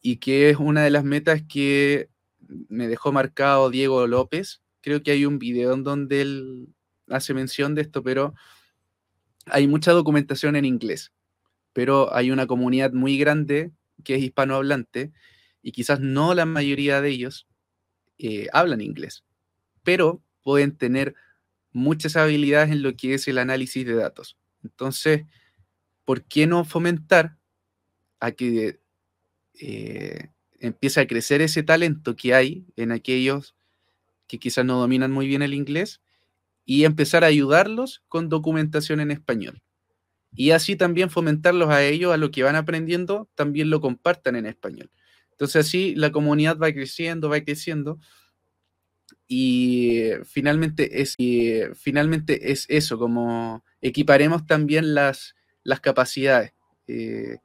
Y 0.00 0.16
que 0.16 0.50
es 0.50 0.58
una 0.58 0.84
de 0.84 0.90
las 0.90 1.04
metas 1.04 1.42
que 1.48 2.10
me 2.68 2.88
dejó 2.88 3.12
marcado 3.12 3.70
Diego 3.70 4.06
López. 4.06 4.62
Creo 4.82 5.02
que 5.02 5.12
hay 5.12 5.24
un 5.24 5.38
video 5.38 5.72
en 5.72 5.82
donde 5.82 6.20
él 6.20 6.68
hace 7.08 7.32
mención 7.32 7.74
de 7.74 7.82
esto, 7.82 8.02
pero 8.02 8.34
hay 9.46 9.66
mucha 9.66 9.92
documentación 9.92 10.56
en 10.56 10.66
inglés. 10.66 11.12
Pero 11.72 12.14
hay 12.14 12.30
una 12.30 12.46
comunidad 12.46 12.92
muy 12.92 13.18
grande 13.18 13.72
que 14.04 14.16
es 14.16 14.22
hispanohablante 14.22 15.12
y 15.62 15.72
quizás 15.72 16.00
no 16.00 16.34
la 16.34 16.44
mayoría 16.44 17.00
de 17.00 17.08
ellos 17.08 17.48
eh, 18.18 18.48
hablan 18.52 18.80
inglés, 18.80 19.24
pero 19.82 20.22
pueden 20.42 20.76
tener 20.76 21.14
muchas 21.72 22.16
habilidades 22.16 22.70
en 22.70 22.82
lo 22.82 22.94
que 22.94 23.14
es 23.14 23.26
el 23.28 23.38
análisis 23.38 23.84
de 23.86 23.94
datos. 23.94 24.36
Entonces, 24.62 25.24
¿por 26.04 26.24
qué 26.24 26.46
no 26.46 26.64
fomentar 26.64 27.36
a 28.20 28.32
que 28.32 28.80
eh, 29.60 30.30
empieza 30.58 31.02
a 31.02 31.06
crecer 31.06 31.42
ese 31.42 31.62
talento 31.62 32.16
que 32.16 32.34
hay 32.34 32.66
en 32.76 32.92
aquellos 32.92 33.54
que 34.26 34.38
quizás 34.38 34.64
no 34.64 34.78
dominan 34.78 35.12
muy 35.12 35.26
bien 35.26 35.42
el 35.42 35.54
inglés 35.54 36.00
y 36.64 36.84
empezar 36.84 37.24
a 37.24 37.28
ayudarlos 37.28 38.02
con 38.08 38.28
documentación 38.28 39.00
en 39.00 39.10
español. 39.10 39.62
Y 40.34 40.50
así 40.50 40.74
también 40.76 41.10
fomentarlos 41.10 41.68
a 41.68 41.84
ellos, 41.84 42.12
a 42.12 42.16
lo 42.16 42.30
que 42.30 42.42
van 42.42 42.56
aprendiendo, 42.56 43.28
también 43.34 43.70
lo 43.70 43.80
compartan 43.80 44.36
en 44.36 44.46
español. 44.46 44.90
Entonces 45.30 45.66
así 45.66 45.94
la 45.94 46.10
comunidad 46.10 46.58
va 46.58 46.72
creciendo, 46.72 47.28
va 47.28 47.40
creciendo. 47.40 47.98
Y 49.28 50.10
finalmente 50.24 51.02
es, 51.02 51.16
finalmente 51.74 52.52
es 52.52 52.66
eso, 52.68 52.98
como 52.98 53.64
equiparemos 53.80 54.46
también 54.46 54.94
las, 54.94 55.34
las 55.64 55.80
capacidades 55.80 56.52
eh, 56.86 57.38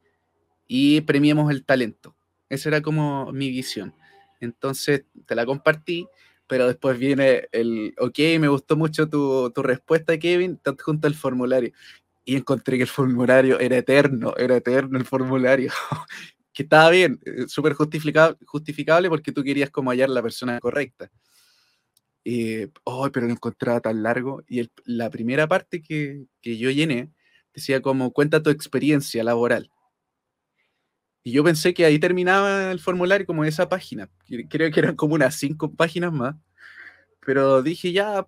y 0.67 1.01
premiemos 1.01 1.51
el 1.51 1.65
talento. 1.65 2.15
Esa 2.49 2.69
era 2.69 2.81
como 2.81 3.31
mi 3.31 3.49
visión. 3.49 3.93
Entonces 4.39 5.05
te 5.25 5.35
la 5.35 5.45
compartí, 5.45 6.07
pero 6.47 6.67
después 6.67 6.97
viene 6.99 7.47
el, 7.51 7.93
ok, 7.97 8.19
me 8.39 8.47
gustó 8.47 8.75
mucho 8.75 9.09
tu, 9.09 9.51
respuesta, 9.55 10.17
Kevin, 10.17 10.57
te 10.57 10.69
adjunto 10.69 11.07
el 11.07 11.15
formulario. 11.15 11.71
Y 12.25 12.35
encontré 12.35 12.77
que 12.77 12.83
el 12.83 12.89
formulario 12.89 13.59
era 13.59 13.77
eterno, 13.77 14.33
era 14.37 14.57
eterno 14.57 14.97
el 14.99 15.05
formulario. 15.05 15.71
que 16.53 16.63
estaba 16.63 16.89
bien, 16.89 17.19
eh, 17.25 17.47
súper 17.47 17.73
justificable 17.73 19.09
porque 19.09 19.31
tú 19.31 19.43
querías 19.43 19.69
como 19.69 19.91
hallar 19.91 20.09
la 20.09 20.21
persona 20.21 20.59
correcta. 20.59 21.09
oh, 22.83 23.09
pero 23.11 23.25
lo 23.27 23.31
encontraba 23.31 23.79
tan 23.79 24.03
largo. 24.03 24.43
Y 24.47 24.69
la 24.85 25.09
primera 25.09 25.47
parte 25.47 25.81
que, 25.81 26.25
que 26.41 26.57
yo 26.57 26.69
llené 26.69 27.11
decía 27.59 27.81
como 27.81 28.11
cuenta 28.11 28.41
tu 28.41 28.49
experiencia 28.49 29.23
laboral. 29.23 29.69
Y 31.23 31.31
yo 31.31 31.43
pensé 31.43 31.73
que 31.73 31.85
ahí 31.85 31.99
terminaba 31.99 32.71
el 32.71 32.79
formulario 32.79 33.27
como 33.27 33.43
esa 33.45 33.69
página. 33.69 34.09
Creo 34.49 34.71
que 34.71 34.79
eran 34.79 34.95
como 34.95 35.15
unas 35.15 35.35
cinco 35.35 35.71
páginas 35.73 36.13
más. 36.13 36.35
Pero 37.25 37.61
dije, 37.61 37.91
ya 37.91 38.25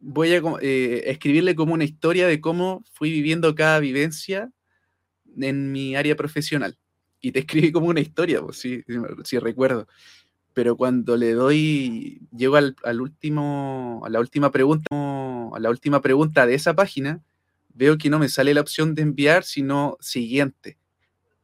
voy 0.00 0.34
a 0.34 0.42
eh, 0.60 1.04
escribirle 1.06 1.54
como 1.54 1.74
una 1.74 1.84
historia 1.84 2.26
de 2.26 2.40
cómo 2.40 2.82
fui 2.92 3.10
viviendo 3.12 3.54
cada 3.54 3.78
vivencia 3.78 4.50
en 5.36 5.72
mi 5.72 5.94
área 5.94 6.16
profesional. 6.16 6.78
Y 7.20 7.32
te 7.32 7.38
escribí 7.40 7.72
como 7.72 7.86
una 7.88 8.00
historia, 8.00 8.40
pues 8.42 8.58
sí, 8.58 8.82
sí 9.24 9.38
recuerdo. 9.38 9.86
Pero 10.54 10.76
cuando 10.76 11.16
le 11.16 11.32
doy, 11.32 12.26
llego 12.36 12.56
al, 12.56 12.74
último, 13.00 14.02
a 14.04 14.10
la 14.10 14.20
última 14.20 14.50
pregunta, 14.50 14.86
a 14.90 15.58
la 15.60 15.70
última 15.70 16.02
pregunta 16.02 16.46
de 16.46 16.54
esa 16.54 16.74
página, 16.74 17.22
veo 17.74 17.98
que 17.98 18.10
no 18.10 18.18
me 18.18 18.28
sale 18.28 18.54
la 18.54 18.60
opción 18.60 18.94
de 18.94 19.02
enviar, 19.02 19.44
sino 19.44 19.96
siguiente 20.00 20.78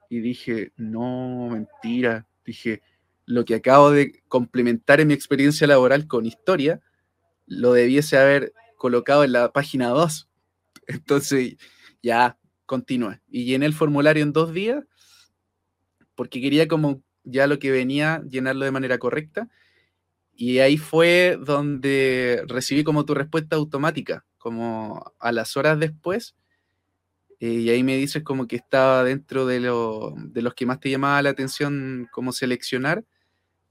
y 0.09 0.21
dije, 0.21 0.73
no, 0.77 1.49
mentira. 1.51 2.27
Dije, 2.45 2.83
lo 3.27 3.45
que 3.45 3.57
acabo 3.57 3.91
de 3.91 4.23
complementar 4.29 5.01
en 5.01 5.09
mi 5.09 5.15
experiencia 5.15 5.67
laboral 5.67 6.07
con 6.07 6.27
historia, 6.27 6.81
lo 7.47 7.73
debiese 7.73 8.17
haber 8.19 8.53
colocado 8.77 9.25
en 9.25 9.33
la 9.33 9.53
página 9.53 9.89
2. 9.89 10.29
Entonces, 10.87 11.57
ya, 12.03 12.39
continúe. 12.67 13.21
Y 13.29 13.45
llené 13.45 13.67
el 13.67 13.75
formulario 13.75 14.23
en 14.23 14.33
dos 14.33 14.53
días, 14.53 14.85
porque 16.15 16.41
quería 16.41 16.69
como 16.69 17.03
ya 17.25 17.47
lo 17.47 17.59
que 17.59 17.71
venía, 17.71 18.23
llenarlo 18.29 18.65
de 18.65 18.71
manera 18.71 18.99
correcta. 18.99 19.49
Y 20.35 20.61
ahí 20.61 20.79
fue 20.79 21.39
donde 21.45 22.45
recibí 22.47 22.85
como 22.85 23.05
tu 23.05 23.13
respuesta 23.15 23.57
automática, 23.57 24.25
como 24.39 25.12
a 25.19 25.32
las 25.32 25.56
horas 25.56 25.78
después 25.78 26.35
eh, 27.40 27.52
y 27.52 27.70
ahí 27.70 27.85
me 27.85 27.97
dices 27.97 28.23
como 28.23 28.47
que 28.48 28.56
estaba 28.56 29.05
dentro 29.05 29.47
de, 29.47 29.60
de 29.60 30.43
los 30.43 30.55
que 30.55 30.66
más 30.66 30.81
te 30.81 30.90
llamaba 30.90 31.23
la 31.23 31.31
atención 31.31 32.09
como 32.10 32.32
seleccionar 32.32 33.05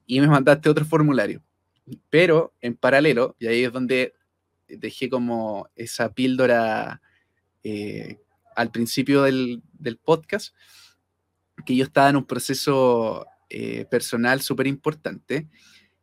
y 0.06 0.20
me 0.20 0.26
mandaste 0.26 0.70
otro 0.70 0.84
formulario. 0.84 1.42
Pero 2.10 2.54
en 2.60 2.76
paralelo, 2.76 3.36
y 3.38 3.46
ahí 3.46 3.64
es 3.64 3.72
donde 3.72 4.14
dejé 4.68 5.08
como 5.08 5.68
esa 5.76 6.12
píldora 6.12 7.00
eh, 7.62 8.18
al 8.56 8.70
principio 8.70 9.22
del, 9.22 9.62
podcast, 10.02 10.54
que 11.66 11.76
yo 11.76 11.84
estaba 11.84 12.08
en 12.08 12.16
un 12.16 12.26
proceso 12.26 13.26
eh, 13.50 13.84
personal 13.90 14.40
súper 14.40 14.66
importante, 14.66 15.48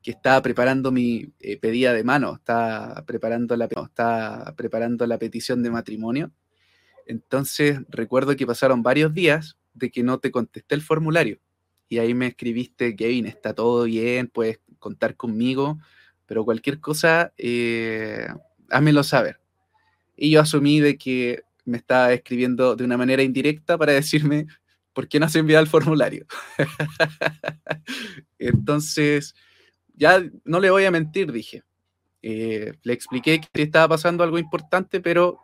que 0.06 0.11
estaba 0.11 0.40
preparando 0.44 0.91
mi 0.91 1.34
pedida 1.60 1.91
de 1.91 2.03
mano, 2.03 2.36
estaba 2.36 3.03
preparando, 3.07 3.57
la, 3.57 3.65
estaba 3.65 4.53
preparando 4.56 5.07
la 5.07 5.18
petición 5.18 5.64
de 5.64 5.72
matrimonio 5.72 6.32
entonces 7.06 7.80
recuerdo 7.90 8.36
que 8.36 8.48
pasaron 8.48 8.84
varios 8.84 9.14
días 9.14 9.57
de 9.73 9.91
que 9.91 10.03
no 10.03 10.19
te 10.19 10.32
contesté 10.32 10.76
el 10.76 10.82
formulario. 10.82 11.40
Y 11.88 11.99
ahí 11.99 12.14
me 12.14 12.27
escribiste, 12.27 12.95
Kevin, 12.95 13.27
está 13.27 13.53
todo 13.53 13.84
bien, 13.84 14.27
puedes 14.27 14.60
contar 14.80 15.15
conmigo, 15.15 15.77
pero 16.26 16.44
cualquier 16.44 16.80
cosa, 16.80 17.32
eh, 17.38 18.27
házmelo 18.69 19.03
saber. 19.03 19.40
Y 20.18 20.32
yo 20.32 20.41
asumí 20.41 20.80
de 20.80 20.98
que 20.98 21.44
me 21.64 21.77
estaba 21.77 22.11
escribiendo 22.14 22.76
de 22.76 22.84
una 22.84 22.98
manera 22.98 23.22
indirecta 23.22 23.77
para 23.77 23.94
decirme, 23.94 24.48
¿por 24.94 25.07
qué 25.07 25.19
no 25.19 25.27
has 25.27 25.36
enviado 25.36 25.64
el 25.64 25.69
formulario? 25.69 26.26
Entonces, 28.40 29.36
ya 29.95 30.23
no 30.43 30.59
le 30.59 30.69
voy 30.69 30.85
a 30.85 30.91
mentir, 30.91 31.31
dije. 31.31 31.63
Eh, 32.22 32.73
le 32.84 32.93
expliqué 32.93 33.39
que 33.39 33.61
estaba 33.61 33.89
pasando 33.89 34.23
algo 34.23 34.39
importante, 34.39 34.99
pero 34.99 35.39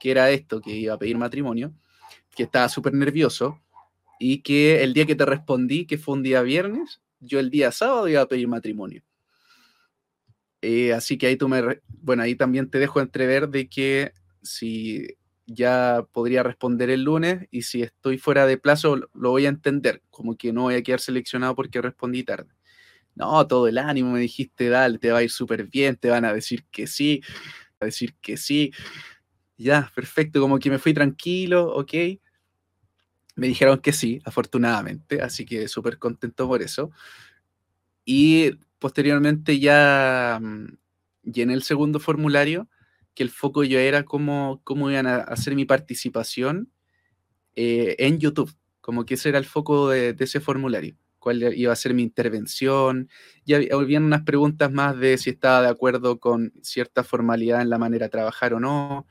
que 0.00 0.10
era 0.10 0.30
esto, 0.30 0.60
que 0.60 0.72
iba 0.72 0.94
a 0.94 0.98
pedir 0.98 1.18
matrimonio, 1.18 1.74
que 2.34 2.44
estaba 2.44 2.68
súper 2.68 2.94
nervioso 2.94 3.60
y 4.18 4.42
que 4.42 4.82
el 4.82 4.94
día 4.94 5.06
que 5.06 5.14
te 5.14 5.26
respondí, 5.26 5.86
que 5.86 5.98
fue 5.98 6.14
un 6.14 6.22
día 6.22 6.42
viernes, 6.42 7.00
yo 7.20 7.40
el 7.40 7.50
día 7.50 7.72
sábado 7.72 8.08
iba 8.08 8.22
a 8.22 8.28
pedir 8.28 8.48
matrimonio. 8.48 9.02
Eh, 10.62 10.92
así 10.94 11.18
que 11.18 11.26
ahí 11.26 11.36
tú 11.36 11.48
me, 11.48 11.80
bueno, 11.88 12.22
ahí 12.22 12.34
también 12.34 12.70
te 12.70 12.78
dejo 12.78 13.00
entrever 13.00 13.50
de 13.50 13.68
que 13.68 14.12
si 14.42 15.06
ya 15.46 16.06
podría 16.10 16.42
responder 16.42 16.88
el 16.88 17.02
lunes 17.02 17.46
y 17.50 17.62
si 17.62 17.82
estoy 17.82 18.16
fuera 18.16 18.46
de 18.46 18.56
plazo 18.56 18.96
lo 18.96 19.30
voy 19.30 19.44
a 19.44 19.50
entender, 19.50 20.02
como 20.10 20.36
que 20.36 20.52
no 20.54 20.62
voy 20.62 20.76
a 20.76 20.82
quedar 20.82 21.00
seleccionado 21.00 21.54
porque 21.54 21.82
respondí 21.82 22.22
tarde. 22.24 22.48
No, 23.14 23.46
todo 23.46 23.68
el 23.68 23.78
ánimo, 23.78 24.12
me 24.12 24.20
dijiste, 24.20 24.68
dale, 24.68 24.98
te 24.98 25.10
va 25.12 25.18
a 25.18 25.22
ir 25.22 25.30
súper 25.30 25.64
bien, 25.66 25.96
te 25.96 26.10
van 26.10 26.24
a 26.24 26.32
decir 26.32 26.64
que 26.70 26.86
sí, 26.86 27.22
a 27.80 27.86
decir 27.86 28.14
que 28.20 28.36
sí. 28.36 28.72
Ya, 29.56 29.90
perfecto, 29.94 30.40
como 30.40 30.58
que 30.58 30.70
me 30.70 30.78
fui 30.78 30.94
tranquilo, 30.94 31.74
ok. 31.76 31.92
Me 33.36 33.48
dijeron 33.48 33.78
que 33.80 33.92
sí, 33.92 34.20
afortunadamente, 34.24 35.20
así 35.20 35.44
que 35.44 35.68
súper 35.68 35.98
contento 35.98 36.46
por 36.48 36.62
eso. 36.62 36.90
Y 38.04 38.52
posteriormente 38.78 39.58
ya 39.58 40.38
mm, 40.42 40.76
llené 41.22 41.54
el 41.54 41.62
segundo 41.62 42.00
formulario, 42.00 42.68
que 43.14 43.22
el 43.22 43.30
foco 43.30 43.64
yo 43.64 43.78
era 43.78 44.04
cómo, 44.04 44.60
cómo 44.64 44.90
iban 44.90 45.06
a 45.06 45.16
hacer 45.16 45.54
mi 45.54 45.64
participación 45.64 46.70
eh, 47.56 47.96
en 47.98 48.18
YouTube, 48.18 48.52
como 48.80 49.04
que 49.06 49.14
ese 49.14 49.30
era 49.30 49.38
el 49.38 49.44
foco 49.44 49.88
de, 49.90 50.16
ese 50.18 50.40
formulario, 50.40 50.96
cuál 51.24 51.54
iba 51.56 51.72
a 51.72 51.76
ser 51.76 51.94
mi 51.94 52.02
intervención. 52.02 53.08
Ya 53.46 53.58
habían 53.72 54.04
unas 54.04 54.24
preguntas 54.24 54.70
más 54.70 54.98
de 54.98 55.16
si 55.16 55.30
estaba 55.30 55.62
de 55.62 55.68
acuerdo 55.68 56.20
con 56.20 56.52
cierta 56.60 57.02
formalidad 57.02 57.62
en 57.62 57.70
la 57.70 57.78
manera 57.78 58.06
de 58.06 58.10
trabajar 58.10 58.52
o 58.52 58.60
no. 58.60 59.06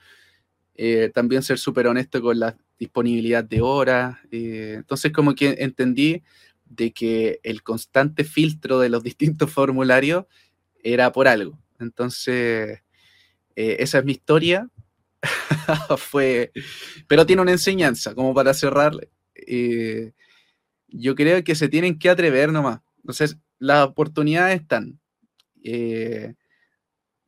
Eh, 0.76 1.10
también 1.12 1.42
ser 1.42 1.58
súper 1.58 1.88
honesto 1.88 2.22
con 2.22 2.40
la 2.40 2.56
disponibilidad 2.78 3.44
de 3.44 3.62
horas. 3.62 4.20
Eh, 4.30 4.76
entonces, 4.78 5.12
como 5.12 5.34
que 5.34 5.56
entendí 5.58 6.22
de 6.66 6.92
que 6.94 7.40
el 7.42 7.64
constante 7.64 8.24
filtro 8.24 8.80
de 8.80 8.90
los 8.90 9.02
distintos 9.10 9.50
formularios 9.50 10.26
era 10.84 11.12
por 11.12 11.28
algo. 11.28 11.58
Entonces, 11.80 12.84
eh, 13.56 13.78
esa 13.80 13.98
es 13.98 14.06
mi 14.06 14.12
historia. 14.12 14.70
Fue, 15.98 16.52
pero 17.08 17.26
tiene 17.26 17.42
una 17.42 17.54
enseñanza, 17.54 18.14
como 18.14 18.36
para 18.36 18.54
cerrar. 18.54 18.94
Yo 20.94 21.16
creo 21.16 21.44
que 21.44 21.56
se 21.56 21.70
tienen 21.70 22.00
que 22.00 22.10
atrever 22.10 22.52
nomás. 22.52 22.82
Entonces, 22.98 23.38
las 23.60 23.88
oportunidades 23.88 24.62
están. 24.62 25.00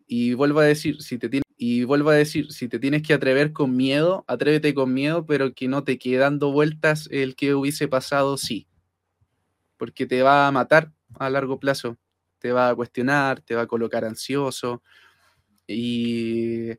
y 0.08 0.34
vuelvo 0.36 0.60
a 0.60 0.66
decir, 0.66 1.02
si 1.02 1.18
te 1.18 1.30
tienes 1.30 1.46
y 1.58 1.84
vuelvo 1.86 2.10
a 2.10 2.16
decir, 2.16 2.52
si 2.52 2.68
te 2.68 2.80
tienes 2.80 3.02
que 3.02 3.14
atrever 3.14 3.54
con 3.54 3.76
miedo, 3.76 4.26
atrévete 4.28 4.74
con 4.74 4.94
miedo, 4.94 5.26
pero 5.26 5.54
que 5.54 5.68
no 5.68 5.84
te 5.84 5.98
quede 5.98 6.18
dando 6.18 6.52
vueltas 6.52 7.08
el 7.12 7.36
que 7.36 7.56
hubiese 7.56 7.88
pasado 7.88 8.38
sí. 8.38 8.68
Porque 9.78 10.06
te 10.06 10.22
va 10.22 10.48
a 10.48 10.52
matar 10.52 10.92
a 11.18 11.30
largo 11.30 11.60
plazo, 11.60 11.98
te 12.40 12.52
va 12.52 12.70
a 12.70 12.76
cuestionar, 12.76 13.42
te 13.42 13.56
va 13.56 13.64
a 13.64 13.68
colocar 13.68 14.04
ansioso. 14.06 14.84
Y, 15.68 16.72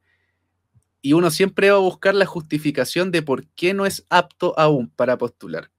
y 1.01 1.13
uno 1.15 1.31
siempre 1.31 1.71
va 1.71 1.77
a 1.77 1.81
buscar 1.81 2.15
la 2.15 2.27
justificación 2.27 3.11
de 3.11 3.23
por 3.23 3.47
qué 3.49 3.75
no 3.75 3.87
es 3.87 4.07
apto 4.11 4.59
aún 4.59 4.91
para 4.91 5.17
postular. 5.19 5.71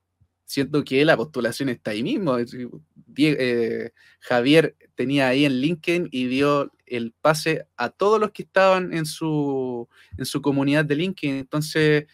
Siento 0.48 0.86
que 0.86 1.04
la 1.04 1.18
postulación 1.18 1.68
está 1.68 1.92
ahí 1.92 2.04
mismo. 2.04 2.38
Eh, 2.40 3.92
Javier 4.22 4.78
tenía 4.96 5.28
ahí 5.28 5.44
en 5.44 5.60
LinkedIn 5.60 6.08
y 6.10 6.28
dio 6.28 6.72
el 6.86 7.12
pase 7.12 7.68
a 7.76 7.90
todos 7.90 8.18
los 8.18 8.32
que 8.32 8.44
estaban 8.44 8.94
en 8.94 9.06
su, 9.06 9.90
en 10.18 10.26
su 10.26 10.42
comunidad 10.42 10.86
de 10.86 10.96
LinkedIn. 10.96 11.36
Entonces, 11.36 12.06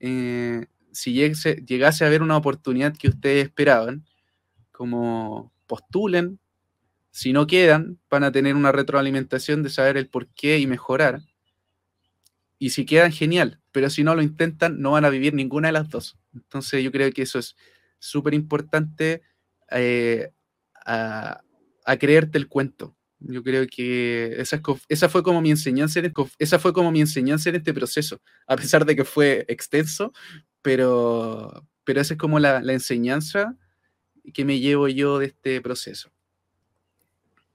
eh, 0.00 0.66
si 0.92 1.14
llegase, 1.14 1.64
llegase 1.66 2.04
a 2.04 2.08
haber 2.08 2.20
una 2.20 2.36
oportunidad 2.36 2.94
que 2.94 3.08
ustedes 3.08 3.46
esperaban, 3.46 4.04
como 4.70 5.50
postulen, 5.66 6.38
si 7.10 7.32
no 7.32 7.46
quedan, 7.46 7.98
van 8.10 8.24
a 8.24 8.32
tener 8.32 8.54
una 8.54 8.70
retroalimentación 8.70 9.62
de 9.62 9.70
saber 9.70 9.96
el 9.96 10.10
por 10.10 10.28
qué 10.28 10.58
y 10.58 10.66
mejorar. 10.66 11.22
Y 12.62 12.70
si 12.70 12.86
quedan, 12.86 13.10
genial, 13.10 13.60
pero 13.72 13.90
si 13.90 14.04
no 14.04 14.14
lo 14.14 14.22
intentan, 14.22 14.80
no 14.80 14.92
van 14.92 15.04
a 15.04 15.10
vivir 15.10 15.34
ninguna 15.34 15.66
de 15.66 15.72
las 15.72 15.88
dos. 15.90 16.16
Entonces 16.32 16.84
yo 16.84 16.92
creo 16.92 17.10
que 17.10 17.22
eso 17.22 17.40
es 17.40 17.56
súper 17.98 18.34
importante 18.34 19.22
eh, 19.72 20.30
a, 20.86 21.42
a 21.84 21.96
creerte 21.96 22.38
el 22.38 22.46
cuento. 22.46 22.96
Yo 23.18 23.42
creo 23.42 23.66
que 23.66 24.40
esa, 24.40 24.62
esa, 24.88 25.08
fue 25.08 25.24
como 25.24 25.40
mi 25.40 25.50
enseñanza 25.50 25.98
en, 25.98 26.12
esa 26.38 26.60
fue 26.60 26.72
como 26.72 26.92
mi 26.92 27.00
enseñanza 27.00 27.48
en 27.50 27.56
este 27.56 27.74
proceso, 27.74 28.20
a 28.46 28.54
pesar 28.54 28.86
de 28.86 28.94
que 28.94 29.04
fue 29.04 29.44
extenso, 29.48 30.12
pero, 30.62 31.66
pero 31.82 32.00
esa 32.00 32.14
es 32.14 32.18
como 32.18 32.38
la, 32.38 32.62
la 32.62 32.74
enseñanza 32.74 33.56
que 34.32 34.44
me 34.44 34.60
llevo 34.60 34.86
yo 34.86 35.18
de 35.18 35.26
este 35.26 35.60
proceso. 35.62 36.12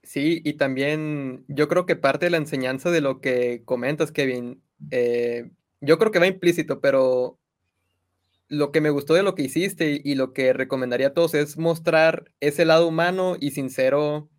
Sí, 0.02 0.42
y 0.44 0.52
también 0.52 1.46
yo 1.48 1.66
creo 1.66 1.86
que 1.86 1.96
parte 1.96 2.26
de 2.26 2.30
la 2.30 2.36
enseñanza 2.36 2.90
de 2.90 3.00
lo 3.00 3.22
que 3.22 3.62
comentas, 3.64 4.12
Kevin, 4.12 4.62
eh, 4.90 5.50
yo 5.80 5.98
creo 5.98 6.10
que 6.12 6.18
va 6.18 6.26
implícito, 6.26 6.80
pero 6.80 7.38
lo 8.48 8.72
que 8.72 8.80
me 8.80 8.90
gustó 8.90 9.14
de 9.14 9.22
lo 9.22 9.34
que 9.34 9.42
hiciste 9.42 10.00
y 10.02 10.14
lo 10.14 10.32
que 10.32 10.52
recomendaría 10.52 11.08
a 11.08 11.14
todos 11.14 11.34
es 11.34 11.58
mostrar 11.58 12.32
ese 12.40 12.64
lado 12.64 12.88
humano 12.88 13.36
y 13.38 13.50
sincero 13.50 14.30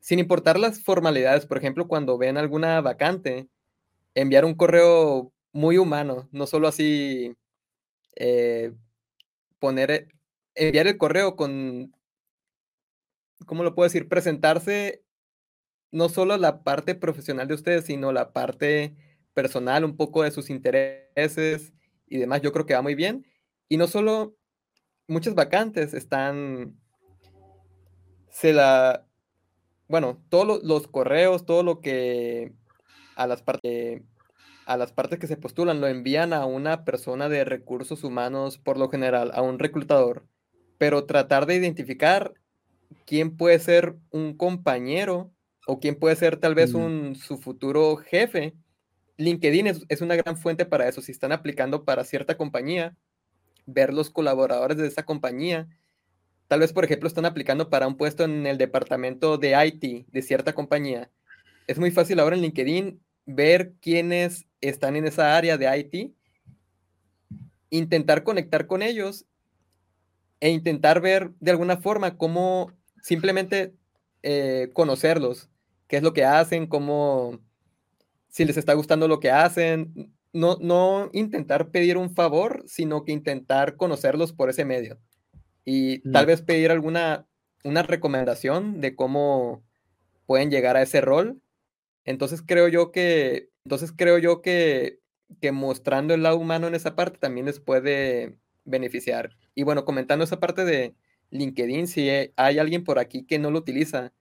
sin 0.00 0.18
importar 0.18 0.58
las 0.58 0.82
formalidades, 0.82 1.46
por 1.46 1.56
ejemplo, 1.56 1.88
cuando 1.88 2.18
ven 2.18 2.36
alguna 2.36 2.80
vacante, 2.82 3.48
enviar 4.14 4.44
un 4.44 4.54
correo 4.54 5.32
muy 5.52 5.78
humano, 5.78 6.28
no 6.30 6.46
solo 6.46 6.68
así 6.68 7.34
eh, 8.16 8.72
poner, 9.58 10.08
enviar 10.54 10.88
el 10.88 10.98
correo 10.98 11.36
con, 11.36 11.94
¿cómo 13.46 13.64
lo 13.64 13.74
puedo 13.74 13.86
decir? 13.86 14.08
Presentarse 14.08 15.02
no 15.90 16.10
solo 16.10 16.36
la 16.36 16.62
parte 16.64 16.94
profesional 16.94 17.48
de 17.48 17.54
ustedes, 17.54 17.86
sino 17.86 18.12
la 18.12 18.32
parte 18.32 18.94
personal, 19.34 19.84
un 19.84 19.96
poco 19.96 20.22
de 20.22 20.30
sus 20.30 20.50
intereses 20.50 21.72
y 22.06 22.18
demás, 22.18 22.40
yo 22.42 22.52
creo 22.52 22.66
que 22.66 22.74
va 22.74 22.82
muy 22.82 22.94
bien. 22.94 23.26
Y 23.68 23.76
no 23.76 23.86
solo 23.86 24.36
muchas 25.06 25.34
vacantes 25.34 25.94
están, 25.94 26.78
se 28.30 28.52
la, 28.52 29.06
bueno, 29.88 30.22
todos 30.28 30.62
los 30.62 30.86
correos, 30.88 31.44
todo 31.44 31.62
lo 31.62 31.80
que 31.80 32.52
a 33.16 33.26
las 33.26 33.42
partes 33.42 34.02
a 34.66 34.76
las 34.76 34.92
partes 34.92 35.18
que 35.18 35.26
se 35.26 35.36
postulan 35.36 35.80
lo 35.80 35.88
envían 35.88 36.32
a 36.32 36.46
una 36.46 36.84
persona 36.84 37.28
de 37.28 37.44
recursos 37.44 38.02
humanos, 38.02 38.58
por 38.58 38.78
lo 38.78 38.88
general, 38.88 39.30
a 39.34 39.42
un 39.42 39.58
reclutador, 39.58 40.26
pero 40.78 41.04
tratar 41.04 41.46
de 41.46 41.56
identificar 41.56 42.34
quién 43.04 43.36
puede 43.36 43.58
ser 43.58 43.96
un 44.10 44.36
compañero 44.36 45.30
o 45.66 45.80
quién 45.80 45.96
puede 45.96 46.16
ser 46.16 46.38
tal 46.38 46.54
vez 46.54 46.72
mm. 46.72 46.76
un, 46.76 47.16
su 47.16 47.38
futuro 47.38 47.96
jefe. 47.96 48.54
LinkedIn 49.16 49.66
es, 49.88 50.00
una 50.00 50.16
gran 50.16 50.36
fuente 50.36 50.66
para 50.66 50.88
eso. 50.88 51.00
Si 51.00 51.12
están 51.12 51.32
aplicando 51.32 51.84
para 51.84 52.04
cierta 52.04 52.36
compañía, 52.36 52.96
ver 53.66 53.94
los 53.94 54.10
colaboradores 54.10 54.76
de 54.76 54.86
esa 54.86 55.04
compañía. 55.04 55.68
Tal 56.48 56.60
vez, 56.60 56.72
por 56.72 56.84
ejemplo, 56.84 57.08
están 57.08 57.24
aplicando 57.24 57.70
para 57.70 57.86
un 57.86 57.96
puesto 57.96 58.24
en 58.24 58.46
el 58.46 58.58
departamento 58.58 59.38
de 59.38 59.54
IT 59.66 60.06
de 60.08 60.22
cierta 60.22 60.52
compañía. 60.52 61.10
Es 61.66 61.78
muy 61.78 61.90
fácil 61.90 62.20
ahora 62.20 62.36
en 62.36 62.42
LinkedIn 62.42 63.00
ver 63.26 63.72
quiénes 63.80 64.46
están 64.60 64.96
en 64.96 65.06
esa 65.06 65.36
área 65.36 65.56
de 65.56 65.78
IT, 65.78 66.12
intentar 67.70 68.22
conectar 68.22 68.66
con 68.66 68.82
ellos 68.82 69.24
e 70.40 70.50
intentar 70.50 71.00
ver 71.00 71.30
de 71.40 71.52
alguna 71.52 71.78
forma 71.78 72.18
cómo 72.18 72.72
simplemente 73.00 73.74
eh, 74.22 74.70
conocerlos, 74.74 75.48
qué 75.88 75.96
es 75.96 76.02
lo 76.02 76.12
que 76.12 76.24
hacen, 76.24 76.66
cómo, 76.66 77.40
si 78.34 78.44
les 78.44 78.56
está 78.56 78.74
gustando 78.74 79.06
lo 79.06 79.20
que 79.20 79.30
hacen, 79.30 80.12
no, 80.32 80.58
no 80.60 81.08
intentar 81.12 81.70
pedir 81.70 81.96
un 81.96 82.12
favor, 82.12 82.64
sino 82.66 83.04
que 83.04 83.12
intentar 83.12 83.76
conocerlos 83.76 84.32
por 84.32 84.50
ese 84.50 84.64
medio. 84.64 84.98
Y 85.64 86.00
tal 86.10 86.26
vez 86.26 86.42
pedir 86.42 86.72
alguna 86.72 87.28
una 87.62 87.84
recomendación 87.84 88.80
de 88.80 88.96
cómo 88.96 89.62
pueden 90.26 90.50
llegar 90.50 90.76
a 90.76 90.82
ese 90.82 91.00
rol. 91.00 91.40
Entonces 92.04 92.42
creo 92.44 92.66
yo 92.66 92.90
que, 92.90 93.50
entonces 93.64 93.92
creo 93.96 94.18
yo 94.18 94.42
que, 94.42 94.98
que 95.40 95.52
mostrando 95.52 96.12
el 96.12 96.24
lado 96.24 96.36
humano 96.36 96.66
en 96.66 96.74
esa 96.74 96.96
parte 96.96 97.18
también 97.20 97.46
les 97.46 97.60
puede 97.60 98.36
beneficiar. 98.64 99.30
Y 99.54 99.62
bueno, 99.62 99.84
comentando 99.84 100.24
esa 100.24 100.40
parte 100.40 100.64
de 100.64 100.96
LinkedIn, 101.30 101.86
si 101.86 102.10
hay 102.10 102.58
alguien 102.58 102.82
por 102.82 102.98
aquí 102.98 103.24
que 103.24 103.38
no 103.38 103.52
lo 103.52 103.60
utiliza, 103.60 104.12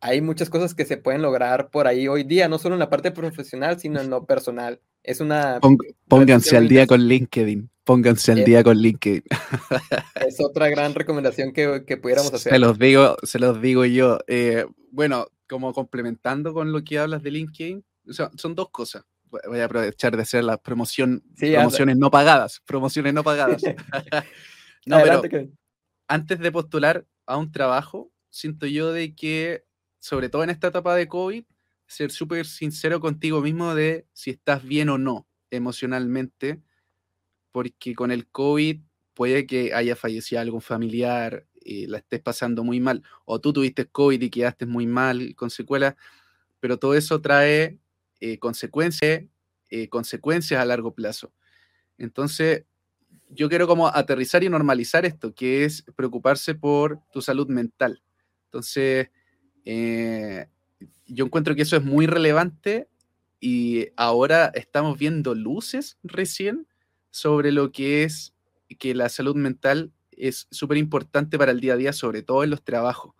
hay 0.00 0.20
muchas 0.20 0.50
cosas 0.50 0.74
que 0.74 0.84
se 0.84 0.96
pueden 0.96 1.22
lograr 1.22 1.70
por 1.70 1.86
ahí 1.86 2.08
hoy 2.08 2.24
día, 2.24 2.48
no 2.48 2.58
solo 2.58 2.74
en 2.74 2.80
la 2.80 2.90
parte 2.90 3.10
profesional, 3.10 3.78
sino 3.78 4.00
en 4.00 4.10
lo 4.10 4.26
personal. 4.26 4.80
Es 5.02 5.20
una... 5.20 5.60
pónganse 6.08 6.56
al 6.56 6.68
día 6.68 6.86
con 6.86 7.00
LinkedIn. 7.00 7.70
Pónganse 7.84 8.32
al 8.32 8.44
día 8.44 8.64
con 8.64 8.76
LinkedIn. 8.76 9.22
Es 10.26 10.40
otra 10.40 10.68
gran 10.68 10.94
recomendación 10.94 11.52
que, 11.52 11.84
que 11.86 11.96
pudiéramos 11.96 12.34
hacer. 12.34 12.52
Se 12.52 12.58
los 12.58 12.78
digo, 12.78 13.16
se 13.22 13.38
los 13.38 13.60
digo 13.60 13.84
yo. 13.84 14.18
Eh, 14.26 14.66
bueno, 14.90 15.28
como 15.48 15.72
complementando 15.72 16.52
con 16.52 16.72
lo 16.72 16.82
que 16.82 16.98
hablas 16.98 17.22
de 17.22 17.30
LinkedIn, 17.30 17.84
son 18.08 18.54
dos 18.54 18.70
cosas. 18.70 19.04
Voy 19.28 19.60
a 19.60 19.64
aprovechar 19.66 20.16
de 20.16 20.22
hacer 20.22 20.44
las 20.44 20.58
promoción, 20.58 21.22
promociones 21.38 21.96
no 21.96 22.10
pagadas. 22.10 22.60
Promociones 22.64 23.14
no 23.14 23.22
pagadas. 23.22 23.62
no, 24.86 24.98
pero 25.02 25.22
antes 26.08 26.38
de 26.38 26.52
postular 26.52 27.06
a 27.26 27.36
un 27.36 27.52
trabajo, 27.52 28.10
siento 28.30 28.66
yo 28.66 28.92
de 28.92 29.14
que 29.14 29.64
sobre 29.98 30.28
todo 30.28 30.44
en 30.44 30.50
esta 30.50 30.68
etapa 30.68 30.94
de 30.94 31.08
COVID, 31.08 31.44
ser 31.86 32.10
súper 32.10 32.46
sincero 32.46 33.00
contigo 33.00 33.40
mismo 33.40 33.74
de 33.74 34.06
si 34.12 34.30
estás 34.30 34.64
bien 34.64 34.88
o 34.88 34.98
no 34.98 35.26
emocionalmente, 35.50 36.60
porque 37.52 37.94
con 37.94 38.10
el 38.10 38.26
COVID 38.26 38.80
puede 39.14 39.46
que 39.46 39.72
haya 39.72 39.96
fallecido 39.96 40.40
algún 40.40 40.60
familiar 40.60 41.46
y 41.60 41.86
la 41.86 41.98
estés 41.98 42.20
pasando 42.20 42.62
muy 42.64 42.80
mal, 42.80 43.02
o 43.24 43.40
tú 43.40 43.52
tuviste 43.52 43.86
COVID 43.86 44.20
y 44.20 44.30
quedaste 44.30 44.66
muy 44.66 44.86
mal 44.86 45.34
con 45.34 45.50
secuelas, 45.50 45.94
pero 46.60 46.78
todo 46.78 46.94
eso 46.94 47.20
trae 47.20 47.78
eh, 48.20 48.38
consecuencias, 48.38 49.24
eh, 49.70 49.88
consecuencias 49.88 50.60
a 50.60 50.64
largo 50.64 50.94
plazo. 50.94 51.32
Entonces, 51.98 52.64
yo 53.30 53.48
quiero 53.48 53.66
como 53.66 53.88
aterrizar 53.88 54.44
y 54.44 54.48
normalizar 54.48 55.04
esto, 55.04 55.34
que 55.34 55.64
es 55.64 55.82
preocuparse 55.96 56.54
por 56.54 57.00
tu 57.12 57.22
salud 57.22 57.48
mental. 57.48 58.02
Entonces, 58.44 59.10
eh, 59.66 60.46
yo 61.06 61.24
encuentro 61.24 61.54
que 61.54 61.62
eso 61.62 61.76
es 61.76 61.84
muy 61.84 62.06
relevante 62.06 62.88
y 63.40 63.88
ahora 63.96 64.46
estamos 64.54 64.96
viendo 64.96 65.34
luces 65.34 65.98
recién 66.02 66.66
sobre 67.10 67.52
lo 67.52 67.72
que 67.72 68.04
es 68.04 68.32
que 68.78 68.94
la 68.94 69.08
salud 69.08 69.36
mental 69.36 69.92
es 70.12 70.46
súper 70.50 70.78
importante 70.78 71.36
para 71.36 71.52
el 71.52 71.60
día 71.60 71.74
a 71.74 71.76
día, 71.76 71.92
sobre 71.92 72.22
todo 72.22 72.44
en 72.44 72.50
los 72.50 72.62
trabajos. 72.62 73.14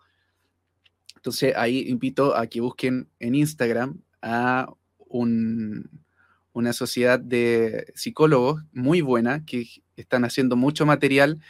Entonces 1.15 1.53
ahí 1.55 1.85
invito 1.89 2.35
a 2.35 2.47
que 2.47 2.61
busquen 2.61 3.09
en 3.19 3.35
Instagram 3.35 4.01
a 4.21 4.73
una 5.09 6.73
sociedad 6.73 7.19
de 7.19 7.91
psicólogos 7.95 8.63
muy 8.71 9.01
buena 9.01 9.45
que 9.45 9.67
están 9.95 10.25
haciendo 10.25 10.55
mucho 10.55 10.85
material 10.85 11.41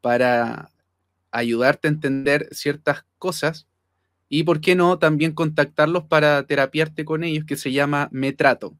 para 0.00 0.70
ayudarte 1.30 1.88
a 1.88 1.90
entender 1.90 2.48
ciertas 2.52 3.04
cosas 3.18 3.66
y 4.28 4.42
por 4.42 4.60
qué 4.60 4.74
no 4.74 4.98
también 4.98 5.32
contactarlos 5.32 6.04
para 6.04 6.46
terapiarte 6.46 7.04
con 7.04 7.24
ellos, 7.24 7.44
que 7.44 7.56
se 7.56 7.72
llama 7.72 8.08
Metrato. 8.12 8.76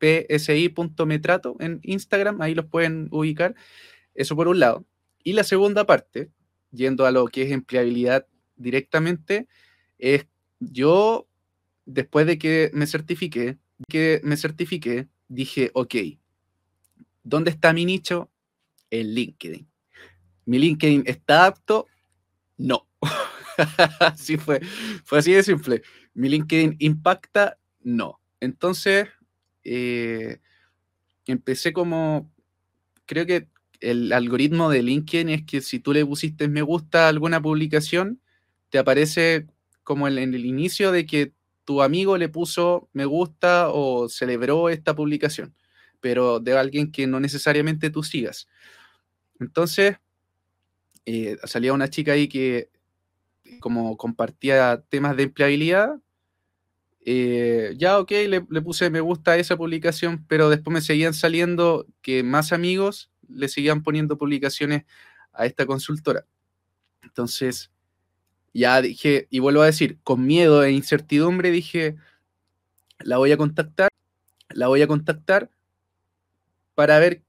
psi.metrato 0.00 1.56
en 1.60 1.80
Instagram, 1.82 2.40
ahí 2.40 2.54
los 2.54 2.66
pueden 2.66 3.08
ubicar. 3.10 3.54
Eso 4.14 4.36
por 4.36 4.48
un 4.48 4.60
lado. 4.60 4.84
Y 5.22 5.32
la 5.32 5.44
segunda 5.44 5.86
parte, 5.86 6.30
yendo 6.70 7.06
a 7.06 7.10
lo 7.10 7.26
que 7.26 7.42
es 7.42 7.52
empleabilidad 7.52 8.26
directamente, 8.56 9.46
es 9.98 10.26
yo, 10.60 11.28
después 11.84 12.26
de 12.26 12.38
que 12.38 12.70
me 12.72 12.86
certifiqué, 12.86 13.58
que 13.88 14.20
me 14.24 14.36
certifiqué, 14.36 15.08
dije, 15.28 15.70
ok, 15.74 15.94
¿dónde 17.22 17.50
está 17.50 17.72
mi 17.72 17.84
nicho? 17.84 18.30
En 18.90 19.14
LinkedIn. 19.14 19.66
¿Mi 20.46 20.58
LinkedIn 20.58 21.02
está 21.06 21.46
apto? 21.46 21.86
No. 22.56 22.85
así 24.00 24.36
fue. 24.36 24.60
Fue 25.04 25.18
así 25.18 25.32
de 25.32 25.42
simple. 25.42 25.82
¿Mi 26.14 26.28
LinkedIn 26.28 26.76
impacta? 26.78 27.58
No. 27.80 28.20
Entonces, 28.40 29.08
eh, 29.64 30.38
empecé 31.26 31.72
como, 31.72 32.32
creo 33.06 33.26
que 33.26 33.48
el 33.80 34.12
algoritmo 34.12 34.70
de 34.70 34.82
LinkedIn 34.82 35.28
es 35.28 35.44
que 35.44 35.60
si 35.60 35.80
tú 35.80 35.92
le 35.92 36.04
pusiste 36.04 36.48
me 36.48 36.62
gusta 36.62 37.06
a 37.06 37.08
alguna 37.08 37.40
publicación, 37.42 38.20
te 38.70 38.78
aparece 38.78 39.46
como 39.82 40.08
en, 40.08 40.18
el 40.18 40.44
inicio 40.44 40.92
de 40.92 41.06
que 41.06 41.32
tu 41.64 41.82
amigo 41.82 42.16
le 42.16 42.28
puso 42.28 42.88
me 42.92 43.04
gusta 43.04 43.68
o 43.70 44.08
celebró 44.08 44.68
esta 44.68 44.94
publicación, 44.94 45.54
pero 46.00 46.40
de 46.40 46.56
alguien 46.56 46.90
que 46.90 47.06
no 47.06 47.20
necesariamente 47.20 47.90
tú 47.90 48.02
sigas. 48.02 48.48
Entonces, 49.40 49.96
eh, 51.04 51.36
salía 51.44 51.72
una 51.72 51.88
chica 51.88 52.12
ahí 52.12 52.28
que 52.28 52.70
como 53.60 53.96
compartía 53.96 54.82
temas 54.88 55.16
de 55.16 55.24
empleabilidad, 55.24 55.96
eh, 57.08 57.74
ya 57.78 58.00
ok, 58.00 58.10
le, 58.28 58.40
puse 58.62 58.90
me 58.90 59.00
gusta 59.00 59.36
esa 59.36 59.56
publicación, 59.56 60.24
pero 60.26 60.50
después 60.50 60.74
me 60.74 60.80
seguían 60.80 61.14
saliendo 61.14 61.86
que 62.02 62.24
más 62.24 62.52
amigos 62.52 63.10
le 63.28 63.48
seguían 63.48 63.82
poniendo 63.84 64.18
publicaciones 64.18 64.84
a 65.32 65.46
esta 65.46 65.66
consultora. 65.66 66.26
Entonces, 67.02 67.70
ya 68.52 68.82
dije, 68.82 69.28
y 69.30 69.38
vuelvo 69.38 69.62
a 69.62 69.66
decir, 69.66 69.98
con 70.02 70.26
miedo 70.26 70.64
e 70.64 70.72
incertidumbre 70.72 71.52
dije, 71.52 71.96
la 72.98 73.18
voy 73.18 73.30
a 73.30 73.36
contactar, 73.36 73.88
la 74.50 74.66
voy 74.68 74.82
a 74.82 74.88
contactar 74.88 75.50
para 76.74 76.98
ver 76.98 77.22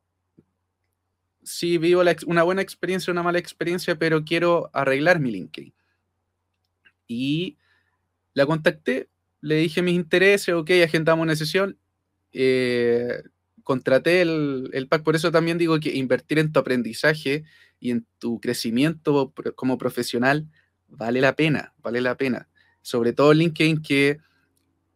si 1.44 1.78
vivo 1.78 2.02
una 2.26 2.44
buena 2.44 2.62
experiencia 2.62 3.12
o 3.12 3.14
una 3.14 3.24
mala 3.24 3.40
experiencia, 3.40 3.98
pero 3.98 4.26
quiero 4.26 4.70
arreglar 4.74 5.20
mi 5.20 5.32
LinkedIn. 5.32 5.77
Y 7.08 7.58
la 8.34 8.46
contacté, 8.46 9.10
le 9.42 9.56
dije 9.56 9.82
mis 9.82 9.96
intereses, 9.96 10.54
ok, 10.54 10.70
agendamos 10.84 11.24
una 11.24 11.36
sesión, 11.36 11.78
eh, 12.34 13.24
contraté 13.64 14.22
el, 14.22 14.70
el, 14.74 14.88
pack, 14.88 15.04
por 15.04 15.16
eso 15.16 15.32
también 15.32 15.58
digo 15.58 15.80
que 15.80 15.96
invertir 15.96 16.40
en 16.40 16.52
tu 16.52 16.60
aprendizaje 16.60 17.44
y 17.80 17.92
en 17.92 18.06
tu 18.20 18.40
crecimiento 18.40 19.34
como 19.56 19.78
profesional 19.78 20.48
vale 20.88 21.22
la 21.22 21.36
pena, 21.36 21.74
vale 21.82 22.02
la 22.02 22.16
pena. 22.16 22.50
Sobre 22.82 23.14
todo 23.14 23.34
LinkedIn 23.34 23.82
que... 23.82 24.20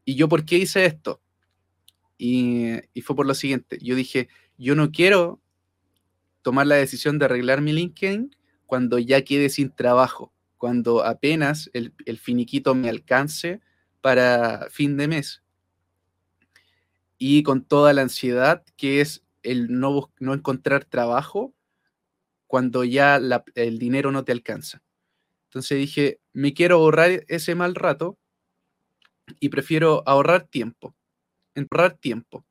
¿Y 0.04 0.16
yo 0.16 0.28
por 0.28 0.46
qué 0.46 0.58
hice 0.58 0.86
esto? 0.86 1.22
Y, 2.18 2.72
y 2.94 3.02
fue 3.02 3.16
por 3.16 3.26
lo 3.26 3.34
siguiente, 3.34 3.78
yo 3.82 3.96
dije, 3.96 4.30
yo 4.58 4.76
no 4.76 4.92
quiero 4.92 5.42
tomar 6.42 6.68
la 6.68 6.76
decisión 6.76 7.20
de 7.20 7.26
arreglar 7.26 7.62
mi 7.62 7.74
LinkedIn 7.74 8.36
cuando 8.66 9.00
ya 9.00 9.24
quede 9.24 9.50
sin 9.50 9.72
trabajo, 9.72 10.34
cuando 10.62 11.04
apenas 11.04 11.72
el, 11.74 11.92
finiquito 12.20 12.76
me 12.76 12.88
alcance 12.88 13.62
para 14.00 14.68
fin 14.70 14.96
de 14.96 15.08
mes. 15.08 15.42
Y 17.18 17.42
con 17.42 17.66
toda 17.66 17.94
la 17.94 18.04
ansiedad 18.04 18.64
que 18.78 19.02
es 19.02 19.24
el 19.42 19.80
no, 19.80 20.12
no 20.20 20.36
encontrar 20.36 20.86
trabajo 20.86 21.56
cuando 22.46 22.84
ya 22.84 23.20
el 23.56 23.80
dinero 23.80 24.12
no 24.12 24.24
te 24.24 24.34
alcanza. 24.34 24.84
Entonces 25.46 25.80
dije, 25.80 26.20
me 26.32 26.54
quiero 26.54 26.76
ahorrar 26.76 27.26
ese 27.28 27.56
mal 27.56 27.74
rato 27.74 28.20
y 29.40 29.50
prefiero 29.50 30.04
ahorrar 30.06 30.44
tiempo, 30.44 30.94
ahorrar 31.56 31.98
tiempo. 31.98 32.46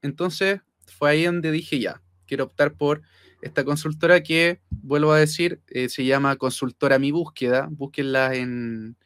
Entonces 0.00 0.60
fue 0.86 1.10
ahí 1.10 1.24
donde 1.24 1.50
dije, 1.50 1.80
ya, 1.80 2.04
quiero 2.24 2.44
optar 2.44 2.74
por 2.74 3.02
esta 3.40 3.64
consultora 3.64 4.22
que, 4.22 4.60
vuelvo 4.70 5.12
a 5.12 5.18
decir, 5.18 5.60
eh, 5.68 5.88
se 5.88 6.04
llama 6.04 6.36
Consultora 6.36 6.98
Mi 6.98 7.10
Búsqueda. 7.10 7.68
Búsquenla 7.70 8.34
en, 8.34 8.96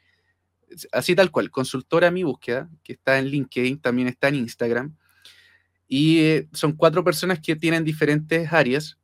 así 0.92 1.14
tal 1.14 1.30
cual, 1.30 1.50
Consultora 1.50 2.10
Mi 2.10 2.22
Búsqueda, 2.22 2.70
que 2.82 2.94
está 2.94 3.18
en 3.18 3.26
LinkedIn, 3.26 3.80
también 3.80 4.08
está 4.08 4.28
en 4.28 4.36
Instagram. 4.36 4.96
Y 5.88 6.20
eh, 6.20 6.48
son 6.52 6.72
cuatro 6.72 7.04
personas 7.04 7.40
que 7.40 7.56
tienen 7.56 7.84
diferentes 7.84 8.52
áreas. 8.52 8.98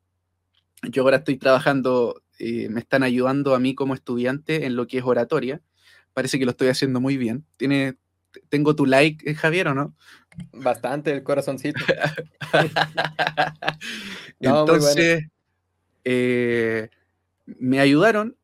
Yo 0.83 1.03
ahora 1.03 1.19
estoy 1.19 1.37
trabajando, 1.37 2.23
eh, 2.39 2.69
me 2.71 2.81
están 2.81 3.03
ayudando 3.03 3.55
a 3.55 3.59
mí 3.59 3.75
como 3.75 3.95
estudiante 3.95 4.65
en 4.65 4.77
lo 4.77 4.87
que 4.87 4.99
es 4.99 5.05
oratoria. 5.05 5.61
Parece 6.15 6.39
que 6.39 6.45
lo 6.45 6.53
estoy 6.53 6.69
haciendo 6.69 7.01
muy 7.01 7.17
bien. 7.17 7.45
Tiene, 7.57 7.97
tengo 8.49 8.75
tu 8.75 8.87
like, 8.87 9.35
Javier, 9.35 9.69
¿o 9.69 9.75
no? 9.75 9.95
Bastante, 10.53 11.13
el 11.13 11.23
corazoncito. 11.23 11.85
Entonces, 14.41 15.27
eh, 16.05 16.89
me 17.47 17.81
ayudaron 17.81 18.37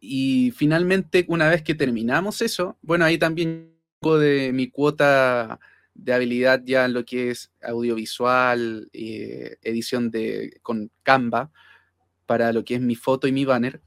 y 0.00 0.52
finalmente, 0.56 1.24
una 1.28 1.48
vez 1.48 1.62
que 1.62 1.74
terminamos 1.74 2.42
eso, 2.42 2.76
bueno, 2.82 3.04
ahí 3.04 3.18
también 3.18 3.72
de 4.02 4.50
mi 4.52 4.68
cuota 4.68 5.60
de 5.94 6.12
habilidad 6.12 6.62
ya 6.64 6.86
en 6.86 6.92
lo 6.92 7.04
que 7.04 7.30
es 7.30 7.52
audiovisual, 7.62 8.90
eh, 8.92 9.58
edición 9.62 10.10
de, 10.10 10.58
con 10.62 10.90
Canva, 11.04 11.52
para 12.26 12.52
lo 12.52 12.64
que 12.64 12.74
es 12.74 12.80
mi 12.80 12.96
foto 12.96 13.28
y 13.28 13.32
mi 13.32 13.44
banner. 13.44 13.80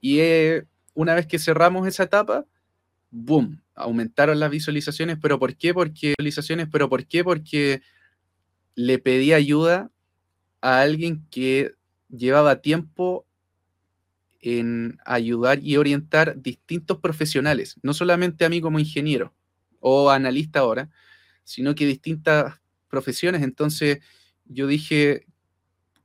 Y 0.00 0.20
eh, 0.20 0.66
una 0.92 1.14
vez 1.14 1.26
que 1.26 1.38
cerramos 1.38 1.88
esa 1.88 2.02
etapa, 2.02 2.44
boom, 3.14 3.62
aumentaron 3.76 4.40
las 4.40 4.50
visualizaciones, 4.50 5.18
pero 5.22 5.38
¿por 5.38 5.56
qué? 5.56 5.72
Porque 5.72 6.14
visualizaciones, 6.18 6.68
pero 6.70 6.88
¿por 6.88 7.06
qué? 7.06 7.22
Porque 7.22 7.80
le 8.74 8.98
pedí 8.98 9.32
ayuda 9.32 9.90
a 10.60 10.80
alguien 10.80 11.24
que 11.30 11.74
llevaba 12.08 12.60
tiempo 12.60 13.24
en 14.40 14.98
ayudar 15.06 15.60
y 15.62 15.76
orientar 15.76 16.42
distintos 16.42 16.98
profesionales, 16.98 17.76
no 17.82 17.94
solamente 17.94 18.44
a 18.44 18.48
mí 18.48 18.60
como 18.60 18.80
ingeniero 18.80 19.32
o 19.78 20.10
analista 20.10 20.58
ahora, 20.58 20.90
sino 21.44 21.74
que 21.74 21.86
distintas 21.86 22.60
profesiones. 22.88 23.42
Entonces 23.42 24.00
yo 24.44 24.66
dije, 24.66 25.26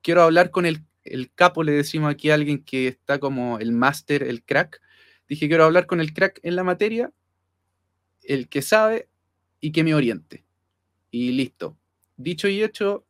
quiero 0.03 0.21
hablar 0.21 0.51
con 0.51 0.65
el, 0.65 0.85
el 1.03 1.33
capo, 1.33 1.63
le 1.63 1.71
decimos 1.71 2.11
aquí 2.11 2.29
a 2.29 2.35
alguien 2.35 2.63
que 2.63 2.87
está 2.87 3.19
como 3.19 3.57
el 3.57 3.71
máster, 3.71 4.21
el 4.21 4.43
crack. 4.43 4.79
Dije, 5.29 5.47
quiero 5.47 5.63
hablar 5.63 5.85
con 5.85 6.01
el 6.01 6.13
crack 6.13 6.39
en 6.43 6.55
la 6.55 6.63
materia 6.63 7.13
el 8.23 8.49
que 8.49 8.61
sabe 8.61 9.07
y 9.61 9.71
que 9.71 9.83
me 9.83 9.93
oriente. 9.93 10.43
Y 11.11 11.31
listo. 11.31 11.77
Dicho 12.17 12.47
y 12.47 12.61
hecho, 12.63 13.05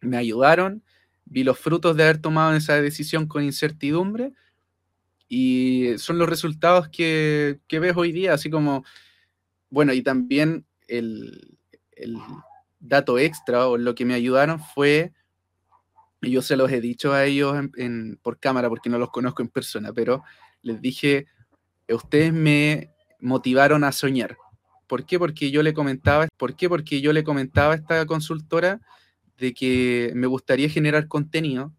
me 0.00 0.16
ayudaron, 0.16 0.82
vi 1.24 1.44
los 1.44 1.58
frutos 1.58 1.96
de 1.96 2.04
haber 2.04 2.18
tomado 2.18 2.54
esa 2.54 2.80
decisión 2.80 3.26
con 3.26 3.44
incertidumbre 3.44 4.32
y 5.28 5.94
son 5.98 6.18
los 6.18 6.28
resultados 6.28 6.88
que, 6.88 7.60
que 7.66 7.78
ves 7.78 7.96
hoy 7.96 8.12
día, 8.12 8.34
así 8.34 8.50
como, 8.50 8.84
bueno, 9.70 9.92
y 9.92 10.02
también 10.02 10.66
el, 10.88 11.58
dato 12.80 13.18
extra 13.18 13.66
o 13.66 13.78
lo 13.78 13.94
que 13.94 14.04
me 14.04 14.14
ayudaron 14.14 14.60
fue, 14.60 15.12
yo 16.20 16.42
se 16.42 16.56
los 16.56 16.70
he 16.70 16.80
dicho 16.80 17.12
a 17.14 17.24
ellos 17.24 17.56
por 18.22 18.38
cámara 18.38 18.68
porque 18.68 18.90
no 18.90 18.98
los 18.98 19.10
conozco 19.10 19.42
en 19.42 19.48
persona, 19.48 19.92
pero 19.92 20.22
les 20.60 20.80
dije, 20.80 21.26
ustedes 21.88 22.32
me 22.32 22.90
motivaron 23.20 23.84
a 23.84 23.92
soñar. 23.92 24.36
¿Por 24.86 25.06
qué? 25.06 25.18
Porque 25.18 25.50
yo 25.50 25.62
le 25.62 25.74
comentaba, 25.74 26.28
¿por 26.36 26.56
qué? 26.56 26.68
Porque 26.68 27.00
yo 27.00 27.12
le 27.12 27.24
comentaba 27.24 27.72
a 27.72 27.76
esta 27.76 28.06
consultora 28.06 28.80
de 29.38 29.54
que 29.54 30.12
me 30.14 30.26
gustaría 30.26 30.68
generar 30.68 31.08
contenido 31.08 31.72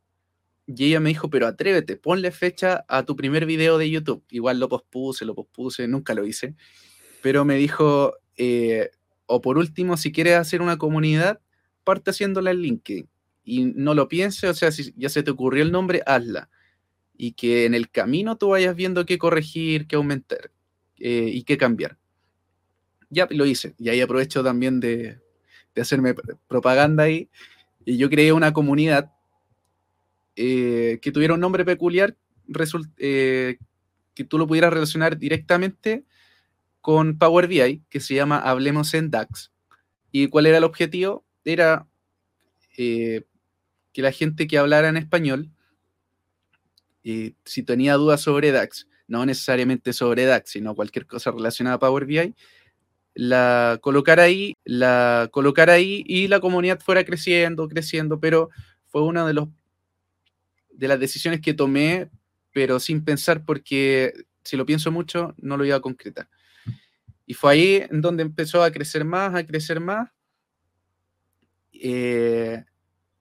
y 0.68 0.86
ella 0.86 1.00
me 1.00 1.10
dijo, 1.10 1.30
pero 1.30 1.48
atrévete, 1.48 1.96
ponle 1.96 2.32
fecha 2.32 2.86
a 2.88 3.04
tu 3.04 3.16
primer 3.16 3.46
video 3.46 3.78
de 3.78 3.90
YouTube. 3.90 4.24
Igual 4.30 4.60
lo 4.60 4.68
pospuse, 4.68 5.24
lo 5.24 5.36
pospuse, 5.36 5.88
nunca 5.88 6.14
lo 6.16 6.26
hice. 6.26 6.56
Pero 7.22 7.46
me 7.46 7.56
dijo, 7.56 8.14
eh, 8.38 8.90
o 9.28 9.42
por 9.42 9.58
último, 9.58 9.96
si 9.96 10.12
quieres 10.12 10.36
hacer 10.36 10.62
una 10.62 10.78
comunidad, 10.78 11.40
parte 11.84 12.12
haciéndola 12.12 12.52
en 12.52 12.58
LinkedIn. 12.58 13.10
Y 13.44 13.66
no 13.66 13.94
lo 13.94 14.08
pienses, 14.08 14.50
o 14.50 14.54
sea, 14.56 14.72
si 14.72 14.92
ya 14.98 15.10
se 15.10 15.22
te 15.22 15.30
ocurrió 15.30 15.62
el 15.64 15.72
nombre, 15.72 16.02
hazla. 16.08 16.50
Y 17.18 17.34
que 17.34 17.66
en 17.66 17.74
el 17.74 17.90
camino 17.90 18.38
tú 18.38 18.50
vayas 18.50 18.76
viendo 18.76 19.06
qué 19.06 19.18
corregir, 19.18 19.88
qué 19.88 19.96
aumentar. 19.96 20.52
Eh, 20.98 21.30
y 21.34 21.44
qué 21.44 21.58
cambiar. 21.58 21.98
Ya 23.10 23.28
lo 23.30 23.46
hice, 23.46 23.76
y 23.78 23.90
ahí 23.90 24.02
aprovecho 24.02 24.44
también 24.44 24.80
de, 24.80 25.20
hacerme 25.76 26.16
propaganda 26.48 27.04
ahí. 27.04 27.30
Y 27.86 27.98
yo 27.98 28.10
creé 28.10 28.32
una 28.32 28.54
comunidad 28.54 29.12
eh, 30.36 31.00
que 31.02 31.12
tuviera 31.12 31.34
un 31.34 31.42
nombre 31.42 31.66
peculiar, 31.66 32.16
eh, 32.98 33.58
que 34.14 34.24
tú 34.24 34.38
lo 34.38 34.48
pudieras 34.48 34.74
relacionar 34.74 35.18
directamente 35.18 36.06
con 36.82 37.18
Power 37.18 37.48
BI, 37.48 37.84
que 37.90 38.00
se 38.00 38.16
llama 38.16 38.40
Hablemos 38.40 38.94
en 38.94 39.12
DAX. 39.12 39.52
¿Y 40.12 40.28
cuál 40.28 40.46
era 40.46 40.58
el 40.58 40.64
objetivo? 40.64 41.26
Era 41.44 41.88
que 42.76 43.26
la 43.96 44.12
gente 44.12 44.48
que 44.48 44.58
hablara 44.58 44.90
en 44.90 44.98
español, 44.98 45.52
si 47.44 47.64
tenía 47.64 47.96
dudas 47.96 48.22
sobre 48.22 48.52
DAX, 48.52 48.88
no 49.08 49.26
necesariamente 49.26 49.94
sobre 49.94 50.26
DAX, 50.26 50.52
sino 50.52 50.74
cualquier 50.74 51.06
cosa 51.06 51.32
relacionada 51.32 51.76
a 51.76 51.80
Power 51.80 52.06
BI, 52.06 52.34
la 53.14 53.80
colocar 53.82 54.20
ahí, 54.20 54.54
la 54.64 55.30
colocar 55.32 55.70
ahí 55.70 56.04
y 56.08 56.28
la 56.28 56.40
comunidad 56.40 56.80
fuera 56.80 57.06
creciendo, 57.06 57.68
creciendo, 57.68 58.20
pero 58.20 58.50
fue 58.88 59.04
una 59.04 59.26
de 59.26 59.34
los 59.34 59.48
de 60.72 60.88
las 60.88 61.00
decisiones 61.00 61.40
que 61.42 61.54
tomé, 61.54 62.10
pero 62.52 62.80
sin 62.80 63.06
pensar 63.06 63.46
porque 63.46 64.14
si 64.44 64.58
lo 64.58 64.66
pienso 64.66 64.92
mucho 64.92 65.34
no 65.38 65.58
lo 65.58 65.66
iba 65.66 65.78
a 65.78 65.82
concretar. 65.82 66.28
Y 67.26 67.34
fue 67.34 67.54
ahí 67.54 67.84
en 67.90 68.02
donde 68.02 68.24
empezó 68.24 68.64
a 68.64 68.72
crecer 68.72 69.06
más, 69.06 69.34
a 69.34 69.46
crecer 69.46 69.80
más. 69.80 70.10
Eh, 71.72 72.64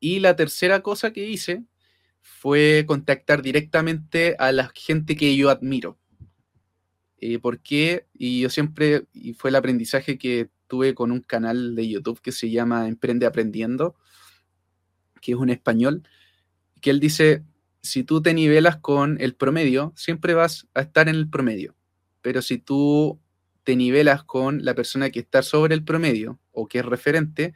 y 0.00 0.20
la 0.20 0.36
tercera 0.36 0.80
cosa 0.80 1.12
que 1.12 1.26
hice 1.28 1.64
fue 2.24 2.84
contactar 2.86 3.42
directamente 3.42 4.34
a 4.38 4.50
la 4.50 4.72
gente 4.74 5.14
que 5.14 5.36
yo 5.36 5.50
admiro. 5.50 5.98
Eh, 7.18 7.38
¿Por 7.38 7.60
qué? 7.60 8.06
Y 8.14 8.40
yo 8.40 8.48
siempre, 8.48 9.04
y 9.12 9.34
fue 9.34 9.50
el 9.50 9.56
aprendizaje 9.56 10.16
que 10.16 10.48
tuve 10.66 10.94
con 10.94 11.12
un 11.12 11.20
canal 11.20 11.74
de 11.74 11.86
YouTube 11.86 12.22
que 12.22 12.32
se 12.32 12.50
llama 12.50 12.88
Emprende 12.88 13.26
Aprendiendo, 13.26 13.94
que 15.20 15.32
es 15.32 15.38
un 15.38 15.50
español, 15.50 16.08
que 16.80 16.88
él 16.88 16.98
dice, 16.98 17.44
si 17.82 18.04
tú 18.04 18.22
te 18.22 18.32
nivelas 18.32 18.78
con 18.78 19.20
el 19.20 19.34
promedio, 19.34 19.92
siempre 19.94 20.32
vas 20.32 20.66
a 20.72 20.80
estar 20.80 21.10
en 21.10 21.16
el 21.16 21.28
promedio, 21.28 21.76
pero 22.22 22.40
si 22.40 22.56
tú 22.56 23.20
te 23.64 23.76
nivelas 23.76 24.24
con 24.24 24.64
la 24.64 24.74
persona 24.74 25.10
que 25.10 25.20
está 25.20 25.42
sobre 25.42 25.74
el 25.74 25.84
promedio 25.84 26.40
o 26.52 26.68
que 26.68 26.78
es 26.78 26.86
referente, 26.86 27.52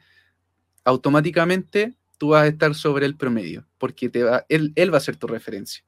automáticamente 0.83 1.95
tú 2.19 2.29
vas 2.29 2.43
a 2.43 2.47
estar 2.47 2.75
sobre 2.75 3.07
el 3.07 3.15
promedio, 3.15 3.65
porque 3.79 4.09
te 4.09 4.21
va, 4.21 4.45
él, 4.49 4.73
él 4.75 4.93
va 4.93 4.97
a 4.97 5.01
ser 5.01 5.15
tu 5.15 5.25
referencia. 5.25 5.83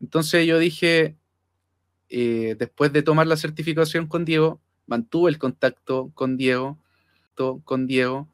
Entonces 0.00 0.46
yo 0.46 0.58
dije, 0.60 1.16
eh, 2.08 2.54
después 2.58 2.92
de 2.92 3.02
tomar 3.02 3.26
la 3.26 3.36
certificación 3.36 4.06
con 4.06 4.24
Diego, 4.24 4.60
mantuve 4.86 5.30
el 5.30 5.38
contacto 5.38 6.12
con 6.14 6.36
Diego, 6.36 6.78
con 7.64 7.86
Diego. 7.86 8.28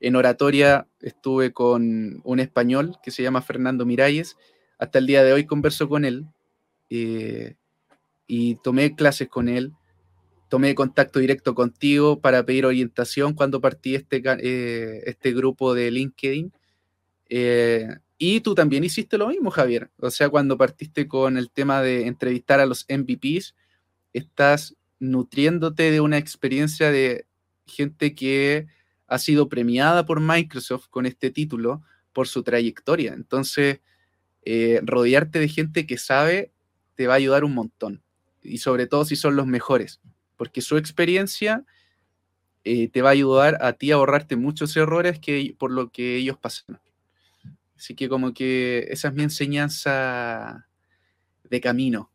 En 0.00 0.16
oratoria 0.16 0.88
estuve 1.00 1.52
con 1.52 2.20
un 2.24 2.40
español 2.40 2.96
que 3.02 3.10
se 3.10 3.22
llama 3.22 3.42
Fernando 3.42 3.86
Miralles. 3.86 4.36
Hasta 4.78 4.98
el 4.98 5.06
día 5.06 5.22
de 5.22 5.32
hoy 5.32 5.46
converso 5.46 5.88
con 5.88 6.04
él 6.04 6.26
eh, 6.90 7.56
y 8.26 8.56
tomé 8.56 8.94
clases 8.96 9.28
con 9.28 9.48
él. 9.48 9.72
Tomé 10.54 10.76
contacto 10.76 11.18
directo 11.18 11.52
contigo 11.52 12.20
para 12.20 12.46
pedir 12.46 12.64
orientación 12.64 13.34
cuando 13.34 13.60
partí 13.60 13.96
este, 13.96 14.22
eh, 14.24 15.02
este 15.04 15.32
grupo 15.32 15.74
de 15.74 15.90
LinkedIn. 15.90 16.52
Eh, 17.28 17.88
y 18.18 18.38
tú 18.38 18.54
también 18.54 18.84
hiciste 18.84 19.18
lo 19.18 19.26
mismo, 19.26 19.50
Javier. 19.50 19.90
O 19.98 20.12
sea, 20.12 20.28
cuando 20.28 20.56
partiste 20.56 21.08
con 21.08 21.38
el 21.38 21.50
tema 21.50 21.82
de 21.82 22.06
entrevistar 22.06 22.60
a 22.60 22.66
los 22.66 22.86
MVPs, 22.88 23.56
estás 24.12 24.76
nutriéndote 25.00 25.90
de 25.90 26.00
una 26.00 26.18
experiencia 26.18 26.92
de 26.92 27.26
gente 27.66 28.14
que 28.14 28.68
ha 29.08 29.18
sido 29.18 29.48
premiada 29.48 30.06
por 30.06 30.20
Microsoft 30.20 30.86
con 30.88 31.04
este 31.04 31.30
título 31.30 31.82
por 32.12 32.28
su 32.28 32.44
trayectoria. 32.44 33.12
Entonces, 33.14 33.80
eh, 34.44 34.78
rodearte 34.84 35.40
de 35.40 35.48
gente 35.48 35.84
que 35.84 35.98
sabe 35.98 36.52
te 36.94 37.08
va 37.08 37.14
a 37.14 37.16
ayudar 37.16 37.42
un 37.42 37.54
montón. 37.54 38.04
Y 38.40 38.58
sobre 38.58 38.86
todo 38.86 39.04
si 39.04 39.16
son 39.16 39.34
los 39.34 39.48
mejores, 39.48 40.00
porque 40.44 40.60
su 40.60 40.76
experiencia 40.76 41.64
eh, 42.64 42.88
te 42.88 43.00
va 43.00 43.08
a 43.08 43.12
ayudar 43.12 43.56
a 43.62 43.72
ti 43.72 43.92
a 43.92 43.94
ahorrarte 43.94 44.36
muchos 44.36 44.76
errores 44.76 45.18
que, 45.18 45.56
por 45.58 45.70
lo 45.70 45.90
que 45.90 46.16
ellos 46.16 46.36
pasan. 46.36 46.78
Así 47.74 47.94
que 47.94 48.10
como 48.10 48.34
que 48.34 48.86
esa 48.90 49.08
es 49.08 49.14
mi 49.14 49.22
enseñanza 49.22 50.68
de 51.44 51.60
camino, 51.62 52.10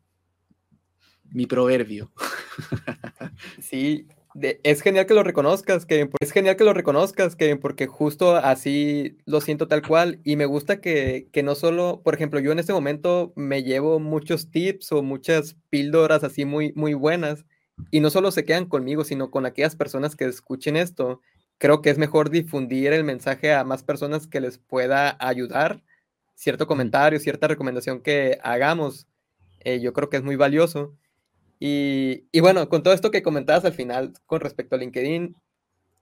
mi 1.24 1.46
proverbio. 1.46 2.12
Sí, 3.60 4.06
es 4.62 4.80
genial 4.80 5.06
que 5.06 5.14
lo 5.14 5.22
reconozcas, 5.22 5.86
Kevin. 5.86 6.10
Es 6.20 6.30
genial 6.30 6.56
que 6.56 6.64
lo 6.64 6.72
reconozcas, 6.72 7.34
Kevin, 7.36 7.58
porque 7.58 7.86
justo 7.86 8.36
así 8.36 9.16
lo 9.24 9.40
siento 9.40 9.66
tal 9.66 9.82
cual. 9.82 10.20
Y 10.22 10.36
me 10.36 10.46
gusta 10.46 10.80
que, 10.80 11.28
que, 11.32 11.42
no 11.42 11.54
solo, 11.54 12.00
por 12.04 12.14
ejemplo, 12.14 12.38
yo 12.38 12.52
en 12.52 12.60
este 12.60 12.72
momento 12.72 13.32
me 13.34 13.62
llevo 13.62 13.98
muchos 13.98 14.50
tips 14.50 14.92
o 14.92 15.02
muchas 15.02 15.56
píldoras 15.70 16.22
así 16.22 16.44
muy, 16.44 16.72
muy 16.74 16.94
buenas. 16.94 17.44
Y 17.90 18.00
no 18.00 18.10
solo 18.10 18.30
se 18.30 18.44
quedan 18.44 18.66
conmigo, 18.66 19.04
sino 19.04 19.30
con 19.30 19.46
aquellas 19.46 19.76
personas 19.76 20.16
que 20.16 20.24
escuchen 20.24 20.76
esto. 20.76 21.20
Creo 21.58 21.82
que 21.82 21.90
es 21.90 21.98
mejor 21.98 22.30
difundir 22.30 22.92
el 22.92 23.04
mensaje 23.04 23.52
a 23.52 23.64
más 23.64 23.82
personas 23.82 24.26
que 24.26 24.40
les 24.40 24.58
pueda 24.58 25.16
ayudar. 25.20 25.82
Cierto 26.34 26.66
comentario, 26.66 27.18
cierta 27.20 27.48
recomendación 27.48 28.00
que 28.00 28.38
hagamos, 28.42 29.06
eh, 29.60 29.80
yo 29.80 29.92
creo 29.92 30.08
que 30.08 30.16
es 30.16 30.22
muy 30.22 30.36
valioso. 30.36 30.96
Y, 31.58 32.40
bueno, 32.40 32.68
con 32.70 32.82
todo 32.82 32.94
esto 32.94 33.10
que 33.10 33.22
comentabas 33.22 33.66
al 33.66 33.74
final 33.74 34.14
con 34.24 34.40
respecto 34.40 34.74
a 34.74 34.78
LinkedIn, 34.78 35.36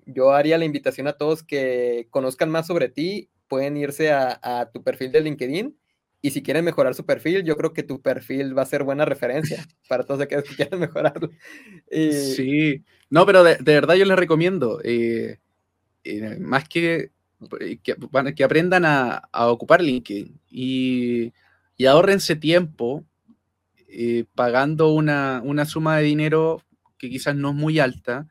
yo 0.07 0.31
haría 0.33 0.57
la 0.57 0.65
invitación 0.65 1.09
a 1.09 1.15
todos 1.15 1.43
que 1.43 2.07
conozcan 2.11 2.49
más 2.49 2.69
sobre 2.69 2.89
ti, 2.89 3.29
pueden 3.49 3.77
irse 3.77 4.13
a, 4.13 4.71
tu 4.73 4.85
perfil 4.85 5.11
de 5.11 5.21
LinkedIn 5.21 5.77
y 6.21 6.31
si 6.31 6.43
quieren 6.43 6.65
mejorar 6.65 6.95
su 6.95 7.07
perfil, 7.07 7.45
yo 7.45 7.57
creo 7.57 7.73
que 7.73 7.83
tu 7.83 8.03
perfil 8.03 8.57
va 8.57 8.63
a 8.63 8.67
ser 8.67 8.83
buena 8.83 9.05
referencia 9.05 9.67
para 9.89 10.05
todos 10.05 10.21
aquellos 10.21 10.45
que 10.45 10.57
quieran 10.57 10.81
mejorarlo. 10.81 11.31
Sí, 11.91 12.85
no, 13.11 13.25
pero 13.27 13.45
de, 13.45 13.57
verdad 13.63 13.95
yo 13.95 14.05
les 14.05 14.19
recomiendo, 14.19 14.81
eh, 14.85 15.39
eh, 16.05 16.39
más 16.41 16.69
que, 16.69 17.11
que, 17.83 18.45
aprendan 18.45 18.85
a, 18.85 19.29
ocupar 19.33 19.81
LinkedIn 19.81 20.41
y, 20.51 21.33
y 21.77 21.87
ahorrense 21.87 22.37
tiempo 22.37 23.05
eh, 23.91 24.27
pagando 24.35 24.93
una, 24.93 25.65
suma 25.65 25.97
de 25.97 26.05
dinero 26.05 26.63
que 26.99 27.09
quizás 27.09 27.35
no 27.35 27.51
es 27.51 27.55
muy 27.55 27.79
alta, 27.79 28.29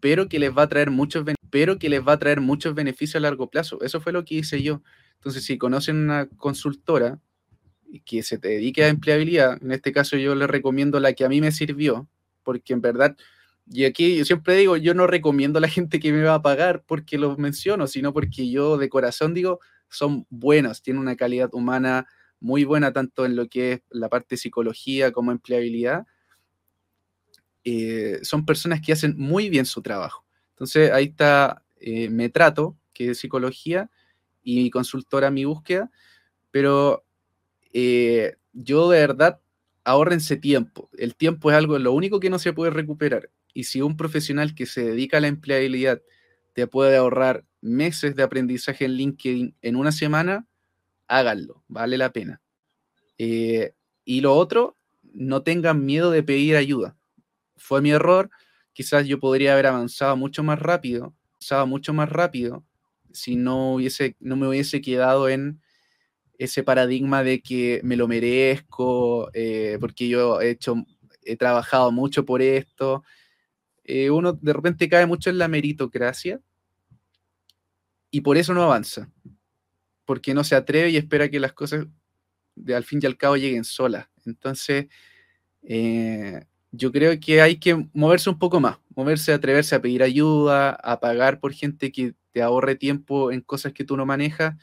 pero 0.00 0.28
que 0.28 0.38
les 0.38 0.56
va 0.56 0.62
a 0.62 0.68
traer 0.68 0.90
muchos 0.90 1.24
pero 1.50 1.78
que 1.78 1.90
les 1.90 2.06
va 2.06 2.14
a 2.14 2.18
traer 2.18 2.40
muchos 2.40 2.74
beneficios 2.74 3.16
a 3.16 3.20
largo 3.20 3.50
plazo. 3.50 3.80
Eso 3.82 4.00
fue 4.00 4.12
lo 4.12 4.24
que 4.24 4.36
hice 4.36 4.62
yo. 4.62 4.82
Entonces, 5.24 5.44
si 5.44 5.56
conocen 5.56 5.96
una 5.96 6.26
consultora 6.26 7.18
que 8.04 8.22
se 8.22 8.36
te 8.36 8.48
dedique 8.48 8.84
a 8.84 8.88
empleabilidad, 8.88 9.56
en 9.62 9.72
este 9.72 9.90
caso 9.90 10.18
yo 10.18 10.34
les 10.34 10.50
recomiendo 10.50 11.00
la 11.00 11.14
que 11.14 11.24
a 11.24 11.30
mí 11.30 11.40
me 11.40 11.50
sirvió, 11.50 12.06
porque 12.42 12.74
en 12.74 12.82
verdad, 12.82 13.16
y 13.66 13.86
aquí 13.86 14.18
yo 14.18 14.26
siempre 14.26 14.54
digo, 14.54 14.76
yo 14.76 14.92
no 14.92 15.06
recomiendo 15.06 15.56
a 15.56 15.62
la 15.62 15.68
gente 15.70 15.98
que 15.98 16.12
me 16.12 16.22
va 16.22 16.34
a 16.34 16.42
pagar 16.42 16.84
porque 16.86 17.16
los 17.16 17.38
menciono, 17.38 17.86
sino 17.86 18.12
porque 18.12 18.50
yo 18.50 18.76
de 18.76 18.90
corazón 18.90 19.32
digo, 19.32 19.60
son 19.88 20.26
buenos, 20.28 20.82
tienen 20.82 21.00
una 21.00 21.16
calidad 21.16 21.48
humana 21.54 22.06
muy 22.38 22.64
buena 22.64 22.92
tanto 22.92 23.24
en 23.24 23.34
lo 23.34 23.48
que 23.48 23.72
es 23.72 23.82
la 23.88 24.10
parte 24.10 24.36
psicología 24.36 25.10
como 25.10 25.32
empleabilidad, 25.32 26.04
eh, 27.64 28.18
son 28.20 28.44
personas 28.44 28.82
que 28.82 28.92
hacen 28.92 29.14
muy 29.16 29.48
bien 29.48 29.64
su 29.64 29.80
trabajo. 29.80 30.26
Entonces 30.50 30.92
ahí 30.92 31.04
está 31.06 31.64
eh, 31.80 32.10
Me 32.10 32.30
que 32.92 33.12
es 33.12 33.18
psicología, 33.18 33.90
y 34.44 34.62
mi 34.62 34.70
consultora 34.70 35.30
Mi 35.30 35.44
Búsqueda, 35.44 35.90
pero 36.50 37.04
eh, 37.72 38.36
yo 38.52 38.88
de 38.90 39.00
verdad 39.00 39.40
ahorrense 39.82 40.36
tiempo. 40.36 40.88
El 40.96 41.16
tiempo 41.16 41.50
es 41.50 41.56
algo, 41.56 41.78
lo 41.78 41.92
único 41.92 42.20
que 42.20 42.30
no 42.30 42.38
se 42.38 42.52
puede 42.52 42.70
recuperar. 42.70 43.30
Y 43.52 43.64
si 43.64 43.80
un 43.80 43.96
profesional 43.96 44.54
que 44.54 44.66
se 44.66 44.84
dedica 44.84 45.18
a 45.18 45.20
la 45.20 45.28
empleabilidad 45.28 46.02
te 46.52 46.66
puede 46.66 46.96
ahorrar 46.96 47.44
meses 47.60 48.14
de 48.14 48.22
aprendizaje 48.22 48.84
en 48.84 48.92
LinkedIn 48.92 49.56
en 49.60 49.76
una 49.76 49.90
semana, 49.90 50.46
háganlo, 51.08 51.64
vale 51.68 51.98
la 51.98 52.12
pena. 52.12 52.40
Eh, 53.18 53.74
y 54.04 54.20
lo 54.20 54.34
otro, 54.34 54.76
no 55.02 55.42
tengan 55.42 55.84
miedo 55.84 56.10
de 56.10 56.22
pedir 56.22 56.56
ayuda. 56.56 56.96
Fue 57.56 57.80
mi 57.80 57.90
error, 57.90 58.30
quizás 58.72 59.06
yo 59.06 59.18
podría 59.18 59.52
haber 59.54 59.66
avanzado 59.66 60.16
mucho 60.16 60.42
más 60.42 60.58
rápido, 60.58 61.14
avanzado 61.32 61.66
mucho 61.66 61.92
más 61.94 62.08
rápido, 62.08 62.64
si 63.14 63.36
no, 63.36 63.74
hubiese, 63.74 64.16
no 64.20 64.36
me 64.36 64.46
hubiese 64.48 64.82
quedado 64.82 65.28
en 65.30 65.62
ese 66.38 66.62
paradigma 66.62 67.22
de 67.22 67.40
que 67.40 67.80
me 67.84 67.96
lo 67.96 68.08
merezco, 68.08 69.30
eh, 69.32 69.78
porque 69.80 70.08
yo 70.08 70.40
he 70.40 70.50
hecho, 70.50 70.84
he 71.22 71.36
trabajado 71.36 71.92
mucho 71.92 72.26
por 72.26 72.42
esto. 72.42 73.04
Eh, 73.84 74.10
uno 74.10 74.34
de 74.34 74.52
repente 74.52 74.88
cae 74.88 75.06
mucho 75.06 75.30
en 75.30 75.38
la 75.38 75.48
meritocracia 75.48 76.40
y 78.10 78.20
por 78.20 78.36
eso 78.36 78.52
no 78.52 78.62
avanza 78.62 79.10
porque 80.04 80.34
no 80.34 80.44
se 80.44 80.54
atreve 80.54 80.90
y 80.90 80.96
espera 80.96 81.28
que 81.28 81.40
las 81.40 81.52
cosas 81.52 81.86
de 82.54 82.74
al 82.74 82.84
fin 82.84 83.00
y 83.02 83.06
al 83.06 83.16
cabo 83.16 83.36
lleguen 83.36 83.64
solas. 83.64 84.08
Entonces, 84.26 84.86
eh, 85.62 86.44
yo 86.72 86.92
creo 86.92 87.18
que 87.20 87.40
hay 87.40 87.56
que 87.56 87.88
moverse 87.92 88.30
un 88.30 88.38
poco 88.38 88.60
más, 88.60 88.78
moverse, 88.94 89.32
atreverse 89.32 89.74
a 89.74 89.82
pedir 89.82 90.02
ayuda, 90.02 90.70
a 90.70 91.00
pagar 91.00 91.40
por 91.40 91.52
gente 91.52 91.90
que 91.92 92.14
te 92.34 92.42
ahorre 92.42 92.74
tiempo 92.74 93.30
en 93.30 93.40
cosas 93.40 93.72
que 93.72 93.84
tú 93.84 93.96
no 93.96 94.04
manejas 94.04 94.56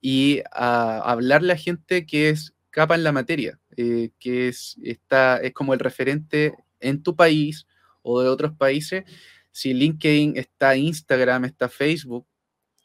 y 0.00 0.40
hablarle 0.50 1.52
a 1.52 1.56
gente 1.56 2.06
que 2.06 2.30
es 2.30 2.54
capa 2.70 2.94
en 2.94 3.04
la 3.04 3.12
materia, 3.12 3.60
eh, 3.76 4.10
que 4.18 4.48
es, 4.48 4.78
está, 4.82 5.36
es 5.36 5.52
como 5.52 5.74
el 5.74 5.80
referente 5.80 6.54
en 6.80 7.02
tu 7.02 7.14
país 7.14 7.66
o 8.00 8.22
de 8.22 8.30
otros 8.30 8.54
países. 8.56 9.04
Si 9.50 9.74
LinkedIn 9.74 10.38
está 10.38 10.74
Instagram, 10.74 11.44
está 11.44 11.68
Facebook, 11.68 12.26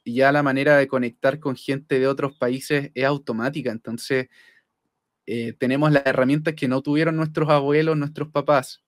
ya 0.04 0.34
la 0.34 0.44
manera 0.44 0.76
de 0.76 0.90
conectar 0.90 1.40
con 1.40 1.56
gente 1.56 1.98
de 1.98 2.08
otros 2.08 2.36
países 2.38 2.92
es 2.94 3.06
automática. 3.06 3.72
Entonces, 3.72 4.28
eh, 5.26 5.54
tenemos 5.54 5.90
las 5.94 6.06
herramientas 6.06 6.54
que 6.54 6.68
no 6.68 6.82
tuvieron 6.82 7.16
nuestros 7.16 7.50
abuelos, 7.50 7.96
nuestros 7.96 8.28
papás, 8.30 8.84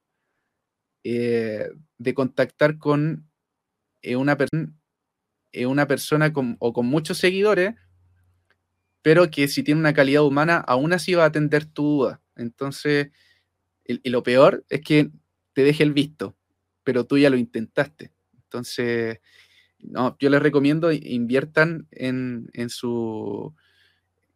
eh, 1.05 1.69
de 1.97 2.13
contactar 2.13 2.77
con 2.77 3.29
eh, 5.51 5.65
una, 5.65 5.87
persona 5.87 6.33
con, 6.33 6.57
o 6.59 6.73
con 6.73 6.85
muchos 6.85 7.17
seguidores, 7.17 7.75
pero 9.01 9.29
que 9.31 9.47
si 9.47 9.63
tiene 9.63 9.79
una 9.79 9.93
calidad 9.93 10.23
humana, 10.23 10.57
aún 10.57 10.93
así 10.93 11.13
va 11.13 11.23
a 11.23 11.27
atender 11.27 11.65
tu 11.65 11.83
duda. 11.83 12.21
Entonces, 12.35 13.09
y 13.85 14.09
lo 14.09 14.21
peor 14.23 14.65
es 14.69 14.81
que 14.81 15.09
te 15.53 15.63
deje 15.63 15.83
el 15.83 15.93
visto, 15.93 16.35
pero 16.83 17.05
tú 17.05 17.17
ya 17.17 17.29
lo 17.29 17.37
intentaste. 17.37 18.11
Entonces, 18.43 19.19
no, 19.79 20.15
yo 20.19 20.29
les 20.29 20.41
recomiendo 20.41 20.91
inviertan 20.91 21.87
en, 21.91 22.49
su, 22.69 23.53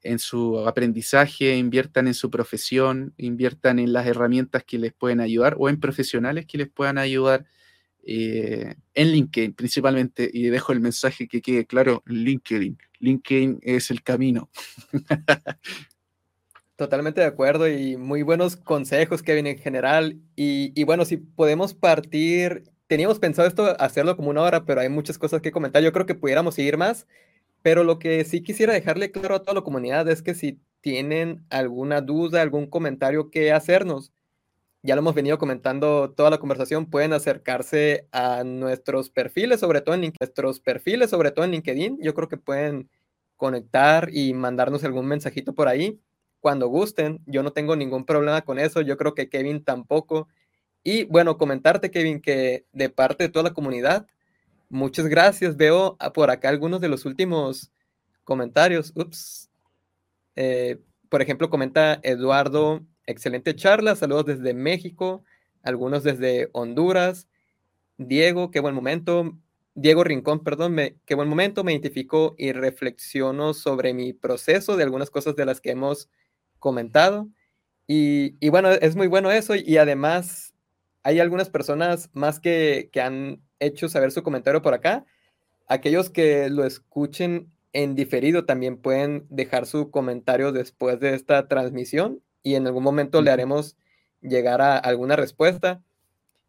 en 0.02 0.19
su 0.19 0.60
aprendizaje, 0.68 1.57
inviertan 1.57 2.07
en 2.07 2.14
su 2.14 2.30
profesión, 2.30 3.14
inviertan 3.18 3.80
en 3.80 3.94
las 3.94 4.07
herramientas 4.07 4.64
que 4.64 4.80
les 4.80 4.94
pueden 4.94 5.19
ayudar 5.19 5.56
o 5.60 5.69
en 5.69 5.80
profesionales 5.80 6.45
que 6.45 6.57
les 6.57 6.69
puedan 6.69 6.98
ayudar 6.98 7.45
eh, 8.06 8.76
en 8.94 9.12
LinkedIn 9.12 9.54
principalmente. 9.54 10.30
Y 10.32 10.50
dejo 10.50 10.72
el 10.72 10.80
mensaje 10.80 11.28
que 11.28 11.42
quede 11.42 11.66
claro, 11.66 12.04
LinkedIn. 12.06 12.78
LinkedIn 13.00 13.60
es 13.62 13.92
el 13.92 14.04
camino. 14.04 14.50
Totalmente 16.76 17.22
de 17.22 17.28
acuerdo 17.28 17.68
y 17.68 17.98
muy 17.98 18.24
buenos 18.24 18.56
consejos, 18.56 19.22
Kevin, 19.22 19.48
en 19.48 19.58
general. 19.58 20.20
Y, 20.36 20.72
y 20.80 20.84
bueno, 20.86 21.06
si 21.06 21.18
podemos 21.18 21.74
partir 21.74 22.64
teníamos 22.94 23.18
pensado 23.18 23.48
esto 23.48 23.76
hacerlo 23.80 24.16
como 24.16 24.30
una 24.30 24.44
hora, 24.44 24.66
pero 24.66 24.82
hay 24.82 24.90
muchas 24.90 25.18
cosas 25.18 25.42
que 25.42 25.52
comentar. 25.52 25.82
Yo 25.82 25.92
creo 25.92 26.06
que 26.06 26.14
pudiéramos 26.14 26.54
seguir 26.54 26.78
más, 26.78 27.08
pero 27.64 27.84
lo 27.84 27.98
que 27.98 28.24
sí 28.24 28.44
quisiera 28.44 28.74
dejarle 28.74 29.10
claro 29.10 29.34
a 29.34 29.40
toda 29.42 29.56
la 29.56 29.62
comunidad 29.62 30.08
es 30.10 30.22
que 30.22 30.36
si 30.36 30.60
tienen 30.80 31.44
alguna 31.50 32.02
duda, 32.02 32.44
algún 32.44 32.68
comentario 32.68 33.32
que 33.32 33.52
hacernos, 33.52 34.12
ya 34.84 34.95
lo 34.95 34.99
hemos 34.99 35.15
venido 35.15 35.38
comentando 35.38 36.11
toda 36.11 36.30
la 36.30 36.39
conversación, 36.39 36.88
pueden 36.88 37.14
acercarse 37.14 38.07
a 38.11 38.43
nuestros 38.43 39.10
perfiles, 39.10 39.61
sobre 39.61 39.80
todo 39.80 39.95
en 39.95 40.14
nuestros 40.19 40.60
perfiles, 40.60 41.10
sobre 41.10 41.31
todo 41.31 41.45
en 41.45 41.51
LinkedIn. 41.51 41.99
Yo 42.01 42.14
creo 42.14 42.27
que 42.27 42.38
pueden 42.38 42.89
conectar 43.38 44.10
y 44.11 44.34
mandarnos 44.34 44.84
algún 44.84 45.05
mensajito 45.05 45.53
por 45.55 45.69
ahí 45.69 46.01
cuando 46.41 46.68
gusten. 46.68 47.22
Yo 47.26 47.43
no 47.43 47.53
tengo 47.53 47.77
ningún 47.77 48.05
problema 48.05 48.41
con 48.41 48.60
eso. 48.60 48.81
Yo 48.81 48.97
creo 48.97 49.14
que 49.15 49.30
Kevin 49.30 49.64
tampoco. 49.64 50.27
Y 50.84 51.05
bueno, 51.05 51.38
comentarte, 51.38 51.89
Kevin, 51.89 52.19
que 52.22 52.65
de 52.73 52.89
parte 52.89 53.23
de 53.23 53.30
toda 53.30 53.43
la 53.43 53.53
comunidad, 53.53 54.05
muchas 54.68 55.07
gracias. 55.07 55.55
Veo 55.55 55.97
por 56.14 56.30
acá 56.30 56.49
algunos 56.49 56.81
de 56.81 56.89
los 56.89 57.05
últimos 57.05 57.72
comentarios. 58.26 58.91
Ups. 58.95 59.49
Eh, 60.35 60.80
por 61.07 61.22
ejemplo, 61.22 61.49
comenta 61.49 61.99
Eduardo, 62.03 62.81
excelente 63.06 63.56
charla, 63.56 63.96
saludos 63.96 64.26
desde 64.26 64.54
México, 64.54 65.24
algunos 65.62 66.04
desde 66.04 66.50
Honduras. 66.54 67.28
Diego, 67.98 68.52
qué 68.52 68.60
buen 68.60 68.76
momento. 68.76 69.38
Diego 69.76 70.04
Rincón, 70.04 70.44
perdón, 70.44 70.74
me, 70.74 70.98
qué 71.06 71.16
buen 71.16 71.30
momento. 71.30 71.64
Me 71.64 71.72
identifico 71.72 72.36
y 72.38 72.52
reflexiono 72.52 73.54
sobre 73.54 73.94
mi 73.94 74.14
proceso 74.14 74.78
de 74.78 74.84
algunas 74.84 75.10
cosas 75.10 75.36
de 75.36 75.46
las 75.46 75.62
que 75.62 75.72
hemos 75.72 76.10
comentado. 76.60 77.30
Y, 77.88 78.36
y 78.40 78.50
bueno, 78.50 78.72
es 78.72 78.96
muy 78.96 79.08
bueno 79.08 79.32
eso. 79.32 79.56
Y 79.56 79.78
además, 79.78 80.54
hay 81.04 81.20
algunas 81.20 81.50
personas 81.50 82.10
más 82.14 82.40
que, 82.40 82.90
que 82.92 83.02
han 83.02 83.42
hecho 83.60 83.90
saber 83.90 84.12
su 84.12 84.24
comentario 84.24 84.62
por 84.62 84.74
acá. 84.74 85.06
Aquellos 85.68 86.10
que 86.10 86.50
lo 86.50 86.66
escuchen 86.66 87.52
en 87.74 87.96
diferido 87.96 88.46
también 88.46 88.78
pueden 88.78 89.26
dejar 89.30 89.66
su 89.66 89.90
comentario 89.90 90.52
después 90.52 91.00
de 91.00 91.16
esta 91.16 91.48
transmisión 91.48 92.22
y 92.44 92.56
en 92.56 92.68
algún 92.68 92.84
momento 92.84 93.22
le 93.22 93.32
haremos 93.32 93.78
llegar 94.22 94.61
a 94.61 94.78
alguna 94.78 95.15
respuesta. 95.15 95.82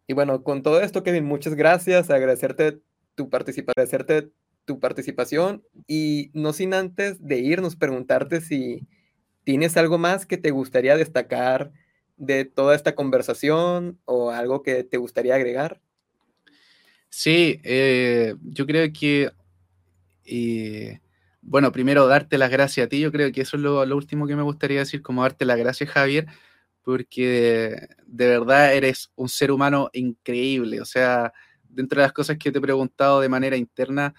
Y 0.07 0.13
bueno, 0.13 0.43
con 0.43 0.61
todo 0.61 0.81
esto, 0.81 1.03
Kevin, 1.03 1.25
muchas 1.25 1.55
gracias, 1.55 2.09
agradecerte 2.09 2.79
tu, 3.15 3.29
agradecerte 3.31 4.29
tu 4.65 4.79
participación 4.79 5.63
y 5.87 6.31
no 6.33 6.53
sin 6.53 6.73
antes 6.73 7.25
de 7.25 7.39
irnos 7.39 7.75
preguntarte 7.75 8.41
si 8.41 8.87
tienes 9.43 9.77
algo 9.77 9.97
más 9.97 10.25
que 10.25 10.37
te 10.37 10.51
gustaría 10.51 10.97
destacar 10.97 11.71
de 12.17 12.45
toda 12.45 12.75
esta 12.75 12.95
conversación 12.95 13.99
o 14.05 14.31
algo 14.31 14.63
que 14.63 14.83
te 14.83 14.97
gustaría 14.97 15.35
agregar. 15.35 15.81
Sí, 17.09 17.61
eh, 17.63 18.35
yo 18.43 18.65
creo 18.65 18.91
que, 18.91 19.31
eh, 20.25 20.99
bueno, 21.47 21.71
primero 21.71 22.07
darte 22.07 22.39
las 22.39 22.49
gracias 22.49 22.87
a 22.87 22.89
ti, 22.89 22.99
yo 22.99 23.11
creo 23.11 23.31
que 23.31 23.41
eso 23.41 23.55
es 23.55 23.63
lo, 23.63 23.85
lo, 23.85 23.95
último 23.95 24.25
que 24.25 24.35
me 24.35 24.41
gustaría 24.41 24.79
decir, 24.79 25.03
como 25.03 25.21
darte 25.21 25.45
las 25.45 25.57
gracias, 25.57 25.91
Javier, 25.91 26.25
porque 26.81 27.87
de 28.07 28.27
verdad 28.27 28.73
eres 28.73 29.11
un 29.15 29.29
ser 29.29 29.51
humano 29.51 29.89
increíble, 29.93 30.81
o 30.81 30.85
sea, 30.85 31.31
dentro 31.69 32.01
de 32.01 32.07
las 32.07 32.13
cosas 32.13 32.37
que 32.39 32.51
te 32.51 32.57
he 32.57 32.61
preguntado 32.61 33.21
de 33.21 33.29
manera 33.29 33.57
interna, 33.57 34.15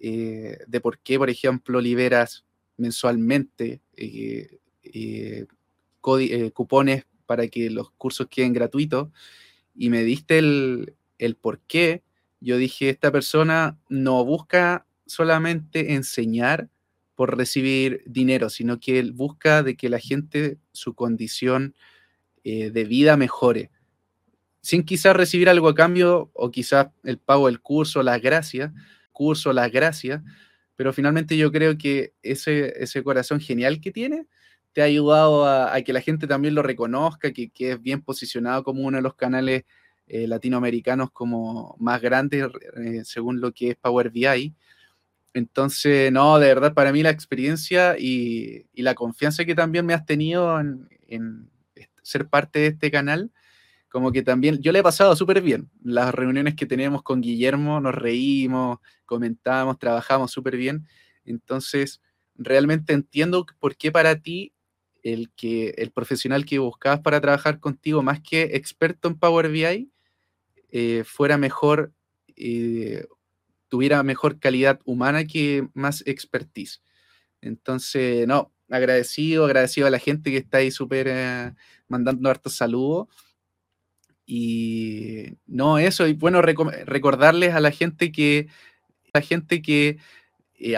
eh, 0.00 0.58
de 0.66 0.80
por 0.80 0.98
qué, 0.98 1.16
por 1.16 1.30
ejemplo, 1.30 1.80
liberas 1.80 2.44
mensualmente 2.76 3.80
cupones 6.52 7.06
para 7.24 7.46
que 7.46 7.70
los 7.70 7.92
cursos 7.92 8.26
queden 8.28 8.52
gratuitos, 8.52 9.10
y 9.76 9.90
me 9.90 10.02
diste 10.02 10.38
el, 10.38 10.96
el 11.18 11.36
por 11.36 11.60
qué, 11.60 12.02
yo 12.40 12.56
dije, 12.56 12.90
esta 12.90 13.12
persona 13.12 13.78
no 13.88 14.24
busca 14.24 14.83
solamente 15.06 15.94
enseñar 15.94 16.68
por 17.14 17.36
recibir 17.36 18.02
dinero, 18.06 18.50
sino 18.50 18.80
que 18.80 18.98
él 18.98 19.12
busca 19.12 19.62
de 19.62 19.76
que 19.76 19.88
la 19.88 19.98
gente, 19.98 20.58
su 20.72 20.94
condición 20.94 21.74
eh, 22.42 22.70
de 22.70 22.84
vida 22.84 23.16
mejore, 23.16 23.70
sin 24.60 24.82
quizás 24.82 25.14
recibir 25.14 25.48
algo 25.48 25.68
a 25.68 25.74
cambio 25.74 26.30
o 26.32 26.50
quizás 26.50 26.88
el 27.04 27.18
pago 27.18 27.46
del 27.46 27.60
curso, 27.60 28.02
las 28.02 28.20
gracias, 28.20 28.72
curso, 29.12 29.52
las 29.52 29.70
gracias, 29.70 30.22
pero 30.76 30.92
finalmente 30.92 31.36
yo 31.36 31.52
creo 31.52 31.78
que 31.78 32.14
ese, 32.22 32.82
ese 32.82 33.02
corazón 33.02 33.40
genial 33.40 33.80
que 33.80 33.92
tiene 33.92 34.26
te 34.74 34.82
ha 34.82 34.86
ayudado 34.86 35.46
a, 35.46 35.80
que 35.82 35.92
la 35.92 36.00
gente 36.00 36.26
también 36.26 36.54
lo 36.54 36.62
reconozca, 36.62 37.32
que, 37.32 37.50
es 37.56 37.80
bien 37.80 38.02
posicionado 38.02 38.64
como 38.64 38.82
uno 38.82 38.96
de 38.96 39.02
los 39.02 39.14
canales 39.14 39.62
eh, 40.08 40.26
latinoamericanos 40.26 41.12
como 41.12 41.76
más 41.78 42.02
grandes 42.02 42.48
eh, 42.76 43.02
según 43.04 43.40
lo 43.40 43.52
que 43.52 43.70
es 43.70 43.76
Power 43.76 44.10
BI. 44.10 44.52
Entonces, 45.34 46.12
no, 46.12 46.38
de 46.38 46.46
verdad, 46.46 46.74
para 46.74 46.92
mí 46.92 47.02
la 47.02 47.10
experiencia 47.10 47.96
y, 47.98 48.66
la 48.74 48.94
confianza 48.94 49.44
que 49.44 49.54
también 49.54 49.84
me 49.84 49.92
has 49.92 50.06
tenido 50.06 50.58
en, 50.60 50.88
ser 52.02 52.28
parte 52.28 52.60
de 52.60 52.66
este 52.68 52.90
canal, 52.90 53.32
como 53.88 54.12
que 54.12 54.22
también 54.22 54.60
yo 54.62 54.72
le 54.72 54.80
he 54.80 54.82
pasado 54.82 55.16
súper 55.16 55.40
bien. 55.42 55.70
Las 55.82 56.14
reuniones 56.14 56.54
que 56.54 56.66
tenemos 56.66 57.02
con 57.02 57.20
Guillermo, 57.20 57.80
nos 57.80 57.94
reímos, 57.94 58.78
comentamos, 59.06 59.78
trabajamos 59.78 60.30
súper 60.30 60.56
bien. 60.56 60.86
Entonces, 61.24 62.00
realmente 62.36 62.92
entiendo 62.92 63.46
por 63.58 63.76
qué 63.76 63.90
para 63.90 64.20
ti 64.20 64.52
el, 65.02 65.30
que, 65.32 65.70
el 65.78 65.90
profesional 65.90 66.44
que 66.44 66.58
buscabas 66.58 67.00
para 67.00 67.20
trabajar 67.20 67.58
contigo, 67.60 68.02
más 68.02 68.20
que 68.20 68.42
experto 68.56 69.08
en 69.08 69.18
Power 69.18 69.48
BI, 69.50 69.90
eh, 70.70 71.04
fuera 71.04 71.38
mejor, 71.38 71.92
eh, 72.36 73.06
tuviera 73.74 74.04
mejor 74.04 74.38
calidad 74.38 74.78
humana 74.84 75.24
que 75.24 75.66
más 75.74 76.04
expertise. 76.06 76.80
Entonces, 77.40 78.24
no, 78.24 78.52
agradecido, 78.70 79.46
agradecido 79.46 79.88
a 79.88 79.90
la 79.90 79.98
gente 79.98 80.30
que 80.30 80.36
está 80.36 80.58
ahí 80.58 80.70
súper 80.70 81.08
eh, 81.10 81.52
mandando 81.88 82.30
hartos 82.30 82.54
saludos. 82.54 83.08
Y 84.24 85.24
no, 85.44 85.78
eso, 85.78 86.06
y 86.06 86.12
bueno, 86.12 86.40
recordarles 86.40 87.52
a 87.52 87.58
la 87.58 87.72
gente 87.72 88.12
que, 88.12 88.46
la 89.12 89.22
gente 89.22 89.60
que 89.60 89.98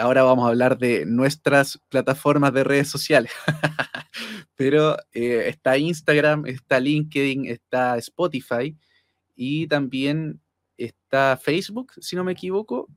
ahora 0.01 0.23
vamos 0.23 0.45
a 0.45 0.49
hablar 0.49 0.79
de 0.79 1.05
nuestras 1.05 1.79
plataformas 1.89 2.51
de 2.51 2.63
redes 2.63 2.87
sociales. 2.87 3.31
Pero 4.55 4.97
está 5.13 5.77
Instagram, 5.77 6.47
está 6.47 6.79
LinkedIn, 6.79 7.45
está 7.45 7.95
Spotify 7.99 8.75
y 9.35 9.67
también 9.67 10.41
está 10.77 11.37
Facebook, 11.37 11.93
si 11.99 12.15
no 12.15 12.23
me 12.23 12.33
equivoco, 12.33 12.87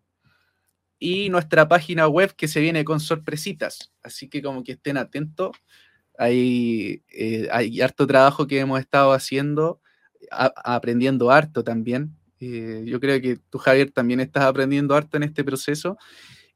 y 0.98 1.30
nuestra 1.30 1.66
página 1.66 2.06
web 2.08 2.34
que 2.36 2.46
se 2.46 2.60
viene 2.60 2.84
con 2.84 3.00
sorpresitas. 3.00 3.92
Así 4.02 4.28
que 4.28 4.42
como 4.42 4.62
que 4.62 4.72
estén 4.72 4.98
atentos. 4.98 5.56
Hay, 6.18 7.02
eh, 7.08 7.48
hay 7.50 7.80
harto 7.80 8.06
trabajo 8.06 8.46
que 8.46 8.60
hemos 8.60 8.78
estado 8.78 9.12
haciendo, 9.12 9.80
aprendiendo 10.30 11.30
harto 11.30 11.64
también. 11.64 12.14
Eh, 12.40 12.84
yo 12.86 13.00
creo 13.00 13.20
que 13.20 13.38
tú, 13.48 13.58
Javier, 13.58 13.90
también 13.90 14.20
estás 14.20 14.44
aprendiendo 14.44 14.94
harto 14.94 15.16
en 15.16 15.22
este 15.22 15.42
proceso. 15.42 15.96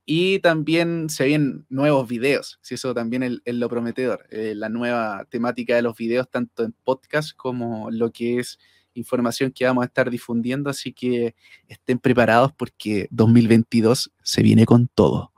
Y 0.07 0.41
también 0.41 1.09
se 1.09 1.25
vienen 1.25 1.65
nuevos 1.71 2.07
videos, 2.07 2.59
si 2.61 2.75
eso 2.75 2.93
también 2.93 3.23
es, 3.23 3.55
lo 3.55 3.71
prometedor. 3.71 4.27
Eh, 4.31 4.55
la 4.55 4.69
nueva 4.69 5.27
temática 5.31 5.77
de 5.77 5.83
los 5.83 5.97
videos, 5.97 6.29
tanto 6.29 6.63
en 6.63 6.73
podcast 6.85 7.35
como 7.35 7.91
lo 7.91 8.13
que 8.13 8.39
es 8.39 8.59
información 8.95 9.53
que 9.53 9.65
vamos 9.65 9.83
a 9.83 9.87
estar 9.87 10.11
difundiendo, 10.11 10.71
así 10.71 10.93
que 10.93 11.35
estén 11.69 11.99
preparados 11.99 12.53
porque 12.53 13.09
2022 13.11 14.13
se 14.23 14.43
viene 14.43 14.67
con 14.67 14.89
todo. 14.89 15.33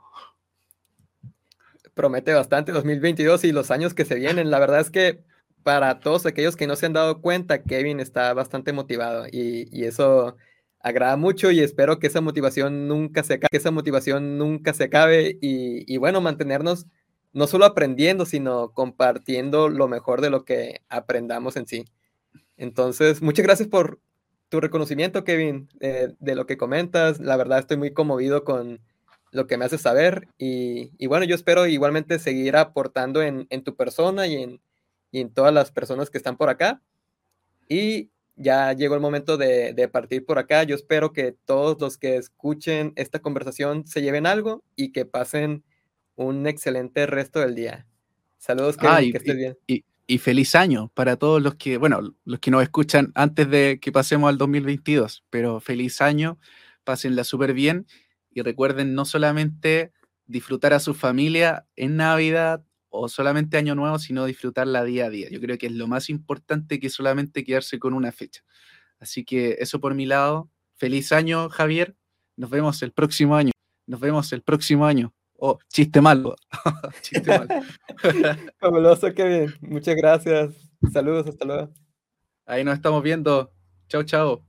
Promete 1.93 2.33
bastante 2.33 2.71
2022 2.71 3.43
y 3.43 3.51
los 3.51 3.71
años 3.71 3.93
que 3.93 4.05
se 4.05 4.15
vienen. 4.15 4.51
La 4.51 4.59
verdad 4.59 4.79
es 4.79 4.91
que 4.91 5.23
para 5.63 5.99
todos 5.99 6.25
aquellos 6.25 6.55
que 6.55 6.67
no 6.67 6.75
se 6.75 6.85
han 6.85 6.93
dado 6.93 7.21
cuenta, 7.21 7.63
Kevin 7.63 7.99
está 7.99 8.33
bastante 8.33 8.71
motivado 8.71 9.25
y, 9.29 9.83
eso 9.83 10.37
agrada 10.79 11.17
mucho 11.17 11.51
y 11.51 11.59
espero 11.59 11.99
que 11.99 12.07
esa 12.07 12.21
motivación 12.21 12.87
nunca 12.87 13.23
se 13.23 13.33
acabe, 13.33 13.49
que 13.51 13.57
esa 13.57 13.71
motivación 13.71 14.37
nunca 14.37 14.73
se 14.73 14.85
acabe 14.85 15.37
y, 15.41 15.91
y 15.91 15.97
bueno, 15.97 16.21
mantenernos 16.21 16.85
no 17.33 17.47
solo 17.47 17.65
aprendiendo, 17.65 18.25
sino 18.25 18.71
compartiendo 18.71 19.69
lo 19.69 19.87
mejor 19.87 20.21
de 20.21 20.29
lo 20.29 20.45
que 20.45 20.81
aprendamos 20.89 21.55
en 21.57 21.67
sí. 21.67 21.85
Entonces, 22.57 23.21
muchas 23.21 23.45
gracias 23.45 23.69
por 23.69 23.99
tu 24.49 24.59
reconocimiento, 24.59 25.23
Kevin, 25.23 25.69
eh, 25.79 26.13
de 26.19 26.35
lo 26.35 26.45
que 26.45 26.57
comentas. 26.57 27.19
La 27.19 27.37
verdad 27.37 27.59
estoy 27.59 27.77
muy 27.77 27.91
conmovido 27.93 28.43
con 28.43 28.81
lo 29.31 29.45
que 29.45 29.57
me 29.57 29.65
haces 29.65 29.81
saber 29.81 30.27
y, 30.37 31.05
bueno, 31.07 31.25
yo 31.25 31.35
espero 31.35 31.67
igualmente 31.67 32.17
seguir 32.17 32.55
aportando 32.55 33.21
en, 33.21 33.47
tu 33.63 33.75
persona 33.75 34.25
y 34.25 34.35
en, 34.35 34.61
en, 35.11 35.29
todas 35.31 35.53
las 35.53 35.71
personas 35.71 36.09
que 36.09 36.17
están 36.17 36.37
por 36.37 36.49
acá. 36.49 36.81
Y 37.67 38.09
ya 38.35 38.73
llegó 38.73 38.95
el 38.95 39.01
momento 39.01 39.37
de, 39.37 39.73
de, 39.73 39.87
partir 39.89 40.25
por 40.25 40.39
acá. 40.39 40.63
Yo 40.63 40.75
espero 40.75 41.11
que 41.11 41.33
todos 41.45 41.79
los 41.79 41.97
que 41.97 42.15
escuchen 42.15 42.93
esta 42.95 43.19
conversación 43.19 43.85
se 43.85 44.01
lleven 44.01 44.25
algo 44.25 44.63
y 44.75 44.91
que 44.91 45.05
pasen 45.05 45.63
un 46.15 46.47
excelente 46.47 47.05
resto 47.05 47.39
del 47.39 47.53
día. 47.53 47.85
Saludos, 48.37 48.77
Kevin, 48.77 49.11
que 49.11 49.17
estés 49.17 49.35
bien 49.35 49.57
y 50.07 50.19
feliz 50.19 50.55
año 50.55 50.89
para 50.95 51.17
todos 51.17 51.41
los 51.41 51.55
que, 51.55 51.77
bueno, 51.77 52.15
los 52.23 52.39
que 52.39 52.49
nos 52.49 52.63
escuchan 52.63 53.11
antes 53.13 53.49
de 53.49 53.79
que 53.81 53.91
pasemos 53.91 54.29
al 54.29 54.37
2022, 54.37 55.25
pero 55.29 55.59
feliz 55.59 56.01
año, 56.01 56.39
pásenla 56.85 57.25
súper 57.25 57.53
bien 57.53 57.85
y 58.31 58.41
recuerden 58.41 58.95
no 58.95 59.03
solamente 59.03 59.91
disfrutar 60.25 60.73
a 60.73 60.79
su 60.79 60.93
familia 60.93 61.67
en 61.75 61.97
Navidad 61.97 62.63
o 62.89 63.09
solamente 63.09 63.57
Año 63.57 63.75
Nuevo, 63.75 63.99
sino 63.99 64.25
disfrutarla 64.25 64.85
día 64.85 65.07
a 65.07 65.09
día. 65.09 65.29
Yo 65.29 65.41
creo 65.41 65.57
que 65.57 65.67
es 65.67 65.73
lo 65.73 65.87
más 65.87 66.09
importante 66.09 66.79
que 66.79 66.89
solamente 66.89 67.43
quedarse 67.43 67.77
con 67.77 67.93
una 67.93 68.13
fecha. 68.13 68.43
Así 68.99 69.25
que 69.25 69.57
eso 69.59 69.79
por 69.81 69.93
mi 69.93 70.05
lado. 70.05 70.49
Feliz 70.75 71.11
año, 71.11 71.49
Javier. 71.49 71.95
Nos 72.37 72.49
vemos 72.49 72.81
el 72.81 72.93
próximo 72.93 73.35
año. 73.35 73.51
Nos 73.85 73.99
vemos 73.99 74.31
el 74.31 74.41
próximo 74.41 74.85
año. 74.85 75.13
Oh, 75.39 75.57
chiste 75.69 76.01
malo. 76.01 76.35
chiste 77.01 77.29
malo. 77.29 77.47
Fabuloso, 78.59 79.13
Kevin. 79.13 79.53
Muchas 79.61 79.95
gracias. 79.95 80.53
Saludos, 80.91 81.27
hasta 81.27 81.45
luego. 81.45 81.69
Ahí 82.45 82.63
nos 82.63 82.75
estamos 82.75 83.03
viendo. 83.03 83.51
Chao, 83.87 84.03
chao. 84.03 84.46